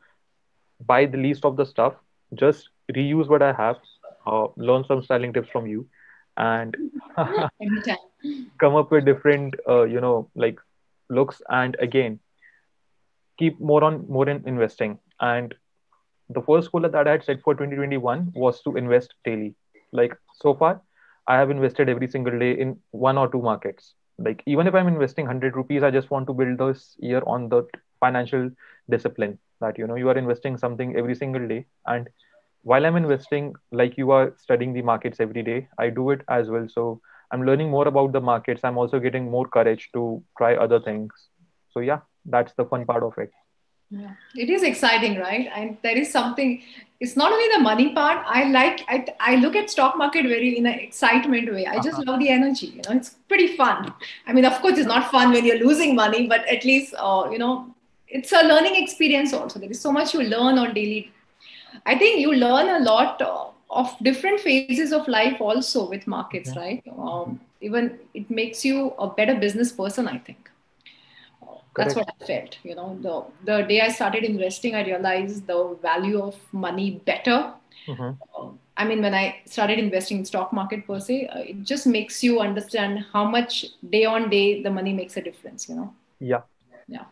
buy 0.86 1.07
the 1.07 1.18
least 1.18 1.45
of 1.45 1.57
the 1.57 1.64
stuff, 1.66 1.95
just 2.34 2.68
reuse 2.92 3.28
what 3.28 3.42
I 3.42 3.53
have, 3.53 3.76
uh, 4.26 4.47
learn 4.57 4.84
some 4.84 5.03
styling 5.03 5.32
tips 5.32 5.49
from 5.51 5.66
you, 5.66 5.86
and 6.36 6.76
come 8.59 8.74
up 8.76 8.90
with 8.90 9.05
different, 9.05 9.55
uh, 9.68 9.84
you 9.84 10.01
know, 10.01 10.28
like 10.34 10.59
looks. 11.09 11.40
And 11.49 11.76
again, 11.80 12.18
keep 13.38 13.61
more 13.61 13.84
on 13.84 14.07
more 14.09 14.28
in 14.28 14.42
investing. 14.47 14.99
And 15.20 15.55
the 16.31 16.43
first 16.43 16.70
goal 16.72 16.83
that 16.83 17.07
I 17.07 17.12
had 17.12 17.25
set 17.25 17.43
for 17.43 17.55
2021 17.55 18.33
was 18.35 18.61
to 18.62 18.77
invest 18.77 19.14
daily. 19.25 19.55
Like 19.93 20.16
so 20.35 20.55
far, 20.55 20.81
I 21.27 21.37
have 21.37 21.51
invested 21.51 21.89
every 21.89 22.09
single 22.09 22.39
day 22.39 22.53
in 22.53 22.79
one 22.91 23.18
or 23.18 23.29
two 23.31 23.43
markets. 23.43 23.95
Like 24.18 24.43
even 24.47 24.66
if 24.66 24.75
I'm 24.75 24.89
investing 24.89 25.25
100 25.27 25.57
rupees, 25.57 25.83
I 25.83 25.91
just 25.91 26.11
want 26.11 26.27
to 26.29 26.35
build 26.35 26.59
this 26.59 26.97
year 26.99 27.22
on 27.27 27.49
the 27.49 27.64
financial 28.01 28.51
discipline 28.91 29.39
that 29.61 29.79
you 29.79 29.87
know 29.87 29.95
you 29.97 30.09
are 30.09 30.18
investing 30.18 30.57
something 30.57 30.97
every 30.97 31.14
single 31.14 31.47
day. 31.49 31.66
And 31.87 32.09
while 32.62 32.85
I'm 32.87 32.97
investing, 32.97 33.55
like 33.72 33.97
you 33.97 34.11
are 34.11 34.35
studying 34.37 34.72
the 34.72 34.83
markets 34.83 35.20
every 35.20 35.43
day, 35.43 35.68
I 35.79 35.91
do 35.91 36.11
it 36.11 36.22
as 36.29 36.49
well. 36.51 36.66
So 36.68 37.01
I'm 37.31 37.45
learning 37.45 37.70
more 37.70 37.89
about 37.89 38.12
the 38.12 38.20
markets. 38.20 38.62
I'm 38.64 38.79
also 38.79 38.99
getting 39.01 39.31
more 39.31 39.47
courage 39.47 39.91
to 39.95 40.22
try 40.39 40.57
other 40.57 40.81
things. 40.81 41.12
So 41.70 41.81
yeah, 41.81 42.01
that's 42.25 42.53
the 42.55 42.64
fun 42.64 42.85
part 42.87 43.03
of 43.03 43.18
it 43.18 43.31
yeah. 43.91 44.12
it 44.35 44.51
is 44.51 44.62
exciting 44.62 45.18
right? 45.18 45.49
And 45.55 45.76
there 45.82 45.97
is 45.97 46.11
something 46.11 46.62
it's 47.01 47.16
not 47.16 47.32
only 47.32 47.49
the 47.55 47.59
money 47.59 47.93
part 47.93 48.24
i 48.26 48.45
like 48.45 48.82
i, 48.89 49.05
I 49.18 49.35
look 49.37 49.57
at 49.57 49.68
stock 49.68 49.97
market 49.99 50.22
very 50.22 50.57
in 50.57 50.64
an 50.64 50.78
excitement 50.78 51.53
way. 51.53 51.66
I 51.66 51.76
just 51.76 51.95
uh-huh. 51.95 52.05
love 52.07 52.20
the 52.20 52.28
energy 52.28 52.66
you 52.66 52.82
know 52.87 52.97
it's 52.97 53.16
pretty 53.28 53.57
fun. 53.57 53.93
I 54.26 54.32
mean 54.32 54.45
of 54.45 54.61
course 54.61 54.78
it's 54.78 54.87
not 54.87 55.11
fun 55.11 55.32
when 55.32 55.45
you're 55.45 55.59
losing 55.59 55.95
money 55.95 56.26
but 56.28 56.47
at 56.49 56.64
least 56.64 56.95
uh, 56.97 57.28
you 57.30 57.39
know 57.39 57.74
it's 58.09 58.32
a 58.32 58.43
learning 58.43 58.76
experience 58.76 59.32
also. 59.32 59.59
There 59.59 59.70
is 59.70 59.80
so 59.80 59.91
much 59.91 60.14
you 60.14 60.22
learn 60.22 60.57
on 60.57 60.72
daily. 60.72 61.11
I 61.85 61.99
think 61.99 62.20
you 62.20 62.32
learn 62.32 62.68
a 62.68 62.85
lot 62.85 63.20
uh, 63.20 63.47
of 63.70 63.93
different 64.03 64.39
phases 64.39 64.93
of 64.93 65.09
life 65.09 65.41
also 65.41 65.89
with 65.91 66.07
markets 66.07 66.53
yeah. 66.55 66.61
right? 66.61 66.82
Um, 66.97 67.41
even 67.64 67.99
it 68.12 68.30
makes 68.30 68.64
you 68.64 68.91
a 68.99 69.07
better 69.18 69.35
business 69.45 69.72
person 69.80 70.09
i 70.14 70.18
think 70.18 70.51
that's 71.77 71.95
what 71.95 72.09
i 72.09 72.25
felt 72.25 72.57
you 72.62 72.75
know 72.75 72.99
the 73.03 73.14
the 73.51 73.62
day 73.68 73.81
i 73.81 73.89
started 73.89 74.25
investing 74.25 74.75
i 74.75 74.85
realized 74.85 75.47
the 75.47 75.77
value 75.83 76.20
of 76.20 76.37
money 76.53 77.03
better. 77.05 77.53
Mm-hmm. 77.87 78.12
uh, 78.35 78.49
i 78.79 78.85
mean 78.89 79.03
when 79.03 79.14
i 79.14 79.37
started 79.45 79.79
investing 79.79 80.18
in 80.18 80.25
stock 80.25 80.53
market 80.59 80.87
per 80.87 81.01
se 81.01 81.27
uh, 81.27 81.41
it 81.41 81.62
just 81.62 81.87
makes 81.87 82.22
you 82.22 82.41
understand 82.41 83.05
how 83.12 83.25
much 83.25 83.66
day 83.91 84.05
on 84.07 84.31
day 84.31 84.62
the 84.62 84.70
money 84.70 84.95
makes 85.01 85.18
a 85.18 85.22
difference 85.22 85.68
you 85.68 85.75
know? 85.75 85.93
Yeah. 86.18 86.43
Yeah. 86.89 87.05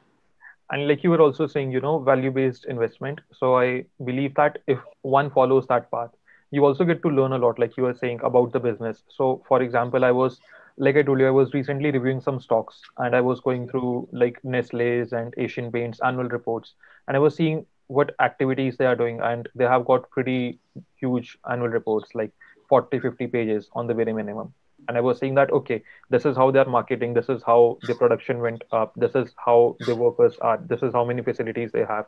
And 0.71 0.89
like 0.89 1.05
you 1.05 1.11
were 1.11 1.21
also 1.21 1.47
saying 1.47 1.73
you 1.73 1.81
know 1.81 1.99
value 1.99 2.31
based 2.31 2.65
investment. 2.65 3.21
So 3.39 3.59
i 3.59 3.85
believe 4.05 4.35
that 4.37 4.59
if 4.67 4.79
one 5.03 5.31
follows 5.31 5.67
that 5.67 5.91
path 5.91 6.11
you 6.51 6.65
also 6.65 6.85
get 6.85 7.03
to 7.03 7.09
learn 7.09 7.33
a 7.33 7.39
lot 7.39 7.59
like 7.59 7.77
you 7.77 7.83
were 7.83 7.95
saying 7.95 8.21
about 8.23 8.53
the 8.53 8.61
business. 8.61 9.03
So 9.09 9.43
for 9.49 9.63
example 9.63 10.05
i 10.05 10.11
was 10.11 10.41
like 10.77 10.97
I 10.97 11.03
told 11.03 11.21
you, 11.21 11.27
I 11.27 11.31
was 11.31 11.53
recently 11.55 11.91
reviewing 11.91 12.21
some 12.21 12.41
stocks 12.41 12.81
and 12.99 13.15
I 13.15 13.21
was 13.21 13.41
going 13.41 13.69
through 13.69 14.09
like 14.13 14.39
Nestle's 14.45 15.13
and 15.13 15.35
Asian 15.37 15.71
Paints 15.71 16.01
annual 16.05 16.29
reports, 16.29 16.75
and 17.07 17.17
I 17.17 17.21
was 17.21 17.35
seeing 17.37 17.67
what 17.89 18.15
activities 18.21 18.77
they 18.77 18.87
are 18.87 18.97
doing, 18.97 19.21
and 19.21 19.49
they 19.55 19.65
have 19.65 19.85
got 19.85 20.11
pretty 20.11 20.59
huge 20.97 21.37
annual 21.51 21.69
reports, 21.69 22.15
like 22.15 22.33
40, 22.69 23.01
50 23.01 23.27
pages 23.27 23.69
on 23.75 23.87
the 23.87 23.95
very 23.95 24.13
minimum. 24.13 24.55
And 24.89 24.97
I 24.97 25.01
was 25.01 25.19
saying 25.19 25.35
that 25.37 25.53
okay, 25.53 25.83
this 26.11 26.25
is 26.25 26.37
how 26.37 26.51
they 26.51 26.59
are 26.59 26.65
marketing, 26.65 27.15
this 27.15 27.29
is 27.29 27.43
how 27.45 27.79
the 27.87 27.95
production 27.95 28.41
went 28.41 28.63
up, 28.73 28.93
this 28.97 29.15
is 29.15 29.35
how 29.45 29.77
the 29.87 29.95
workers 29.95 30.37
are, 30.41 30.59
this 30.67 30.83
is 30.83 30.93
how 30.93 31.05
many 31.05 31.23
facilities 31.23 31.71
they 31.73 31.85
have. 31.85 32.07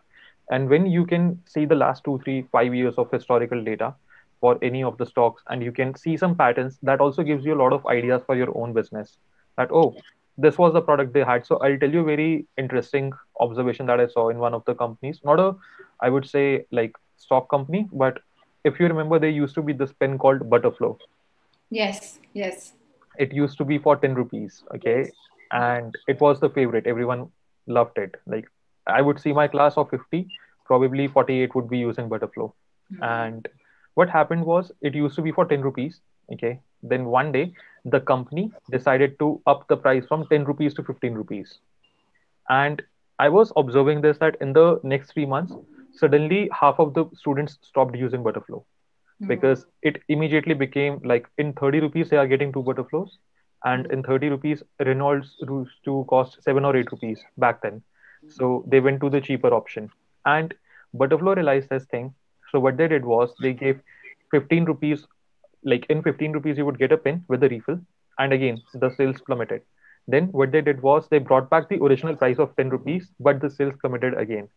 And 0.51 0.69
when 0.69 0.87
you 0.87 1.07
can 1.07 1.41
see 1.47 1.65
the 1.65 1.75
last 1.75 2.05
two, 2.05 2.21
three, 2.25 2.47
five 2.51 2.75
years 2.75 2.95
of 2.97 3.11
historical 3.11 3.63
data, 3.63 3.95
for 4.45 4.59
any 4.69 4.83
of 4.89 4.99
the 4.99 5.07
stocks 5.11 5.43
and 5.49 5.65
you 5.67 5.73
can 5.77 5.95
see 6.01 6.17
some 6.23 6.35
patterns 6.41 6.79
that 6.89 7.01
also 7.05 7.23
gives 7.31 7.47
you 7.49 7.55
a 7.55 7.61
lot 7.63 7.77
of 7.77 7.87
ideas 7.93 8.23
for 8.27 8.37
your 8.41 8.51
own 8.63 8.75
business. 8.79 9.17
That 9.57 9.71
oh 9.81 9.87
this 10.47 10.59
was 10.63 10.75
the 10.75 10.83
product 10.89 11.15
they 11.15 11.25
had. 11.29 11.47
So 11.47 11.59
i'll 11.67 11.79
tell 11.85 11.97
you 11.97 12.01
a 12.01 12.09
very 12.11 12.47
interesting 12.63 13.13
observation 13.47 13.91
that 13.93 14.03
i 14.05 14.07
saw 14.15 14.29
in 14.35 14.43
one 14.47 14.57
of 14.59 14.65
the 14.71 14.75
companies. 14.83 15.21
Not 15.31 15.41
a 15.45 15.49
i 16.09 16.11
would 16.17 16.29
say 16.35 16.45
like 16.81 17.01
stock 17.27 17.49
company 17.55 17.83
but 18.05 18.19
if 18.73 18.81
you 18.81 18.91
remember 18.95 19.21
there 19.25 19.37
used 19.37 19.55
to 19.61 19.65
be 19.69 19.77
this 19.85 19.95
pen 20.05 20.19
called 20.25 20.45
butterflow. 20.57 20.93
Yes 21.71 22.19
yes. 22.43 22.73
It 23.27 23.33
used 23.41 23.57
to 23.63 23.65
be 23.65 23.79
for 23.79 23.97
10 23.97 24.15
rupees 24.15 24.63
okay? 24.75 25.11
And 25.53 25.97
it 26.09 26.21
was 26.27 26.41
the 26.41 26.51
favorite. 26.59 26.87
Everyone 26.95 27.29
loved 27.79 28.05
it. 28.07 28.21
Like 28.37 28.53
i 28.99 29.01
would 29.09 29.25
see 29.27 29.33
my 29.41 29.49
class 29.57 29.83
of 29.85 29.97
50 29.97 30.27
probably 30.73 31.09
48 31.19 31.55
would 31.55 31.71
be 31.77 31.79
using 31.87 32.15
butterflow. 32.15 32.53
Mm-hmm. 32.93 33.03
and 33.03 33.49
what 33.95 34.11
happened 34.11 34.45
was 34.45 34.73
it 34.81 34.95
used 34.95 35.17
to 35.17 35.23
be 35.23 35.33
for 35.33 35.45
10 35.45 35.63
rupees 35.63 36.01
okay? 36.33 36.61
Then 36.83 37.07
one 37.07 37.33
day 37.33 37.53
the 37.85 38.01
company 38.01 38.53
decided 38.71 39.19
to 39.19 39.41
up 39.47 39.67
the 39.69 39.77
price 39.77 40.05
from 40.07 40.27
10 40.29 40.45
rupees 40.45 40.75
to 40.75 40.83
15 40.83 41.15
rupees. 41.15 41.59
And 42.49 42.83
i 43.21 43.29
was 43.29 43.53
observing 43.57 44.01
this 44.01 44.19
that 44.19 44.37
in 44.41 44.53
the 44.53 44.81
next 44.83 45.13
3 45.13 45.27
months 45.27 45.55
suddenly 45.93 46.51
half 46.61 46.81
of 46.85 46.95
the 46.95 47.05
students 47.15 47.59
stopped 47.63 47.97
using 47.97 48.25
butterflow. 48.25 48.65
Mm-hmm. 49.15 49.29
because 49.29 49.67
it 49.83 50.03
immediately 50.09 50.55
became 50.55 51.01
like 51.05 51.29
in 51.39 51.53
30 51.53 51.81
rupees 51.81 52.11
they 52.11 52.17
are 52.17 52.27
getting 52.27 52.53
two 52.53 52.65
butterflows. 52.65 53.11
And 53.65 53.87
in 53.93 54.03
30 54.03 54.29
rupees 54.29 54.63
reynolds 54.81 55.37
used 55.49 55.85
to 55.85 56.05
cost 56.09 56.43
7 56.43 56.65
or 56.65 56.77
8 56.77 56.91
rupees 56.91 57.23
back 57.39 57.63
then. 57.63 57.83
So 58.29 58.65
they 58.67 58.81
went 58.81 59.01
to 59.03 59.11
the 59.11 59.21
cheaper 59.21 59.55
option. 59.55 59.91
And 60.27 60.53
butterflow 60.95 61.37
realized 61.37 61.69
this 61.71 61.85
thing 61.85 62.13
so 62.55 62.61
what 62.61 62.79
they 62.79 62.89
did 62.89 63.05
was 63.05 63.35
they 63.43 63.53
gave 63.53 63.83
15 64.31 64.65
rupees, 64.67 65.07
like 65.65 65.87
in 65.91 66.03
15 66.03 66.33
rupees, 66.33 66.59
you 66.59 66.67
would 66.67 66.79
get 66.79 66.93
a 66.93 66.99
pin 66.99 67.25
with 67.29 67.41
the 67.41 67.49
refill. 67.51 67.81
And 68.19 68.33
again, 68.33 68.63
the 68.75 68.91
sales 68.91 69.21
plummeted. 69.27 69.63
Then 70.09 70.29
what 70.33 70.53
they 70.53 70.63
did 70.63 70.83
was 70.83 71.09
they 71.09 71.19
brought 71.19 71.51
back 71.51 71.69
the 71.69 71.83
original 71.83 72.17
price 72.17 72.39
of 72.39 72.57
10 72.57 72.71
rupees, 72.71 73.11
but 73.21 73.41
the 73.41 73.51
sales 73.51 73.75
plummeted 73.81 74.15
again. 74.19 74.49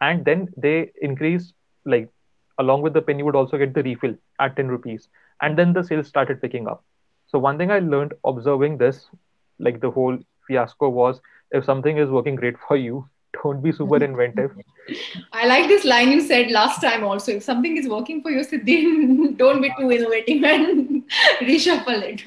And 0.00 0.24
then 0.24 0.48
they 0.56 0.92
increased, 1.02 1.54
like 1.86 2.10
along 2.58 2.82
with 2.82 2.94
the 2.94 3.02
pin, 3.02 3.18
you 3.18 3.26
would 3.26 3.36
also 3.36 3.58
get 3.58 3.74
the 3.74 3.82
refill 3.82 4.16
at 4.40 4.56
10 4.56 4.68
rupees. 4.68 5.08
And 5.40 5.58
then 5.58 5.72
the 5.72 5.84
sales 5.84 6.08
started 6.08 6.42
picking 6.42 6.68
up. 6.68 6.84
So 7.26 7.38
one 7.38 7.58
thing 7.58 7.70
I 7.70 7.80
learned 7.80 8.14
observing 8.24 8.78
this, 8.78 9.10
like 9.58 9.80
the 9.80 9.90
whole 9.90 10.18
fiasco 10.48 10.88
was 10.90 11.20
if 11.52 11.64
something 11.64 11.98
is 11.98 12.10
working 12.10 12.36
great 12.36 12.56
for 12.68 12.76
you, 12.76 13.08
don't 13.42 13.62
be 13.62 13.72
super 13.72 14.02
inventive. 14.02 14.52
I 15.32 15.46
like 15.46 15.68
this 15.68 15.84
line 15.84 16.10
you 16.12 16.20
said 16.20 16.50
last 16.50 16.80
time 16.80 17.04
also. 17.04 17.32
If 17.32 17.42
something 17.42 17.76
is 17.76 17.88
working 17.88 18.22
for 18.22 18.30
you, 18.30 18.40
Siddhi, 18.40 19.36
don't 19.42 19.62
be 19.62 19.70
too 19.78 19.90
innovative 19.90 20.42
and 20.44 21.02
reshuffle 21.40 22.02
it. 22.02 22.22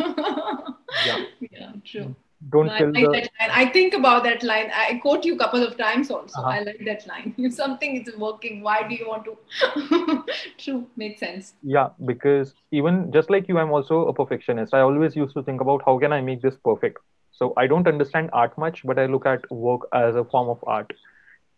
yeah. 1.06 1.26
Yeah, 1.52 1.72
true. 1.86 2.16
don't 2.50 2.70
I 2.70 2.80
kill 2.80 2.92
like 2.94 3.06
the. 3.06 3.12
that 3.12 3.30
line. 3.40 3.52
I 3.54 3.66
think 3.72 3.94
about 3.94 4.24
that 4.24 4.44
line. 4.44 4.72
I 4.74 5.00
quote 5.02 5.26
you 5.26 5.36
a 5.36 5.38
couple 5.38 5.64
of 5.64 5.78
times 5.78 6.12
also. 6.12 6.42
Uh-huh. 6.42 6.50
I 6.50 6.60
like 6.64 6.84
that 6.86 7.08
line. 7.08 7.34
If 7.38 7.54
something 7.54 7.98
is 7.98 8.16
working, 8.18 8.62
why 8.62 8.88
do 8.88 8.96
you 8.96 9.08
want 9.08 9.26
to? 9.26 10.24
True, 10.58 10.88
makes 10.96 11.20
sense. 11.20 11.54
Yeah, 11.64 11.90
because 12.06 12.54
even 12.72 13.12
just 13.12 13.30
like 13.30 13.48
you, 13.48 13.58
I'm 13.58 13.72
also 13.72 14.08
a 14.08 14.14
perfectionist. 14.14 14.74
I 14.74 14.82
always 14.82 15.16
used 15.16 15.34
to 15.36 15.44
think 15.44 15.62
about 15.62 15.84
how 15.86 15.98
can 16.00 16.12
I 16.14 16.22
make 16.22 16.42
this 16.42 16.56
perfect. 16.64 17.00
So 17.38 17.54
I 17.56 17.68
don't 17.68 17.88
understand 17.88 18.32
art 18.34 18.58
much, 18.58 18.84
but 18.84 18.98
I 18.98 19.06
look 19.06 19.28
at 19.28 19.50
work 19.52 19.82
as 19.94 20.16
a 20.16 20.24
form 20.24 20.50
of 20.50 20.64
art. 20.66 20.92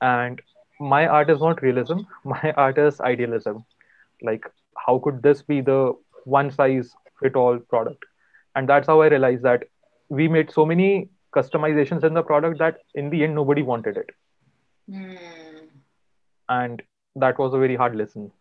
And 0.02 0.42
my 0.80 1.08
art 1.08 1.30
is 1.30 1.40
not 1.40 1.62
realism. 1.62 2.00
My 2.24 2.54
art 2.58 2.78
is 2.78 3.00
idealism. 3.00 3.66
Like, 4.22 4.46
how 4.86 5.00
could 5.00 5.22
this 5.24 5.42
be 5.42 5.62
the 5.62 5.94
one 6.26 6.52
size 6.52 6.94
fit 7.22 7.36
all 7.36 7.58
product? 7.58 8.04
And 8.56 8.68
that's 8.68 8.88
how 8.88 9.02
I 9.02 9.08
realized 9.08 9.44
that 9.44 9.64
we 10.10 10.28
made 10.28 10.52
so 10.52 10.66
many 10.66 11.10
customizations 11.36 12.04
in 12.04 12.14
the 12.14 12.24
product 12.24 12.60
that 12.60 12.80
in 12.96 13.10
the 13.10 13.24
end 13.24 13.36
nobody 13.36 13.62
wanted 13.62 13.98
it. 13.98 14.10
Hmm. 14.90 15.16
And 16.50 16.82
that 17.16 17.40
was 17.40 17.54
a 17.54 17.60
very 17.60 17.76
hard 17.76 17.96
lesson. 17.96 18.32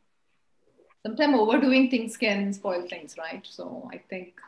Sometimes 1.06 1.36
overdoing 1.38 1.90
things 1.90 2.16
can 2.16 2.52
spoil 2.52 2.86
things, 2.88 3.16
right? 3.18 3.46
So 3.48 3.88
I 3.92 3.98
think 4.10 4.40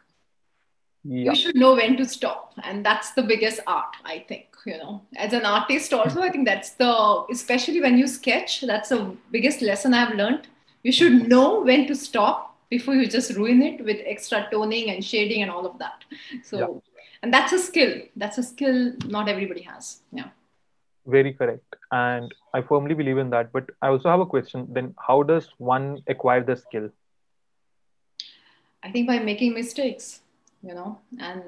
Yeah. 1.02 1.30
you 1.30 1.34
should 1.34 1.56
know 1.56 1.74
when 1.74 1.96
to 1.96 2.04
stop, 2.04 2.52
and 2.62 2.84
that's 2.84 3.12
the 3.12 3.22
biggest 3.22 3.60
art. 3.66 3.94
I 4.04 4.24
think 4.28 4.46
you 4.66 4.76
know, 4.76 5.00
as 5.16 5.32
an 5.32 5.46
artist, 5.46 5.94
also 5.94 6.20
I 6.20 6.28
think 6.28 6.46
that's 6.46 6.72
the 6.72 7.24
especially 7.30 7.80
when 7.80 7.96
you 7.96 8.06
sketch. 8.06 8.60
That's 8.60 8.90
the 8.90 9.16
biggest 9.30 9.62
lesson 9.62 9.94
I've 9.94 10.14
learned. 10.14 10.48
You 10.82 10.92
should 10.92 11.28
know 11.28 11.62
when 11.62 11.86
to 11.86 11.94
stop 11.94 12.56
before 12.68 12.94
you 12.94 13.06
just 13.06 13.34
ruin 13.36 13.62
it 13.62 13.82
with 13.84 13.96
extra 14.04 14.46
toning 14.50 14.90
and 14.90 15.04
shading 15.04 15.42
and 15.42 15.50
all 15.50 15.66
of 15.66 15.78
that. 15.78 16.04
So, 16.44 16.58
Yeah. 16.58 16.68
and 17.22 17.32
that's 17.32 17.52
a 17.52 17.58
skill. 17.58 18.02
That's 18.16 18.38
a 18.38 18.42
skill 18.42 18.92
not 19.06 19.28
everybody 19.28 19.62
has. 19.62 20.02
Yeah. 20.12 20.28
Very 21.06 21.32
correct. 21.32 21.76
And 21.90 22.32
I 22.54 22.60
firmly 22.60 22.94
believe 22.94 23.18
in 23.18 23.30
that. 23.30 23.52
But 23.52 23.70
I 23.82 23.88
also 23.88 24.10
have 24.10 24.20
a 24.20 24.26
question. 24.26 24.66
Then, 24.70 24.94
how 25.08 25.22
does 25.22 25.48
one 25.58 26.02
acquire 26.06 26.44
the 26.44 26.56
skill? 26.56 26.90
I 28.82 28.90
think 28.90 29.06
by 29.08 29.18
making 29.18 29.54
mistakes, 29.54 30.20
you 30.62 30.74
know, 30.74 30.98
and 31.18 31.42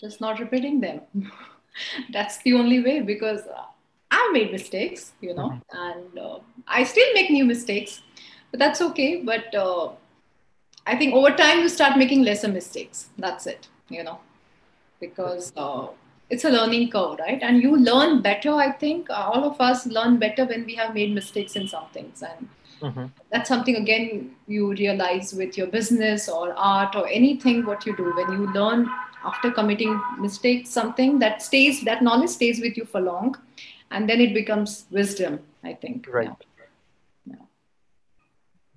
just 0.00 0.20
not 0.20 0.38
repeating 0.38 0.80
them. 0.80 1.00
That's 2.12 2.38
the 2.38 2.54
only 2.54 2.82
way 2.82 3.00
because 3.00 3.42
uh, 3.46 3.64
I've 4.10 4.32
made 4.32 4.52
mistakes, 4.52 5.12
you 5.20 5.34
know, 5.34 5.60
and 5.72 6.18
uh, 6.18 6.38
I 6.66 6.84
still 6.84 7.12
make 7.14 7.30
new 7.30 7.44
mistakes, 7.44 8.02
but 8.50 8.60
that's 8.60 8.80
okay. 8.80 9.22
But 9.22 9.54
uh, 9.54 9.90
I 10.86 10.96
think 10.96 11.14
over 11.14 11.30
time 11.32 11.60
you 11.60 11.68
start 11.68 11.98
making 11.98 12.22
lesser 12.22 12.48
mistakes. 12.48 13.08
That's 13.18 13.46
it, 13.46 13.68
you 13.88 14.04
know, 14.04 14.20
because 15.00 15.52
uh, 15.56 15.88
it's 16.30 16.44
a 16.44 16.50
learning 16.50 16.90
curve, 16.90 17.18
right? 17.18 17.42
And 17.42 17.62
you 17.62 17.76
learn 17.76 18.22
better. 18.22 18.54
I 18.54 18.72
think 18.72 19.10
all 19.10 19.44
of 19.44 19.60
us 19.60 19.86
learn 19.86 20.18
better 20.18 20.44
when 20.44 20.64
we 20.64 20.74
have 20.76 20.94
made 20.94 21.14
mistakes 21.14 21.56
in 21.56 21.68
some 21.68 21.86
things, 21.92 22.22
and 22.22 22.48
Mhm. 22.82 23.10
that's 23.30 23.48
something 23.48 23.76
again 23.76 24.30
you 24.46 24.72
realize 24.74 25.32
with 25.34 25.56
your 25.58 25.66
business 25.66 26.28
or 26.28 26.52
art 26.54 26.94
or 26.94 27.06
anything 27.08 27.64
what 27.64 27.86
you 27.86 27.96
do 27.96 28.12
when 28.16 28.32
you 28.32 28.52
learn 28.52 28.88
after 29.24 29.50
committing 29.50 29.98
mistakes 30.18 30.70
something 30.70 31.18
that 31.18 31.42
stays 31.42 31.82
that 31.84 32.02
knowledge 32.02 32.30
stays 32.30 32.60
with 32.60 32.76
you 32.76 32.84
for 32.84 33.00
long 33.00 33.34
and 33.90 34.08
then 34.08 34.20
it 34.20 34.34
becomes 34.34 34.84
wisdom 34.90 35.38
i 35.64 35.72
think 35.72 36.06
Right. 36.18 36.28
Yeah. 36.28 37.34
Yeah. 37.34 37.44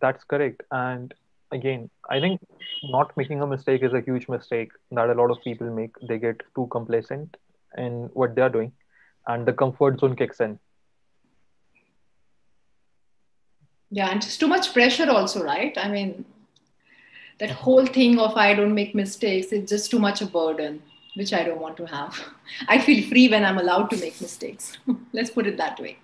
That's 0.02 0.24
correct. 0.24 0.64
And 0.72 1.14
again, 1.52 1.90
I 2.10 2.20
think 2.20 2.40
not 2.84 3.16
making 3.18 3.42
a 3.42 3.48
mistake 3.48 3.84
is 3.84 3.94
a 3.94 4.02
huge 4.02 4.28
mistake 4.30 4.72
that 4.92 5.10
a 5.10 5.14
lot 5.14 5.32
of 5.32 5.42
people 5.44 5.70
make. 5.70 5.92
They 6.08 6.18
get 6.20 6.42
too 6.56 6.68
complacent 6.72 7.36
in 7.78 8.10
what 8.14 8.36
they 8.36 8.42
are 8.42 8.50
doing, 8.50 8.72
and 9.28 9.46
the 9.46 9.54
comfort 9.54 10.00
zone 10.00 10.16
kicks 10.16 10.40
in. 10.40 10.58
Yeah 13.92 14.10
and 14.10 14.22
just 14.22 14.40
too 14.40 14.48
much 14.48 14.74
pressure 14.74 15.10
also 15.10 15.44
right 15.44 15.78
i 15.78 15.88
mean 15.90 16.26
that 17.40 17.52
whole 17.64 17.86
thing 17.86 18.20
of 18.20 18.36
i 18.36 18.54
don't 18.54 18.74
make 18.74 18.94
mistakes 18.96 19.52
it's 19.52 19.70
just 19.72 19.90
too 19.92 20.00
much 20.00 20.22
a 20.22 20.26
burden 20.26 20.82
which 21.16 21.34
i 21.34 21.44
don't 21.44 21.60
want 21.62 21.78
to 21.78 21.86
have 21.86 22.20
i 22.68 22.80
feel 22.80 23.08
free 23.10 23.28
when 23.30 23.46
i'm 23.46 23.58
allowed 23.58 23.90
to 23.90 23.98
make 23.98 24.20
mistakes 24.22 24.78
let's 25.14 25.30
put 25.30 25.48
it 25.48 25.58
that 25.58 25.80
way 25.80 25.98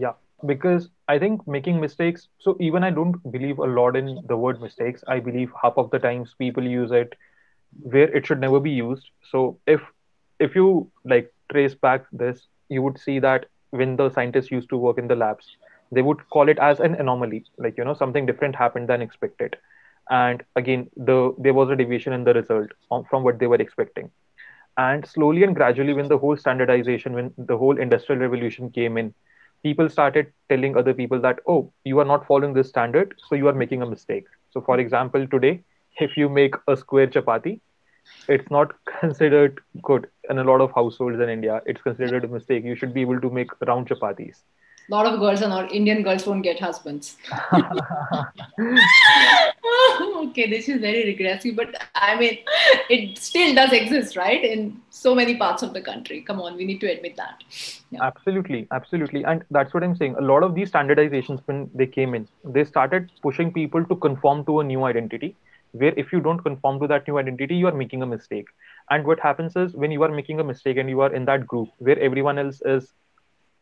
Yeah, 0.00 0.12
because 0.46 0.88
I 1.08 1.18
think 1.18 1.46
making 1.46 1.80
mistakes, 1.80 2.28
so 2.38 2.56
even 2.60 2.84
I 2.84 2.90
don't 2.90 3.16
believe 3.30 3.58
a 3.58 3.66
lot 3.66 3.96
in 3.96 4.22
the 4.28 4.36
word 4.36 4.60
mistakes. 4.60 5.04
I 5.06 5.20
believe 5.20 5.50
half 5.62 5.74
of 5.76 5.90
the 5.90 5.98
times 5.98 6.34
people 6.38 6.64
use 6.64 6.90
it 6.92 7.14
where 7.82 8.10
it 8.16 8.26
should 8.26 8.40
never 8.40 8.60
be 8.60 8.70
used. 8.70 9.08
So 9.30 9.58
if 9.66 9.80
if 10.38 10.54
you 10.54 10.90
like 11.04 11.32
trace 11.50 11.74
back 11.74 12.04
this, 12.12 12.46
you 12.68 12.82
would 12.82 12.98
see 12.98 13.18
that 13.20 13.46
when 13.70 13.96
the 13.96 14.10
scientists 14.10 14.50
used 14.50 14.68
to 14.70 14.76
work 14.76 14.98
in 14.98 15.08
the 15.08 15.16
labs, 15.16 15.46
they 15.92 16.02
would 16.02 16.28
call 16.30 16.48
it 16.48 16.58
as 16.58 16.80
an 16.80 16.96
anomaly, 16.96 17.44
like 17.58 17.78
you 17.78 17.84
know, 17.84 17.94
something 17.94 18.26
different 18.26 18.56
happened 18.56 18.88
than 18.88 19.02
expected. 19.02 19.56
And 20.10 20.42
again, 20.56 20.90
the 20.96 21.34
there 21.38 21.54
was 21.54 21.70
a 21.70 21.76
deviation 21.76 22.12
in 22.14 22.24
the 22.24 22.34
result 22.34 22.70
from 23.10 23.24
what 23.24 23.38
they 23.38 23.46
were 23.46 23.62
expecting. 23.66 24.10
And 24.78 25.06
slowly 25.06 25.44
and 25.44 25.54
gradually, 25.54 25.94
when 25.94 26.08
the 26.08 26.18
whole 26.18 26.36
standardization, 26.36 27.14
when 27.14 27.32
the 27.38 27.56
whole 27.58 27.78
industrial 27.78 28.20
revolution 28.20 28.70
came 28.70 28.98
in, 28.98 29.14
people 29.62 29.88
started 29.88 30.32
telling 30.48 30.76
other 30.76 30.94
people 30.94 31.20
that, 31.20 31.40
oh, 31.48 31.72
you 31.84 31.98
are 32.00 32.04
not 32.04 32.26
following 32.26 32.54
this 32.54 32.68
standard, 32.68 33.14
so 33.28 33.34
you 33.36 33.48
are 33.48 33.54
making 33.54 33.82
a 33.82 33.86
mistake. 33.86 34.26
So, 34.50 34.60
for 34.60 34.78
example, 34.80 35.26
today, 35.28 35.64
if 35.98 36.16
you 36.16 36.28
make 36.28 36.54
a 36.68 36.76
square 36.76 37.06
chapati, 37.06 37.60
it's 38.28 38.50
not 38.50 38.72
considered 39.00 39.60
good 39.82 40.08
in 40.30 40.38
a 40.38 40.44
lot 40.44 40.60
of 40.60 40.72
households 40.74 41.20
in 41.20 41.28
India. 41.28 41.62
It's 41.66 41.82
considered 41.82 42.24
a 42.24 42.28
mistake. 42.28 42.64
You 42.64 42.76
should 42.76 42.94
be 42.94 43.02
able 43.02 43.20
to 43.20 43.30
make 43.30 43.50
round 43.66 43.88
chapatis. 43.88 44.42
A 44.88 44.92
lot 44.94 45.06
of 45.06 45.18
girls 45.20 45.42
are 45.42 45.48
not 45.48 45.72
indian 45.72 46.02
girls 46.02 46.26
won't 46.26 46.42
get 46.42 46.60
husbands 46.60 47.16
okay 50.22 50.48
this 50.50 50.68
is 50.68 50.80
very 50.80 51.04
regressive 51.06 51.56
but 51.56 51.74
i 51.94 52.16
mean 52.16 52.38
it 52.90 53.18
still 53.18 53.54
does 53.54 53.72
exist 53.72 54.16
right 54.16 54.44
in 54.44 54.80
so 54.90 55.14
many 55.14 55.36
parts 55.36 55.62
of 55.62 55.72
the 55.72 55.80
country 55.80 56.20
come 56.22 56.40
on 56.40 56.56
we 56.56 56.64
need 56.64 56.80
to 56.80 56.90
admit 56.96 57.16
that 57.16 57.44
Yeah. 57.94 58.02
Absolutely, 58.04 58.66
absolutely. 58.76 59.22
And 59.30 59.44
that's 59.50 59.74
what 59.74 59.84
I'm 59.84 59.94
saying. 59.96 60.14
A 60.18 60.22
lot 60.22 60.42
of 60.42 60.54
these 60.54 60.70
standardizations, 60.70 61.40
when 61.48 61.58
they 61.80 61.86
came 61.86 62.14
in, 62.14 62.26
they 62.54 62.64
started 62.64 63.10
pushing 63.26 63.52
people 63.52 63.84
to 63.90 63.96
conform 64.04 64.44
to 64.46 64.60
a 64.60 64.64
new 64.64 64.84
identity. 64.84 65.36
Where 65.72 65.92
if 66.02 66.12
you 66.12 66.20
don't 66.20 66.40
conform 66.46 66.80
to 66.80 66.86
that 66.92 67.06
new 67.10 67.18
identity, 67.18 67.54
you 67.54 67.66
are 67.72 67.76
making 67.82 68.02
a 68.02 68.06
mistake. 68.06 68.48
And 68.90 69.04
what 69.10 69.20
happens 69.20 69.56
is 69.56 69.74
when 69.74 69.90
you 69.96 70.02
are 70.04 70.10
making 70.20 70.40
a 70.40 70.44
mistake 70.52 70.78
and 70.78 70.88
you 70.94 71.00
are 71.00 71.12
in 71.20 71.26
that 71.26 71.46
group 71.46 71.68
where 71.78 71.98
everyone 72.08 72.38
else 72.38 72.62
is 72.64 72.88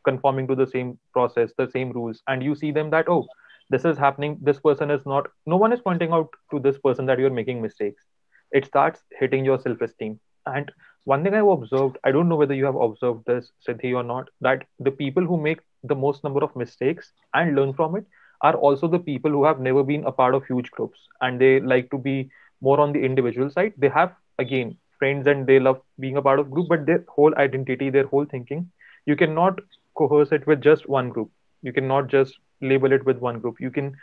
conforming 0.05 0.47
to 0.49 0.55
the 0.55 0.67
same 0.67 0.99
process, 1.13 1.53
the 1.57 1.71
same 1.71 1.93
rules, 1.93 2.23
and 2.29 2.43
you 2.43 2.55
see 2.55 2.71
them 2.73 2.91
that, 2.91 3.09
oh, 3.09 3.27
this 3.71 3.85
is 3.85 3.97
happening, 3.99 4.39
this 4.43 4.59
person 4.61 4.91
is 4.91 5.05
not, 5.07 5.29
no 5.47 5.57
one 5.57 5.73
is 5.73 5.81
pointing 5.81 6.13
out 6.13 6.29
to 6.51 6.59
this 6.59 6.79
person 6.79 7.07
that 7.07 7.19
you're 7.19 7.31
making 7.31 7.63
mistakes. 7.63 8.05
It 8.53 8.65
starts 8.67 9.01
hitting 9.19 9.45
your 9.45 9.59
self 9.61 9.81
esteem. 9.81 10.19
And 10.47 10.71
one 11.05 11.23
thing 11.25 11.35
I've 11.35 11.47
observed, 11.47 11.99
I 12.05 12.13
don't 12.13 12.29
know 12.29 12.37
whether 12.37 12.55
you 12.55 12.65
have 12.65 12.75
observed 12.77 13.25
this, 13.27 13.53
Siddhi, 13.67 13.95
or 13.95 14.03
not, 14.03 14.29
that 14.41 14.65
the 14.81 14.91
people 14.91 15.25
who 15.25 15.37
make 15.41 15.61
the 15.85 15.95
most 15.95 16.25
number 16.25 16.43
of 16.43 16.55
mistakes 16.57 17.13
and 17.35 17.55
learn 17.55 17.73
from 17.75 17.97
it 17.97 18.05
are 18.43 18.55
also 18.55 18.89
the 18.89 18.99
people 18.99 19.31
who 19.31 19.45
have 19.45 19.61
never 19.61 19.83
been 19.83 20.05
a 20.05 20.13
part 20.13 20.35
of 20.35 20.45
huge 20.47 20.71
groups 20.71 20.99
and 21.21 21.41
they 21.41 21.61
like 21.61 21.91
to 21.91 21.99
be 21.99 22.31
more 22.61 22.81
on 22.81 22.93
the 22.93 23.01
individual 23.01 23.51
side. 23.51 23.73
They 23.79 23.89
have, 23.89 24.15
again, 24.39 24.77
friends 24.99 25.27
and 25.27 25.47
they 25.47 25.59
love 25.59 25.81
being 25.99 26.17
a 26.17 26.23
part 26.23 26.39
of 26.39 26.51
group, 26.51 26.69
but 26.69 26.87
their 26.87 27.05
whole 27.09 27.35
identity, 27.37 27.91
their 27.91 28.07
whole 28.07 28.25
thinking, 28.25 28.71
you 29.07 29.17
cannot 29.17 29.59
coerce 30.01 30.33
it 30.33 30.47
with 30.47 30.61
just 30.63 30.89
one 30.89 31.11
group. 31.11 31.31
You 31.63 31.73
cannot 31.73 32.09
just 32.09 32.39
label 32.61 32.93
it 32.93 33.05
with 33.05 33.19
one 33.19 33.39
group. 33.41 33.61
You 33.61 33.71
can 33.71 33.97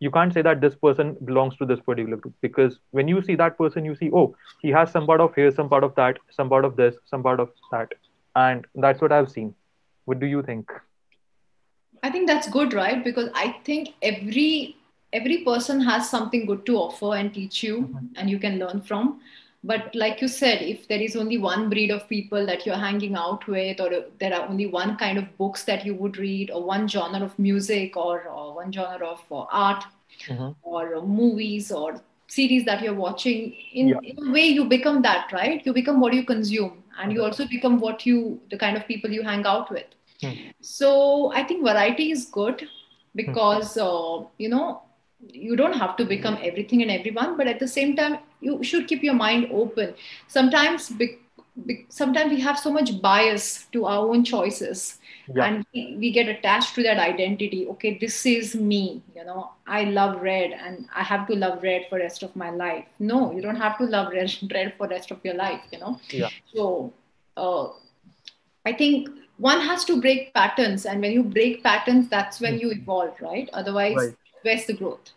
you 0.00 0.10
can't 0.10 0.32
say 0.34 0.42
that 0.42 0.60
this 0.60 0.74
person 0.74 1.16
belongs 1.24 1.56
to 1.58 1.66
this 1.66 1.80
particular 1.80 2.16
group 2.16 2.34
because 2.42 2.78
when 2.90 3.08
you 3.08 3.22
see 3.22 3.36
that 3.40 3.56
person 3.58 3.84
you 3.84 3.94
see 4.00 4.10
oh 4.20 4.34
he 4.62 4.70
has 4.76 4.90
some 4.90 5.06
part 5.10 5.20
of 5.26 5.34
here 5.34 5.52
some 5.58 5.68
part 5.74 5.84
of 5.88 5.94
that 6.00 6.18
some 6.38 6.48
part 6.54 6.64
of 6.70 6.76
this 6.76 6.96
some 7.12 7.22
part 7.28 7.40
of 7.44 7.50
that 7.70 7.94
and 8.44 8.66
that's 8.86 9.00
what 9.00 9.12
i've 9.18 9.30
seen 9.30 9.54
what 10.06 10.18
do 10.24 10.26
you 10.34 10.42
think 10.50 10.72
i 12.02 12.10
think 12.10 12.26
that's 12.28 12.48
good 12.56 12.72
right 12.74 13.04
because 13.04 13.28
i 13.34 13.46
think 13.68 13.90
every 14.02 14.76
every 15.12 15.38
person 15.48 15.80
has 15.88 16.08
something 16.10 16.46
good 16.50 16.64
to 16.66 16.76
offer 16.82 17.14
and 17.20 17.34
teach 17.38 17.62
you 17.62 17.76
Mhm. 17.80 18.08
and 18.16 18.30
you 18.34 18.38
can 18.44 18.58
learn 18.64 18.80
from 18.90 19.10
but 19.64 19.94
like 19.94 20.20
you 20.20 20.28
said 20.28 20.60
if 20.62 20.86
there 20.88 21.00
is 21.00 21.14
only 21.16 21.38
one 21.38 21.68
breed 21.70 21.90
of 21.90 22.08
people 22.08 22.44
that 22.46 22.66
you're 22.66 22.76
hanging 22.84 23.14
out 23.16 23.46
with 23.46 23.80
or 23.80 23.90
there 24.18 24.34
are 24.34 24.48
only 24.48 24.66
one 24.66 24.96
kind 24.96 25.18
of 25.18 25.36
books 25.38 25.64
that 25.64 25.84
you 25.86 25.94
would 25.94 26.16
read 26.18 26.50
or 26.50 26.62
one 26.64 26.88
genre 26.88 27.22
of 27.22 27.38
music 27.38 27.96
or, 27.96 28.22
or 28.28 28.54
one 28.54 28.72
genre 28.72 29.06
of 29.06 29.20
uh, 29.30 29.44
art 29.52 29.84
Mhm. 30.28 30.54
or 30.62 30.96
uh, 30.96 31.00
movies 31.02 31.70
or 31.72 32.00
series 32.28 32.64
that 32.64 32.82
you're 32.82 32.94
watching 33.04 33.54
in, 33.72 33.88
Yeah. 33.88 34.00
in 34.02 34.28
a 34.28 34.32
way 34.32 34.46
you 34.46 34.64
become 34.64 35.02
that 35.02 35.32
right 35.32 35.64
you 35.66 35.72
become 35.72 36.00
what 36.00 36.14
you 36.14 36.24
consume 36.24 36.82
and 36.98 37.12
you 37.12 37.20
Mhm. 37.20 37.24
also 37.26 37.46
become 37.46 37.78
what 37.80 38.06
you 38.06 38.40
the 38.50 38.58
kind 38.64 38.76
of 38.76 38.86
people 38.86 39.10
you 39.18 39.22
hang 39.30 39.44
out 39.54 39.70
with 39.70 39.86
Hmm. 40.22 40.34
so 40.60 40.90
i 41.40 41.42
think 41.50 41.62
variety 41.68 42.10
is 42.16 42.24
good 42.38 42.62
because 43.20 43.76
uh, 43.86 44.22
you 44.44 44.48
know 44.54 44.66
you 45.46 45.56
don't 45.60 45.78
have 45.84 45.96
to 46.00 46.04
become 46.12 46.38
everything 46.50 46.82
and 46.82 46.90
everyone 46.98 47.36
but 47.40 47.46
at 47.54 47.58
the 47.64 47.68
same 47.76 47.94
time 47.96 48.18
you 48.42 48.62
should 48.62 48.88
keep 48.88 49.02
your 49.02 49.14
mind 49.14 49.48
open. 49.52 49.94
Sometimes 50.26 50.90
be- 50.90 51.18
sometimes 51.88 52.30
we 52.30 52.40
have 52.40 52.58
so 52.58 52.72
much 52.72 53.00
bias 53.00 53.66
to 53.72 53.84
our 53.84 54.08
own 54.08 54.24
choices 54.24 54.98
yeah. 55.34 55.44
and 55.44 55.66
we, 55.74 55.96
we, 55.98 56.10
get 56.10 56.28
attached 56.28 56.74
to 56.74 56.82
that 56.82 56.98
identity. 56.98 57.66
Okay 57.68 57.98
this 57.98 58.24
is 58.24 58.54
me 58.54 59.02
you 59.14 59.24
know. 59.24 59.50
I 59.66 59.84
love 59.84 60.20
red 60.22 60.52
and 60.52 60.86
i 60.94 61.02
have 61.02 61.26
to 61.28 61.34
love 61.34 61.62
red 61.62 61.86
for 61.88 61.98
rest 61.98 62.22
of 62.22 62.34
my 62.34 62.50
life. 62.50 62.86
No 62.98 63.32
you 63.32 63.42
don't 63.42 63.56
have 63.56 63.78
to 63.78 63.84
love 63.84 64.12
red, 64.12 64.32
red 64.54 64.74
for 64.76 64.88
rest 64.88 65.10
of 65.10 65.20
your 65.24 65.34
life 65.34 65.60
you 65.70 65.78
know. 65.78 66.00
Yeah. 66.10 66.28
so 66.54 66.92
uh, 67.36 67.68
i 68.66 68.72
think 68.72 69.08
one 69.38 69.60
has 69.60 69.84
to 69.84 70.00
break 70.00 70.32
patterns 70.34 70.86
and 70.86 71.00
when 71.00 71.12
you 71.12 71.22
break 71.22 71.62
patterns 71.62 72.08
that's 72.08 72.40
when 72.40 72.58
you 72.58 72.70
evolve 72.70 73.14
right? 73.20 73.48
Otherwise 73.52 73.96
right. 73.96 74.16
where's 74.42 74.66
the 74.66 74.74
growth 74.74 75.12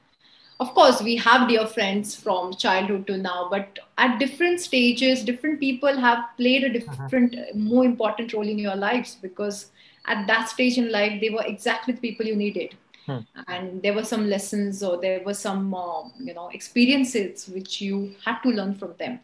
of 0.59 0.73
course 0.73 1.01
we 1.01 1.15
have 1.17 1.47
dear 1.49 1.65
friends 1.67 2.15
from 2.15 2.53
childhood 2.53 3.05
to 3.07 3.17
now 3.17 3.47
but 3.49 3.79
at 3.97 4.17
different 4.19 4.59
stages 4.59 5.23
different 5.23 5.59
people 5.59 5.97
have 5.97 6.23
played 6.37 6.63
a 6.63 6.67
uh-huh. 6.67 7.03
different 7.03 7.35
uh-huh. 7.35 7.51
more 7.55 7.83
important 7.83 8.33
role 8.33 8.47
in 8.47 8.57
your 8.57 8.75
lives 8.75 9.17
because 9.21 9.71
at 10.07 10.25
that 10.27 10.47
stage 10.47 10.77
in 10.77 10.91
life 10.91 11.19
they 11.19 11.29
were 11.29 11.43
exactly 11.45 11.93
the 11.93 11.99
people 11.99 12.25
you 12.25 12.35
needed 12.35 12.75
hmm. 13.05 13.19
and 13.47 13.81
there 13.81 13.93
were 13.93 14.03
some 14.03 14.27
lessons 14.29 14.81
or 14.81 14.97
there 14.97 15.21
were 15.25 15.33
some 15.33 15.73
uh, 15.73 16.03
you 16.19 16.33
know 16.33 16.49
experiences 16.49 17.47
which 17.49 17.81
you 17.81 18.15
had 18.23 18.39
to 18.41 18.49
learn 18.49 18.73
from 18.75 18.93
them 18.97 19.19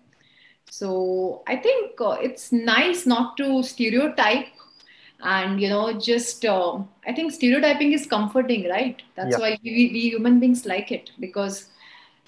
so 0.69 1.43
i 1.47 1.55
think 1.55 2.01
uh, 2.01 2.17
it's 2.21 2.51
nice 2.51 3.05
not 3.05 3.37
to 3.37 3.63
stereotype 3.63 4.47
and 5.23 5.61
you 5.61 5.69
know 5.69 5.93
just 5.93 6.45
uh, 6.45 6.77
i 7.07 7.13
think 7.13 7.31
stereotyping 7.31 7.93
is 7.93 8.05
comforting 8.05 8.67
right 8.69 9.01
that's 9.15 9.31
yeah. 9.31 9.39
why 9.39 9.59
we, 9.63 9.89
we 9.93 10.09
human 10.09 10.39
beings 10.39 10.65
like 10.65 10.91
it 10.91 11.11
because 11.19 11.67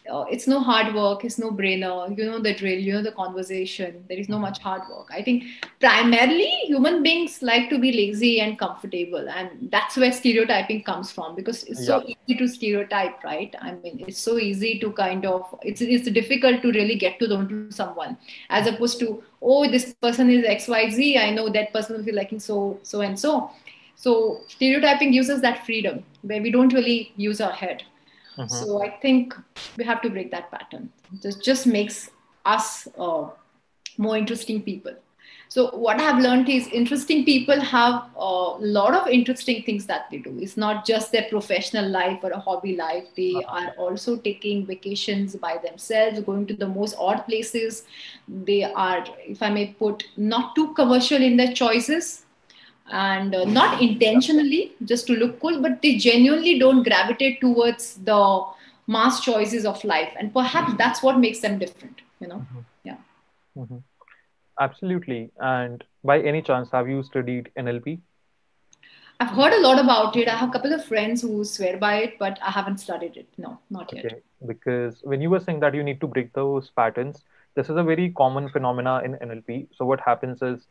uh, 0.10 0.26
it's 0.30 0.48
no 0.48 0.60
hard 0.60 0.94
work 0.94 1.24
it's 1.24 1.40
no 1.40 1.52
brainer. 1.52 2.18
You 2.18 2.26
know 2.26 2.40
the 2.40 2.54
drill 2.54 2.78
you 2.78 2.94
know 2.94 3.02
the 3.02 3.12
conversation. 3.12 4.06
There 4.10 4.18
is 4.18 4.30
no 4.30 4.36
mm-hmm. 4.36 4.44
much 4.44 4.60
hard 4.60 4.82
work. 4.90 5.08
I 5.12 5.22
think 5.22 5.46
primarily 5.80 6.52
human 6.66 7.04
beings 7.04 7.42
like 7.42 7.70
to 7.70 7.80
be 7.80 7.92
lazy 7.92 8.40
and 8.42 8.58
comfortable 8.60 9.30
and 9.30 9.70
that's 9.72 9.98
where 9.98 10.12
stereotyping 10.12 10.84
comes 10.84 11.12
from 11.12 11.36
because 11.36 11.64
it's 11.64 11.82
yeah. 11.82 11.86
so 11.86 12.04
easy 12.04 12.38
to 12.38 12.48
stereotype 12.48 13.24
right? 13.24 13.56
I 13.62 13.74
mean 13.76 14.04
it's 14.08 14.20
so 14.20 14.38
easy 14.38 14.80
to 14.80 14.92
kind 14.92 15.26
of 15.26 15.44
it's, 15.62 15.82
it's 15.82 16.10
difficult 16.10 16.62
to 16.62 16.72
really 16.72 16.96
get 16.96 17.20
to 17.20 17.28
know 17.28 17.70
someone 17.70 18.18
as 18.50 18.68
opposed 18.68 19.00
to 19.00 19.24
oh 19.42 19.70
this 19.70 19.94
person 20.02 20.30
is 20.30 20.46
xyz 20.46 21.18
i 21.18 21.30
know 21.30 21.50
that 21.50 21.74
person 21.74 21.96
will 21.96 22.04
be 22.04 22.12
liking 22.12 22.40
so 22.40 22.80
so 22.84 23.02
and 23.02 23.20
so. 23.20 23.52
So 23.96 24.42
stereotyping 24.48 25.12
gives 25.12 25.30
us 25.30 25.42
that 25.42 25.66
freedom 25.66 26.04
where 26.24 26.42
we 26.42 26.52
don't 26.52 26.74
really 26.74 27.14
use 27.16 27.40
our 27.40 27.52
head 27.52 27.84
Mm-hmm. 28.38 28.48
So 28.48 28.84
I 28.84 28.90
think 28.90 29.36
we 29.78 29.84
have 29.84 30.02
to 30.02 30.10
break 30.10 30.32
that 30.32 30.52
pattern. 30.52 30.92
This 31.22 31.36
just 31.36 31.68
makes 31.68 32.10
us 32.46 32.88
uh, 32.98 33.28
more 33.98 34.18
interesting 34.18 34.62
people. 34.62 34.94
So 35.50 35.70
what 35.78 36.00
I 36.00 36.02
have 36.02 36.20
learned 36.20 36.50
is 36.50 36.68
interesting 36.70 37.26
people 37.26 37.60
have 37.62 38.06
a 38.16 38.58
lot 38.60 38.96
of 38.96 39.08
interesting 39.08 39.62
things 39.62 39.86
that 39.86 40.10
they 40.10 40.18
do. 40.18 40.36
It's 40.42 40.58
not 40.58 40.84
just 40.84 41.12
their 41.12 41.28
professional 41.30 41.88
life 41.88 42.22
or 42.24 42.32
a 42.32 42.40
hobby 42.40 42.76
life. 42.76 43.04
They 43.16 43.36
uh-huh. 43.36 43.60
are 43.60 43.70
also 43.78 44.18
taking 44.18 44.66
vacations 44.66 45.36
by 45.36 45.60
themselves, 45.64 46.20
going 46.22 46.48
to 46.48 46.56
the 46.56 46.68
most 46.68 46.96
odd 46.98 47.28
places. 47.28 47.84
They 48.28 48.64
are, 48.64 49.06
if 49.20 49.44
I 49.44 49.52
may 49.52 49.68
put, 49.68 50.06
not 50.18 50.56
too 50.56 50.74
commercial 50.74 51.22
in 51.22 51.38
their 51.38 51.54
choices 51.54 52.23
and 52.92 53.34
uh, 53.34 53.46
not 53.46 53.82
intentionally 53.82 54.74
just 54.86 55.08
to 55.08 55.14
look 55.14 55.40
cool 55.40 55.62
but 55.62 55.82
they 55.82 55.96
genuinely 55.98 56.60
don't 56.60 56.84
gravitate 56.84 57.40
towards 57.40 57.96
the 58.04 58.46
mass 58.88 59.22
choices 59.22 59.66
of 59.66 59.82
life. 59.84 60.14
And 60.20 60.34
perhaps 60.34 60.74
that's 60.78 61.02
what 61.02 61.20
makes 61.20 61.40
them 61.40 61.60
different 61.60 62.02
you 62.20 62.28
know? 62.28 62.36
Mm-hmm. 62.36 62.60
yeah. 62.84 62.98
Mm-hmm. 63.58 63.78
absolutely. 64.60 65.32
And 65.40 65.84
by 66.04 66.22
any 66.22 66.42
chance 66.42 66.70
have 66.72 66.90
you 66.90 67.04
studied 67.04 67.50
nlp 67.58 68.00
i've 69.20 69.30
heard 69.30 69.54
a 69.54 69.62
lot 69.62 69.80
about 69.80 70.18
it. 70.18 70.28
I 70.28 70.36
have 70.36 70.50
a 70.50 70.52
couple 70.52 70.74
of 70.74 70.84
friends 70.84 71.22
who 71.22 71.46
swear 71.46 71.78
by 71.78 71.98
it 71.98 72.20
but 72.20 72.40
i 72.42 72.52
haven't 72.52 72.80
studied 72.80 73.16
it. 73.16 73.28
No 73.38 73.60
not 73.70 73.94
yet. 73.94 74.06
Okay. 74.06 74.22
because 74.46 75.00
when 75.04 75.22
you 75.22 75.30
were 75.30 75.40
saying 75.40 75.62
that 75.62 75.74
you 75.74 75.84
need 75.84 76.02
to 76.02 76.08
break 76.08 76.34
those 76.34 76.72
patterns 76.72 77.24
this 77.56 77.70
is 77.70 77.78
a 77.78 77.84
very 77.84 78.10
common 78.12 78.50
phenomena 78.50 79.02
in 79.06 79.14
nlp 79.14 79.68
so 79.78 79.86
what 79.86 80.02
happens 80.02 80.42
is 80.42 80.66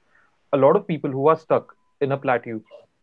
a 0.52 0.56
lot 0.56 0.76
of 0.76 0.86
people 0.86 1.10
who 1.10 1.28
are 1.28 1.38
stuck 1.38 1.74
in 2.03 2.12
a 2.12 2.16
plateau 2.16 2.61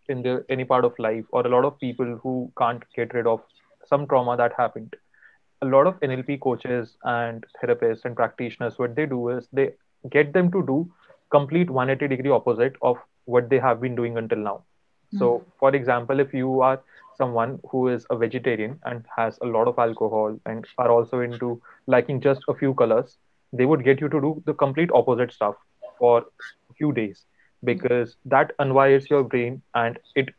in 0.07 0.21
the, 0.23 0.45
any 0.49 0.65
part 0.65 0.85
of 0.85 0.93
life 0.99 1.25
or 1.31 1.45
a 1.45 1.49
lot 1.49 1.65
of 1.65 1.79
people 1.79 2.19
who 2.23 2.51
can't 2.57 2.83
get 2.95 3.13
rid 3.13 3.27
of 3.27 3.41
some 3.87 4.07
trauma 4.07 4.35
that 4.37 4.53
happened. 4.57 4.95
A 5.61 5.65
lot 5.65 5.87
of 5.87 5.99
nlp 5.99 6.39
coaches 6.39 6.95
and 7.03 7.45
therapists 7.61 8.05
and 8.05 8.15
practitioners 8.15 8.79
what 8.79 8.95
they 8.95 9.05
do 9.05 9.29
is 9.29 9.47
they 9.51 9.71
get 10.09 10.33
them 10.33 10.51
to 10.51 10.65
do 10.65 10.91
complete 11.31 11.69
180 11.69 12.15
degree 12.15 12.31
opposite 12.31 12.75
of 12.81 12.97
what 13.25 13.49
they 13.49 13.59
have 13.59 13.81
been 13.81 13.95
doing 13.95 14.17
until 14.17 14.37
now. 14.39 14.63
Mm-hmm. 15.09 15.19
so 15.19 15.45
for 15.59 15.75
example 15.75 16.19
if 16.19 16.33
you 16.33 16.61
are 16.61 16.81
someone 17.17 17.59
who 17.69 17.87
is 17.89 18.05
a 18.11 18.15
vegetarian 18.15 18.79
and 18.85 19.03
has 19.15 19.39
a 19.41 19.45
lot 19.45 19.67
of 19.67 19.79
alcohol 19.79 20.37
and 20.45 20.67
are 20.77 20.91
also 20.91 21.21
into 21.21 21.61
liking 21.87 22.21
just 22.21 22.43
a 22.47 22.53
few 22.53 22.75
colors 22.75 23.17
they 23.51 23.65
would 23.65 23.83
get 23.83 23.99
you 23.99 24.09
to 24.09 24.21
do 24.21 24.43
the 24.45 24.53
complete 24.53 24.91
opposite 24.93 25.33
stuff 25.33 25.55
for 25.97 26.19
a 26.19 26.73
few 26.75 26.91
days 26.93 27.25
because 27.63 28.15
that 28.25 28.51
unwires 28.59 29.09
your 29.09 29.23
brain 29.23 29.61
and 29.75 29.99
it 30.15 30.29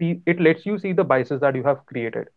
it 0.00 0.40
lets 0.40 0.66
you 0.66 0.78
see 0.78 0.92
the 0.92 1.04
biases 1.04 1.40
that 1.40 1.54
you 1.54 1.62
have 1.62 1.84
created. 1.86 2.28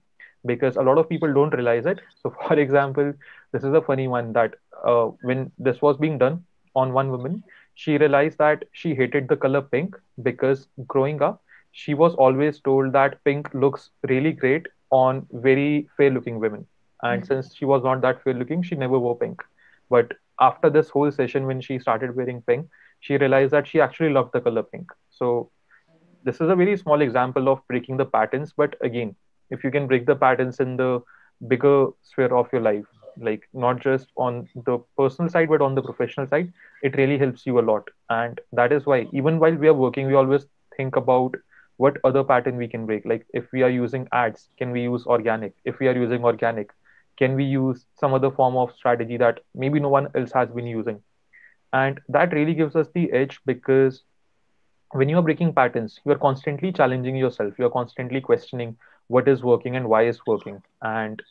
Because 0.45 0.77
a 0.77 0.81
lot 0.81 0.97
of 0.97 1.09
people 1.09 1.33
don't 1.33 1.53
realize 1.53 1.85
it. 1.85 1.99
So 2.21 2.29
for 2.29 2.59
example 2.59 3.13
this 3.51 3.63
is 3.63 3.73
a 3.73 3.81
funny 3.81 4.07
one 4.07 4.33
that 4.33 4.55
uh, 4.85 5.05
when 5.21 5.51
this 5.57 5.81
was 5.81 5.97
being 5.97 6.17
done 6.17 6.43
on 6.75 6.93
one 6.93 7.09
woman 7.11 7.43
she 7.75 7.97
realized 7.97 8.37
that 8.39 8.63
she 8.71 8.95
hated 8.95 9.27
the 9.27 9.35
color 9.35 9.61
pink 9.61 9.95
because 10.23 10.67
growing 10.87 11.21
up 11.21 11.41
she 11.71 11.93
was 11.93 12.15
always 12.15 12.59
told 12.59 12.91
that 12.93 13.23
pink 13.23 13.53
looks 13.53 13.89
really 14.09 14.31
great 14.31 14.67
on 14.89 15.25
very 15.31 15.87
fair 15.97 16.09
looking 16.09 16.39
women. 16.39 16.65
And 17.03 17.21
mm-hmm. 17.21 17.27
since 17.27 17.55
she 17.55 17.65
was 17.65 17.83
not 17.83 18.01
that 18.01 18.23
fair 18.23 18.33
looking 18.33 18.63
she 18.63 18.75
never 18.75 18.97
wore 18.99 19.17
pink. 19.17 19.41
But 19.89 20.13
after 20.39 20.69
this 20.69 20.89
whole 20.89 21.11
session 21.11 21.45
when 21.45 21.61
she 21.61 21.79
started 21.79 22.15
wearing 22.15 22.41
pink 22.41 22.67
she 23.07 23.17
realized 23.17 23.53
that 23.53 23.67
she 23.67 23.81
actually 23.81 24.09
loved 24.11 24.33
the 24.33 24.41
color 24.41 24.63
pink. 24.63 24.91
So 25.11 25.51
this 26.23 26.41
is 26.41 26.49
a 26.49 26.55
very 26.55 26.77
small 26.77 27.01
example 27.01 27.49
of 27.49 27.65
breaking 27.67 27.97
the 27.97 28.05
patterns. 28.05 28.53
But 28.57 28.75
again, 28.81 29.15
if 29.49 29.63
you 29.63 29.71
can 29.71 29.87
break 29.87 30.05
the 30.05 30.15
patterns 30.15 30.59
in 30.59 30.77
the 30.77 31.01
bigger 31.47 31.87
sphere 32.01 32.35
of 32.35 32.47
your 32.53 32.61
life, 32.61 32.85
like 33.19 33.47
not 33.53 33.79
just 33.81 34.07
on 34.17 34.47
the 34.65 34.79
personal 34.97 35.29
side, 35.29 35.49
but 35.49 35.61
on 35.61 35.75
the 35.75 35.81
professional 35.81 36.27
side, 36.27 36.51
it 36.83 36.97
really 36.97 37.17
helps 37.17 37.45
you 37.45 37.59
a 37.59 37.67
lot. 37.69 37.87
And 38.09 38.39
that 38.53 38.71
is 38.73 38.85
why, 38.85 39.07
even 39.13 39.39
while 39.39 39.55
we 39.55 39.67
are 39.67 39.73
working, 39.73 40.07
we 40.07 40.15
always 40.15 40.45
think 40.77 40.95
about 40.97 41.35
what 41.77 41.97
other 42.03 42.23
pattern 42.23 42.57
we 42.57 42.67
can 42.67 42.85
break. 42.85 43.05
Like 43.05 43.25
if 43.33 43.51
we 43.53 43.63
are 43.63 43.69
using 43.69 44.07
ads, 44.11 44.49
can 44.57 44.71
we 44.71 44.81
use 44.83 45.05
organic? 45.05 45.55
If 45.65 45.79
we 45.79 45.87
are 45.87 45.95
using 45.95 46.23
organic, 46.25 46.71
can 47.17 47.35
we 47.35 47.45
use 47.45 47.85
some 47.99 48.13
other 48.13 48.31
form 48.31 48.57
of 48.57 48.75
strategy 48.75 49.17
that 49.17 49.41
maybe 49.55 49.79
no 49.79 49.89
one 49.89 50.09
else 50.15 50.31
has 50.33 50.49
been 50.51 50.67
using? 50.67 51.06
And 51.73 51.99
that 52.09 52.33
really 52.33 52.53
gives 52.53 52.75
us 52.75 52.87
the 52.93 53.11
edge 53.11 53.39
because 53.45 54.03
when 54.91 55.09
you 55.09 55.17
are 55.17 55.21
breaking 55.21 55.53
patterns 55.53 55.99
you 56.05 56.11
are 56.11 56.17
constantly 56.17 56.71
challenging 56.71 57.15
yourself. 57.15 57.53
You 57.59 57.65
are 57.65 57.69
constantly 57.69 58.21
questioning 58.21 58.77
what 59.07 59.27
is 59.27 59.43
working 59.43 59.75
and 59.75 59.87
why 59.89 60.03
is 60.05 60.19
working. 60.25 60.61
And 60.81 61.21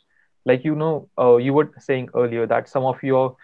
like 0.45 0.63
you 0.63 0.75
know 0.75 1.09
uh, 1.19 1.37
you 1.37 1.53
were 1.53 1.71
saying 1.79 2.09
earlier 2.15 2.45
that 2.47 2.69
some 2.69 2.83
of 2.83 3.01
your 3.03 3.35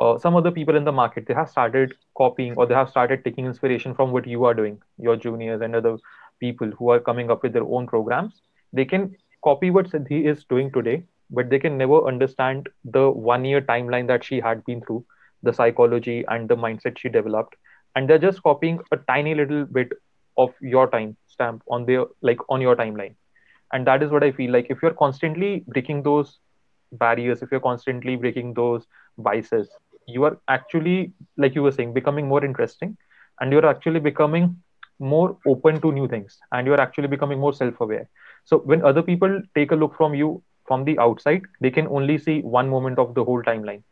uh, 0.00 0.18
some 0.18 0.36
other 0.36 0.50
people 0.50 0.76
in 0.76 0.84
the 0.84 0.92
market 0.92 1.26
they 1.26 1.34
have 1.34 1.50
started 1.50 1.94
copying 2.16 2.54
or 2.56 2.66
they 2.66 2.74
have 2.74 2.90
started 2.90 3.24
taking 3.24 3.46
inspiration 3.46 3.94
from 3.94 4.12
what 4.12 4.26
you 4.26 4.44
are 4.44 4.54
doing 4.54 4.80
your 4.98 5.16
juniors 5.16 5.60
and 5.60 5.74
other 5.74 5.96
people 6.40 6.70
who 6.78 6.90
are 6.90 7.00
coming 7.00 7.30
up 7.30 7.42
with 7.42 7.52
their 7.52 7.64
own 7.64 7.86
programs. 7.86 8.40
They 8.72 8.84
can 8.84 9.16
copy 9.44 9.70
what 9.70 9.90
Siddhi 9.90 10.26
is 10.26 10.44
doing 10.44 10.70
today 10.72 11.04
but 11.30 11.50
they 11.50 11.58
can 11.58 11.76
never 11.76 12.06
understand 12.06 12.68
the 12.84 13.10
one 13.10 13.44
year 13.44 13.60
timeline 13.60 14.06
that 14.06 14.24
she 14.24 14.40
had 14.40 14.64
been 14.64 14.80
through 14.82 15.04
the 15.42 15.52
psychology 15.52 16.24
and 16.28 16.48
the 16.48 16.56
mindset 16.56 16.98
she 16.98 17.08
developed. 17.08 17.56
And 17.94 18.08
they're 18.08 18.18
just 18.18 18.42
copying 18.42 18.80
a 18.92 18.96
tiny 18.96 19.34
little 19.34 19.64
bit 19.64 19.92
of 20.36 20.54
your 20.60 20.88
time 20.88 21.16
stamp 21.26 21.62
on 21.68 21.84
their 21.84 22.04
like 22.22 22.38
on 22.48 22.60
your 22.60 22.76
timeline. 22.76 23.14
And 23.72 23.86
that 23.86 24.02
is 24.02 24.10
what 24.10 24.24
i 24.24 24.32
feel 24.32 24.50
like 24.50 24.68
if 24.70 24.82
you're 24.82 24.94
constantly 24.94 25.62
breaking 25.66 26.02
those 26.02 26.38
barriers 26.92 27.42
if 27.42 27.50
you're 27.50 27.60
constantly 27.60 28.16
breaking 28.16 28.54
those 28.54 28.86
biases 29.18 29.68
you 30.06 30.24
are 30.24 30.38
actually 30.48 31.12
like 31.36 31.54
you 31.54 31.62
were 31.62 31.70
saying 31.70 31.92
becoming 31.92 32.26
more 32.26 32.44
interesting. 32.44 32.96
And 33.40 33.52
you're 33.52 33.66
actually 33.66 34.00
becoming 34.00 34.56
more 34.98 35.36
open 35.46 35.80
to 35.80 35.92
new 35.92 36.08
things. 36.08 36.38
And 36.50 36.66
you're 36.66 36.80
actually 36.80 37.06
becoming 37.06 37.38
more 37.38 37.52
self-aware. 37.52 38.08
So 38.44 38.58
when 38.58 38.84
other 38.84 39.02
people 39.02 39.42
take 39.54 39.70
a 39.70 39.76
look 39.76 39.96
from 39.96 40.14
you 40.14 40.42
from 40.66 40.84
the 40.84 40.98
outside 40.98 41.42
they 41.60 41.70
can 41.70 41.86
only 41.88 42.18
see 42.18 42.40
one 42.42 42.68
moment 42.68 42.98
of 42.98 43.14
the 43.14 43.24
whole 43.24 43.42
timeline 43.42 43.82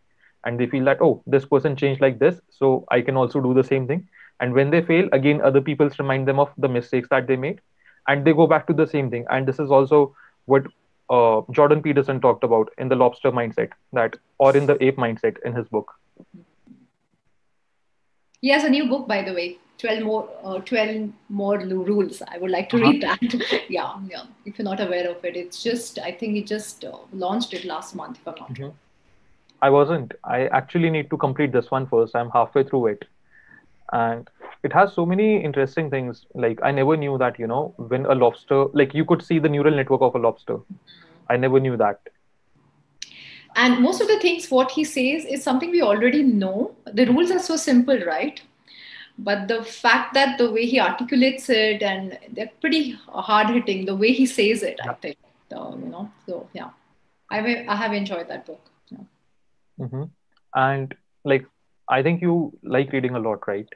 and 0.47 0.61
they 0.61 0.67
feel 0.75 0.85
that 0.89 1.03
oh 1.07 1.23
this 1.27 1.45
person 1.55 1.77
changed 1.83 2.01
like 2.01 2.19
this 2.19 2.41
so 2.59 2.85
i 2.97 3.01
can 3.09 3.17
also 3.17 3.41
do 3.49 3.55
the 3.63 3.65
same 3.73 3.87
thing. 3.87 4.09
And 4.45 4.53
when 4.57 4.71
they 4.73 4.83
fail 4.89 5.07
again 5.17 5.41
other 5.49 5.61
people 5.67 5.91
remind 5.99 6.29
them 6.29 6.41
of 6.43 6.51
the 6.65 6.69
mistakes 6.73 7.09
that 7.13 7.27
they 7.27 7.37
made 7.45 7.61
and 8.07 8.27
they 8.27 8.35
go 8.41 8.47
back 8.47 8.67
to 8.67 8.75
the 8.81 8.87
same 8.87 9.11
thing. 9.11 9.25
And 9.31 9.49
this 9.51 9.59
is 9.59 9.71
also 9.71 10.01
what 10.45 10.67
uh, 11.09 11.41
jordan 11.59 11.83
peterson 11.83 12.21
talked 12.21 12.45
about 12.49 12.73
in 12.85 12.89
the 12.93 12.97
lobster 13.03 13.31
mindset 13.39 13.71
that 13.99 14.17
or 14.39 14.57
in 14.61 14.67
the 14.67 14.77
ape 14.89 14.97
mindset 15.05 15.39
in 15.45 15.55
his 15.55 15.69
book. 15.69 15.95
He 18.41 18.51
has 18.51 18.65
a 18.65 18.69
new 18.77 18.89
book 18.93 19.09
by 19.15 19.23
the 19.23 19.33
way 19.33 19.59
12 19.79 20.05
more 20.05 20.29
uh, 20.45 20.59
12 20.59 21.11
more 21.29 21.59
rules. 21.59 22.23
I 22.29 22.39
would 22.39 22.51
like 22.51 22.69
to 22.71 22.77
uh-huh. 22.77 22.91
read 22.91 23.03
that. 23.03 23.63
Yeah 23.79 23.95
yeah. 24.11 24.25
If 24.45 24.59
you're 24.59 24.71
not 24.73 24.81
aware 24.89 25.09
of 25.11 25.25
it 25.31 25.37
it's 25.45 25.63
just 25.63 26.03
i 26.11 26.13
think 26.13 26.35
he 26.41 26.43
just 26.57 26.85
uh, 26.85 26.99
launched 27.27 27.55
it 27.61 27.65
last 27.77 27.97
month 28.03 28.19
if 28.21 28.29
i'm 28.35 28.43
not 28.47 28.51
mm-hmm. 28.51 28.77
I 29.63 29.71
wasn't. 29.71 30.15
I 30.25 30.47
actually 30.49 30.91
need 30.91 31.11
to 31.11 31.17
complete 31.17 31.53
this 31.53 31.71
one 31.71 31.87
first. 31.87 32.15
I'm 32.15 32.31
halfway 32.31 32.65
through 32.65 32.89
it. 32.89 33.05
And 33.93 34.29
it 34.63 34.73
has 34.73 34.93
so 34.93 35.07
many 35.07 35.43
interesting 35.43 35.91
things. 35.91 36.27
Like 36.35 36.61
i 36.63 36.71
never 36.71 36.97
knew 36.97 37.17
that 37.19 37.39
you 37.39 37.47
know 37.47 37.75
when 37.77 38.07
a 38.07 38.15
lobster 38.15 38.67
like 38.75 38.95
you 38.95 39.05
could 39.05 39.23
see 39.23 39.39
the 39.39 39.49
neural 39.49 39.75
network 39.75 40.03
of 40.03 40.15
a 40.15 40.19
lobster. 40.19 40.59
I 41.29 41.37
never 41.37 41.61
knew 41.61 41.77
that. 41.77 42.01
And 43.57 43.81
most 43.83 44.01
of 44.03 44.09
the 44.09 44.19
things 44.21 44.51
what 44.51 44.71
he 44.71 44.85
says 44.85 45.25
is 45.25 45.43
something 45.43 45.71
we 45.71 45.83
already 45.83 46.23
know. 46.23 46.75
The 46.93 47.07
rules 47.07 47.31
are 47.31 47.39
so 47.39 47.57
simple 47.57 47.99
right? 48.07 48.41
But 49.19 49.49
the 49.49 49.65
fact 49.65 50.13
that 50.15 50.37
the 50.37 50.51
way 50.53 50.67
he 50.67 50.79
articulates 50.79 51.49
it 51.49 51.83
and 51.83 52.19
they're 52.33 52.51
pretty 52.61 52.91
hard 53.09 53.49
hitting 53.49 53.87
the 53.87 53.97
way 53.97 54.13
he 54.13 54.27
says 54.27 54.63
it 54.63 54.79
yeah. 54.85 54.91
i 54.91 54.95
think. 54.95 55.17
Uh, 55.55 55.71
you 55.79 55.87
know 55.87 56.11
so 56.27 56.49
yeah. 56.53 56.71
I 57.31 57.65
i 57.69 57.77
have 57.77 57.93
enjoyed 57.93 58.29
that 58.29 58.47
book. 58.47 58.73
Mm-hmm. 59.81 60.05
and 60.55 60.95
like 61.25 61.47
i 61.89 62.03
think 62.03 62.21
you 62.21 62.53
like 62.63 62.93
reading 62.93 63.15
a 63.15 63.19
lot 63.19 63.47
right 63.49 63.69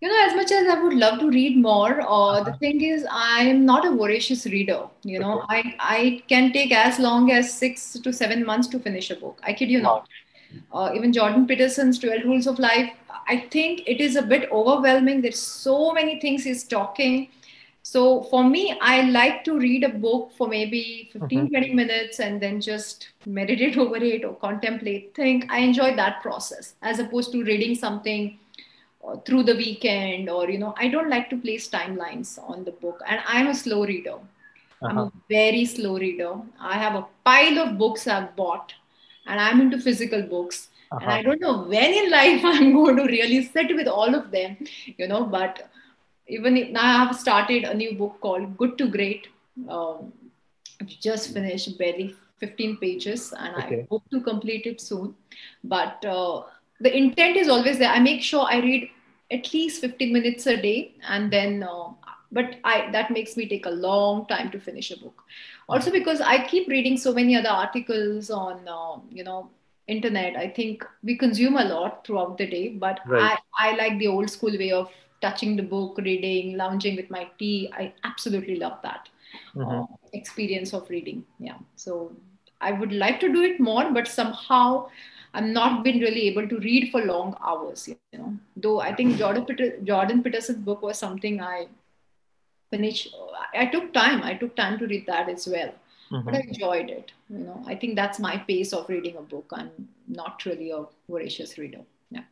you 0.00 0.08
know 0.08 0.26
as 0.26 0.34
much 0.34 0.52
as 0.52 0.66
i 0.68 0.80
would 0.82 0.94
love 0.94 1.18
to 1.20 1.30
read 1.30 1.56
more 1.56 2.00
uh, 2.00 2.04
uh-huh. 2.04 2.44
the 2.44 2.52
thing 2.58 2.82
is 2.82 3.06
i'm 3.10 3.64
not 3.64 3.86
a 3.86 3.90
voracious 3.90 4.44
reader 4.46 4.82
you 5.02 5.18
know 5.18 5.40
okay. 5.40 5.76
i 5.80 5.96
i 5.98 6.22
can 6.28 6.52
take 6.52 6.72
as 6.72 6.98
long 6.98 7.30
as 7.30 7.52
six 7.52 7.92
to 8.06 8.12
seven 8.12 8.44
months 8.44 8.68
to 8.68 8.78
finish 8.78 9.10
a 9.10 9.16
book 9.16 9.40
i 9.42 9.52
kid 9.52 9.70
you 9.70 9.82
wow. 9.82 9.90
not 9.94 10.08
uh, 10.72 10.92
even 10.94 11.12
jordan 11.12 11.46
peterson's 11.46 11.98
12 11.98 12.24
rules 12.24 12.46
of 12.46 12.58
life 12.58 12.92
I 13.28 13.40
think 13.50 13.82
it 13.86 14.00
is 14.00 14.16
a 14.16 14.22
bit 14.22 14.48
overwhelming. 14.52 15.20
There's 15.20 15.40
so 15.40 15.92
many 15.92 16.20
things 16.20 16.44
he's 16.44 16.64
talking. 16.64 17.28
So 17.86 18.24
for 18.24 18.42
me, 18.42 18.76
I 18.80 19.02
like 19.02 19.44
to 19.44 19.56
read 19.56 19.84
a 19.84 19.88
book 19.88 20.32
for 20.36 20.48
maybe 20.48 21.08
15, 21.12 21.38
mm-hmm. 21.38 21.46
20 21.46 21.72
minutes 21.72 22.18
and 22.18 22.40
then 22.40 22.60
just 22.60 23.10
meditate 23.26 23.78
over 23.82 23.94
it 23.94 24.24
or 24.24 24.34
contemplate, 24.34 25.14
think. 25.14 25.46
I 25.52 25.58
enjoy 25.58 25.94
that 25.94 26.20
process 26.20 26.74
as 26.82 26.98
opposed 26.98 27.30
to 27.30 27.44
reading 27.44 27.76
something 27.76 28.40
uh, 29.06 29.18
through 29.18 29.44
the 29.44 29.54
weekend 29.54 30.28
or, 30.28 30.50
you 30.50 30.58
know, 30.58 30.74
I 30.76 30.88
don't 30.88 31.08
like 31.08 31.30
to 31.30 31.36
place 31.36 31.68
timelines 31.68 32.40
on 32.50 32.64
the 32.64 32.72
book. 32.72 33.02
And 33.06 33.20
I'm 33.24 33.46
a 33.46 33.54
slow 33.54 33.84
reader. 33.84 34.14
Uh-huh. 34.14 34.86
I'm 34.88 34.98
a 34.98 35.02
uh-huh. 35.02 35.20
very 35.30 35.64
slow 35.64 35.96
reader. 35.96 36.34
I 36.58 36.78
have 36.78 36.96
a 36.96 37.06
pile 37.24 37.60
of 37.60 37.78
books 37.78 38.08
I've 38.08 38.34
bought 38.34 38.74
and 39.26 39.38
I'm 39.38 39.60
into 39.60 39.78
physical 39.78 40.22
books 40.22 40.70
uh-huh. 40.90 41.00
and 41.02 41.10
i 41.10 41.20
don't 41.20 41.40
know 41.40 41.64
when 41.64 41.92
in 41.92 42.10
life 42.10 42.44
i'm 42.44 42.72
going 42.72 42.96
to 42.96 43.04
really 43.04 43.42
sit 43.44 43.74
with 43.74 43.88
all 43.88 44.14
of 44.14 44.30
them 44.30 44.56
you 44.96 45.08
know 45.08 45.24
but 45.24 45.68
even 46.28 46.72
now 46.72 46.82
i 46.82 47.04
have 47.04 47.16
started 47.16 47.64
a 47.64 47.74
new 47.74 47.94
book 47.94 48.18
called 48.20 48.56
good 48.56 48.76
to 48.78 48.88
great 48.88 49.28
um, 49.68 50.12
i've 50.80 50.88
just 51.08 51.32
finished 51.32 51.78
barely 51.78 52.14
15 52.38 52.76
pages 52.78 53.32
and 53.38 53.54
okay. 53.56 53.80
i 53.80 53.86
hope 53.90 54.08
to 54.10 54.20
complete 54.20 54.66
it 54.66 54.80
soon 54.80 55.14
but 55.64 56.04
uh, 56.04 56.42
the 56.80 56.94
intent 56.96 57.36
is 57.36 57.48
always 57.48 57.78
there 57.78 57.90
i 57.90 57.98
make 57.98 58.22
sure 58.22 58.46
i 58.50 58.58
read 58.58 58.90
at 59.30 59.52
least 59.52 59.80
15 59.80 60.12
minutes 60.12 60.46
a 60.46 60.56
day 60.56 60.94
and 61.08 61.32
then 61.32 61.62
uh, 61.62 61.88
but 62.32 62.56
i 62.64 62.90
that 62.92 63.10
makes 63.10 63.36
me 63.36 63.48
take 63.48 63.66
a 63.66 63.70
long 63.70 64.26
time 64.26 64.50
to 64.50 64.60
finish 64.60 64.90
a 64.90 64.98
book 64.98 65.22
also 65.68 65.90
because 65.90 66.20
i 66.20 66.36
keep 66.46 66.68
reading 66.68 66.96
so 66.96 67.12
many 67.12 67.36
other 67.36 67.48
articles 67.48 68.30
on 68.30 68.68
uh, 68.68 68.98
you 69.10 69.24
know 69.24 69.48
internet 69.86 70.36
i 70.36 70.48
think 70.48 70.84
we 71.02 71.16
consume 71.16 71.56
a 71.56 71.64
lot 71.64 72.04
throughout 72.06 72.36
the 72.38 72.46
day 72.46 72.68
but 72.68 73.00
right. 73.06 73.38
I, 73.58 73.70
I 73.70 73.76
like 73.76 73.98
the 73.98 74.08
old 74.08 74.28
school 74.28 74.56
way 74.58 74.72
of 74.72 74.90
touching 75.20 75.56
the 75.56 75.62
book 75.62 75.98
reading 75.98 76.56
lounging 76.56 76.96
with 76.96 77.10
my 77.10 77.26
tea 77.38 77.70
i 77.72 77.92
absolutely 78.04 78.56
love 78.56 78.78
that 78.82 79.08
mm-hmm. 79.54 79.82
uh, 79.82 79.86
experience 80.12 80.72
of 80.72 80.88
reading 80.90 81.24
yeah 81.38 81.58
so 81.76 82.12
i 82.60 82.72
would 82.72 82.92
like 82.92 83.20
to 83.20 83.32
do 83.32 83.42
it 83.42 83.60
more 83.60 83.90
but 83.92 84.08
somehow 84.08 84.88
i'm 85.34 85.52
not 85.52 85.82
been 85.84 85.98
really 86.00 86.26
able 86.28 86.48
to 86.48 86.58
read 86.60 86.90
for 86.90 87.02
long 87.02 87.36
hours 87.44 87.88
you 87.88 87.96
know 88.18 88.34
though 88.56 88.80
i 88.80 88.94
think 88.94 89.16
jordan, 89.16 89.44
Peter, 89.44 89.78
jordan 89.84 90.22
peterson's 90.22 90.64
book 90.68 90.82
was 90.82 90.98
something 90.98 91.40
i 91.40 91.66
finished 92.70 93.14
i 93.54 93.66
took 93.66 93.92
time 93.92 94.22
i 94.22 94.34
took 94.34 94.54
time 94.56 94.78
to 94.78 94.86
read 94.86 95.04
that 95.06 95.28
as 95.28 95.46
well 95.46 95.72
mm-hmm. 96.10 96.24
but 96.24 96.34
I 96.34 96.40
enjoyed 96.40 96.90
it. 96.90 97.12
You 97.28 97.38
know, 97.38 97.62
I 97.66 97.74
think 97.74 97.96
that's 97.96 98.18
my 98.18 98.36
pace 98.36 98.72
of 98.72 98.88
reading 98.88 99.16
a 99.16 99.22
book. 99.22 99.50
I'm 99.52 99.70
not 100.08 100.44
really 100.44 100.70
a 100.70 100.84
voracious 101.08 101.58
reader. 101.58 101.80
Yeah. 102.10 102.24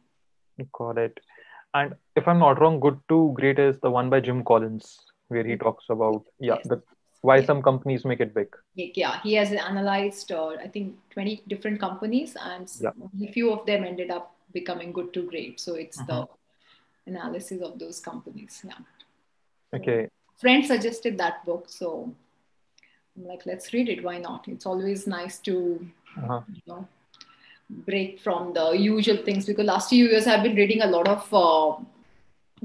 Got 0.72 0.99
it. 0.99 1.20
And 1.75 1.95
if 2.14 2.27
I'm 2.29 2.39
not 2.39 2.61
wrong, 2.61 2.81
Good 2.81 2.99
to 3.09 3.33
Great 3.37 3.59
is 3.59 3.79
the 3.81 3.91
one 3.91 4.09
by 4.09 4.20
Jim 4.20 4.45
Collins, 4.45 5.01
where 5.29 5.45
he 5.45 5.57
talks 5.57 5.85
about 5.91 6.25
yeah 6.39 6.55
yes. 6.55 6.68
the 6.68 6.83
why 7.22 7.39
yes. 7.39 7.47
some 7.47 7.62
companies 7.62 8.05
make 8.05 8.20
it 8.20 8.35
big. 8.35 8.49
Yeah, 8.75 9.20
he 9.22 9.35
has 9.35 9.51
analyzed 9.53 10.31
uh, 10.31 10.49
I 10.49 10.68
think 10.68 10.97
20 11.11 11.43
different 11.49 11.81
companies, 11.81 12.37
and 12.41 12.70
yeah. 12.81 12.91
a 13.29 13.33
few 13.33 13.53
of 13.53 13.66
them 13.66 13.85
ended 13.85 14.11
up 14.11 14.37
becoming 14.53 14.93
good 14.93 15.12
to 15.14 15.22
great. 15.22 15.59
So 15.59 15.75
it's 15.75 16.01
mm-hmm. 16.01 16.12
the 16.12 16.29
analysis 17.07 17.62
of 17.62 17.79
those 17.79 18.01
companies. 18.01 18.62
Yeah. 18.64 18.75
Okay. 19.75 20.09
Friend 20.39 20.64
suggested 20.64 21.18
that 21.18 21.45
book, 21.45 21.66
so 21.68 22.12
I'm 23.16 23.27
like, 23.27 23.47
let's 23.47 23.72
read 23.72 23.89
it. 23.89 24.05
Why 24.05 24.18
not? 24.18 24.47
It's 24.47 24.66
always 24.66 25.07
nice 25.07 25.39
to, 25.41 25.87
uh-huh. 26.16 26.41
you 26.53 26.62
know, 26.66 26.89
break 27.71 28.21
from 28.21 28.53
the 28.53 28.71
usual 28.73 29.17
things 29.17 29.47
because 29.47 29.65
last 29.65 29.89
few 29.89 30.07
years 30.07 30.27
I've 30.27 30.43
been 30.43 30.57
reading 30.57 30.83
a 30.83 30.87
lot 30.87 31.09
of 31.09 31.35
uh, 31.35 31.83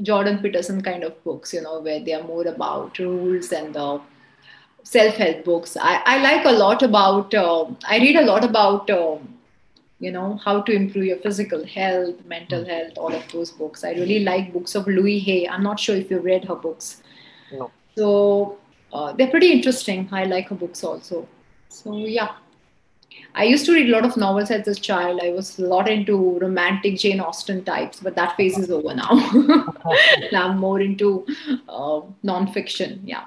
Jordan 0.01 0.39
Peterson 0.39 0.81
kind 0.81 1.03
of 1.03 1.23
books, 1.23 1.53
you 1.53 1.61
know, 1.61 1.79
where 1.79 1.99
they 2.03 2.13
are 2.13 2.23
more 2.23 2.47
about 2.47 2.99
rules 2.99 3.51
and 3.51 3.73
the 3.73 4.01
self-help 4.83 5.43
books. 5.43 5.77
I, 5.77 6.01
I 6.05 6.21
like 6.21 6.45
a 6.45 6.51
lot 6.51 6.83
about, 6.83 7.33
uh, 7.33 7.65
I 7.87 7.99
read 7.99 8.15
a 8.15 8.25
lot 8.25 8.43
about, 8.43 8.89
uh, 8.89 9.17
you 9.99 10.11
know, 10.11 10.37
how 10.43 10.61
to 10.61 10.71
improve 10.71 11.05
your 11.05 11.17
physical 11.17 11.65
health, 11.65 12.15
mental 12.25 12.61
mm-hmm. 12.61 12.69
health, 12.69 12.93
all 12.97 13.13
of 13.13 13.29
those 13.31 13.51
books. 13.51 13.83
I 13.83 13.91
really 13.91 14.19
like 14.19 14.53
books 14.53 14.75
of 14.75 14.87
Louise 14.87 15.25
Hay. 15.25 15.47
I'm 15.47 15.63
not 15.63 15.79
sure 15.79 15.95
if 15.95 16.09
you've 16.09 16.23
read 16.23 16.45
her 16.45 16.55
books. 16.55 17.01
No. 17.51 17.71
So 17.95 18.57
uh, 18.93 19.13
they're 19.13 19.29
pretty 19.29 19.51
interesting. 19.51 20.07
I 20.11 20.23
like 20.23 20.47
her 20.49 20.55
books 20.55 20.83
also. 20.83 21.27
So 21.67 21.97
yeah, 21.97 22.35
I 23.35 23.43
used 23.43 23.65
to 23.67 23.73
read 23.73 23.89
a 23.89 23.91
lot 23.91 24.05
of 24.05 24.17
novels 24.17 24.51
as 24.51 24.67
a 24.67 24.75
child. 24.75 25.19
I 25.23 25.31
was 25.31 25.59
a 25.59 25.65
lot 25.65 25.89
into 25.89 26.39
romantic 26.39 26.97
Jane 26.97 27.19
Austen 27.19 27.63
types, 27.63 27.99
but 27.99 28.15
that 28.15 28.35
phase 28.35 28.57
is 28.57 28.69
over 28.69 28.93
now. 28.93 29.09
now 30.31 30.49
I'm 30.49 30.57
more 30.57 30.81
into 30.81 31.25
uh, 31.67 32.01
non-fiction. 32.23 33.01
Yeah. 33.05 33.25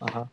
Uh-huh. 0.00 0.24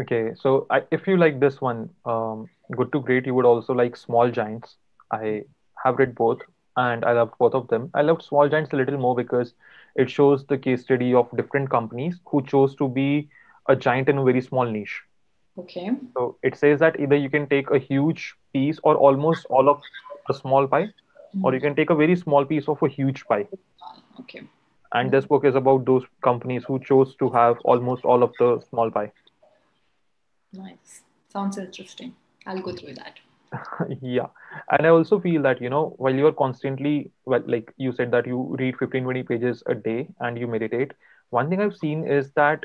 Okay, 0.00 0.32
so 0.34 0.66
I, 0.70 0.82
if 0.90 1.06
you 1.06 1.16
like 1.16 1.38
this 1.38 1.60
one, 1.60 1.90
um, 2.04 2.48
Good 2.76 2.92
to 2.92 3.00
Great, 3.00 3.26
you 3.26 3.34
would 3.34 3.44
also 3.44 3.74
like 3.74 3.96
Small 3.96 4.30
Giants. 4.30 4.76
I 5.10 5.44
have 5.84 5.98
read 5.98 6.14
both, 6.14 6.40
and 6.76 7.04
I 7.04 7.12
loved 7.12 7.34
both 7.38 7.54
of 7.54 7.68
them. 7.68 7.90
I 7.94 8.02
loved 8.02 8.22
Small 8.22 8.48
Giants 8.48 8.72
a 8.72 8.76
little 8.76 8.98
more 8.98 9.14
because 9.14 9.52
it 9.96 10.08
shows 10.08 10.46
the 10.46 10.56
case 10.56 10.82
study 10.82 11.12
of 11.14 11.28
different 11.36 11.68
companies 11.70 12.20
who 12.26 12.42
chose 12.42 12.74
to 12.76 12.88
be 12.88 13.28
a 13.68 13.76
giant 13.76 14.08
in 14.08 14.18
a 14.18 14.24
very 14.24 14.40
small 14.40 14.64
niche. 14.64 15.02
Okay. 15.58 15.90
So 16.14 16.36
it 16.42 16.56
says 16.56 16.80
that 16.80 16.98
either 16.98 17.16
you 17.16 17.28
can 17.28 17.48
take 17.48 17.70
a 17.70 17.78
huge 17.78 18.34
piece 18.52 18.78
or 18.82 18.96
almost 18.96 19.46
all 19.46 19.68
of 19.68 19.80
a 20.30 20.34
small 20.34 20.66
pie, 20.66 20.86
mm-hmm. 20.86 21.44
or 21.44 21.54
you 21.54 21.60
can 21.60 21.74
take 21.74 21.90
a 21.90 21.94
very 21.94 22.16
small 22.16 22.44
piece 22.44 22.68
of 22.68 22.82
a 22.82 22.88
huge 22.88 23.24
pie. 23.26 23.46
Okay. 24.20 24.42
And 24.92 25.10
this 25.10 25.26
book 25.26 25.44
is 25.44 25.54
about 25.54 25.84
those 25.84 26.04
companies 26.22 26.64
who 26.66 26.78
chose 26.80 27.14
to 27.16 27.30
have 27.30 27.58
almost 27.64 28.04
all 28.04 28.22
of 28.22 28.32
the 28.38 28.62
small 28.68 28.90
pie. 28.90 29.12
Nice. 30.52 31.02
Sounds 31.28 31.56
interesting. 31.56 32.14
I'll 32.46 32.60
go 32.60 32.72
through 32.72 32.94
that. 32.94 33.18
yeah 34.00 34.26
and 34.70 34.86
i 34.86 34.90
also 34.90 35.20
feel 35.20 35.42
that 35.42 35.60
you 35.60 35.68
know 35.68 35.94
while 35.98 36.14
you're 36.14 36.32
constantly 36.32 37.10
well 37.26 37.42
like 37.46 37.72
you 37.76 37.92
said 37.92 38.10
that 38.10 38.26
you 38.26 38.56
read 38.58 38.74
15 38.78 39.04
20 39.04 39.22
pages 39.24 39.62
a 39.66 39.74
day 39.74 40.08
and 40.20 40.38
you 40.38 40.46
meditate 40.46 40.92
one 41.30 41.50
thing 41.50 41.60
i've 41.60 41.76
seen 41.76 42.06
is 42.06 42.30
that 42.32 42.64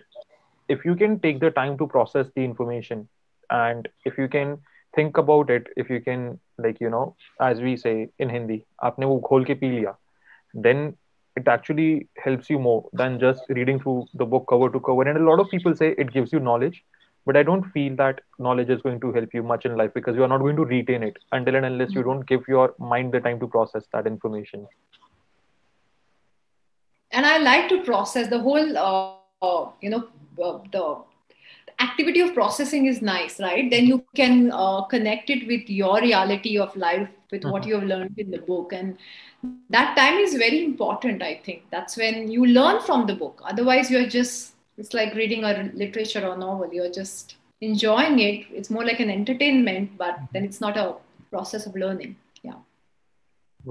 if 0.70 0.86
you 0.86 0.96
can 0.96 1.20
take 1.20 1.40
the 1.40 1.52
time 1.52 1.78
to 1.78 1.88
process 1.88 2.28
the 2.36 2.44
information 2.44 3.08
and 3.50 3.88
if 4.06 4.18
you 4.18 4.28
can 4.28 4.58
think 4.96 5.18
about 5.18 5.50
it 5.50 5.68
if 5.76 5.90
you 5.90 6.00
can 6.02 6.40
like 6.58 6.80
you 6.80 6.90
know 6.90 7.16
as 7.42 7.62
we 7.62 7.76
say 7.78 7.96
in 8.20 8.30
hindi 8.36 8.58
aapne 8.90 9.10
wo 9.12 9.18
ghol 9.30 9.48
ke 9.50 9.58
pee 9.64 9.72
liya 9.76 9.94
then 10.68 10.84
it 11.40 11.48
actually 11.48 12.08
helps 12.26 12.50
you 12.50 12.60
more 12.68 12.80
than 13.02 13.20
just 13.24 13.52
reading 13.58 13.80
through 13.80 14.06
the 14.22 14.26
book 14.26 14.46
cover 14.50 14.70
to 14.70 14.80
cover. 14.80 15.04
And 15.08 15.18
a 15.18 15.24
lot 15.30 15.40
of 15.40 15.50
people 15.50 15.76
say 15.76 15.94
it 15.98 16.12
gives 16.12 16.34
you 16.34 16.40
knowledge 16.40 16.84
but 17.28 17.38
i 17.40 17.44
don't 17.44 17.66
feel 17.76 17.96
that 18.02 18.22
knowledge 18.40 18.70
is 18.76 18.82
going 18.82 19.00
to 19.02 19.12
help 19.12 19.34
you 19.38 19.44
much 19.44 19.66
in 19.66 19.76
life 19.82 19.94
because 19.94 20.16
you 20.16 20.24
are 20.24 20.32
not 20.34 20.44
going 20.46 20.56
to 20.56 20.66
retain 20.66 21.04
it 21.04 21.18
until 21.38 21.56
and 21.56 21.66
unless 21.66 21.94
you 21.94 22.04
don't 22.04 22.26
give 22.26 22.48
your 22.48 22.74
mind 22.80 23.14
the 23.14 23.20
time 23.20 23.40
to 23.40 23.48
process 23.48 23.86
that 23.94 24.08
information. 24.08 24.66
And 27.12 27.26
i 27.26 27.38
like 27.38 27.70
to 27.70 27.84
process 27.84 28.30
the 28.30 28.40
whole 28.40 28.78
uh, 28.78 29.27
uh, 29.42 29.68
you 29.82 29.90
know 29.90 30.08
uh, 30.44 30.60
the 30.72 30.98
activity 31.80 32.22
of 32.22 32.34
processing 32.34 32.86
is 32.88 33.02
nice 33.02 33.40
right? 33.40 33.70
Then 33.70 33.86
you 33.86 34.04
can 34.16 34.52
uh, 34.52 34.82
connect 34.84 35.30
it 35.30 35.48
with 35.48 35.70
your 35.70 36.02
reality 36.02 36.58
of 36.58 36.76
life 36.76 37.08
with 37.32 37.44
what 37.44 37.62
mm-hmm. 37.62 37.70
you 37.70 37.76
have 37.76 37.84
learned 37.84 38.18
in 38.18 38.32
the 38.32 38.40
book. 38.40 38.74
And 38.74 38.98
that 39.70 39.96
time 39.96 40.16
is 40.16 40.34
very 40.34 40.64
important 40.66 41.22
i 41.22 41.40
think. 41.46 41.64
That's 41.72 41.96
when 41.96 42.32
you 42.32 42.46
learn 42.46 42.82
from 42.82 43.06
the 43.06 43.16
book. 43.16 43.42
Otherwise 43.46 43.92
you're 43.92 44.08
just 44.08 44.54
it's 44.78 44.94
like 44.94 45.16
reading 45.16 45.44
a 45.44 45.72
literature 45.74 46.26
or 46.26 46.38
novel. 46.38 46.70
You're 46.72 46.92
just 46.92 47.38
enjoying 47.62 48.20
it. 48.20 48.46
It's 48.52 48.70
more 48.70 48.86
like 48.86 49.00
an 49.00 49.10
entertainment 49.10 49.98
but 49.98 50.20
then 50.34 50.44
it's 50.44 50.62
not 50.62 50.78
a 50.78 50.96
process 51.30 51.66
of 51.66 51.76
learning 51.76 52.16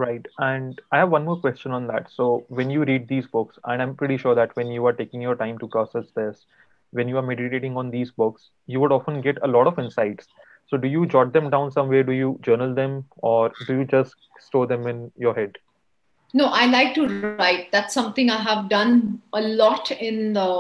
right. 0.03 0.25
And 0.39 0.81
i 0.93 0.99
have 0.99 1.11
one 1.11 1.25
more 1.25 1.41
question 1.41 1.73
on 1.73 1.87
that. 1.89 2.11
So 2.15 2.45
when 2.49 2.71
you 2.71 2.85
read 2.85 3.09
these 3.09 3.27
books 3.27 3.59
and 3.65 3.83
i'm 3.83 3.95
pretty 4.03 4.17
sure 4.25 4.35
that 4.39 4.55
when 4.57 4.73
you 4.77 4.87
are 4.87 4.93
taking 5.03 5.23
your 5.27 5.37
time 5.43 5.59
to 5.59 5.69
process 5.77 6.07
this 6.15 6.47
when 6.93 7.09
you 7.09 7.19
are 7.21 7.29
meditating 7.29 7.77
on 7.77 7.91
these 7.91 8.11
books 8.23 8.51
you 8.67 8.81
would 8.81 8.93
often 8.93 9.21
get 9.21 9.39
a 9.43 9.53
lot 9.59 9.67
of 9.67 9.79
insights. 9.79 10.29
So 10.69 10.77
do 10.77 10.89
you 10.89 11.07
jot 11.07 11.33
them 11.33 11.49
down 11.51 11.71
somewhere? 11.71 12.03
Do 12.03 12.13
you 12.13 12.39
journal 12.43 12.75
them? 12.75 13.05
Or 13.19 13.53
do 13.69 13.79
you 13.79 13.85
just 13.85 14.17
store 14.41 14.67
them 14.67 14.87
in 14.89 15.13
your 15.17 15.35
head? 15.35 15.59
No 16.35 16.47
i 16.47 16.67
like 16.67 16.95
to 16.95 17.07
write. 17.39 17.73
That's 17.73 17.95
something 17.95 18.31
i 18.31 18.43
have 18.51 18.69
done 18.69 19.23
a 19.33 19.41
lot 19.41 19.91
in 19.91 20.33
the 20.33 20.51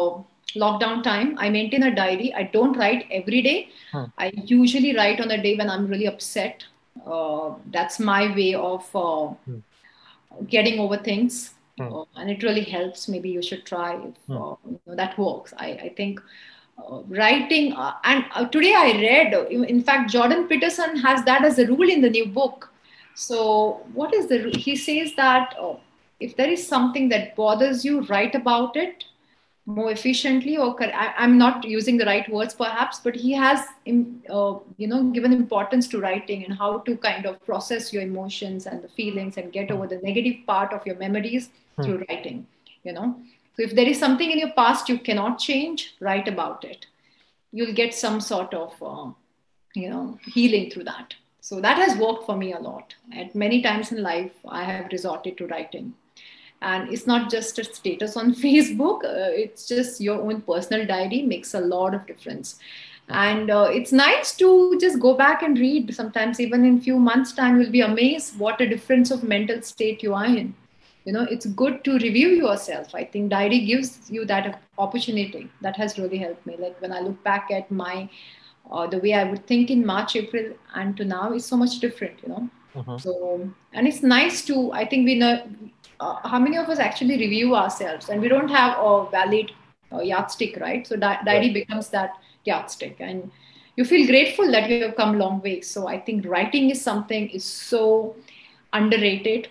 lockdown 0.64 1.02
time. 1.02 1.36
I 1.38 1.50
maintain 1.50 1.82
a 1.82 1.94
diary. 1.94 2.32
I 2.34 2.44
don't 2.52 2.78
write 2.84 3.06
every 3.10 3.42
day. 3.42 3.58
Hmm. 3.92 4.04
i 4.18 4.32
usually 4.52 4.96
write 4.96 5.20
on 5.24 5.28
the 5.32 5.36
day 5.38 5.56
when 5.58 5.70
i'm 5.72 5.86
really 5.94 6.06
upset 6.12 6.64
uh, 7.04 7.54
that's 7.70 7.98
my 7.98 8.34
way 8.34 8.54
of 8.54 8.84
uh, 8.94 9.28
hmm. 9.44 9.58
getting 10.48 10.78
over 10.80 10.96
things 10.96 11.54
hmm. 11.78 11.92
uh, 11.92 12.04
and 12.16 12.30
it 12.30 12.42
really 12.42 12.64
helps 12.64 13.08
maybe 13.08 13.28
you 13.28 13.42
should 13.42 13.64
try 13.64 13.94
if 13.94 14.16
hmm. 14.26 14.36
uh, 14.36 14.54
you 14.68 14.80
know, 14.86 14.94
that 14.94 15.18
works 15.18 15.54
i, 15.58 15.70
I 15.70 15.94
think 15.96 16.20
uh, 16.78 17.00
writing 17.08 17.72
uh, 17.72 17.94
and 18.04 18.24
today 18.52 18.74
i 18.74 18.92
read 19.00 19.34
in 19.50 19.82
fact 19.82 20.10
jordan 20.10 20.46
peterson 20.48 20.96
has 20.96 21.24
that 21.24 21.44
as 21.44 21.58
a 21.58 21.66
rule 21.66 21.88
in 21.88 22.00
the 22.00 22.10
new 22.10 22.26
book 22.26 22.72
so 23.14 23.82
what 23.94 24.12
is 24.14 24.28
the 24.28 24.50
he 24.50 24.76
says 24.76 25.14
that 25.16 25.54
if 26.20 26.36
there 26.36 26.50
is 26.50 26.66
something 26.66 27.08
that 27.10 27.34
bothers 27.36 27.84
you 27.84 28.02
write 28.02 28.34
about 28.34 28.76
it 28.76 29.04
more 29.66 29.90
efficiently 29.90 30.56
or 30.56 30.80
I, 30.80 31.12
am 31.18 31.36
not 31.36 31.64
using 31.64 31.96
the 31.96 32.06
right 32.06 32.28
words 32.30 32.54
perhaps 32.54 33.00
but 33.00 33.16
he 33.16 33.32
has 33.32 33.60
uh, 34.30 34.54
you 34.76 34.86
know 34.86 35.02
given 35.10 35.32
importance 35.32 35.88
to 35.88 36.00
writing 36.00 36.44
and 36.44 36.56
how 36.56 36.78
to 36.78 36.96
kind 36.96 37.26
of 37.26 37.44
process 37.44 37.92
your 37.92 38.02
emotions 38.02 38.66
and 38.66 38.80
the 38.80 38.88
feelings 38.88 39.36
and 39.36 39.52
get 39.52 39.72
over 39.72 39.88
the 39.88 39.98
negative 39.98 40.46
part 40.46 40.72
of 40.72 40.86
your 40.86 40.94
memories 40.96 41.50
hmm. 41.76 41.82
through 41.82 42.04
writing 42.08 42.46
you 42.84 42.92
know. 42.92 43.16
So 43.56 43.62
if 43.62 43.74
there 43.74 43.88
is 43.88 43.98
something 43.98 44.30
in 44.30 44.38
your 44.38 44.52
past 44.52 44.88
you 44.88 44.98
cannot 44.98 45.40
change 45.40 45.94
write 46.00 46.28
about 46.28 46.64
it. 46.64 46.86
You'll 47.50 47.74
get 47.74 47.94
some 47.94 48.20
sort 48.20 48.54
of 48.54 48.74
uh, 48.80 49.10
you 49.74 49.90
know 49.90 50.18
healing 50.26 50.70
through 50.70 50.84
that. 50.84 51.14
So 51.40 51.60
that 51.60 51.78
has 51.78 51.98
worked 51.98 52.26
for 52.26 52.36
me 52.36 52.52
a 52.52 52.58
lot. 52.58 52.94
At 53.12 53.34
many 53.34 53.62
times 53.62 53.90
in 53.90 54.00
life 54.00 54.32
i 54.48 54.62
have 54.62 54.92
resorted 54.92 55.36
to 55.38 55.48
writing 55.48 55.94
and 56.70 56.92
it's 56.92 57.06
not 57.06 57.30
just 57.30 57.58
a 57.62 57.64
status 57.64 58.16
on 58.16 58.34
facebook 58.44 59.04
uh, 59.04 59.30
it's 59.44 59.68
just 59.68 60.00
your 60.00 60.18
own 60.20 60.42
personal 60.50 60.86
diary 60.86 61.22
makes 61.22 61.54
a 61.54 61.60
lot 61.60 61.94
of 61.94 62.06
difference. 62.06 62.58
And 63.08 63.50
uh, 63.50 63.68
it's 63.70 63.92
nice 63.92 64.34
to 64.38 64.76
just 64.80 64.98
go 64.98 65.14
back 65.14 65.42
and 65.42 65.56
read. 65.56 65.94
Sometimes 65.94 66.40
even 66.40 66.64
in 66.64 66.80
few 66.80 66.98
months 66.98 67.32
time 67.32 67.60
you'll 67.60 67.70
be 67.70 67.82
amazed 67.82 68.36
what 68.36 68.60
a 68.60 68.68
difference 68.68 69.12
of 69.12 69.22
mental 69.22 69.62
state 69.62 70.02
you 70.02 70.12
are 70.12 70.26
in. 70.26 70.54
You 71.04 71.12
know 71.12 71.22
it's 71.34 71.46
good 71.46 71.84
to 71.84 71.92
review 71.98 72.30
yourself. 72.30 72.96
I 72.96 73.04
think 73.04 73.30
diary 73.30 73.60
gives 73.64 74.10
you 74.10 74.24
that 74.24 74.60
opportunity. 74.76 75.48
That 75.60 75.76
has 75.76 75.96
really 76.00 76.18
helped 76.18 76.44
me. 76.46 76.56
Like 76.58 76.82
when 76.82 76.92
i 76.92 76.98
look 76.98 77.22
back 77.22 77.52
at 77.58 77.70
my 77.70 78.08
uh, 78.70 78.86
the 78.86 78.98
way 78.98 79.14
i 79.14 79.24
would 79.24 79.46
think 79.46 79.70
in 79.70 79.86
march 79.86 80.16
april 80.16 80.52
and 80.74 80.96
to 80.96 81.04
now 81.04 81.32
is 81.32 81.44
so 81.44 81.56
much 81.56 81.78
different 81.78 82.22
you 82.22 82.28
know? 82.28 82.50
Uh-huh. 82.74 82.98
so 82.98 83.50
and 83.72 83.86
it's 83.88 84.02
nice 84.02 84.44
to 84.44 84.70
i 84.72 84.84
think 84.84 85.06
we 85.06 85.14
know 85.14 85.34
uh, 86.00 86.16
how 86.28 86.38
many 86.38 86.56
of 86.56 86.68
us 86.68 86.78
actually 86.78 87.18
review 87.18 87.54
ourselves? 87.54 88.08
And 88.08 88.20
we 88.20 88.28
don't 88.28 88.48
have 88.48 88.76
a 88.78 89.08
valid 89.10 89.50
uh, 89.92 90.00
yardstick 90.00 90.56
right? 90.60 90.86
So 90.86 90.96
di- 90.96 91.20
diary 91.24 91.50
becomes 91.52 91.88
that 91.90 92.12
yardstick. 92.44 92.96
And 93.00 93.30
you 93.76 93.84
feel 93.84 94.06
grateful 94.06 94.50
that 94.52 94.68
you 94.68 94.78
have 94.78 94.90
come 94.90 95.08
a 95.08 95.12
long 95.18 95.40
way. 95.40 95.54
So 95.56 95.80
i 95.82 95.92
think 95.98 96.20
writing 96.20 96.64
is 96.70 96.80
something 96.80 97.28
is 97.28 97.44
so 97.44 98.16
underrated. 98.72 99.48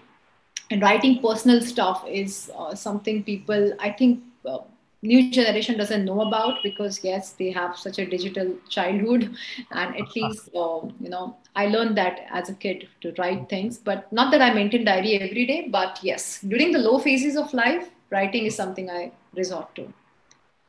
And 0.71 0.81
writing 0.81 1.21
personal 1.21 1.61
stuff 1.61 2.03
is 2.07 2.51
uh, 2.57 2.75
something 2.75 3.23
people 3.23 3.73
i 3.79 3.89
think 3.91 4.19
uh, 4.45 4.59
new 5.05 5.31
generation 5.31 5.77
doesn't 5.77 6.05
know 6.05 6.21
about 6.21 6.61
because 6.63 7.03
yes 7.03 7.31
they 7.33 7.51
have 7.51 7.77
such 7.77 7.99
a 7.99 8.05
digital 8.05 8.51
childhood. 8.69 9.35
And 9.71 9.95
at 9.95 10.15
least 10.15 10.49
uh, 10.55 10.79
you 10.99 11.09
know 11.09 11.37
i 11.55 11.67
learned 11.67 11.97
that 11.97 12.21
as 12.31 12.49
a 12.49 12.55
kid 12.55 12.87
to 13.01 13.13
write 13.17 13.49
things. 13.49 13.77
But 13.77 14.11
not 14.11 14.31
that 14.31 14.41
i 14.41 14.53
maintain 14.53 14.85
diary 14.85 15.15
every 15.19 15.45
day 15.45 15.67
but 15.69 15.99
yes 16.03 16.41
during 16.41 16.71
the 16.71 16.79
low 16.79 16.99
phases 16.99 17.37
of 17.37 17.53
life 17.53 17.89
writing 18.11 18.45
is 18.45 18.55
something 18.55 18.89
i 18.89 19.11
resort 19.35 19.73
to. 19.75 19.91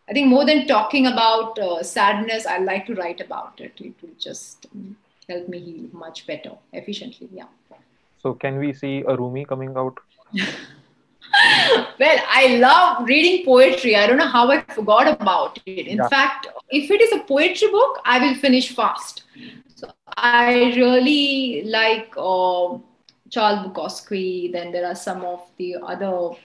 I 0.09 0.13
think 0.13 0.29
more 0.29 0.45
than 0.47 0.67
talking 0.67 1.07
about 1.07 1.59
uh, 1.59 1.83
sadness 1.83 2.47
i 2.47 2.59
like 2.59 2.87
to 2.87 2.95
write 2.95 3.21
about 3.21 3.61
it. 3.61 3.73
It 3.79 3.95
will 4.03 4.17
just 4.19 4.67
help 5.29 5.49
me 5.49 5.59
heal 5.61 5.89
much 5.93 6.27
better 6.27 6.53
efficiently 6.73 7.29
yeah. 7.33 7.53
So 8.23 8.35
can 8.35 8.59
we 8.59 8.73
see 8.73 9.05
a 9.07 9.17
Rumi 9.17 9.45
coming 9.45 9.77
out 9.77 9.99
well, 11.99 12.19
I 12.29 12.59
love 12.59 13.07
reading 13.07 13.45
poetry. 13.45 13.97
I 13.97 14.07
don't 14.07 14.19
know 14.19 14.27
how 14.27 14.51
I 14.51 14.63
forgot 14.63 15.09
about 15.09 15.59
it. 15.67 15.87
In 15.87 15.99
yeah. 15.99 16.09
fact, 16.09 16.49
if 16.71 16.91
it 16.91 17.01
is 17.01 17.13
a 17.13 17.21
poetry 17.25 17.71
book, 17.71 18.01
I 18.05 18.19
will 18.19 18.35
finish 18.37 18.75
fast. 18.75 19.25
So 19.75 19.89
I 20.17 20.73
really 20.77 21.65
like 21.65 22.15
uh, 22.17 22.79
Charles 23.31 23.67
Bukowski. 23.67 24.53
Then 24.53 24.73
there 24.73 24.87
are 24.87 24.95
some 24.95 25.25
of 25.25 25.51
the 25.59 25.77
other 25.77 26.37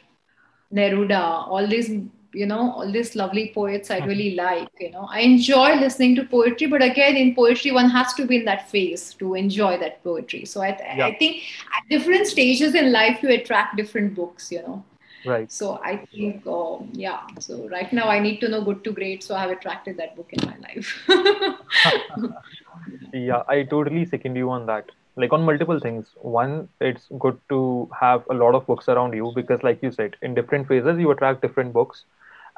Neruda. 0.73 1.47
All 1.47 1.67
these, 1.67 1.89
you 2.34 2.45
know, 2.45 2.71
all 2.71 2.91
these 2.91 3.15
lovely 3.15 3.51
poets 3.53 3.91
I 3.91 3.99
really 3.99 4.36
mm-hmm. 4.36 4.59
like. 4.59 4.69
You 4.79 4.91
know, 4.91 5.07
I 5.09 5.19
enjoy 5.19 5.75
listening 5.75 6.15
to 6.15 6.23
poetry, 6.23 6.67
but 6.67 6.82
again, 6.82 7.15
in 7.15 7.36
poetry, 7.36 7.71
one 7.71 7.89
has 7.89 8.13
to 8.15 8.25
be 8.25 8.38
in 8.38 8.45
that 8.45 8.69
phase 8.69 9.13
to 9.15 9.34
enjoy 9.36 9.77
that 9.79 10.03
poetry. 10.03 10.45
So 10.45 10.61
I, 10.61 10.71
th- 10.71 10.97
yeah. 10.97 11.05
I 11.05 11.15
think 11.17 11.43
at 11.77 11.89
different 11.89 12.27
stages 12.27 12.75
in 12.75 12.91
life, 12.91 13.21
you 13.21 13.29
attract 13.29 13.77
different 13.77 14.15
books. 14.15 14.51
You 14.51 14.61
know 14.61 14.84
right 15.25 15.51
so 15.51 15.79
i 15.84 15.97
think 15.97 16.45
uh, 16.47 16.77
yeah 16.93 17.21
so 17.39 17.67
right 17.69 17.93
now 17.93 18.07
i 18.07 18.19
need 18.19 18.39
to 18.39 18.47
know 18.49 18.61
good 18.63 18.84
to 18.84 18.91
great 18.91 19.23
so 19.23 19.36
i 19.36 19.41
have 19.41 19.51
attracted 19.51 19.97
that 19.97 20.15
book 20.15 20.29
in 20.34 20.49
my 20.49 20.57
life 20.67 21.07
yeah 23.13 23.43
i 23.47 23.61
totally 23.63 24.05
second 24.05 24.36
you 24.36 24.49
on 24.49 24.65
that 24.65 24.89
like 25.22 25.34
on 25.34 25.43
multiple 25.43 25.80
things. 25.80 26.07
One 26.22 26.69
it's 26.82 27.07
good 27.19 27.39
to 27.49 27.89
have 27.99 28.24
a 28.30 28.34
lot 28.34 28.55
of 28.55 28.67
books 28.67 28.89
around 28.89 29.13
you 29.13 29.32
because 29.36 29.63
like 29.63 29.82
you 29.84 29.91
said 29.91 30.15
in 30.22 30.36
different 30.36 30.67
phases 30.67 30.99
you 30.99 31.11
attract 31.11 31.41
different 31.41 31.74
books. 31.74 32.05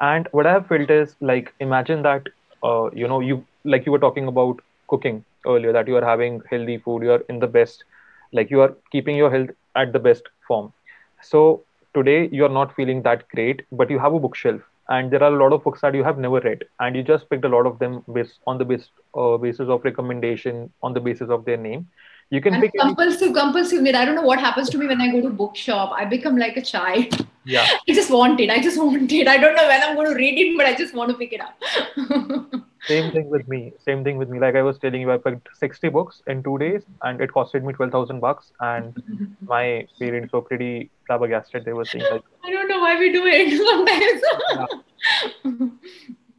And 0.00 0.28
what 0.32 0.46
i 0.46 0.52
have 0.52 0.66
felt 0.66 0.90
is 0.90 1.16
like 1.20 1.52
imagine 1.60 2.02
that 2.02 2.28
uh, 2.64 2.90
you 2.92 3.08
know 3.08 3.20
you 3.20 3.44
like 3.64 3.86
you 3.86 3.92
were 3.92 4.04
talking 4.06 4.28
about 4.28 4.60
cooking 4.88 5.24
earlier 5.46 5.72
that 5.72 5.88
you 5.88 5.96
are 5.96 6.04
having 6.12 6.40
healthy 6.50 6.78
food 6.78 7.02
you 7.02 7.12
are 7.12 7.22
in 7.28 7.38
the 7.40 7.46
best 7.58 7.84
like 8.32 8.50
you 8.50 8.60
are 8.60 8.72
keeping 8.92 9.16
your 9.16 9.30
health 9.30 9.50
at 9.76 9.92
the 9.92 9.98
best 9.98 10.22
form. 10.46 10.72
So 11.22 11.64
today 11.94 12.28
you're 12.32 12.48
not 12.48 12.74
feeling 12.74 13.02
that 13.02 13.28
great, 13.28 13.62
but 13.72 13.90
you 13.90 13.98
have 13.98 14.14
a 14.14 14.20
bookshelf. 14.20 14.60
And 14.88 15.10
there 15.10 15.22
are 15.22 15.32
a 15.34 15.38
lot 15.42 15.52
of 15.52 15.64
books 15.64 15.80
that 15.82 15.94
you 15.94 16.04
have 16.04 16.18
never 16.18 16.40
read. 16.40 16.64
And 16.80 16.96
you 16.96 17.02
just 17.02 17.28
picked 17.30 17.44
a 17.44 17.48
lot 17.48 17.66
of 17.66 17.78
them 17.78 18.04
based 18.12 18.40
on 18.46 18.58
the 18.58 18.64
base, 18.64 18.88
uh, 19.14 19.36
basis 19.38 19.68
of 19.68 19.84
recommendation 19.84 20.70
on 20.82 20.92
the 20.94 21.00
basis 21.00 21.30
of 21.30 21.44
their 21.44 21.56
name 21.56 21.86
you 22.34 22.40
can 22.40 22.60
pick 22.60 22.72
compulsive 22.80 23.28
any... 23.28 23.34
compulsive 23.38 23.82
need 23.86 23.96
i 24.00 24.04
don't 24.04 24.18
know 24.20 24.28
what 24.30 24.42
happens 24.46 24.70
to 24.74 24.78
me 24.78 24.86
when 24.92 25.00
i 25.00 25.08
go 25.14 25.20
to 25.20 25.30
bookshop. 25.30 25.92
I 25.96 26.04
become 26.04 26.36
like 26.36 26.56
a 26.56 26.62
child. 26.62 27.26
Yeah. 27.44 27.66
I 27.88 27.92
just 27.98 28.10
want 28.10 28.40
it. 28.40 28.50
I 28.50 28.58
just 28.66 28.78
want 28.82 29.12
it. 29.12 29.28
I 29.28 29.36
don't 29.36 29.54
know 29.54 29.68
when 29.68 29.82
i'm 29.82 29.94
going 29.94 30.08
to 30.08 30.14
read 30.14 30.38
it 30.44 30.56
but 30.56 30.66
i 30.66 30.74
just 30.82 30.94
want 31.00 31.10
to 31.10 31.16
pick 31.16 31.32
it 31.32 31.40
up. 31.40 31.54
Same 32.88 33.12
thing 33.12 33.30
with 33.34 33.46
me. 33.48 33.72
Same 33.84 34.02
thing 34.04 34.16
with 34.22 34.30
me. 34.34 34.40
Like 34.44 34.56
i 34.62 34.64
was 34.68 34.78
telling 34.78 35.00
you 35.06 35.12
i 35.12 35.18
picked 35.26 35.48
60 35.60 35.90
books 35.98 36.22
in 36.26 36.42
two 36.48 36.56
days 36.64 36.82
and 37.02 37.20
it 37.26 37.30
costed 37.36 37.62
me 37.68 37.74
12000 37.74 38.20
bucks 38.26 38.50
and 38.60 38.90
my 39.54 39.86
parents 39.98 40.32
were 40.32 40.42
pretty 40.42 40.90
flabbergasted. 41.06 41.64
They 41.64 41.72
were 41.72 41.84
saying 41.84 42.04
like 42.10 42.24
i 42.44 42.50
don't 42.56 42.68
know 42.68 42.80
why 42.86 42.98
we 42.98 43.12
do 43.12 43.22
it 43.26 43.48
sometimes. 43.70 44.22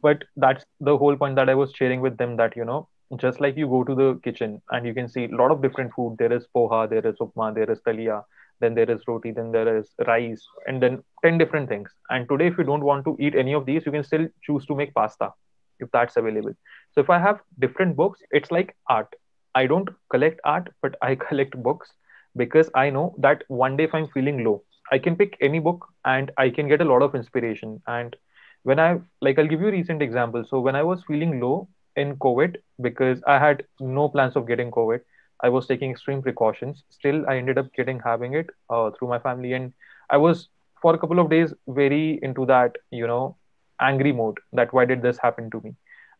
But 0.02 0.24
that's 0.36 0.64
the 0.88 0.96
whole 0.98 1.16
point 1.20 1.36
that 1.36 1.48
i 1.52 1.54
was 1.60 1.70
sharing 1.78 2.00
with 2.00 2.16
them 2.18 2.34
that 2.40 2.56
you 2.56 2.64
know 2.64 2.86
just 3.18 3.40
like 3.40 3.56
you 3.56 3.66
go 3.68 3.84
to 3.84 3.94
the 3.94 4.20
kitchen 4.24 4.60
and 4.70 4.86
you 4.86 4.92
can 4.94 5.08
see 5.08 5.24
a 5.24 5.36
lot 5.36 5.50
of 5.50 5.62
different 5.62 5.92
food. 5.94 6.16
There 6.18 6.32
is 6.32 6.46
poha 6.54 6.88
there 6.88 7.06
is 7.06 7.16
upma 7.16 7.54
there 7.54 7.70
is 7.70 7.80
dalia 7.80 8.22
then 8.60 8.74
there 8.74 8.90
is 8.90 9.02
roti 9.06 9.30
then 9.30 9.52
there 9.52 9.76
is 9.76 9.90
rice 10.06 10.46
and 10.66 10.82
then 10.82 11.02
10 11.24 11.38
different 11.38 11.68
things. 11.68 11.90
And 12.10 12.28
today 12.28 12.48
if 12.48 12.58
you 12.58 12.64
don't 12.64 12.84
want 12.84 13.04
to 13.04 13.16
eat 13.20 13.34
any 13.34 13.54
of 13.54 13.66
these 13.66 13.86
you 13.86 13.92
can 13.92 14.02
still 14.02 14.26
choose 14.42 14.66
to 14.66 14.74
make 14.74 14.94
pasta 14.94 15.32
if 15.78 15.90
that's 15.92 16.16
available. 16.16 16.54
So 16.92 17.00
if 17.00 17.10
i 17.10 17.18
have 17.18 17.40
different 17.60 17.96
books 17.96 18.20
it's 18.30 18.50
like 18.50 18.74
art. 18.88 19.14
I 19.54 19.66
don't 19.66 19.88
collect 20.10 20.40
art 20.44 20.68
but 20.82 20.96
i 21.00 21.14
collect 21.28 21.60
books 21.62 21.92
because 22.36 22.70
i 22.74 22.90
know 22.90 23.14
that 23.18 23.44
one 23.48 23.76
day 23.76 23.84
if 23.84 23.94
i'm 23.94 24.08
feeling 24.08 24.44
low 24.44 24.62
i 24.92 24.98
can 24.98 25.16
pick 25.16 25.36
any 25.40 25.58
book 25.60 25.86
and 26.04 26.30
i 26.36 26.50
can 26.50 26.68
get 26.68 26.80
a 26.80 26.84
lot 26.84 27.02
of 27.02 27.14
inspiration. 27.14 27.80
And 27.86 28.16
when 28.64 28.80
i 28.80 28.98
like 29.22 29.38
i'll 29.38 29.46
give 29.46 29.60
you 29.60 29.68
a 29.68 29.78
recent 29.78 30.02
example. 30.02 30.44
So 30.44 30.60
when 30.60 30.74
i 30.74 30.82
was 30.82 31.04
feeling 31.06 31.40
low 31.40 31.68
in 31.96 32.16
COVID 32.16 32.56
because 32.80 33.22
I 33.26 33.38
had 33.38 33.64
no 33.80 34.08
plans 34.08 34.36
of 34.36 34.46
getting 34.46 34.70
COVID. 34.70 35.00
I 35.42 35.48
was 35.48 35.66
taking 35.66 35.90
extreme 35.90 36.22
precautions. 36.22 36.84
Still, 36.90 37.24
I 37.28 37.36
ended 37.36 37.58
up 37.58 37.72
getting 37.74 38.00
having 38.00 38.34
it 38.34 38.50
uh, 38.70 38.90
through 38.90 39.08
my 39.08 39.18
family, 39.18 39.52
and 39.52 39.72
I 40.10 40.16
was 40.16 40.48
for 40.80 40.94
a 40.94 40.98
couple 40.98 41.18
of 41.18 41.30
days 41.30 41.52
very 41.68 42.18
into 42.22 42.46
that, 42.46 42.76
you 42.90 43.06
know, 43.06 43.36
angry 43.80 44.12
mode. 44.12 44.38
That 44.52 44.72
why 44.72 44.84
did 44.84 45.02
this 45.02 45.18
happen 45.18 45.50
to 45.50 45.60
me? 45.60 45.74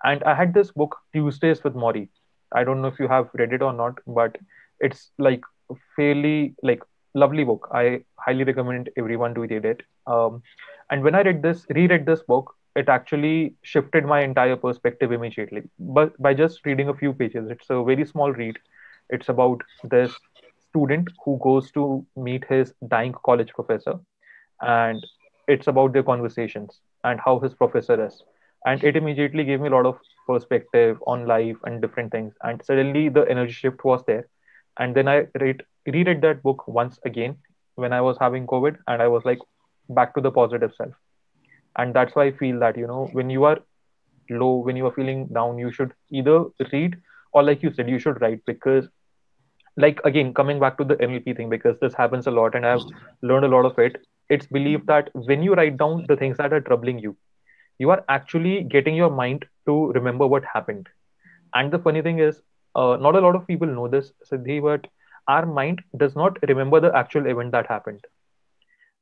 And 0.05 0.23
I 0.25 0.35
had 0.35 0.53
this 0.53 0.71
book 0.71 0.97
Tuesdays 1.15 1.65
with 1.65 1.75
Morrie. 1.75 2.09
I 2.53 2.65
don't 2.65 2.83
know 2.83 2.89
if 2.89 2.99
you 2.99 3.09
have 3.09 3.31
read 3.35 3.53
it 3.53 3.63
or 3.63 3.73
not, 3.73 3.99
but 4.07 4.37
it's 4.81 5.11
like 5.19 5.41
fairly 5.97 6.55
like 6.63 6.83
lovely 7.15 7.45
book. 7.45 7.69
I 7.73 8.05
highly 8.19 8.45
recommend 8.45 8.91
everyone 8.97 9.35
to 9.35 9.41
read 9.41 9.65
it. 9.65 9.83
Um, 10.07 10.43
and 10.91 11.03
when 11.03 11.15
I 11.15 11.23
read 11.23 11.43
this, 11.43 11.67
reread 11.71 12.07
this 12.07 12.23
book, 12.23 12.55
it 12.77 12.89
actually 12.89 13.55
shifted 13.63 14.05
my 14.05 14.21
entire 14.23 14.57
perspective 14.57 15.13
immediately. 15.13 15.63
But 15.79 16.17
by 16.23 16.35
just 16.35 16.65
reading 16.67 16.89
a 16.89 16.95
few 16.95 17.13
pages, 17.13 17.51
it's 17.51 17.71
a 17.71 17.83
very 17.83 18.07
small 18.07 18.33
read. 18.33 18.59
It's 19.11 19.29
about 19.29 19.63
this 19.85 20.15
student 20.71 21.09
who 21.25 21.39
goes 21.43 21.71
to 21.73 22.07
meet 22.17 22.45
his 22.49 22.73
dying 22.89 23.15
college 23.25 23.53
professor, 23.55 23.99
and 24.61 25.05
it's 25.49 25.69
about 25.69 25.93
their 25.93 26.03
conversations 26.03 26.81
and 27.05 27.21
how 27.25 27.39
his 27.41 27.55
professor 27.55 28.07
is. 28.07 28.23
And 28.67 28.83
it 28.85 28.97
immediately 28.97 29.45
gave 29.45 29.61
me 29.61 29.69
a 29.69 29.71
lot 29.71 29.87
of 29.87 29.99
perspective 30.27 30.99
on 31.07 31.27
life 31.27 31.57
and 31.65 31.81
different 31.81 32.13
things. 32.13 32.35
And 32.43 32.65
suddenly 32.65 33.09
the 33.09 33.23
energy 33.31 33.53
shift 33.53 33.85
was 33.85 34.05
there. 34.07 34.29
And 34.79 34.95
then 34.95 35.09
I 35.09 35.27
read 35.41 35.63
reread 35.87 36.21
that 36.23 36.43
book 36.43 36.67
once 36.67 36.99
again 37.05 37.37
when 37.77 37.93
I 37.93 38.01
was 38.01 38.19
having 38.19 38.47
COVID, 38.47 38.77
and 38.89 39.03
I 39.03 39.09
was 39.09 39.25
like 39.25 39.39
back 39.89 40.15
to 40.15 40.21
the 40.21 40.33
positive 40.33 40.75
self. 40.77 40.95
And 41.77 41.95
that's 41.95 42.15
why 42.15 42.25
I 42.27 42.33
feel 42.33 42.59
that 42.61 42.77
you 42.77 42.87
know 42.87 43.09
when 43.13 43.31
you 43.31 43.45
are 43.45 43.59
low, 44.31 44.57
when 44.57 44.77
you 44.77 44.87
are 44.87 44.93
feeling 44.93 45.27
down, 45.29 45.59
you 45.59 45.71
should 45.73 45.93
either 46.11 46.45
read 46.73 46.97
or 47.33 47.43
like 47.43 47.63
you 47.63 47.71
said, 47.73 47.89
you 47.89 47.99
should 47.99 48.21
write 48.21 48.41
because 48.47 48.89
like 49.77 50.01
again 50.05 50.33
coming 50.35 50.59
back 50.61 50.77
to 50.79 50.85
the 50.85 51.01
NLP 51.03 51.33
thing 51.35 51.49
because 51.51 51.77
this 51.81 51.95
happens 51.95 52.27
a 52.27 52.31
lot 52.31 52.55
and 52.55 52.67
I've 52.67 52.85
learned 53.23 53.45
a 53.45 53.49
lot 53.49 53.65
of 53.67 53.79
it. 53.79 53.97
It's 54.29 54.47
believed 54.47 54.87
that 54.89 55.11
when 55.15 55.43
you 55.43 55.55
write 55.55 55.77
down 55.77 56.05
the 56.09 56.17
things 56.17 56.37
that 56.39 56.53
are 56.53 56.61
troubling 56.61 56.99
you, 56.99 57.17
you 57.79 57.91
are 57.91 58.05
actually 58.09 58.63
getting 58.65 58.95
your 58.95 59.11
mind 59.11 59.45
to 59.67 59.93
remember 59.93 60.27
what 60.27 60.45
happened. 60.45 60.89
And 61.55 61.73
the 61.73 61.79
funny 61.79 62.03
thing 62.03 62.19
is, 62.19 62.43
uh, 62.75 62.97
not 63.01 63.17
a 63.17 63.21
lot 63.21 63.35
of 63.37 63.47
people 63.47 63.67
know 63.69 63.89
this, 63.89 64.13
Siddhi, 64.31 64.63
but 64.63 64.87
our 65.29 65.47
mind 65.47 65.83
does 65.97 66.15
not 66.17 66.39
remember 66.49 66.81
the 66.81 66.95
actual 66.97 67.27
event 67.27 67.53
that 67.53 67.67
happened. 67.67 68.05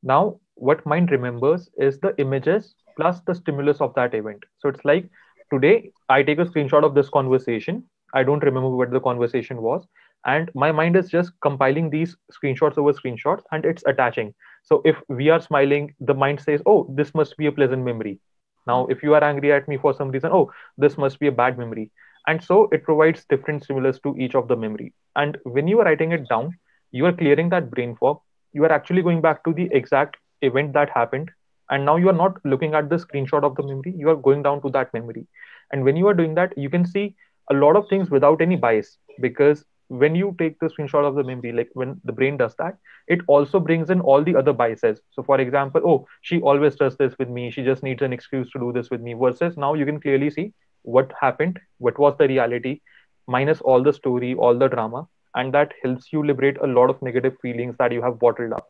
Now, 0.03 0.41
what 0.57 0.85
mind 0.87 1.11
remembers 1.11 1.69
is 1.79 1.99
the 2.01 2.15
images 2.19 2.75
plus 2.97 3.21
the 3.27 3.35
stimulus 3.35 3.81
of 3.81 3.95
that 3.95 4.15
event. 4.15 4.43
So 4.59 4.69
it's 4.69 4.85
like 4.85 5.09
today, 5.53 5.91
I 6.09 6.23
take 6.23 6.39
a 6.39 6.45
screenshot 6.45 6.85
of 6.85 6.95
this 6.95 7.09
conversation. 7.09 7.85
I 8.15 8.23
don't 8.23 8.43
remember 8.43 8.71
what 8.71 8.91
the 8.91 9.01
conversation 9.01 9.63
was. 9.63 9.87
And 10.27 10.51
my 10.55 10.73
mind 10.73 10.97
is 10.97 11.11
just 11.11 11.33
compiling 11.43 11.91
these 11.91 12.17
screenshots 12.33 12.79
over 12.79 12.93
screenshots 12.93 13.43
and 13.53 13.65
it's 13.65 13.85
attaching. 13.87 14.35
So 14.63 14.81
if 14.85 14.97
we 15.09 15.29
are 15.29 15.41
smiling, 15.41 15.95
the 16.01 16.15
mind 16.15 16.41
says, 16.41 16.63
oh, 16.65 16.87
this 16.95 17.15
must 17.15 17.37
be 17.37 17.47
a 17.47 17.53
pleasant 17.53 17.85
memory. 17.85 18.21
Now, 18.67 18.87
if 18.87 19.03
you 19.03 19.15
are 19.15 19.23
angry 19.23 19.53
at 19.53 19.69
me 19.69 19.77
for 19.77 19.93
some 19.93 20.11
reason, 20.11 20.31
oh, 20.33 20.51
this 20.79 20.97
must 20.97 21.21
be 21.21 21.27
a 21.27 21.33
bad 21.33 21.59
memory 21.59 21.91
and 22.27 22.43
so 22.43 22.69
it 22.73 22.85
provides 22.85 23.25
different 23.29 23.65
stimulus 23.65 23.99
to 24.01 24.17
each 24.17 24.35
of 24.35 24.49
the 24.49 24.57
memory 24.57 24.93
and 25.17 25.39
when 25.45 25.69
you 25.69 25.81
are 25.81 25.85
writing 25.85 26.13
it 26.13 26.29
down 26.29 26.51
you 26.93 27.05
are 27.07 27.13
clearing 27.13 27.49
that 27.49 27.71
brain 27.71 27.97
fog 27.97 28.19
you 28.53 28.65
are 28.65 28.73
actually 28.73 29.03
going 29.03 29.21
back 29.21 29.45
to 29.45 29.53
the 29.53 29.69
exact 29.73 30.17
event 30.45 30.73
that 30.73 30.91
happened 30.91 31.31
and 31.71 31.85
now 31.85 31.97
you 31.97 32.09
are 32.09 32.21
not 32.23 32.39
looking 32.45 32.75
at 32.75 32.89
the 32.89 32.97
screenshot 32.97 33.45
of 33.45 33.55
the 33.57 33.63
memory 33.63 33.95
you 33.97 34.09
are 34.09 34.17
going 34.17 34.43
down 34.43 34.61
to 34.63 34.71
that 34.71 34.93
memory 34.95 35.27
and 35.73 35.85
when 35.85 35.97
you 35.97 36.07
are 36.09 36.15
doing 36.15 36.35
that 36.35 36.57
you 36.57 36.71
can 36.71 36.87
see 36.87 37.15
a 37.51 37.55
lot 37.55 37.77
of 37.77 37.89
things 37.89 38.11
without 38.11 38.41
any 38.41 38.57
bias 38.57 38.99
because 39.21 39.65
when 39.89 40.15
you 40.15 40.35
take 40.39 40.59
the 40.61 40.67
screenshot 40.67 41.07
of 41.07 41.15
the 41.15 41.23
memory 41.23 41.53
like 41.53 41.71
when 41.75 42.01
the 42.05 42.13
brain 42.13 42.37
does 42.37 42.55
that 42.57 42.77
it 43.07 43.21
also 43.27 43.61
brings 43.61 43.91
in 43.91 44.01
all 44.01 44.25
the 44.25 44.35
other 44.35 44.53
biases 44.53 45.01
so 45.11 45.23
for 45.23 45.41
example 45.41 45.81
oh 45.85 46.07
she 46.23 46.41
always 46.41 46.77
does 46.77 46.97
this 46.97 47.15
with 47.19 47.29
me 47.29 47.51
she 47.51 47.63
just 47.63 47.83
needs 47.83 48.03
an 48.03 48.13
excuse 48.13 48.51
to 48.51 48.59
do 48.59 48.73
this 48.73 48.91
with 48.91 49.01
me 49.01 49.13
versus 49.13 49.57
now 49.57 49.75
you 49.75 49.85
can 49.85 50.01
clearly 50.01 50.31
see 50.31 50.53
what 50.85 51.13
happened, 51.21 51.59
what 51.79 51.99
was 51.99 52.15
the 52.19 52.29
reality, 52.29 52.81
minus 53.27 53.61
all 53.61 53.83
the 53.83 53.93
story, 53.93 54.35
all 54.35 54.57
the 54.57 54.69
drama, 54.69 55.07
and 55.35 55.53
that 55.53 55.73
helps 55.83 56.13
you 56.13 56.25
liberate 56.25 56.59
a 56.63 56.67
lot 56.67 56.91
of 56.91 57.03
negative 57.03 57.35
feelings 57.43 57.75
that 57.79 57.91
you 57.91 58.03
have 58.03 58.19
bottled 58.19 58.53
up. 58.53 58.69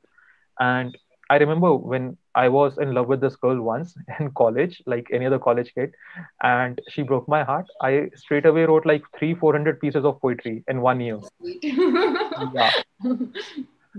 And 0.58 0.96
I 1.30 1.36
remember 1.36 1.74
when 1.74 2.16
I 2.34 2.48
was 2.48 2.78
in 2.78 2.92
love 2.92 3.08
with 3.08 3.20
this 3.20 3.36
girl 3.36 3.60
once 3.62 3.96
in 4.20 4.30
college, 4.32 4.82
like 4.86 5.08
any 5.12 5.26
other 5.26 5.38
college 5.38 5.72
kid, 5.74 5.94
and 6.42 6.80
she 6.88 7.02
broke 7.02 7.28
my 7.28 7.44
heart. 7.44 7.66
I 7.80 8.10
straight 8.14 8.46
away 8.46 8.64
wrote 8.64 8.86
like 8.86 9.02
three, 9.18 9.34
four 9.34 9.52
hundred 9.52 9.80
pieces 9.80 10.04
of 10.04 10.20
poetry 10.20 10.64
in 10.68 10.80
one 10.80 11.00
year. 11.00 11.20
yeah. 11.40 12.72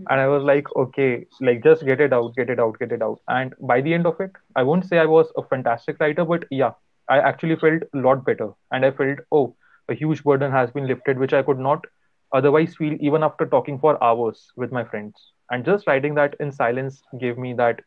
And 0.10 0.20
I 0.20 0.28
was 0.28 0.44
like, 0.44 0.68
okay, 0.76 1.26
like 1.40 1.64
just 1.64 1.86
get 1.86 2.02
it 2.02 2.12
out, 2.12 2.36
get 2.36 2.50
it 2.50 2.60
out, 2.60 2.78
get 2.80 2.92
it 2.92 3.02
out. 3.02 3.22
And 3.30 3.54
by 3.62 3.80
the 3.80 3.94
end 3.94 4.06
of 4.06 4.20
it, 4.20 4.32
I 4.56 4.64
won't 4.64 4.86
say 4.86 4.98
I 5.00 5.06
was 5.06 5.32
a 5.38 5.44
fantastic 5.44 6.00
writer, 6.02 6.26
but 6.26 6.44
yeah, 6.52 6.72
I 7.10 7.20
actually 7.20 7.56
felt 7.56 7.84
a 7.94 7.98
lot 7.98 8.26
better. 8.26 8.50
And 8.72 8.86
I 8.86 8.92
felt, 8.92 9.20
oh, 9.32 9.56
a 9.88 9.94
huge 9.94 10.24
burden 10.24 10.52
has 10.52 10.70
been 10.72 10.88
lifted, 10.88 11.18
which 11.18 11.34
I 11.34 11.44
could 11.44 11.60
not 11.60 11.86
otherwise 12.34 12.76
feel 12.76 12.98
even 13.00 13.24
after 13.24 13.46
talking 13.46 13.80
for 13.80 14.02
hours 14.04 14.52
with 14.58 14.72
my 14.72 14.84
friends. 14.84 15.14
And 15.52 15.66
just 15.66 15.88
writing 15.88 16.16
that 16.16 16.36
in 16.40 16.52
silence 16.52 17.02
gave 17.20 17.38
me 17.38 17.54
that 17.56 17.80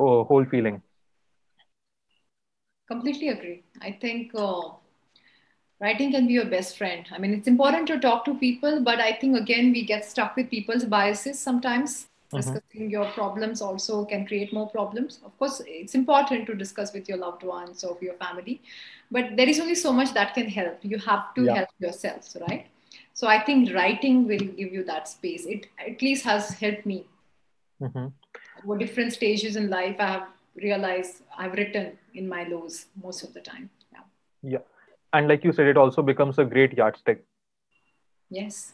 uh, 0.00 0.24
whole 0.24 0.44
feeling. 0.44 0.82
Completely 2.88 3.28
agree. 3.28 3.64
I 3.80 3.92
think 3.92 4.32
uh, 4.34 4.70
writing 5.80 6.12
can 6.12 6.26
be 6.26 6.34
your 6.34 6.44
best 6.46 6.78
friend. 6.78 7.06
I 7.12 7.18
mean, 7.18 7.32
it's 7.34 7.48
important 7.48 7.86
to 7.88 7.98
talk 7.98 8.24
to 8.26 8.34
people, 8.34 8.80
but 8.82 9.00
I 9.00 9.12
think 9.12 9.36
again, 9.36 9.72
we 9.72 9.84
get 9.84 10.04
stuck 10.04 10.36
with 10.36 10.50
people's 10.50 10.84
biases 10.84 11.38
sometimes 11.38 12.06
Mm-hmm. 12.32 12.54
discussing 12.54 12.90
your 12.90 13.04
problems 13.12 13.60
also 13.60 14.06
can 14.06 14.26
create 14.26 14.54
more 14.54 14.66
problems 14.70 15.18
of 15.22 15.36
course 15.38 15.60
it's 15.66 15.94
important 15.94 16.46
to 16.46 16.54
discuss 16.54 16.90
with 16.94 17.06
your 17.06 17.18
loved 17.18 17.42
ones 17.42 17.84
or 17.84 17.94
your 18.00 18.14
family 18.14 18.58
but 19.10 19.36
there 19.36 19.46
is 19.46 19.60
only 19.60 19.74
so 19.74 19.92
much 19.92 20.14
that 20.14 20.32
can 20.32 20.48
help 20.48 20.78
you 20.82 20.96
have 20.96 21.34
to 21.34 21.44
yeah. 21.44 21.54
help 21.56 21.68
yourselves 21.78 22.34
right 22.48 22.68
so 23.12 23.26
i 23.26 23.38
think 23.38 23.72
writing 23.74 24.26
will 24.26 24.46
give 24.60 24.72
you 24.72 24.84
that 24.84 25.08
space 25.08 25.46
it 25.46 25.66
at 25.86 26.02
least 26.02 26.24
has 26.24 26.50
helped 26.64 26.86
me 26.86 27.06
mm-hmm. 27.80 28.06
what 28.64 28.78
different 28.78 29.12
stages 29.12 29.56
in 29.56 29.70
life 29.70 29.96
i 29.98 30.10
have 30.12 30.28
realized 30.56 31.22
i've 31.38 31.52
written 31.52 31.92
in 32.14 32.28
my 32.28 32.44
lows 32.44 32.86
most 33.02 33.22
of 33.22 33.32
the 33.34 33.40
time 33.40 33.70
yeah 33.92 34.04
yeah 34.42 34.66
and 35.12 35.28
like 35.28 35.44
you 35.44 35.52
said 35.52 35.66
it 35.66 35.76
also 35.76 36.02
becomes 36.02 36.38
a 36.38 36.44
great 36.44 36.72
yardstick 36.72 37.24
yes 38.30 38.72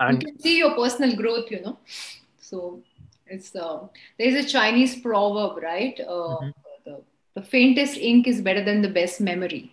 and 0.00 0.22
you 0.22 0.28
can 0.28 0.38
see 0.40 0.58
your 0.58 0.74
personal 0.74 1.16
growth 1.16 1.50
you 1.50 1.62
know 1.62 1.78
so 2.40 2.82
it's 3.26 3.54
uh, 3.56 3.80
there's 4.18 4.44
a 4.44 4.48
Chinese 4.48 5.00
proverb, 5.00 5.62
right? 5.62 5.98
Uh, 6.00 6.38
mm-hmm. 6.38 6.50
the, 6.84 7.00
the 7.34 7.42
faintest 7.42 7.96
ink 7.96 8.26
is 8.26 8.40
better 8.40 8.64
than 8.64 8.82
the 8.82 8.88
best 8.88 9.20
memory. 9.20 9.72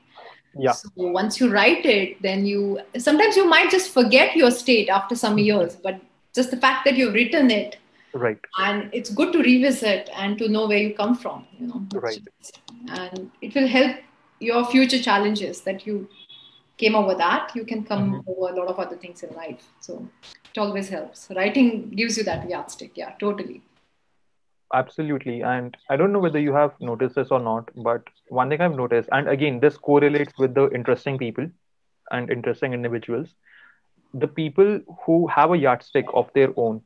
Yeah. 0.58 0.72
So 0.72 0.89
once 0.95 1.39
you 1.39 1.51
write 1.51 1.86
it, 1.86 2.22
then 2.22 2.45
you 2.45 2.80
sometimes 2.98 3.36
you 3.36 3.48
might 3.48 3.69
just 3.69 3.91
forget 3.94 4.36
your 4.36 4.52
state 4.52 4.90
after 4.90 5.15
some 5.15 5.36
mm-hmm. 5.36 5.45
years, 5.45 5.76
but 5.76 5.99
just 6.34 6.52
the 6.52 6.57
fact 6.57 6.86
that 6.86 6.95
you've 6.95 7.14
written 7.14 7.52
it, 7.52 7.77
right? 8.14 8.38
And 8.57 8.90
it's 8.94 9.10
good 9.10 9.34
to 9.34 9.40
revisit 9.40 10.10
and 10.15 10.38
to 10.38 10.48
know 10.48 10.68
where 10.68 10.77
you 10.77 10.94
come 10.94 11.15
from, 11.15 11.48
you 11.60 11.68
know. 11.68 11.86
Right. 11.94 12.22
And 12.90 13.32
it 13.41 13.56
will 13.56 13.68
help 13.68 13.98
your 14.40 14.65
future 14.65 14.99
challenges 14.99 15.61
that 15.61 15.88
you 15.88 16.07
came 16.77 16.95
over 16.95 17.15
that. 17.15 17.52
You 17.56 17.65
can 17.65 17.84
come 17.84 18.14
mm-hmm. 18.14 18.30
over 18.30 18.53
a 18.53 18.56
lot 18.56 18.68
of 18.68 18.80
other 18.80 18.98
things 18.98 19.23
in 19.23 19.34
life. 19.36 19.64
So 19.80 20.07
it 20.53 20.60
always 20.60 20.90
helps 20.90 21.27
writing 21.36 21.90
gives 21.90 22.18
you 22.18 22.23
that 22.23 22.49
yardstick 22.49 22.91
yeah 22.95 23.11
totally 23.19 23.61
absolutely. 24.74 25.41
And 25.41 25.78
i 25.90 25.95
don't 25.95 26.12
know 26.14 26.20
whether 26.20 26.40
you 26.40 26.54
have 26.54 26.74
noticed 26.80 27.16
this 27.16 27.32
or 27.32 27.40
not 27.40 27.70
but 27.76 28.04
one 28.30 28.50
thing 28.50 28.62
i've 28.62 28.76
noticed 28.76 29.10
and 29.12 29.30
again 29.30 29.60
this 29.60 29.78
correlates 29.78 30.38
with 30.38 30.54
the 30.56 30.70
interesting 30.72 31.18
people 31.18 31.50
and 32.12 32.30
interesting 32.30 32.74
individuals. 32.74 33.30
The 34.14 34.28
people 34.28 34.80
who 35.06 35.28
have 35.28 35.52
a 35.52 35.58
yardstick 35.58 36.06
of 36.14 36.30
their 36.34 36.50
own 36.58 36.82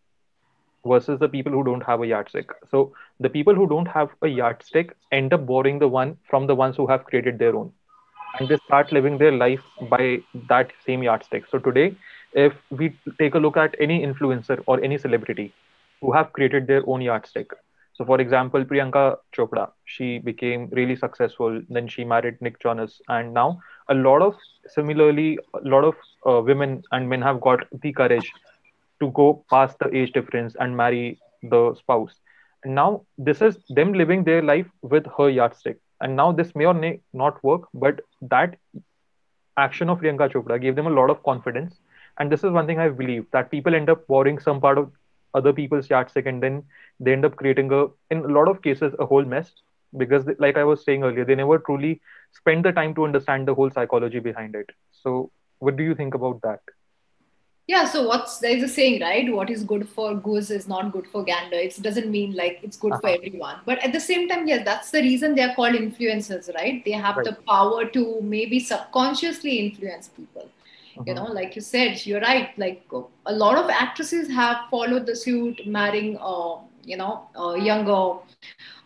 versus 0.85 1.19
the 1.19 1.27
people 1.27 1.51
who 1.51 1.63
don't 1.63 1.83
have 1.83 2.01
a 2.01 2.07
yardstick. 2.07 2.49
So 2.71 2.93
the 3.19 3.29
people 3.29 3.53
who 3.55 3.67
don't 3.67 3.87
have 3.87 4.09
a 4.21 4.27
yardstick 4.27 4.95
end 5.11 5.33
up 5.33 5.45
borrowing 5.45 5.79
the 5.79 5.87
one 5.87 6.17
from 6.29 6.47
the 6.47 6.55
ones 6.55 6.77
who 6.77 6.87
have 6.87 7.03
created 7.05 7.39
their 7.39 7.55
own. 7.55 7.73
And 8.39 8.47
they 8.47 8.57
start 8.65 8.91
living 8.91 9.17
their 9.17 9.31
life 9.31 9.61
by 9.89 10.21
that 10.47 10.71
same 10.85 11.03
yardstick. 11.03 11.45
So 11.49 11.59
today 11.59 11.95
if 12.33 12.53
we 12.69 12.95
take 13.19 13.35
a 13.35 13.39
look 13.39 13.57
at 13.57 13.75
any 13.79 14.05
influencer 14.05 14.61
or 14.67 14.81
any 14.83 14.97
celebrity 14.97 15.53
who 16.01 16.11
have 16.13 16.31
created 16.33 16.67
their 16.67 16.87
own 16.87 17.01
yardstick. 17.01 17.51
So, 17.97 18.05
for 18.05 18.21
example, 18.21 18.63
Priyanka 18.63 19.17
Chopra, 19.35 19.71
she 19.85 20.19
became 20.19 20.69
really 20.71 20.95
successful. 20.95 21.61
Then 21.67 21.87
she 21.87 22.03
married 22.03 22.39
Nick 22.41 22.59
Jonas, 22.59 23.01
and 23.07 23.33
now 23.33 23.59
a 23.89 23.95
lot 23.95 24.21
of 24.21 24.35
similarly, 24.67 25.39
a 25.55 25.67
lot 25.67 25.83
of 25.83 25.95
uh, 26.27 26.41
women 26.43 26.83
and 26.91 27.09
men 27.09 27.23
have 27.23 27.41
got 27.41 27.65
the 27.81 27.91
courage 27.91 28.31
to 28.99 29.09
go 29.11 29.43
past 29.49 29.79
the 29.79 29.95
age 29.95 30.11
difference 30.11 30.55
and 30.59 30.77
marry 30.77 31.19
the 31.41 31.73
spouse. 31.73 32.13
And 32.63 32.75
now 32.75 33.03
this 33.17 33.41
is 33.41 33.57
them 33.69 33.93
living 33.93 34.23
their 34.23 34.43
life 34.43 34.67
with 34.83 35.07
her 35.17 35.29
yardstick. 35.29 35.79
And 35.99 36.15
now 36.15 36.31
this 36.31 36.53
may 36.55 36.65
or 36.65 36.75
may 36.75 36.99
not 37.13 37.43
work, 37.43 37.63
but 37.73 38.01
that 38.21 38.57
action 39.57 39.89
of 39.89 40.01
Priyanka 40.01 40.31
Chopra 40.31 40.61
gave 40.61 40.75
them 40.75 40.85
a 40.85 40.91
lot 40.91 41.09
of 41.09 41.23
confidence. 41.23 41.79
And 42.19 42.31
this 42.31 42.43
is 42.43 42.51
one 42.51 42.67
thing 42.67 42.77
I 42.77 42.89
believe 42.89 43.25
that 43.31 43.49
people 43.49 43.73
end 43.73 43.89
up 43.89 44.05
borrowing 44.05 44.37
some 44.37 44.61
part 44.61 44.77
of 44.77 44.91
other 45.33 45.53
people's 45.53 45.89
yardstick 45.89 46.25
and 46.25 46.41
then 46.41 46.63
they 46.99 47.13
end 47.13 47.25
up 47.25 47.35
creating 47.35 47.71
a, 47.71 47.87
in 48.09 48.19
a 48.19 48.27
lot 48.27 48.47
of 48.47 48.61
cases, 48.61 48.93
a 48.99 49.05
whole 49.05 49.25
mess 49.25 49.51
because, 49.95 50.25
they, 50.25 50.35
like 50.39 50.57
I 50.57 50.63
was 50.63 50.83
saying 50.83 51.03
earlier, 51.03 51.25
they 51.25 51.35
never 51.35 51.59
truly 51.59 52.01
spend 52.31 52.65
the 52.65 52.71
time 52.71 52.95
to 52.95 53.05
understand 53.05 53.47
the 53.47 53.55
whole 53.55 53.69
psychology 53.69 54.19
behind 54.19 54.55
it. 54.55 54.69
So, 54.91 55.31
what 55.59 55.75
do 55.75 55.83
you 55.83 55.95
think 55.95 56.13
about 56.13 56.41
that? 56.41 56.61
yeah 57.67 57.83
so 57.83 58.07
what's 58.07 58.39
there's 58.39 58.63
a 58.63 58.67
saying 58.67 59.01
right 59.01 59.31
what 59.31 59.49
is 59.49 59.63
good 59.63 59.87
for 59.87 60.15
goose 60.15 60.49
is 60.49 60.67
not 60.67 60.91
good 60.91 61.05
for 61.05 61.23
gander 61.23 61.57
it 61.57 61.77
doesn't 61.81 62.09
mean 62.09 62.33
like 62.33 62.59
it's 62.63 62.77
good 62.77 62.93
uh-huh. 62.93 63.01
for 63.01 63.09
everyone 63.09 63.57
but 63.65 63.77
at 63.83 63.91
the 63.91 63.99
same 63.99 64.27
time 64.27 64.47
yes 64.47 64.63
that's 64.65 64.89
the 64.91 65.01
reason 65.01 65.35
they 65.35 65.43
are 65.43 65.53
called 65.53 65.75
influencers 65.75 66.53
right 66.55 66.83
they 66.85 66.91
have 66.91 67.17
right. 67.17 67.25
the 67.25 67.33
power 67.47 67.85
to 67.85 68.19
maybe 68.21 68.59
subconsciously 68.59 69.57
influence 69.59 70.07
people 70.07 70.49
uh-huh. 70.99 71.03
you 71.07 71.13
know 71.13 71.25
like 71.25 71.55
you 71.55 71.61
said 71.61 72.05
you're 72.05 72.21
right. 72.21 72.57
Like 72.57 72.85
a 73.25 73.33
lot 73.33 73.57
of 73.57 73.69
actresses 73.69 74.29
have 74.29 74.57
followed 74.69 75.05
the 75.05 75.15
suit 75.15 75.65
marrying 75.67 76.17
uh, 76.19 76.57
you 76.83 76.97
know 76.97 77.27
uh, 77.37 77.55
younger 77.55 78.19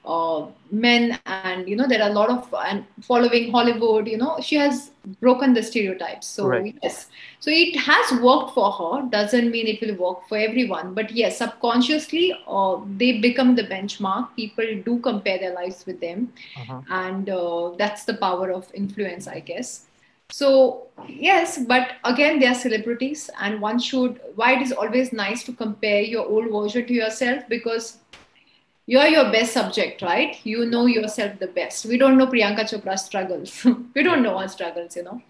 uh, 0.06 0.48
men. 0.72 1.20
And 1.26 1.70
you 1.70 1.76
know 1.76 1.88
there 1.88 2.02
are 2.02 2.10
a 2.10 2.14
lot 2.14 2.30
of 2.30 2.54
and 2.66 2.86
following 3.02 3.52
hollywood 3.52 4.08
you 4.08 4.18
know 4.18 4.40
she 4.42 4.56
has 4.56 4.92
broken 5.20 5.54
the 5.54 5.64
stereotypes. 5.64 6.28
So 6.28 6.48
right. 6.48 6.76
yes. 6.84 7.08
So 7.40 7.50
it 7.52 7.76
has 7.78 8.22
worked 8.22 8.54
for 8.54 8.72
her. 8.72 9.08
Doesn't 9.10 9.50
mean 9.50 9.68
it 9.68 9.82
will 9.82 9.96
work 9.96 10.28
for 10.28 10.38
everyone. 10.38 10.94
But 10.94 11.12
yes 11.12 11.38
subconsciously 11.38 12.34
uh, 12.48 12.78
they 12.98 13.20
become 13.20 13.56
the 13.56 13.64
benchmark. 13.64 14.36
People 14.36 14.66
do 14.86 15.00
compare 15.00 15.40
their 15.40 15.54
lives 15.54 15.86
with 15.86 16.00
them. 16.02 16.34
Uh-huh. 16.58 16.82
and 16.90 17.30
uh, 17.30 17.72
that's 17.78 18.04
the 18.06 18.14
power 18.16 18.52
of 18.52 18.70
influence 18.74 19.28
i 19.28 19.40
guess 19.40 19.88
so 20.32 20.88
yes 21.08 21.58
but 21.66 21.94
again 22.04 22.40
they 22.40 22.48
are 22.48 22.56
celebrities 22.56 23.30
and 23.40 23.62
one 23.62 23.80
should 23.80 24.20
why 24.36 24.54
it 24.54 24.62
is 24.62 24.72
always 24.72 25.12
nice 25.12 25.44
to 25.44 25.54
compare 25.54 26.02
your 26.02 26.26
old 26.26 26.52
version 26.52 26.86
to 26.86 26.94
yourself 26.94 27.44
because 27.50 27.98
you're 28.92 29.08
your 29.08 29.32
best 29.32 29.54
subject, 29.54 30.02
right? 30.02 30.38
You 30.44 30.66
know 30.66 30.86
yourself 30.86 31.40
the 31.40 31.48
best. 31.48 31.86
We 31.86 31.98
don't 31.98 32.18
know 32.18 32.28
Priyanka 32.28 32.64
Chopra's 32.72 33.06
struggles. 33.06 33.66
we 33.96 34.04
don't 34.04 34.24
know 34.24 34.38
our 34.38 34.50
struggles, 34.50 34.96
you 34.98 35.04
know. 35.04 35.22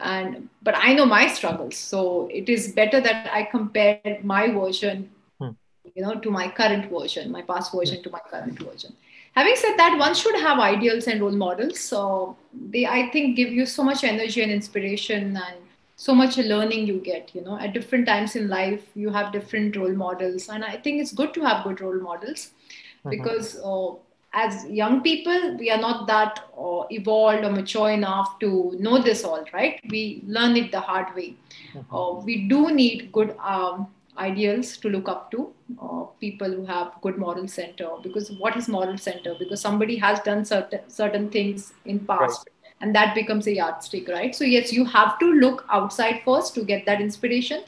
And 0.00 0.48
but 0.62 0.76
I 0.76 0.92
know 0.94 1.06
my 1.06 1.26
struggles. 1.26 1.76
So 1.76 2.28
it 2.30 2.48
is 2.48 2.72
better 2.72 3.00
that 3.00 3.30
I 3.32 3.44
compare 3.44 4.18
my 4.22 4.50
version, 4.50 5.10
hmm. 5.40 5.50
you 5.94 6.02
know, 6.02 6.20
to 6.20 6.30
my 6.30 6.48
current 6.50 6.90
version, 6.90 7.32
my 7.32 7.42
past 7.42 7.72
version 7.72 7.96
hmm. 7.96 8.02
to 8.02 8.10
my 8.10 8.20
current 8.30 8.58
version. 8.58 8.94
Having 9.36 9.56
said 9.56 9.76
that, 9.76 9.98
one 9.98 10.14
should 10.14 10.34
have 10.36 10.58
ideals 10.58 11.06
and 11.06 11.20
role 11.20 11.30
models. 11.30 11.78
So 11.80 12.36
they, 12.52 12.86
I 12.86 13.10
think, 13.10 13.36
give 13.36 13.52
you 13.52 13.64
so 13.64 13.82
much 13.82 14.04
energy 14.04 14.42
and 14.42 14.50
inspiration 14.50 15.36
and 15.36 15.56
so 15.96 16.14
much 16.14 16.38
learning 16.38 16.86
you 16.86 16.98
get 16.98 17.30
you 17.34 17.42
know 17.42 17.58
at 17.58 17.74
different 17.74 18.06
times 18.06 18.34
in 18.34 18.48
life 18.48 18.84
you 18.94 19.10
have 19.10 19.32
different 19.32 19.76
role 19.76 19.92
models 19.92 20.48
and 20.48 20.64
i 20.64 20.74
think 20.74 20.98
it's 20.98 21.12
good 21.12 21.34
to 21.34 21.42
have 21.42 21.62
good 21.62 21.82
role 21.82 22.00
models 22.00 22.52
Mm-hmm. 23.00 23.10
because 23.10 23.58
uh, 23.64 23.94
as 24.34 24.66
young 24.66 25.00
people 25.00 25.56
we 25.56 25.70
are 25.70 25.78
not 25.78 26.06
that 26.06 26.40
uh, 26.58 26.82
evolved 26.90 27.44
or 27.44 27.50
mature 27.50 27.90
enough 27.90 28.38
to 28.38 28.76
know 28.78 29.00
this 29.00 29.24
all 29.24 29.44
right 29.54 29.80
we 29.88 30.22
learn 30.26 30.54
it 30.54 30.70
the 30.70 30.80
hard 30.80 31.14
way 31.16 31.34
mm-hmm. 31.72 31.94
uh, 31.94 32.12
we 32.20 32.46
do 32.46 32.70
need 32.70 33.10
good 33.10 33.34
um, 33.42 33.88
ideals 34.20 34.76
to 34.76 34.88
look 34.88 35.08
up 35.08 35.30
to 35.32 35.50
uh, 35.82 36.04
people 36.20 36.50
who 36.50 36.64
have 36.66 36.92
good 37.02 37.18
moral 37.18 37.48
center 37.48 37.88
because 38.02 38.30
what 38.32 38.56
is 38.56 38.68
moral 38.68 38.98
center? 38.98 39.34
Because 39.38 39.60
somebody 39.60 39.96
has 39.96 40.20
done 40.20 40.44
certain 40.44 40.88
certain 40.88 41.28
things 41.30 41.72
in 41.84 42.00
past 42.00 42.46
right. 42.46 42.74
and 42.80 42.94
that 42.94 43.14
becomes 43.14 43.46
a 43.46 43.54
yardstick 43.54 44.08
right? 44.08 44.34
So 44.34 44.44
yes 44.44 44.72
you 44.72 44.84
have 44.84 45.18
to 45.20 45.32
look 45.44 45.64
outside 45.70 46.22
first 46.24 46.54
to 46.54 46.64
get 46.64 46.86
that 46.86 47.00
inspiration. 47.00 47.64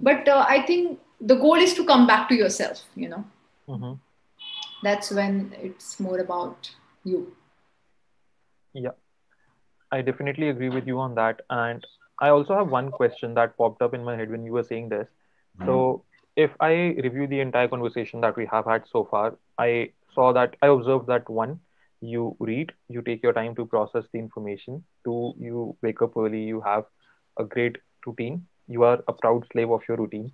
But 0.00 0.28
uh, 0.28 0.44
i 0.48 0.62
think 0.66 0.98
the 1.32 1.34
goal 1.36 1.64
is 1.64 1.74
to 1.74 1.84
come 1.88 2.06
back 2.06 2.28
to 2.28 2.34
yourself 2.34 2.80
you 2.96 3.08
know? 3.08 3.24
Mm-hmm. 3.68 3.92
That's 4.82 5.12
when 5.12 5.54
it's 5.62 6.00
more 6.00 6.18
about 6.18 6.70
you. 7.04 7.36
Yeah. 8.74 8.96
I 9.92 10.00
definitely 10.02 10.48
agree 10.48 10.70
with 10.70 10.86
you 10.86 10.98
on 10.98 11.14
that. 11.14 11.42
And 11.50 11.86
i 12.20 12.28
also 12.28 12.56
have 12.56 12.68
one 12.68 12.90
question 12.96 13.34
that 13.34 13.56
popped 13.56 13.82
up 13.82 13.94
in 13.94 14.02
my 14.08 14.16
head 14.16 14.30
when 14.30 14.44
you 14.44 14.52
were 14.52 14.64
saying 14.70 14.88
this 14.88 15.08
mm-hmm. 15.58 15.66
so 15.66 16.04
if 16.36 16.50
i 16.60 16.72
review 17.06 17.26
the 17.26 17.40
entire 17.40 17.68
conversation 17.68 18.20
that 18.20 18.36
we 18.36 18.46
have 18.46 18.64
had 18.64 18.82
so 18.90 19.06
far 19.10 19.36
i 19.58 19.90
saw 20.14 20.32
that 20.32 20.56
i 20.62 20.66
observed 20.66 21.06
that 21.06 21.28
one 21.28 21.58
you 22.00 22.36
read 22.40 22.72
you 22.88 23.02
take 23.02 23.22
your 23.22 23.32
time 23.32 23.54
to 23.54 23.66
process 23.66 24.04
the 24.12 24.18
information 24.18 24.82
two 25.04 25.34
you 25.38 25.76
wake 25.82 26.02
up 26.02 26.16
early 26.16 26.42
you 26.42 26.60
have 26.60 26.84
a 27.38 27.44
great 27.44 27.76
routine 28.06 28.44
you 28.68 28.82
are 28.82 29.02
a 29.08 29.12
proud 29.12 29.46
slave 29.52 29.70
of 29.70 29.82
your 29.88 29.96
routine 29.96 30.32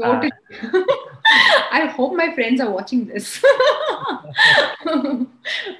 I 1.72 1.92
hope 1.94 2.14
my 2.14 2.34
friends 2.34 2.60
are 2.60 2.70
watching 2.70 3.06
this. 3.06 3.44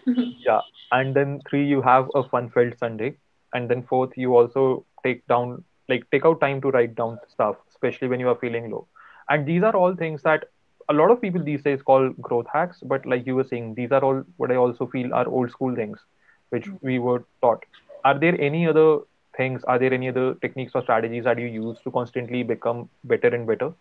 yeah. 0.06 0.60
And 0.92 1.14
then 1.14 1.40
three, 1.48 1.66
you 1.66 1.82
have 1.82 2.08
a 2.14 2.28
fun 2.28 2.50
filled 2.50 2.78
Sunday. 2.78 3.16
And 3.52 3.68
then 3.68 3.82
fourth, 3.82 4.10
you 4.16 4.36
also 4.36 4.84
take 5.04 5.26
down, 5.26 5.64
like, 5.90 6.10
take 6.10 6.24
out 6.24 6.40
time 6.40 6.60
to 6.62 6.70
write 6.70 6.94
down 6.94 7.18
stuff, 7.28 7.56
especially 7.70 8.08
when 8.08 8.20
you 8.20 8.28
are 8.28 8.36
feeling 8.36 8.70
low. 8.70 8.86
And 9.28 9.46
these 9.46 9.62
are 9.62 9.76
all 9.76 9.94
things 9.94 10.22
that 10.22 10.44
a 10.88 10.92
lot 10.92 11.10
of 11.10 11.20
people 11.20 11.42
these 11.42 11.62
days 11.62 11.82
call 11.82 12.10
growth 12.20 12.46
hacks. 12.52 12.80
But 12.82 13.06
like 13.06 13.26
you 13.26 13.36
were 13.36 13.44
saying, 13.44 13.74
these 13.74 13.92
are 13.92 14.02
all 14.02 14.24
what 14.36 14.50
I 14.50 14.56
also 14.56 14.86
feel 14.86 15.14
are 15.14 15.28
old 15.28 15.50
school 15.50 15.74
things, 15.74 15.98
which 16.50 16.66
hmm. 16.66 16.76
we 16.82 16.98
were 16.98 17.24
taught. 17.40 17.64
Are 18.04 18.18
there 18.18 18.40
any 18.40 18.66
other 18.66 19.00
things? 19.36 19.62
Are 19.64 19.78
there 19.78 19.92
any 19.92 20.08
other 20.08 20.34
techniques 20.34 20.72
or 20.74 20.82
strategies 20.82 21.24
that 21.24 21.38
you 21.38 21.46
use 21.46 21.78
to 21.84 21.90
constantly 21.90 22.42
become 22.42 22.88
better 23.04 23.28
and 23.28 23.46
better? 23.46 23.72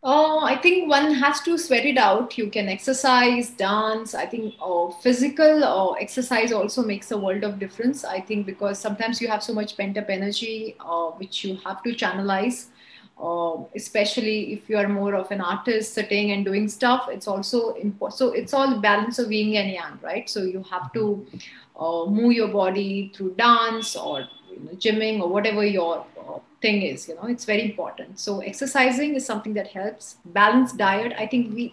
Oh, 0.00 0.40
I 0.44 0.56
think 0.56 0.88
one 0.88 1.12
has 1.14 1.40
to 1.40 1.58
sweat 1.58 1.84
it 1.84 1.98
out. 1.98 2.38
You 2.38 2.50
can 2.50 2.68
exercise, 2.68 3.50
dance. 3.50 4.14
I 4.14 4.26
think 4.26 4.54
uh, 4.62 4.90
physical 4.90 5.64
uh, 5.64 5.92
exercise 5.94 6.52
also 6.52 6.82
makes 6.84 7.10
a 7.10 7.18
world 7.18 7.42
of 7.42 7.58
difference. 7.58 8.04
I 8.04 8.20
think 8.20 8.46
because 8.46 8.78
sometimes 8.78 9.20
you 9.20 9.26
have 9.26 9.42
so 9.42 9.52
much 9.52 9.76
pent 9.76 9.98
up 9.98 10.08
energy, 10.08 10.76
uh, 10.78 11.10
which 11.22 11.44
you 11.44 11.56
have 11.64 11.82
to 11.82 11.90
channelize. 11.94 12.66
Uh, 13.20 13.64
especially 13.74 14.52
if 14.52 14.68
you 14.70 14.76
are 14.76 14.88
more 14.88 15.16
of 15.16 15.28
an 15.32 15.40
artist 15.40 15.92
sitting 15.92 16.30
and 16.30 16.44
doing 16.44 16.68
stuff, 16.68 17.08
it's 17.10 17.26
also 17.26 17.74
important. 17.74 18.16
So 18.16 18.30
it's 18.32 18.54
all 18.54 18.78
balance 18.80 19.18
of 19.18 19.32
yin 19.32 19.56
and 19.56 19.72
yang, 19.72 19.98
right? 20.00 20.30
So 20.30 20.44
you 20.44 20.64
have 20.70 20.92
to 20.92 21.26
uh, 21.76 22.06
move 22.06 22.34
your 22.34 22.46
body 22.46 23.10
through 23.16 23.34
dance 23.34 23.96
or 23.96 24.20
you 24.48 24.60
know, 24.60 24.70
gymming 24.76 25.20
or 25.20 25.28
whatever 25.28 25.66
your 25.66 26.06
uh, 26.16 26.38
thing 26.60 26.82
is 26.82 27.08
you 27.08 27.14
know 27.14 27.26
it's 27.26 27.44
very 27.44 27.64
important 27.70 28.18
so 28.18 28.40
exercising 28.40 29.14
is 29.14 29.24
something 29.24 29.54
that 29.54 29.68
helps 29.68 30.16
balanced 30.38 30.76
diet 30.76 31.12
i 31.18 31.26
think 31.26 31.54
we 31.54 31.72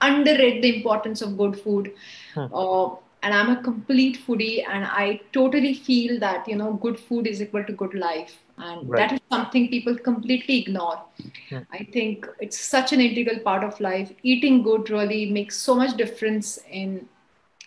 underrate 0.00 0.60
the 0.62 0.76
importance 0.76 1.22
of 1.22 1.38
good 1.38 1.58
food 1.58 1.92
hmm. 2.34 2.46
uh, 2.52 2.88
and 3.22 3.34
i'm 3.34 3.50
a 3.50 3.62
complete 3.62 4.18
foodie 4.26 4.64
and 4.68 4.84
i 4.84 5.20
totally 5.32 5.74
feel 5.74 6.18
that 6.20 6.46
you 6.46 6.56
know 6.56 6.72
good 6.86 6.98
food 6.98 7.26
is 7.26 7.40
equal 7.40 7.64
to 7.64 7.72
good 7.72 7.94
life 7.94 8.38
and 8.58 8.88
right. 8.88 8.98
that 8.98 9.12
is 9.12 9.20
something 9.30 9.68
people 9.68 9.96
completely 9.96 10.58
ignore 10.62 11.00
hmm. 11.48 11.58
i 11.70 11.84
think 11.96 12.26
it's 12.40 12.60
such 12.60 12.92
an 12.92 13.00
integral 13.00 13.38
part 13.40 13.64
of 13.64 13.80
life 13.80 14.12
eating 14.22 14.62
good 14.62 14.90
really 14.90 15.24
makes 15.30 15.56
so 15.56 15.74
much 15.74 15.96
difference 15.96 16.58
in 16.70 17.08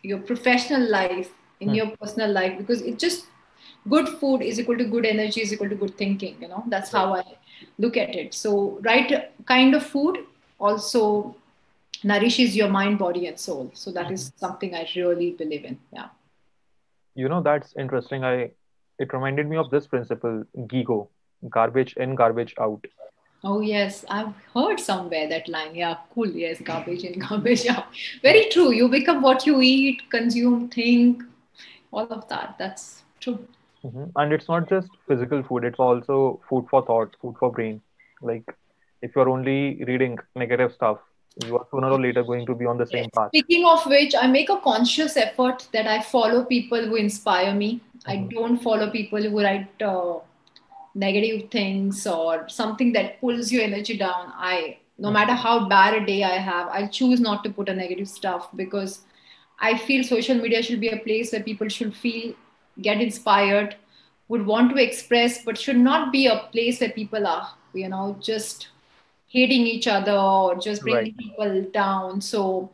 your 0.04 0.20
professional 0.20 0.90
life 0.90 1.32
in 1.60 1.70
hmm. 1.70 1.76
your 1.76 1.90
personal 1.98 2.32
life 2.32 2.58
because 2.58 2.82
it 2.82 3.00
just 3.00 3.26
good 3.90 4.10
food 4.10 4.42
is 4.42 4.60
equal 4.60 4.78
to 4.78 4.86
good 4.86 5.06
energy 5.06 5.42
is 5.42 5.54
equal 5.54 5.70
to 5.70 5.76
good 5.76 5.98
thinking 5.98 6.36
you 6.42 6.48
know 6.48 6.64
that's 6.68 6.92
how 6.92 7.14
i 7.14 7.24
look 7.78 7.98
at 7.98 8.16
it. 8.16 8.34
So 8.34 8.80
right 8.82 9.32
kind 9.46 9.76
of 9.76 9.86
food 9.86 10.20
also 10.60 11.36
nourishes 12.04 12.56
your 12.56 12.70
mind 12.70 13.00
body 13.00 13.28
and 13.28 13.40
soul. 13.40 13.72
So 13.74 13.92
that 13.92 14.12
is 14.12 14.30
mm-hmm. 14.30 14.46
something 14.46 14.76
i 14.76 14.88
really 14.96 15.32
believe 15.32 15.66
in 15.66 15.80
yeah. 15.94 16.08
You 17.16 17.30
know 17.30 17.42
that's 17.42 17.74
interesting. 17.78 18.24
I 18.24 18.52
it 19.00 19.14
reminded 19.14 19.48
me 19.48 19.58
of 19.58 19.70
this 19.70 19.88
principle 19.88 20.44
gigo 20.58 21.08
garbage 21.50 21.94
in 21.98 22.16
garbage 22.16 22.54
out. 22.60 22.86
Oh 23.44 23.62
yes. 23.62 24.04
I've 24.10 24.34
heard 24.54 24.80
somewhere 24.80 25.28
that 25.30 25.48
line. 25.48 25.76
Yeah 25.76 25.98
cool. 26.14 26.28
Yes 26.28 26.62
garbage 26.62 27.04
in 27.04 27.20
garbage 27.28 27.66
out. 27.68 27.86
Very 28.22 28.50
true. 28.50 28.72
You 28.72 28.90
become 28.90 29.22
what 29.22 29.46
you 29.46 29.62
eat 29.62 30.10
consume 30.10 30.70
think 30.70 31.24
all 31.92 32.08
of 32.08 32.28
that. 32.30 32.56
That's 32.60 33.04
true 33.20 33.48
Mm-hmm. 33.86 34.06
And 34.16 34.34
it's 34.34 34.48
not 34.48 34.68
just 34.68 34.90
physical 35.08 35.44
food, 35.44 35.64
it's 35.64 35.80
also 35.80 36.42
food 36.50 36.66
for 36.70 36.84
thought, 36.86 37.16
food 37.22 37.36
for 37.40 37.52
brain. 37.52 37.82
Like 38.22 38.56
if 39.02 39.16
you're 39.16 39.30
only 39.30 39.84
reading 39.86 40.18
negative 40.36 40.74
stuff, 40.74 40.98
you 41.46 41.58
are 41.58 41.68
sooner 41.70 41.90
or 41.90 42.00
later 42.02 42.24
going 42.24 42.46
to 42.46 42.56
be 42.56 42.66
on 42.66 42.78
the 42.78 42.88
same 42.88 43.10
path. 43.14 43.30
Speaking 43.30 43.66
of 43.66 43.86
which, 43.86 44.16
I 44.20 44.28
make 44.28 44.50
a 44.50 44.58
conscious 44.58 45.18
effort 45.18 45.68
that 45.74 45.86
I 45.86 46.02
follow 46.02 46.46
people 46.46 46.86
who 46.86 46.96
inspire 46.96 47.54
me. 47.54 47.82
Mm-hmm. 48.00 48.10
I 48.10 48.16
don't 48.34 48.58
follow 48.58 48.90
people 48.90 49.22
who 49.22 49.44
write 49.44 49.82
uh, 49.82 50.20
negative 50.96 51.52
things 51.52 52.08
or 52.08 52.48
something 52.50 52.94
that 52.94 53.20
pulls 53.20 53.52
your 53.52 53.64
energy 53.64 53.98
down. 53.98 54.32
I, 54.36 54.78
no 54.98 55.10
mm-hmm. 55.10 55.14
matter 55.14 55.34
how 55.34 55.68
bad 55.68 55.94
a 55.94 56.06
day 56.06 56.24
I 56.24 56.38
have, 56.38 56.70
I'll 56.70 56.88
choose 56.88 57.20
not 57.20 57.44
to 57.44 57.50
put 57.50 57.70
a 57.70 57.76
negative 57.76 58.08
stuff 58.08 58.50
because 58.56 59.02
I 59.60 59.78
feel 59.78 60.04
social 60.04 60.36
media 60.36 60.64
should 60.64 60.80
be 60.80 60.90
a 60.90 60.98
place 60.98 61.32
where 61.32 61.44
people 61.44 61.68
should 61.68 61.94
feel 61.94 62.34
get 62.82 63.02
inspired 63.02 63.76
would 64.28 64.46
want 64.46 64.76
to 64.76 64.82
express, 64.82 65.44
but 65.44 65.58
should 65.58 65.78
not 65.78 66.12
be 66.12 66.28
a 66.28 66.48
place 66.52 66.80
where 66.80 66.90
people 66.90 67.28
are, 67.28 67.50
you 67.74 67.90
know, 67.90 68.18
just 68.20 68.70
hating 69.28 69.68
each 69.68 69.88
other 69.88 70.14
or 70.14 70.56
just 70.56 70.82
bringing 70.82 71.04
right. 71.04 71.18
people 71.18 71.62
down. 71.74 72.22
So 72.22 72.70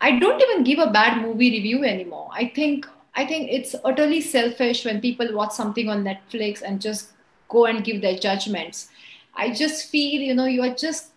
I 0.00 0.18
don't 0.18 0.40
even 0.40 0.64
give 0.64 0.78
a 0.78 0.90
bad 0.90 1.20
movie 1.20 1.50
review 1.50 1.84
anymore. 1.84 2.28
I 2.32 2.52
think 2.54 2.86
I 3.14 3.26
think 3.26 3.50
it's 3.50 3.74
utterly 3.84 4.20
selfish 4.20 4.84
when 4.84 5.00
people 5.00 5.34
watch 5.34 5.52
something 5.52 5.88
on 5.88 6.04
Netflix 6.04 6.62
and 6.62 6.80
just 6.80 7.12
go 7.48 7.66
and 7.66 7.82
give 7.84 8.00
their 8.00 8.16
judgments. 8.16 8.90
I 9.34 9.52
just 9.52 9.90
feel, 9.90 10.20
you 10.20 10.34
know, 10.34 10.44
you 10.44 10.62
are 10.62 10.74
just 10.74 11.10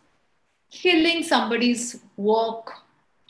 killing 0.72 1.22
somebody's 1.22 2.00
work 2.18 2.74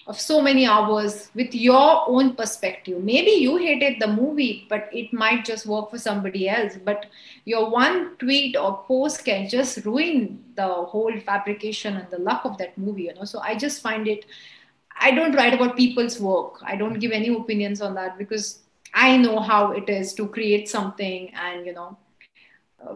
of 0.07 0.19
so 0.19 0.41
many 0.41 0.65
hours 0.65 1.29
with 1.35 1.53
your 1.53 2.03
own 2.07 2.35
perspective. 2.35 3.01
Maybe 3.03 3.31
you 3.31 3.57
hated 3.57 3.99
the 3.99 4.07
movie, 4.07 4.65
but 4.69 4.89
it 4.91 5.13
might 5.13 5.45
just 5.45 5.65
work 5.65 5.89
for 5.91 5.97
somebody 5.97 6.47
else. 6.49 6.77
But 6.83 7.05
your 7.45 7.69
one 7.69 8.15
tweet 8.17 8.55
or 8.57 8.83
post 8.87 9.23
can 9.25 9.47
just 9.49 9.85
ruin 9.85 10.39
the 10.55 10.67
whole 10.67 11.13
fabrication 11.25 11.95
and 11.97 12.09
the 12.11 12.19
luck 12.19 12.41
of 12.45 12.57
that 12.57 12.77
movie, 12.77 13.03
you 13.03 13.13
know. 13.15 13.25
So 13.25 13.39
I 13.39 13.55
just 13.55 13.81
find 13.81 14.07
it 14.07 14.25
I 14.99 15.11
don't 15.11 15.33
write 15.35 15.53
about 15.53 15.75
people's 15.77 16.19
work. 16.19 16.61
I 16.63 16.75
don't 16.75 16.99
give 16.99 17.11
any 17.11 17.29
opinions 17.33 17.81
on 17.81 17.95
that 17.95 18.17
because 18.17 18.63
I 18.93 19.17
know 19.17 19.39
how 19.39 19.71
it 19.71 19.89
is 19.89 20.13
to 20.15 20.27
create 20.27 20.69
something 20.69 21.31
and, 21.33 21.65
you 21.65 21.73
know, 21.73 21.97
uh, 22.85 22.93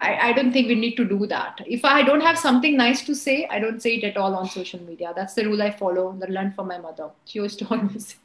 I, 0.00 0.30
I 0.30 0.32
don't 0.32 0.52
think 0.52 0.68
we 0.68 0.74
need 0.74 0.96
to 0.96 1.04
do 1.04 1.26
that. 1.26 1.60
If 1.66 1.84
I 1.84 2.02
don't 2.02 2.22
have 2.22 2.38
something 2.38 2.76
nice 2.76 3.04
to 3.04 3.14
say, 3.14 3.46
I 3.50 3.58
don't 3.58 3.82
say 3.82 3.96
it 3.96 4.04
at 4.04 4.16
all 4.16 4.34
on 4.34 4.48
social 4.48 4.80
media. 4.82 5.12
That's 5.14 5.34
the 5.34 5.44
rule 5.44 5.62
I 5.62 5.70
follow, 5.70 6.12
that 6.20 6.30
I 6.30 6.32
learned 6.32 6.54
from 6.54 6.68
my 6.68 6.78
mother. 6.78 7.10
She 7.26 7.38
used 7.38 7.58
to 7.58 7.68
always 7.68 8.06
say, 8.08 8.16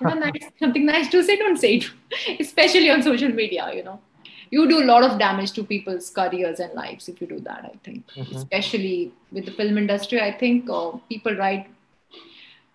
you 0.00 0.06
know, 0.08 0.14
nice, 0.26 0.50
something 0.58 0.84
nice 0.84 1.08
to 1.10 1.22
say, 1.22 1.36
don't 1.36 1.56
say 1.56 1.76
it, 1.76 1.90
especially 2.40 2.90
on 2.90 3.02
social 3.02 3.28
media, 3.28 3.70
you 3.74 3.84
know. 3.84 4.00
You 4.50 4.68
do 4.68 4.82
a 4.82 4.86
lot 4.86 5.04
of 5.04 5.20
damage 5.20 5.52
to 5.52 5.62
people's 5.62 6.10
careers 6.10 6.58
and 6.58 6.74
lives 6.74 7.08
if 7.08 7.20
you 7.20 7.28
do 7.28 7.38
that, 7.40 7.64
I 7.64 7.78
think. 7.84 8.04
Mm-hmm. 8.16 8.34
Especially 8.34 9.12
with 9.30 9.44
the 9.44 9.52
film 9.52 9.78
industry, 9.78 10.20
I 10.20 10.32
think 10.36 10.68
uh, 10.68 10.90
people 11.08 11.36
write 11.36 11.68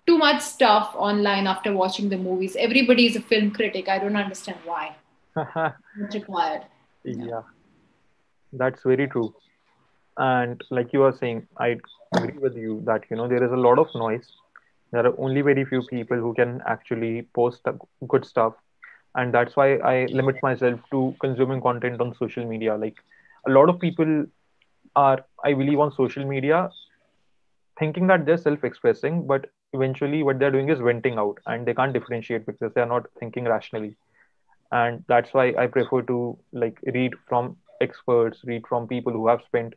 too 0.08 0.18
much 0.18 0.42
stuff 0.42 0.96
online 0.96 1.48
after 1.48 1.74
watching 1.74 2.08
the 2.08 2.18
movies. 2.18 2.56
Everybody 2.56 3.08
is 3.08 3.18
a 3.18 3.22
film 3.22 3.52
critic. 3.52 3.90
I 3.90 4.00
don't 4.00 4.16
understand 4.16 4.60
why. 4.64 4.96
it's 5.36 6.16
required. 6.16 6.62
Yeah. 7.04 7.26
yeah. 7.26 7.42
That's 8.58 8.84
very 8.84 9.08
true. 9.08 9.34
And 10.18 10.62
like 10.72 10.94
you 10.94 11.04
are 11.04 11.14
saying, 11.14 11.48
I 11.60 11.78
agree 12.14 12.38
with 12.40 12.56
you 12.56 12.82
that 12.86 13.04
you 13.10 13.18
know 13.18 13.28
there 13.28 13.44
is 13.44 13.52
a 13.52 13.58
lot 13.68 13.80
of 13.80 13.88
noise. 13.96 14.32
There 14.92 15.06
are 15.06 15.14
only 15.20 15.42
very 15.42 15.66
few 15.66 15.84
people 15.84 16.18
who 16.18 16.34
can 16.34 16.62
actually 16.68 17.24
post 17.36 17.68
good 18.08 18.26
stuff, 18.26 18.54
and 19.16 19.34
that's 19.34 19.56
why 19.56 19.78
I 19.78 20.06
limit 20.12 20.38
myself 20.44 20.80
to 20.92 21.16
consuming 21.22 21.62
content 21.62 22.02
on 22.02 22.14
social 22.16 22.46
media. 22.46 22.76
Like 22.78 22.96
a 23.48 23.52
lot 23.52 23.70
of 23.70 23.80
people 23.80 24.26
are, 24.96 25.26
I 25.44 25.54
believe, 25.54 25.80
on 25.80 25.92
social 25.94 26.26
media 26.26 26.72
thinking 27.80 28.08
that 28.08 28.26
they're 28.26 28.38
self-expressing, 28.38 29.28
but 29.28 29.48
eventually 29.52 30.04
what 30.04 30.18
they're 30.20 30.32
doing 30.32 30.50
is 30.50 30.58
venting 30.58 30.98
out 30.98 31.18
and 31.24 31.48
they 31.48 31.56
can't 31.56 31.78
differentiate 31.78 32.32
because 32.34 32.62
they're 32.62 32.80
not 32.80 32.98
thinking 33.20 33.44
rationally 33.46 33.96
and 34.72 35.04
that's 35.08 35.34
why 35.34 35.46
i 35.58 35.66
prefer 35.68 36.02
to 36.02 36.38
like 36.54 36.80
read 36.94 37.14
from 37.28 37.56
experts 37.82 38.40
read 38.46 38.66
from 38.68 38.88
people 38.88 39.14
who 39.14 39.28
have 39.28 39.42
spent 39.46 39.74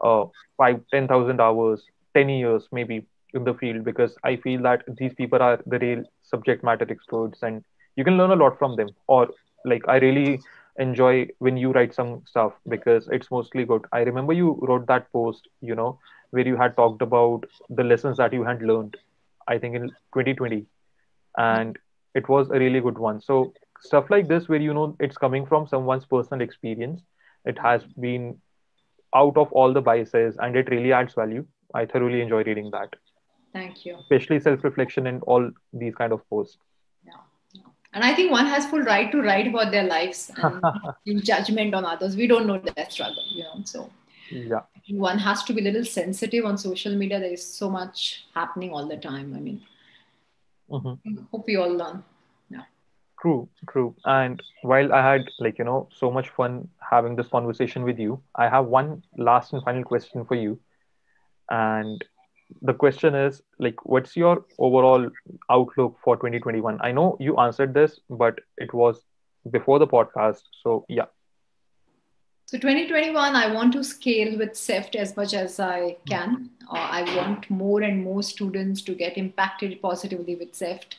uh, 0.00 0.24
five 0.56 0.80
ten 0.90 1.06
thousand 1.08 1.40
hours 1.40 1.84
10 2.14 2.28
years 2.28 2.68
maybe 2.72 3.04
in 3.34 3.44
the 3.44 3.54
field 3.54 3.84
because 3.84 4.14
i 4.24 4.36
feel 4.36 4.62
that 4.62 4.82
these 4.98 5.14
people 5.14 5.42
are 5.42 5.60
the 5.66 5.78
real 5.78 6.02
subject 6.22 6.64
matter 6.64 6.86
experts 6.90 7.42
and 7.42 7.62
you 7.96 8.04
can 8.04 8.16
learn 8.16 8.30
a 8.30 8.36
lot 8.36 8.58
from 8.58 8.76
them. 8.76 8.88
Or 9.06 9.28
like 9.64 9.82
i 9.88 9.96
really 9.98 10.40
enjoy 10.78 11.26
when 11.38 11.56
you 11.56 11.72
write 11.72 11.94
some 11.94 12.22
stuff 12.26 12.52
because 12.68 13.08
it's 13.10 13.30
mostly 13.30 13.64
good. 13.64 13.84
I 13.92 14.00
remember 14.00 14.32
you 14.32 14.58
wrote 14.68 14.86
that 14.86 15.10
post 15.12 15.48
you 15.60 15.74
know 15.74 15.98
where 16.30 16.46
you 16.46 16.56
had 16.56 16.76
talked 16.76 17.02
about 17.02 17.44
the 17.70 17.82
lessons 17.84 18.18
that 18.18 18.32
you 18.32 18.44
had 18.44 18.62
learned 18.62 18.96
I 19.48 19.58
think 19.58 19.74
in 19.76 19.90
2020, 20.12 20.66
and 21.38 21.78
it 22.14 22.28
was 22.28 22.50
a 22.50 22.58
really 22.58 22.80
good 22.80 22.98
one. 22.98 23.20
So 23.20 23.52
stuff 23.80 24.10
like 24.10 24.28
this, 24.28 24.48
where 24.48 24.60
you 24.60 24.74
know 24.74 24.96
it's 25.00 25.16
coming 25.16 25.46
from 25.46 25.66
someone's 25.66 26.04
personal 26.04 26.42
experience, 26.42 27.02
it 27.46 27.58
has 27.58 27.82
been 28.00 28.38
out 29.14 29.36
of 29.36 29.52
all 29.52 29.72
the 29.72 29.80
biases, 29.80 30.36
and 30.38 30.56
it 30.56 30.68
really 30.70 30.92
adds 30.92 31.14
value. 31.14 31.46
I 31.74 31.86
thoroughly 31.86 32.20
enjoy 32.20 32.44
reading 32.44 32.70
that. 32.72 32.94
Thank 33.52 33.86
you. 33.86 33.96
Especially 33.98 34.40
self-reflection 34.40 35.06
and 35.06 35.22
all 35.22 35.50
these 35.72 35.94
kind 35.94 36.12
of 36.12 36.28
posts. 36.28 36.58
Yeah. 37.04 37.62
And 37.94 38.04
I 38.04 38.14
think 38.14 38.30
one 38.30 38.46
has 38.46 38.66
full 38.66 38.82
right 38.82 39.10
to 39.12 39.22
write 39.22 39.46
about 39.46 39.70
their 39.70 39.84
lives 39.84 40.30
and 41.06 41.24
judgment 41.24 41.74
on 41.74 41.84
others. 41.84 42.16
We 42.16 42.26
don't 42.26 42.46
know 42.46 42.58
their 42.58 42.90
struggle, 42.90 43.24
you 43.30 43.44
know. 43.44 43.62
So 43.64 43.90
yeah 44.30 44.60
one 44.88 45.18
has 45.18 45.42
to 45.44 45.52
be 45.52 45.60
a 45.60 45.64
little 45.64 45.84
sensitive 45.84 46.44
on 46.44 46.58
social 46.58 46.94
media 46.94 47.18
there 47.20 47.32
is 47.32 47.44
so 47.44 47.70
much 47.70 48.26
happening 48.34 48.70
all 48.70 48.86
the 48.86 48.96
time 48.96 49.34
i 49.34 49.40
mean 49.40 49.60
mm-hmm. 50.70 51.24
hope 51.30 51.46
we 51.46 51.56
all 51.56 51.72
learn 51.72 52.02
true 53.20 53.48
true 53.70 53.94
and 54.04 54.42
while 54.62 54.92
i 54.92 55.02
had 55.12 55.24
like 55.38 55.58
you 55.58 55.64
know 55.64 55.88
so 55.94 56.10
much 56.10 56.28
fun 56.30 56.68
having 56.90 57.16
this 57.16 57.28
conversation 57.28 57.82
with 57.82 57.98
you 57.98 58.20
i 58.34 58.48
have 58.48 58.66
one 58.66 59.02
last 59.16 59.52
and 59.52 59.62
final 59.64 59.82
question 59.84 60.24
for 60.24 60.34
you 60.34 60.58
and 61.50 62.04
the 62.62 62.74
question 62.74 63.14
is 63.14 63.42
like 63.58 63.84
what's 63.84 64.16
your 64.16 64.44
overall 64.58 65.08
outlook 65.50 65.96
for 66.04 66.16
2021 66.16 66.78
i 66.80 66.92
know 66.92 67.16
you 67.18 67.36
answered 67.38 67.74
this 67.74 68.00
but 68.10 68.38
it 68.58 68.72
was 68.72 69.02
before 69.50 69.78
the 69.78 69.86
podcast 69.86 70.42
so 70.62 70.84
yeah 70.88 71.06
so 72.48 72.56
2021, 72.58 73.34
I 73.34 73.52
want 73.52 73.72
to 73.72 73.82
scale 73.82 74.38
with 74.38 74.56
SEFT 74.56 74.94
as 74.94 75.16
much 75.16 75.34
as 75.34 75.58
I 75.58 75.96
can. 76.08 76.50
Uh, 76.70 76.74
I 76.76 77.16
want 77.16 77.50
more 77.50 77.82
and 77.82 78.04
more 78.04 78.22
students 78.22 78.82
to 78.82 78.94
get 78.94 79.18
impacted 79.18 79.82
positively 79.82 80.36
with 80.36 80.54
SEFT. 80.54 80.94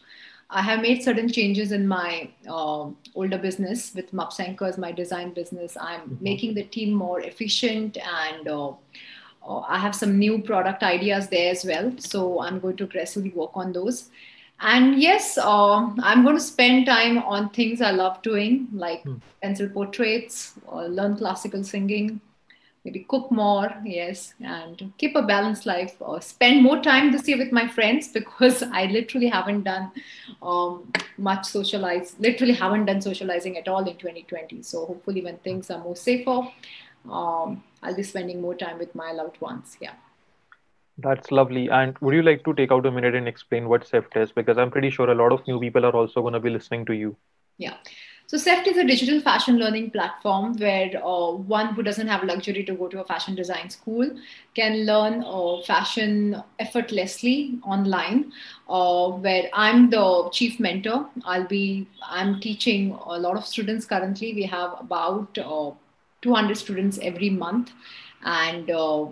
I 0.50 0.62
have 0.62 0.82
made 0.82 1.04
certain 1.04 1.30
changes 1.30 1.72
in 1.72 1.88
my 1.88 2.30
uh, 2.48 2.90
older 3.16 3.38
business 3.38 3.94
with 3.94 4.14
Mapxencars, 4.14 4.78
my 4.78 4.92
design 4.92 5.34
business. 5.34 5.76
I'm 5.80 6.02
mm-hmm. 6.02 6.24
making 6.24 6.54
the 6.54 6.64
team 6.64 6.94
more 6.94 7.20
efficient 7.20 7.98
and 7.98 8.48
uh, 8.48 8.70
uh, 8.70 9.60
I 9.60 9.78
have 9.78 9.94
some 9.94 10.18
new 10.18 10.42
product 10.42 10.84
ideas 10.84 11.28
there 11.28 11.52
as 11.52 11.66
well. 11.66 11.94
So 11.98 12.42
I'm 12.42 12.60
going 12.60 12.78
to 12.78 12.86
aggressively 12.86 13.32
work 13.32 13.52
on 13.56 13.74
those 13.74 14.10
and 14.60 15.00
yes 15.00 15.38
uh, 15.38 15.76
i'm 16.02 16.24
going 16.24 16.36
to 16.36 16.42
spend 16.42 16.86
time 16.86 17.20
on 17.20 17.50
things 17.50 17.82
i 17.82 17.92
love 17.92 18.22
doing 18.24 18.68
like 18.74 19.04
mm. 19.04 19.20
pencil 19.42 19.70
portraits 19.70 20.54
or 20.66 20.88
learn 20.88 21.16
classical 21.16 21.64
singing 21.64 22.20
maybe 22.88 23.06
cook 23.14 23.30
more 23.30 23.70
yes 23.84 24.34
and 24.40 24.94
keep 24.98 25.16
a 25.16 25.22
balanced 25.22 25.66
life 25.66 25.96
or 26.00 26.22
spend 26.22 26.64
more 26.64 26.80
time 26.82 27.12
this 27.12 27.28
year 27.28 27.38
with 27.38 27.52
my 27.52 27.68
friends 27.68 28.08
because 28.20 28.64
i 28.82 28.86
literally 28.86 29.28
haven't 29.28 29.64
done 29.64 29.92
um, 30.42 30.92
much 31.18 31.46
socialize 31.46 32.16
literally 32.20 32.54
haven't 32.54 32.86
done 32.86 33.02
socializing 33.02 33.58
at 33.58 33.68
all 33.68 33.86
in 33.92 33.98
2020 33.98 34.64
so 34.64 34.86
hopefully 34.86 35.22
when 35.22 35.38
things 35.40 35.70
are 35.70 35.84
more 35.84 35.96
safer 35.96 36.40
um, 37.12 37.64
i'll 37.84 37.96
be 37.96 38.04
spending 38.04 38.42
more 38.42 38.56
time 38.56 38.80
with 38.80 38.96
my 38.96 39.12
loved 39.12 39.40
ones 39.42 39.78
yeah 39.82 39.96
that's 41.00 41.32
lovely. 41.32 41.70
And 41.70 41.96
would 42.00 42.16
you 42.16 42.24
like 42.24 42.44
to 42.46 42.56
take 42.56 42.72
out 42.72 42.88
a 42.88 42.92
minute 42.92 43.14
and 43.14 43.28
explain 43.28 43.70
what 43.70 43.86
SEFT 43.86 44.18
is? 44.18 44.32
Because 44.32 44.58
I'm 44.58 44.72
pretty 44.72 44.90
sure 44.90 45.08
a 45.08 45.14
lot 45.14 45.32
of 45.32 45.46
new 45.46 45.60
people 45.60 45.86
are 45.86 45.96
also 45.96 46.22
going 46.22 46.34
to 46.34 46.40
be 46.40 46.50
listening 46.50 46.86
to 46.86 46.94
you. 46.94 47.16
Yeah. 47.60 47.76
So 48.28 48.38
SEFT 48.38 48.68
is 48.68 48.78
a 48.78 48.84
digital 48.84 49.22
fashion 49.22 49.58
learning 49.58 49.92
platform 49.92 50.54
where 50.58 50.92
uh, 51.02 51.32
one 51.32 51.74
who 51.74 51.82
doesn't 51.82 52.08
have 52.10 52.26
luxury 52.26 52.62
to 52.66 52.76
go 52.76 52.90
to 52.90 53.00
a 53.00 53.06
fashion 53.06 53.36
design 53.36 53.70
school 53.70 54.10
can 54.54 54.86
learn 54.86 55.24
uh, 55.26 55.62
fashion 55.62 56.44
effortlessly 56.60 57.58
online. 57.64 58.34
Uh, 58.68 59.12
where 59.12 59.50
I'm 59.54 59.90
the 59.90 60.30
chief 60.34 60.60
mentor. 60.60 61.08
I'll 61.24 61.48
be 61.48 61.88
I'm 62.04 62.42
teaching 62.42 62.92
a 63.06 63.18
lot 63.18 63.38
of 63.38 63.46
students 63.46 63.86
currently. 63.86 64.34
We 64.34 64.44
have 64.44 64.76
about 64.78 65.38
uh, 65.38 65.72
200 66.22 66.58
students 66.58 67.00
every 67.02 67.30
month, 67.30 67.72
and 68.26 68.70
uh, 68.70 69.06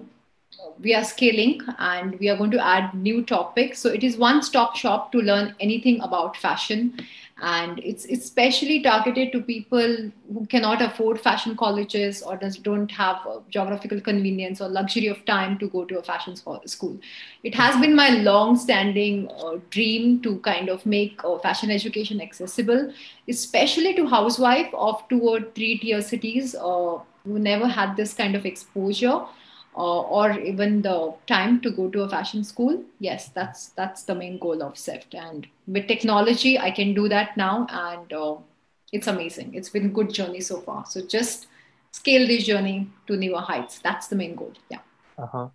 we 0.79 0.93
are 0.93 1.03
scaling 1.03 1.61
and 1.79 2.17
we 2.19 2.29
are 2.29 2.37
going 2.37 2.51
to 2.51 2.65
add 2.65 2.93
new 2.93 3.23
topics. 3.23 3.79
So 3.79 3.89
it 3.89 4.03
is 4.03 4.17
one 4.17 4.41
stop 4.41 4.75
shop 4.75 5.11
to 5.11 5.19
learn 5.19 5.55
anything 5.59 6.01
about 6.01 6.37
fashion. 6.37 6.99
And 7.41 7.79
it's 7.79 8.05
especially 8.05 8.81
targeted 8.81 9.33
to 9.33 9.41
people 9.41 10.09
who 10.33 10.45
cannot 10.45 10.81
afford 10.81 11.19
fashion 11.19 11.57
colleges 11.57 12.21
or 12.21 12.37
does, 12.37 12.57
don't 12.57 12.89
have 12.91 13.17
geographical 13.49 13.99
convenience 13.99 14.61
or 14.61 14.69
luxury 14.69 15.07
of 15.07 15.25
time 15.25 15.57
to 15.59 15.67
go 15.67 15.83
to 15.83 15.99
a 15.99 16.03
fashion 16.03 16.37
school. 16.37 16.97
It 17.43 17.53
has 17.53 17.79
been 17.81 17.93
my 17.93 18.09
long 18.09 18.57
standing 18.57 19.29
uh, 19.31 19.57
dream 19.69 20.21
to 20.21 20.39
kind 20.39 20.69
of 20.69 20.85
make 20.85 21.19
uh, 21.25 21.37
fashion 21.39 21.71
education 21.71 22.21
accessible, 22.21 22.93
especially 23.27 23.93
to 23.95 24.07
housewife 24.07 24.73
of 24.73 25.03
two 25.09 25.19
or 25.19 25.41
three 25.41 25.77
tier 25.77 26.01
cities 26.01 26.55
uh, 26.55 26.99
who 27.25 27.39
never 27.39 27.67
had 27.67 27.97
this 27.97 28.13
kind 28.13 28.35
of 28.35 28.45
exposure 28.45 29.25
uh, 29.77 30.01
or 30.01 30.31
even 30.31 30.81
the 30.81 31.13
time 31.27 31.59
to 31.61 31.69
go 31.69 31.89
to 31.89 32.03
a 32.03 32.09
fashion 32.09 32.43
school 32.43 32.81
yes 32.99 33.29
that's 33.29 33.69
that's 33.69 34.03
the 34.03 34.15
main 34.15 34.37
goal 34.39 34.63
of 34.63 34.77
SEFT 34.77 35.15
and 35.15 35.47
with 35.67 35.87
technology 35.87 36.57
i 36.59 36.71
can 36.71 36.93
do 36.93 37.09
that 37.09 37.35
now 37.37 37.67
and 37.69 38.13
uh, 38.13 38.35
it's 38.95 39.07
amazing. 39.07 39.53
It's 39.53 39.69
been 39.69 39.87
a 39.87 39.89
good 39.89 40.13
journey 40.13 40.41
so 40.41 40.61
far. 40.61 40.85
So 40.85 41.05
just 41.05 41.47
scale 41.91 42.27
this 42.27 42.45
journey 42.45 42.89
to 43.07 43.17
newer 43.17 43.41
heights. 43.41 43.79
That's 43.79 44.07
the 44.07 44.15
main 44.15 44.35
goal. 44.35 44.53
Yeah. 44.69 44.79
Uh-huh. 45.17 45.49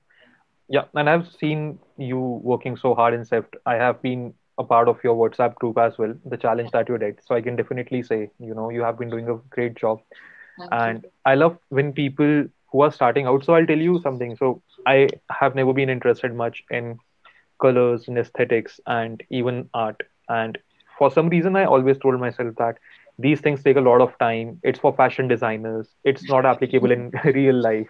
Yeah, 0.69 0.85
and 0.95 1.11
I've 1.11 1.29
seen 1.41 1.79
you 1.97 2.19
working 2.19 2.77
so 2.77 2.95
hard 2.95 3.15
in 3.15 3.25
SEFT. 3.25 3.57
I 3.67 3.75
have 3.75 4.01
been 4.03 4.35
a 4.59 4.65
part 4.65 4.89
of 4.89 4.99
your 5.03 5.17
WhatsApp 5.17 5.55
group 5.57 5.79
as 5.79 5.99
well, 5.99 6.15
the 6.25 6.37
challenge 6.37 6.71
that 6.73 6.89
you 6.89 6.99
did. 6.99 7.19
So 7.27 7.35
I 7.35 7.41
can 7.41 7.57
definitely 7.57 8.03
say, 8.03 8.31
you 8.39 8.55
know, 8.55 8.71
you 8.71 8.83
have 8.83 8.99
been 8.99 9.11
doing 9.11 9.29
a 9.29 9.37
great 9.49 9.75
job. 9.75 10.01
Thank 10.59 10.73
and 10.73 11.03
you. 11.03 11.11
I 11.25 11.35
love 11.35 11.59
when 11.71 11.93
people 11.93 12.45
who 12.73 12.83
are 12.83 12.93
starting 12.93 13.27
out. 13.27 13.45
So 13.45 13.55
I'll 13.55 13.67
tell 13.67 13.79
you 13.79 14.01
something. 14.01 14.37
So 14.37 14.63
I 14.87 15.09
have 15.31 15.55
never 15.55 15.73
been 15.73 15.91
interested 15.91 16.35
much 16.35 16.63
in 16.71 16.99
colors 17.61 18.09
and 18.09 18.19
aesthetics 18.19 18.81
and 18.87 19.23
even 19.31 19.69
art. 19.75 20.03
And 20.29 20.59
for 20.99 21.11
some 21.11 21.29
reason, 21.29 21.57
I 21.57 21.65
always 21.65 21.99
told 21.99 22.19
myself 22.21 22.55
that 22.57 22.79
these 23.19 23.41
things 23.41 23.63
take 23.63 23.77
a 23.77 23.81
lot 23.81 24.01
of 24.01 24.17
time. 24.19 24.61
It's 24.63 24.79
for 24.79 24.95
fashion 24.95 25.29
designers. 25.29 25.89
It's 26.05 26.29
not 26.29 26.47
applicable 26.47 26.91
in 26.91 27.13
real 27.25 27.55
life. 27.55 27.89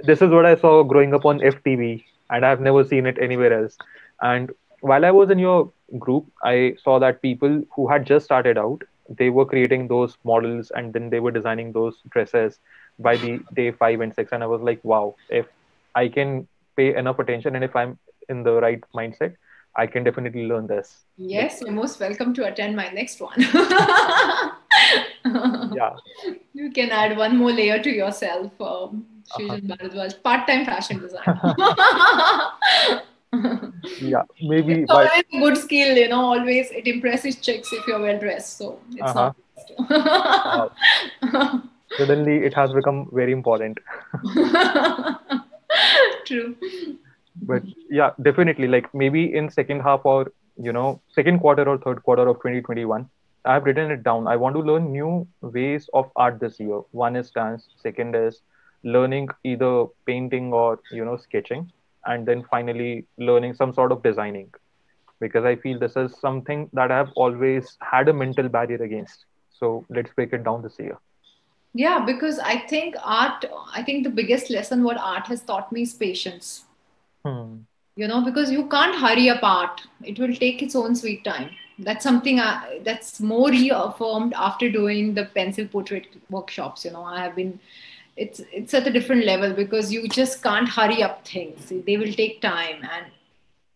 this 0.00 0.22
is 0.22 0.30
what 0.30 0.46
I 0.46 0.56
saw 0.56 0.82
growing 0.82 1.14
up 1.14 1.24
on 1.24 1.40
FTV, 1.40 2.04
and 2.30 2.44
I've 2.44 2.60
never 2.60 2.84
seen 2.84 3.06
it 3.06 3.18
anywhere 3.20 3.52
else. 3.62 3.76
And 4.20 4.50
while 4.80 5.04
I 5.04 5.10
was 5.10 5.30
in 5.30 5.38
your 5.38 5.70
group, 5.98 6.26
I 6.42 6.76
saw 6.82 6.98
that 6.98 7.22
people 7.22 7.62
who 7.74 7.88
had 7.88 8.06
just 8.06 8.24
started 8.24 8.58
out, 8.58 8.82
they 9.08 9.30
were 9.30 9.46
creating 9.46 9.88
those 9.88 10.16
models 10.24 10.70
and 10.74 10.92
then 10.92 11.10
they 11.10 11.20
were 11.20 11.30
designing 11.30 11.72
those 11.72 11.96
dresses 12.10 12.58
by 12.98 13.16
the 13.16 13.40
day 13.54 13.70
five 13.70 14.00
and 14.00 14.14
six. 14.14 14.32
And 14.32 14.42
I 14.42 14.46
was 14.46 14.60
like, 14.60 14.84
wow, 14.84 15.14
if 15.28 15.46
I 15.94 16.08
can 16.08 16.46
pay 16.76 16.94
enough 16.94 17.18
attention 17.18 17.54
and 17.54 17.64
if 17.64 17.74
I'm 17.74 17.98
in 18.28 18.42
the 18.42 18.60
right 18.60 18.82
mindset, 18.94 19.36
I 19.76 19.86
can 19.86 20.02
definitely 20.02 20.46
learn 20.46 20.66
this. 20.66 21.04
Yes, 21.16 21.60
you're 21.60 21.70
most 21.70 22.00
welcome 22.00 22.34
to 22.34 22.46
attend 22.46 22.74
my 22.74 22.88
next 22.88 23.20
one. 23.20 23.38
yeah. 23.40 24.50
You 26.52 26.72
can 26.72 26.90
add 26.90 27.16
one 27.16 27.36
more 27.36 27.52
layer 27.52 27.80
to 27.80 27.90
yourself, 27.90 28.50
um, 28.60 29.06
uh-huh. 29.36 30.08
part-time 30.24 30.64
fashion 30.64 30.98
design. 30.98 31.22
yeah, 34.00 34.22
maybe. 34.42 34.82
It's 34.82 34.90
always 34.90 35.22
a 35.32 35.38
good 35.38 35.56
skill, 35.58 35.96
you 35.96 36.08
know. 36.08 36.32
Always 36.32 36.70
it 36.70 36.88
impresses 36.88 37.36
chicks 37.36 37.72
if 37.72 37.86
you're 37.86 38.00
well 38.00 38.18
dressed. 38.18 38.56
So 38.56 38.80
it's 38.90 39.02
uh-huh. 39.02 39.32
not. 41.22 41.62
Suddenly, 41.96 42.44
it 42.44 42.54
has 42.54 42.72
become 42.72 43.08
very 43.12 43.32
important. 43.32 43.78
True. 46.24 46.56
But 47.42 47.62
yeah, 47.88 48.10
definitely. 48.22 48.68
Like 48.68 48.92
maybe 48.94 49.34
in 49.34 49.50
second 49.50 49.80
half 49.80 50.04
or 50.04 50.32
you 50.60 50.72
know 50.72 51.00
second 51.14 51.40
quarter 51.40 51.68
or 51.68 51.78
third 51.78 52.02
quarter 52.02 52.28
of 52.28 52.36
2021, 52.36 53.08
I 53.44 53.54
have 53.54 53.64
written 53.64 53.90
it 53.90 54.02
down. 54.02 54.26
I 54.26 54.36
want 54.36 54.54
to 54.56 54.60
learn 54.60 54.92
new 54.92 55.26
ways 55.40 55.88
of 55.94 56.10
art 56.16 56.38
this 56.40 56.60
year. 56.60 56.80
One 56.90 57.16
is 57.16 57.30
dance. 57.30 57.68
Second 57.76 58.14
is 58.14 58.42
learning 58.84 59.28
either 59.44 59.86
painting 60.06 60.52
or 60.52 60.80
you 60.92 61.04
know 61.04 61.16
sketching 61.16 61.70
and 62.06 62.26
then 62.26 62.44
finally 62.50 63.06
learning 63.18 63.54
some 63.54 63.72
sort 63.72 63.90
of 63.90 64.02
designing 64.02 64.48
because 65.20 65.44
i 65.44 65.56
feel 65.56 65.78
this 65.78 65.96
is 65.96 66.16
something 66.20 66.68
that 66.72 66.92
i've 66.92 67.10
always 67.16 67.76
had 67.80 68.08
a 68.08 68.12
mental 68.12 68.48
barrier 68.48 68.82
against 68.82 69.24
so 69.50 69.84
let's 69.90 70.12
break 70.14 70.32
it 70.32 70.44
down 70.44 70.62
this 70.62 70.78
year 70.78 70.96
yeah 71.74 72.04
because 72.04 72.38
i 72.38 72.56
think 72.56 72.94
art 73.02 73.44
i 73.74 73.82
think 73.82 74.04
the 74.04 74.10
biggest 74.10 74.50
lesson 74.50 74.82
what 74.82 74.96
art 74.96 75.26
has 75.26 75.42
taught 75.42 75.70
me 75.72 75.82
is 75.82 75.92
patience. 75.94 76.64
Hmm. 77.24 77.56
you 77.96 78.06
know 78.08 78.20
because 78.24 78.50
you 78.50 78.68
can't 78.68 78.94
hurry 78.94 79.28
up 79.28 79.42
art. 79.42 79.80
It 80.04 80.18
will 80.18 80.34
take 80.34 80.62
its 80.62 80.76
own 80.76 80.94
sweet 80.94 81.24
time. 81.24 81.50
That's 81.80 82.04
something 82.04 82.38
I, 82.40 82.80
that's 82.84 83.20
more 83.20 83.50
reaffirmed 83.50 84.34
after 84.34 84.70
doing 84.70 85.14
the 85.14 85.24
pencil 85.34 85.66
portrait 85.66 86.06
workshops 86.30 86.84
you 86.84 86.92
know. 86.92 87.02
I 87.02 87.20
have 87.22 87.34
been 87.34 87.58
it's 88.16 88.40
it's 88.52 88.72
at 88.74 88.86
a 88.86 88.92
different 88.92 89.24
level 89.24 89.52
because 89.52 89.92
you 89.92 90.08
just 90.08 90.42
can't 90.42 90.68
hurry 90.68 91.02
up 91.02 91.26
things. 91.26 91.72
They 91.86 91.96
will 91.96 92.12
take 92.12 92.40
time 92.40 92.82
and 92.82 93.06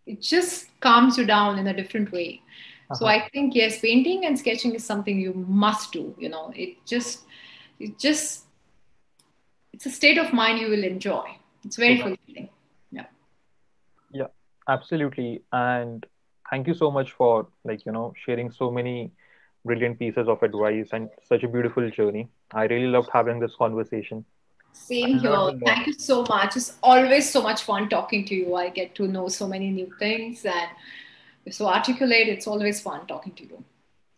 it 0.07 0.21
just 0.21 0.69
calms 0.81 1.19
you 1.19 1.27
down 1.27 1.59
in 1.59 1.67
a 1.67 1.75
different 1.75 2.13
way. 2.13 2.43
Uh-huh. 2.93 2.99
so 2.99 3.07
i 3.07 3.29
think 3.33 3.55
yes 3.55 3.79
painting 3.81 4.25
and 4.27 4.39
sketching 4.39 4.75
is 4.75 4.85
something 4.85 5.19
you 5.19 5.33
must 5.65 5.93
do 5.93 6.15
you 6.19 6.29
know. 6.29 6.53
It 6.55 6.85
just 6.87 7.25
it 7.83 7.99
just 7.99 8.45
it's 9.73 9.87
a 9.87 9.95
state 10.01 10.19
of 10.19 10.33
mind 10.33 10.59
you 10.59 10.69
will 10.75 10.85
enjoy 10.85 11.25
it's 11.65 11.77
very 11.77 11.97
fulfilling 12.01 12.49
yeah 12.91 13.07
yeah 14.13 14.31
absolutely 14.69 15.43
and 15.53 16.07
thank 16.51 16.67
you 16.67 16.75
so 16.75 16.91
much 16.91 17.13
for 17.13 17.47
like 17.65 17.87
you 17.87 17.93
know 17.93 18.13
sharing 18.25 18.51
so 18.51 18.71
many 18.71 19.13
brilliant 19.65 19.99
pieces 19.99 20.29
of 20.29 20.43
advice 20.43 20.89
and 20.93 21.09
such 21.29 21.43
a 21.43 21.49
beautiful 21.49 21.89
journey. 21.91 22.29
I 22.53 22.65
really 22.65 22.87
loved 22.87 23.11
having 23.13 23.39
this 23.39 23.55
conversation. 23.57 24.25
Same 24.73 25.19
here. 25.19 25.53
Thank 25.65 25.87
you 25.87 25.93
so 25.93 26.25
much. 26.29 26.57
It's 26.57 26.79
always 26.83 27.31
so 27.31 27.43
much 27.43 27.63
fun 27.63 27.89
talking 27.89 28.25
to 28.27 28.35
you. 28.35 28.55
I 28.55 28.71
get 28.71 28.95
to 28.97 29.07
know 29.07 29.29
so 29.29 29.47
many 29.47 29.71
new 29.71 29.93
things 29.99 30.45
and 30.45 30.69
you're 31.45 31.53
so 31.53 31.67
articulate. 31.69 32.29
It's 32.29 32.47
always 32.47 32.81
fun 32.81 33.07
talking 33.07 33.35
to 33.35 33.45
you. 33.45 33.65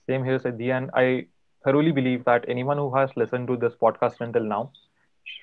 Same 0.08 0.24
here, 0.24 0.38
Siddhi. 0.38 0.76
And 0.76 0.90
I 0.94 1.26
thoroughly 1.64 1.92
believe 1.92 2.24
that 2.24 2.44
anyone 2.48 2.78
who 2.78 2.94
has 2.94 3.10
listened 3.16 3.48
to 3.48 3.56
this 3.56 3.74
podcast 3.74 4.20
until 4.20 4.44
now 4.44 4.70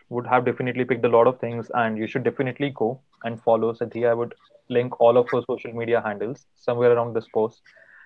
would 0.09 0.27
have 0.27 0.45
definitely 0.45 0.85
picked 0.85 1.05
a 1.05 1.09
lot 1.09 1.27
of 1.27 1.39
things 1.39 1.71
and 1.73 1.97
you 1.97 2.07
should 2.07 2.23
definitely 2.23 2.71
go 2.75 2.99
and 3.23 3.41
follow 3.41 3.73
Siddhi. 3.73 4.07
I 4.07 4.13
would 4.13 4.35
link 4.69 4.99
all 5.01 5.17
of 5.17 5.29
her 5.31 5.41
social 5.49 5.73
media 5.73 6.01
handles 6.01 6.45
somewhere 6.55 6.91
around 6.93 7.13
this 7.13 7.27
post 7.33 7.61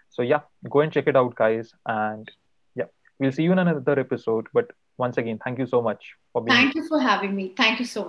so 0.10 0.22
yeah, 0.22 0.42
go 0.70 0.80
and 0.80 0.92
check 0.92 1.08
it 1.08 1.16
out, 1.16 1.36
guys. 1.36 1.74
And 1.86 2.30
yeah, 2.76 2.86
we'll 3.20 3.32
see 3.32 3.44
you 3.44 3.52
in 3.52 3.60
another 3.60 4.00
episode. 4.00 4.48
But 4.54 4.72
once 4.98 5.18
again, 5.18 5.40
thank 5.44 5.60
you 5.60 5.66
so 5.66 5.82
much 5.82 6.14
for 6.32 6.42
being. 6.42 6.56
Here. 6.56 6.66
Thank 6.66 6.76
you 6.76 6.88
for 6.88 7.00
having 7.00 7.36
me. 7.36 7.54
Thank 7.58 7.80
you 7.80 7.86
so 7.86 8.00
much. 8.00 8.04